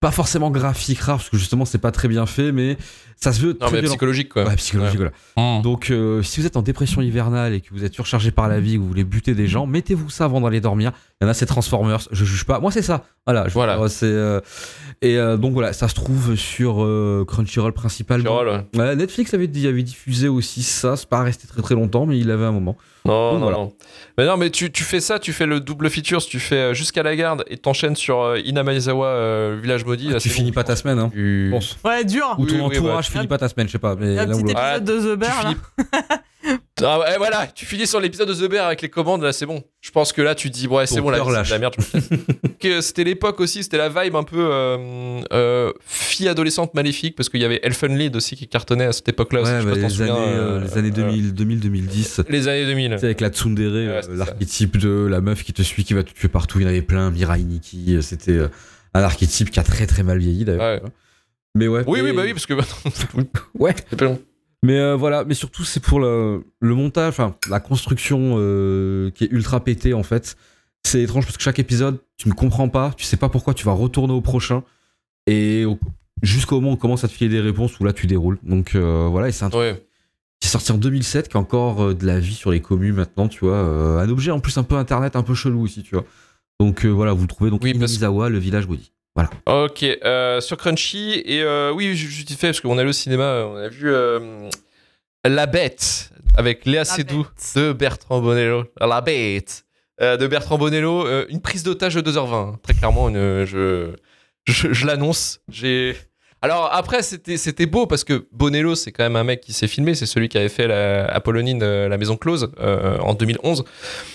pas 0.02 0.12
forcément 0.12 0.50
graphique 0.52 1.00
rare 1.00 1.18
parce 1.18 1.30
que 1.30 1.38
justement 1.38 1.64
c'est 1.64 1.78
pas 1.78 1.92
très 1.92 2.08
bien 2.10 2.26
fait 2.26 2.52
mais 2.52 2.76
ça 3.16 3.32
se 3.32 3.40
veut 3.42 3.56
Non, 3.62 3.68
très 3.68 3.82
mais 3.84 3.88
psychologique, 3.88 4.30
quoi. 4.30 4.46
Ouais, 4.46 4.56
psychologique, 4.56 4.98
voilà. 5.36 5.62
Donc, 5.62 5.92
euh, 5.92 6.24
si 6.24 6.40
vous 6.40 6.48
êtes 6.48 6.58
en 6.58 6.64
dépression 6.64 7.04
hivernale 7.04 7.54
et 7.54 7.62
que 7.62 7.68
vous 7.72 7.84
êtes 7.84 7.94
surchargé 7.94 8.32
par 8.32 8.48
la 8.48 8.60
vie, 8.60 8.74
que 8.74 8.80
vous 8.80 8.88
voulez 8.88 9.04
buter 9.04 9.36
des 9.36 9.46
gens, 9.46 9.68
mettez-vous 9.68 10.10
ça 10.10 10.26
avant 10.26 10.42
d'aller 10.42 10.60
dormir. 10.60 10.92
Il 11.22 11.26
y 11.26 11.28
en 11.28 11.30
a, 11.30 11.36
c'est 11.36 11.46
Transformers. 11.46 12.00
Je 12.12 12.26
juge 12.26 12.46
pas. 12.46 12.60
Moi, 12.60 12.72
c'est 12.72 12.82
ça. 12.82 13.04
Voilà. 13.28 13.48
je- 13.48 13.54
Voilà. 13.54 13.88
c'est, 13.90 14.08
euh, 14.08 14.40
et 15.04 15.18
euh, 15.20 15.38
donc, 15.38 15.54
voilà, 15.54 15.72
ça 15.72 15.88
se 15.88 15.94
trouve 15.94 16.36
sur 16.36 16.84
euh, 16.84 17.24
Crunchyroll 17.28 17.74
principalement. 17.74 18.38
Crunchyroll, 18.38 18.64
ouais. 18.76 18.96
Netflix 18.96 19.36
avait, 19.36 19.46
dit- 19.48 19.68
avait 19.68 19.84
diffusé 19.84 20.28
aussi 20.28 20.64
ça. 20.64 20.96
C'est 20.98 21.08
pas 21.08 21.22
resté 21.22 21.48
très 21.48 21.62
très 21.62 21.76
longtemps, 21.76 22.08
mais 22.08 22.18
il 22.18 22.32
avait 22.32 22.46
un 22.46 22.52
moment. 22.52 22.76
Non, 23.04 23.32
Donc, 23.32 23.40
non, 23.40 23.46
voilà. 23.48 23.58
non. 23.58 23.74
Mais 24.18 24.26
non, 24.28 24.38
mais 24.38 24.50
tu, 24.52 24.72
tu 24.72 24.84
fais 24.84 25.00
ça, 25.00 25.18
tu 25.18 25.34
fais 25.34 25.46
le 25.48 25.60
double 25.60 25.90
feature, 25.90 26.24
tu 26.24 26.40
fais 26.40 26.56
euh, 26.56 26.74
jusqu'à 26.76 27.02
la 27.02 27.16
garde 27.16 27.44
et 27.48 27.58
t'enchaînes 27.58 27.96
sur 27.96 28.22
euh, 28.22 28.40
Inamizawa, 28.40 29.08
euh, 29.08 29.60
Village 29.62 29.86
Maudit. 29.86 30.10
là, 30.10 30.20
tu 30.20 30.30
finis 30.30 30.52
bon, 30.52 30.56
pas 30.56 30.64
ta 30.66 30.76
semaine, 30.76 31.00
hein. 31.00 31.10
tu- 31.12 31.50
Bon. 31.52 31.60
Ouais, 31.84 32.04
dur. 32.06 32.36
Ou 32.38 32.46
ton 32.46 32.56
oui, 32.56 32.62
entourage 32.78 33.08
bah, 33.10 33.14
finit 33.14 33.28
pas 33.28 33.38
ta 33.40 33.50
semaine, 33.50 33.68
je 33.68 33.72
sais 33.72 33.80
pas. 33.80 33.96
Mais 33.96 34.08
Il 34.08 34.14
y 34.14 34.20
a 34.20 34.24
un 34.24 34.32
ou 34.32 34.44
petit 34.44 34.54
l'autre. 34.54 34.60
épisode 34.60 34.84
de 34.84 35.00
The 35.00 35.12
Tu 35.12 35.18
Bear 35.18 35.44
là. 35.44 35.50
finis- 35.50 36.58
Ah 36.84 37.00
ouais, 37.00 37.18
voilà, 37.18 37.48
tu 37.48 37.66
finis 37.66 37.88
sur 37.88 38.00
l'épisode 38.00 38.28
de 38.28 38.34
The 38.34 38.50
Bear 38.50 38.66
avec 38.66 38.82
les 38.82 38.90
commandes, 38.90 39.24
là 39.24 39.34
c'est 39.34 39.46
bon. 39.46 39.64
Je 39.82 39.92
pense 39.92 40.14
que 40.14 40.22
là 40.22 40.36
tu 40.36 40.50
dis, 40.50 40.68
ouais, 40.68 40.86
c'est 40.88 41.02
bon, 41.02 41.12
c'est 41.12 41.34
lâche. 41.34 41.50
la 41.50 41.60
merde. 41.60 41.76
c'était 42.82 43.04
l'époque 43.04 43.40
aussi, 43.40 43.64
c'était 43.64 43.78
la 43.78 43.90
vibe 43.90 44.16
un 44.16 44.24
peu 44.24 44.38
euh, 44.40 45.22
euh, 45.34 45.72
fille 45.86 46.28
adolescente 46.28 46.74
maléfique, 46.74 47.16
parce 47.16 47.30
qu'il 47.30 47.42
y 47.42 47.46
avait 47.46 47.60
Elfen 47.64 47.98
Lied 47.98 48.16
aussi 48.16 48.36
qui 48.36 48.48
cartonnait 48.48 48.86
à 48.86 48.94
cette 48.94 49.10
époque-là. 49.10 49.42
Ouais, 49.42 49.64
bah, 49.64 49.76
les, 49.76 49.90
souviens, 49.90 50.16
années, 50.16 50.26
euh, 50.28 50.60
euh, 50.60 50.62
les 50.62 50.78
années 50.78 50.92
euh, 50.98 51.32
2000, 51.32 51.60
2000-2010. 51.60 52.26
les 52.30 52.48
années 52.48 52.66
2000. 52.66 52.92
Tu 52.92 53.00
sais, 53.00 53.06
avec 53.06 53.22
la 53.22 53.30
tsundere, 53.30 54.04
c'est 54.04 54.16
l'archétype 54.16 54.78
de 54.78 55.08
la 55.10 55.22
meuf 55.22 55.44
qui 55.44 55.54
te 55.54 55.62
suit, 55.62 55.84
qui 55.84 55.94
va 55.94 56.04
te 56.04 56.12
tuer 56.12 56.28
partout. 56.28 56.60
Il 56.60 56.64
y 56.64 56.66
en 56.66 56.70
avait 56.70 56.82
plein. 56.82 57.12
Mirai 57.12 57.44
Nikki, 57.44 57.98
c'était 58.02 58.40
un 58.94 59.02
archétype 59.02 59.50
qui 59.50 59.60
a 59.60 59.64
très 59.64 59.88
très 59.88 60.04
mal 60.04 60.20
vieilli 60.20 60.46
d'ailleurs. 60.46 60.84
Ouais. 60.84 60.90
Mais 61.56 61.68
ouais. 61.68 61.84
Oui, 61.88 62.02
oui, 62.02 62.14
bah 62.14 62.22
oui, 62.24 62.34
parce 62.34 62.46
que 62.46 62.54
Ouais. 63.60 63.76
Mais 64.64 64.78
euh, 64.80 64.96
voilà, 64.96 65.24
mais 65.26 65.34
surtout 65.34 65.64
c'est 65.64 65.80
pour 65.80 66.00
le, 66.00 66.44
le 66.60 66.76
montage, 66.76 67.10
enfin 67.10 67.36
la 67.50 67.60
construction 67.60 68.36
euh, 68.38 69.10
qui 69.12 69.24
est 69.24 69.32
ultra 69.32 69.64
pétée 69.64 69.94
en 69.94 70.04
fait. 70.04 70.36
C'est 70.84 71.02
étrange 71.02 71.26
parce 71.26 71.38
que 71.38 71.44
chaque 71.44 71.60
épisode, 71.60 72.00
tu 72.18 72.28
ne 72.30 72.34
comprends 72.34 72.70
pas, 72.70 72.94
tu 72.96 73.04
sais 73.04 73.18
pas 73.18 73.30
pourquoi, 73.30 73.54
tu 73.54 73.66
vas 73.66 73.72
retourner 73.74 74.14
au 74.14 74.22
prochain 74.22 74.64
et 75.28 75.66
au- 75.66 75.80
jusqu'au 76.22 76.56
moment 76.56 76.72
où 76.72 76.74
on 76.74 76.78
commence 76.78 77.04
à 77.04 77.08
te 77.08 77.14
filer 77.14 77.30
des 77.30 77.40
réponses 77.42 77.80
où 77.80 77.84
là 77.86 77.94
tu 77.94 78.06
déroules. 78.08 78.38
Donc 78.44 78.76
euh, 78.76 79.08
voilà, 79.10 79.30
et 79.30 79.32
c'est 79.32 79.46
un 79.46 79.50
truc 79.50 79.62
Ouais. 79.62 79.86
qui 80.40 80.48
est 80.48 80.52
sorti 80.52 80.72
en 80.72 80.78
2007, 80.78 81.28
qui 81.30 81.38
a 81.38 81.40
encore 81.40 81.96
de 81.96 82.06
la 82.06 82.20
vie 82.20 82.34
sur 82.36 82.52
les 82.52 82.62
communes 82.62 82.96
maintenant, 82.96 83.28
tu 83.28 83.46
vois. 83.46 83.58
un 83.60 84.10
objet 84.10 84.30
en 84.32 84.40
plus 84.40 84.58
un 84.60 84.64
peu 84.64 84.76
internet, 84.76 85.16
un 85.16 85.24
peu 85.24 85.34
chelou 85.34 85.62
aussi, 85.64 85.82
tu 85.82 85.96
vois. 85.96 86.06
Donc 86.60 86.86
voilà, 86.86 87.14
vous 87.14 87.22
le 87.24 87.28
trouvez 87.28 87.50
donc 87.50 87.64
Oui, 87.64 87.74
le 87.74 88.38
village 88.38 88.68
maudit. 89.16 89.30
Ok, 89.46 89.84
euh, 89.84 90.42
sur 90.42 90.58
Crunchy, 90.58 91.22
et 91.26 91.42
euh, 91.42 91.72
oui, 91.74 91.96
je 91.96 92.08
je 92.08 92.26
t'ai 92.26 92.36
fait, 92.36 92.48
parce 92.48 92.62
qu'on 92.62 92.78
est 92.78 92.82
allé 92.82 92.90
au 92.90 92.94
cinéma, 92.94 93.46
on 93.48 93.56
a 93.56 93.68
vu 93.68 93.92
euh, 93.92 94.50
La 95.26 95.46
Bête, 95.46 96.12
avec 96.36 96.66
Léa 96.66 96.86
Seydoux 96.86 97.28
de 97.56 97.74
Bertrand 97.74 98.22
Bonello. 98.22 98.66
La 98.80 99.02
Bête 99.02 99.66
euh, 100.02 100.18
de 100.18 100.26
Bertrand 100.28 100.58
Bonello, 100.58 101.06
euh, 101.06 101.26
une 101.30 101.42
prise 101.42 101.64
d'otage 101.64 101.94
de 101.96 102.02
2h20, 102.02 102.34
hein. 102.34 102.60
très 102.64 102.74
clairement, 102.74 103.10
une, 103.10 103.46
je, 103.46 103.94
je, 104.46 104.74
je 104.74 104.88
l'annonce. 104.88 105.42
J'ai... 105.48 105.96
Alors 106.42 106.70
après, 106.74 107.04
c'était, 107.04 107.38
c'était 107.38 107.68
beau, 107.68 107.86
parce 107.86 108.04
que 108.04 108.26
Bonello, 108.32 108.74
c'est 108.74 108.92
quand 108.92 109.04
même 109.04 109.16
un 109.16 109.24
mec 109.24 109.42
qui 109.42 109.54
s'est 109.54 109.68
filmé, 109.68 109.94
c'est 109.94 110.08
celui 110.08 110.28
qui 110.28 110.40
avait 110.40 110.50
fait 110.50 110.68
la 110.68 111.06
Apollonine, 111.06 111.64
La 111.64 111.98
Maison 112.00 112.18
Close, 112.18 112.52
euh, 112.60 112.98
en 113.00 113.14
2011. 113.14 113.64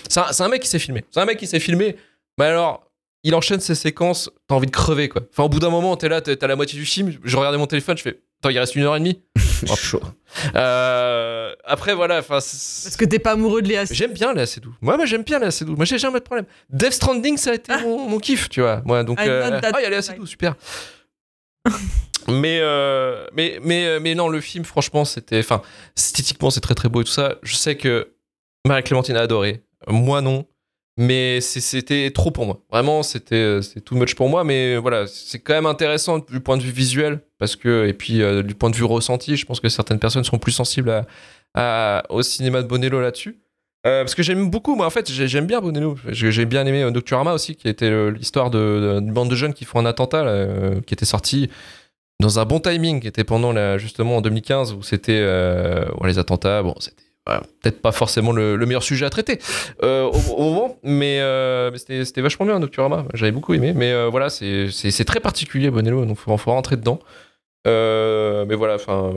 C'est 0.09 0.19
un, 0.19 0.31
c'est 0.33 0.43
un 0.43 0.49
mec 0.49 0.61
qui 0.61 0.67
s'est 0.67 0.79
filmé. 0.79 1.05
C'est 1.09 1.21
un 1.21 1.25
mec 1.25 1.37
qui 1.37 1.47
s'est 1.47 1.61
filmé, 1.61 1.95
mais 2.37 2.45
alors 2.45 2.86
il 3.23 3.35
enchaîne 3.35 3.59
ses 3.59 3.75
séquences, 3.75 4.29
t'as 4.47 4.55
envie 4.55 4.67
de 4.67 4.71
crever 4.71 5.09
quoi. 5.09 5.21
Enfin, 5.31 5.43
au 5.43 5.49
bout 5.49 5.59
d'un 5.59 5.69
moment, 5.69 5.95
t'es 5.97 6.09
là, 6.09 6.21
t'es- 6.21 6.35
t'as 6.35 6.47
la 6.47 6.55
moitié 6.55 6.77
du 6.79 6.85
film, 6.85 7.13
je 7.23 7.37
regardais 7.37 7.57
mon 7.57 7.67
téléphone, 7.67 7.97
je 7.97 8.03
fais, 8.03 8.21
attends, 8.39 8.49
il 8.49 8.59
reste 8.59 8.75
une 8.75 8.83
heure 8.83 8.95
et 8.95 8.99
demie. 8.99 9.21
Oh, 9.71 9.75
chaud. 9.75 10.01
Euh, 10.55 11.51
après, 11.65 11.95
voilà, 11.95 12.21
Parce 12.21 12.95
que 12.95 13.05
t'es 13.05 13.17
pas 13.17 13.31
amoureux 13.31 13.63
de 13.63 13.67
Léa 13.69 13.87
Seydoux. 13.87 13.97
J'aime 13.97 14.13
bien 14.13 14.31
Léa 14.31 14.45
Seydoux. 14.45 14.75
Moi, 14.81 14.97
moi 14.97 15.07
j'aime 15.07 15.23
bien 15.23 15.39
Léa 15.39 15.49
Seydoux. 15.49 15.75
Moi, 15.75 15.85
j'ai 15.85 15.97
jamais 15.97 16.19
de 16.19 16.23
problème. 16.23 16.45
Death 16.69 16.93
Stranding, 16.93 17.37
ça 17.37 17.49
a 17.49 17.53
été 17.55 17.75
mon, 17.81 18.07
mon 18.07 18.19
kiff, 18.19 18.49
tu 18.49 18.61
vois. 18.61 18.83
Moi, 18.85 19.03
donc. 19.03 19.19
I 19.19 19.27
euh. 19.27 19.59
Ah, 19.63 19.71
il 19.79 19.83
y 19.83 19.85
a 19.85 19.89
Léa 19.89 20.03
Seydoux, 20.03 20.27
super. 20.27 20.53
mais, 22.27 22.59
euh, 22.61 23.25
mais, 23.33 23.59
mais, 23.63 23.99
mais 23.99 24.15
non, 24.15 24.27
le 24.29 24.41
film, 24.41 24.63
franchement, 24.63 25.05
c'était. 25.05 25.39
Enfin, 25.39 25.61
esthétiquement, 25.95 26.49
c'est 26.49 26.61
très 26.61 26.75
très 26.75 26.89
beau 26.89 27.01
et 27.01 27.03
tout 27.03 27.11
ça. 27.11 27.35
Je 27.43 27.55
sais 27.55 27.75
que 27.77 28.13
Marie-Clémentine 28.67 29.17
a 29.17 29.21
adoré. 29.21 29.63
Moi, 29.87 30.21
non. 30.21 30.45
Mais 30.99 31.41
c'était 31.41 32.09
trop 32.11 32.31
pour 32.31 32.45
moi. 32.47 32.59
Vraiment, 32.71 33.03
c'était 33.03 33.35
euh, 33.35 33.61
too 33.85 33.95
much 33.95 34.15
pour 34.15 34.29
moi. 34.29 34.43
Mais 34.43 34.77
voilà, 34.77 35.05
c'est 35.05 35.37
quand 35.39 35.53
même 35.53 35.67
intéressant 35.67 36.17
du 36.19 36.39
point 36.39 36.57
de 36.57 36.63
vue 36.63 36.71
visuel. 36.71 37.19
Parce 37.37 37.55
que, 37.55 37.85
et 37.87 37.93
puis 37.93 38.21
euh, 38.23 38.41
du 38.41 38.55
point 38.55 38.71
de 38.71 38.75
vue 38.75 38.83
ressenti, 38.83 39.37
je 39.37 39.45
pense 39.45 39.59
que 39.59 39.69
certaines 39.69 39.99
personnes 39.99 40.23
sont 40.23 40.39
plus 40.39 40.51
sensibles 40.53 41.05
à, 41.53 42.03
au 42.09 42.23
cinéma 42.23 42.63
de 42.63 42.67
Bonello 42.67 42.99
là-dessus. 42.99 43.37
Euh, 43.85 44.01
parce 44.03 44.15
que 44.15 44.23
j'aime 44.23 44.49
beaucoup, 44.49 44.75
moi 44.75 44.87
en 44.87 44.89
fait, 44.89 45.09
j'ai- 45.11 45.27
j'aime 45.27 45.45
bien 45.45 45.61
Bonello. 45.61 45.95
J'ai 46.07 46.45
bien 46.45 46.65
aimé 46.65 46.89
Nocturama 46.91 47.33
aussi, 47.33 47.55
qui 47.55 47.67
était 47.69 48.11
l'histoire 48.11 48.49
d'une 48.49 49.11
bande 49.13 49.29
de 49.29 49.35
jeunes 49.35 49.53
qui 49.53 49.65
font 49.65 49.79
un 49.79 49.85
attentat, 49.85 50.25
qui 50.87 50.93
était 50.95 51.05
sorti 51.05 51.49
dans 52.19 52.39
un 52.39 52.45
bon 52.45 52.59
timing, 52.59 52.99
qui 53.01 53.07
était 53.07 53.23
pendant 53.23 53.53
la, 53.53 53.77
justement 53.77 54.17
en 54.17 54.21
2015, 54.21 54.73
où 54.73 54.81
c'était 54.81 55.21
les 56.03 56.17
attentats. 56.17 56.63
Bon, 56.63 56.73
c'était 56.79 57.03
peut-être 57.61 57.81
pas 57.81 57.91
forcément 57.91 58.31
le, 58.31 58.55
le 58.55 58.65
meilleur 58.65 58.83
sujet 58.83 59.05
à 59.05 59.09
traiter 59.09 59.39
euh, 59.83 60.05
au, 60.05 60.43
moment, 60.43 60.77
mais, 60.83 61.19
euh, 61.19 61.75
c'était 61.75 62.21
vachement 62.21 62.45
bien 62.45 62.59
Nocturama. 62.59 63.05
J'avais 63.13 63.31
beaucoup 63.31 63.53
aimé, 63.53 63.73
mais 63.75 63.91
euh, 63.91 64.07
voilà, 64.09 64.29
c'est 64.29 65.05
très 65.05 65.19
particulier 65.19 65.69
Bonello, 65.69 66.05
donc 66.05 66.17
faut, 66.17 66.35
faut 66.37 66.51
rentrer 66.51 66.77
dedans. 66.77 66.99
Mais 67.65 68.55
voilà, 68.55 68.75
enfin, 68.75 69.11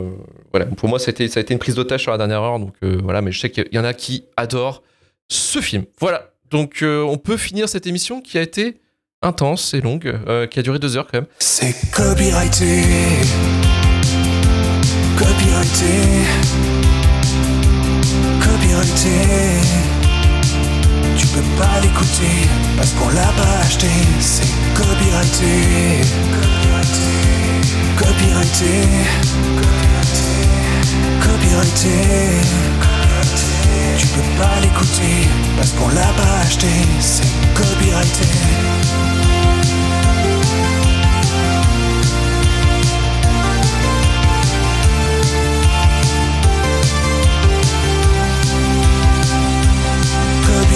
voilà. 0.51 0.67
Pour 0.67 0.89
moi, 0.89 0.99
ça 0.99 1.11
a 1.11 1.13
été, 1.13 1.29
ça 1.29 1.39
a 1.39 1.43
été 1.43 1.55
une 1.55 1.61
prise 1.61 1.77
d'otage 1.77 2.03
sur 2.03 2.11
la 2.11 2.19
dernière 2.19 2.43
heure, 2.43 2.59
donc 2.59 2.75
voilà. 2.83 3.23
Mais 3.23 3.31
je 3.31 3.39
sais 3.39 3.51
qu'il 3.51 3.69
y 3.71 3.79
en 3.79 3.85
a 3.85 3.95
qui 3.95 4.25
adorent 4.37 4.83
ce 5.29 5.61
film. 5.61 5.85
Voilà. 6.01 6.33
Donc, 6.51 6.83
on 6.83 7.17
peut 7.17 7.37
finir 7.37 7.69
cette 7.69 7.87
émission 7.87 8.21
qui 8.21 8.39
a 8.39 8.43
été 8.43 8.81
intense 9.23 9.73
et 9.75 9.81
longue, 9.81 10.19
qui 10.51 10.59
a 10.59 10.63
duré 10.63 10.81
deux 10.81 10.97
heures 10.97 11.07
quand 11.07 11.19
même. 11.19 11.29
C'est 11.39 11.77
copyrighté. 11.93 12.83
Copyrighté. 15.17 16.60
Copyrighté. 18.81 19.11
Tu 21.15 21.27
peux 21.27 21.43
pas 21.59 21.81
l'écouter 21.83 22.49
parce 22.79 22.93
qu'on 22.93 23.11
l'a 23.11 23.27
pas 23.27 23.59
acheté. 23.63 23.89
C'est 24.21 24.49
copyrighté. 24.73 26.01
Copyrighté. 26.73 27.13
Copyrighté. 27.99 28.89
Copyrighté. 31.21 31.97
Tu 33.99 34.07
peux 34.07 34.43
pas 34.43 34.61
l'écouter 34.63 35.29
parce 35.59 35.73
qu'on 35.73 35.89
l'a 35.89 36.13
pas 36.17 36.47
acheté. 36.47 36.69
C'est 37.01 37.29
copyrighté. 37.53 38.29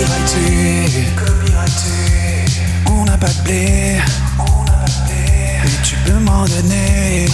Copyrighté, 0.04 1.14
copyrighté. 1.16 2.44
On 2.90 3.04
n'a 3.04 3.16
pas 3.16 3.28
de 3.28 3.40
blé, 3.42 3.98
on 4.38 4.64
n'a 4.64 4.72
pas 4.72 4.84
de. 4.84 5.14
Mais 5.64 5.82
tu 5.82 5.96
peux 6.04 6.18
m'en 6.18 6.44
donner. 6.44 7.26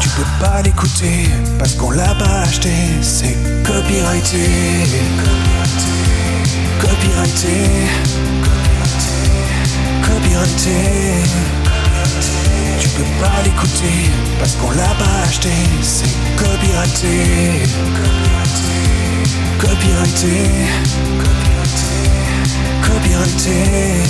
Tu 0.00 0.08
peux 0.08 0.26
pas 0.40 0.62
l'écouter 0.62 1.30
parce 1.58 1.74
qu'on 1.74 1.92
l'a 1.92 2.14
pas 2.16 2.40
acheté. 2.40 2.72
C'est 3.02 3.36
copyrighté, 3.62 4.48
copyrighté, 6.80 7.70
copyrighté. 10.02 11.22
Tu 12.80 12.88
peux 12.88 13.04
pas 13.20 13.42
l'écouter 13.44 14.10
parce 14.40 14.56
qu'on 14.56 14.70
l'a 14.72 14.94
pas 14.98 15.28
acheté. 15.28 15.50
C'est 15.82 16.22
copyrighté. 19.62 20.34
Copyrighté, 21.22 22.02
copyrighté, 22.82 24.02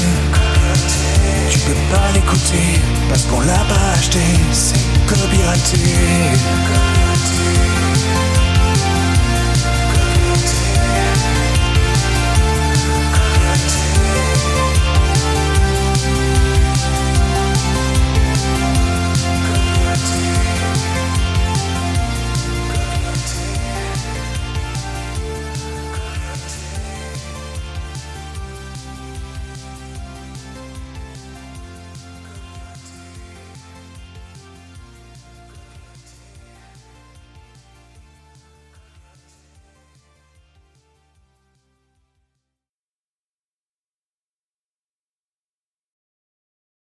Tu 1.50 1.58
peux 1.60 1.80
pas 1.92 2.10
l'écouter 2.14 2.80
parce 3.08 3.24
qu'on 3.24 3.40
l'a 3.40 3.64
pas 3.72 3.90
acheté. 3.94 4.20
C'est 4.52 4.80
copyrighté, 5.06 5.78
copyrighté. 6.68 7.71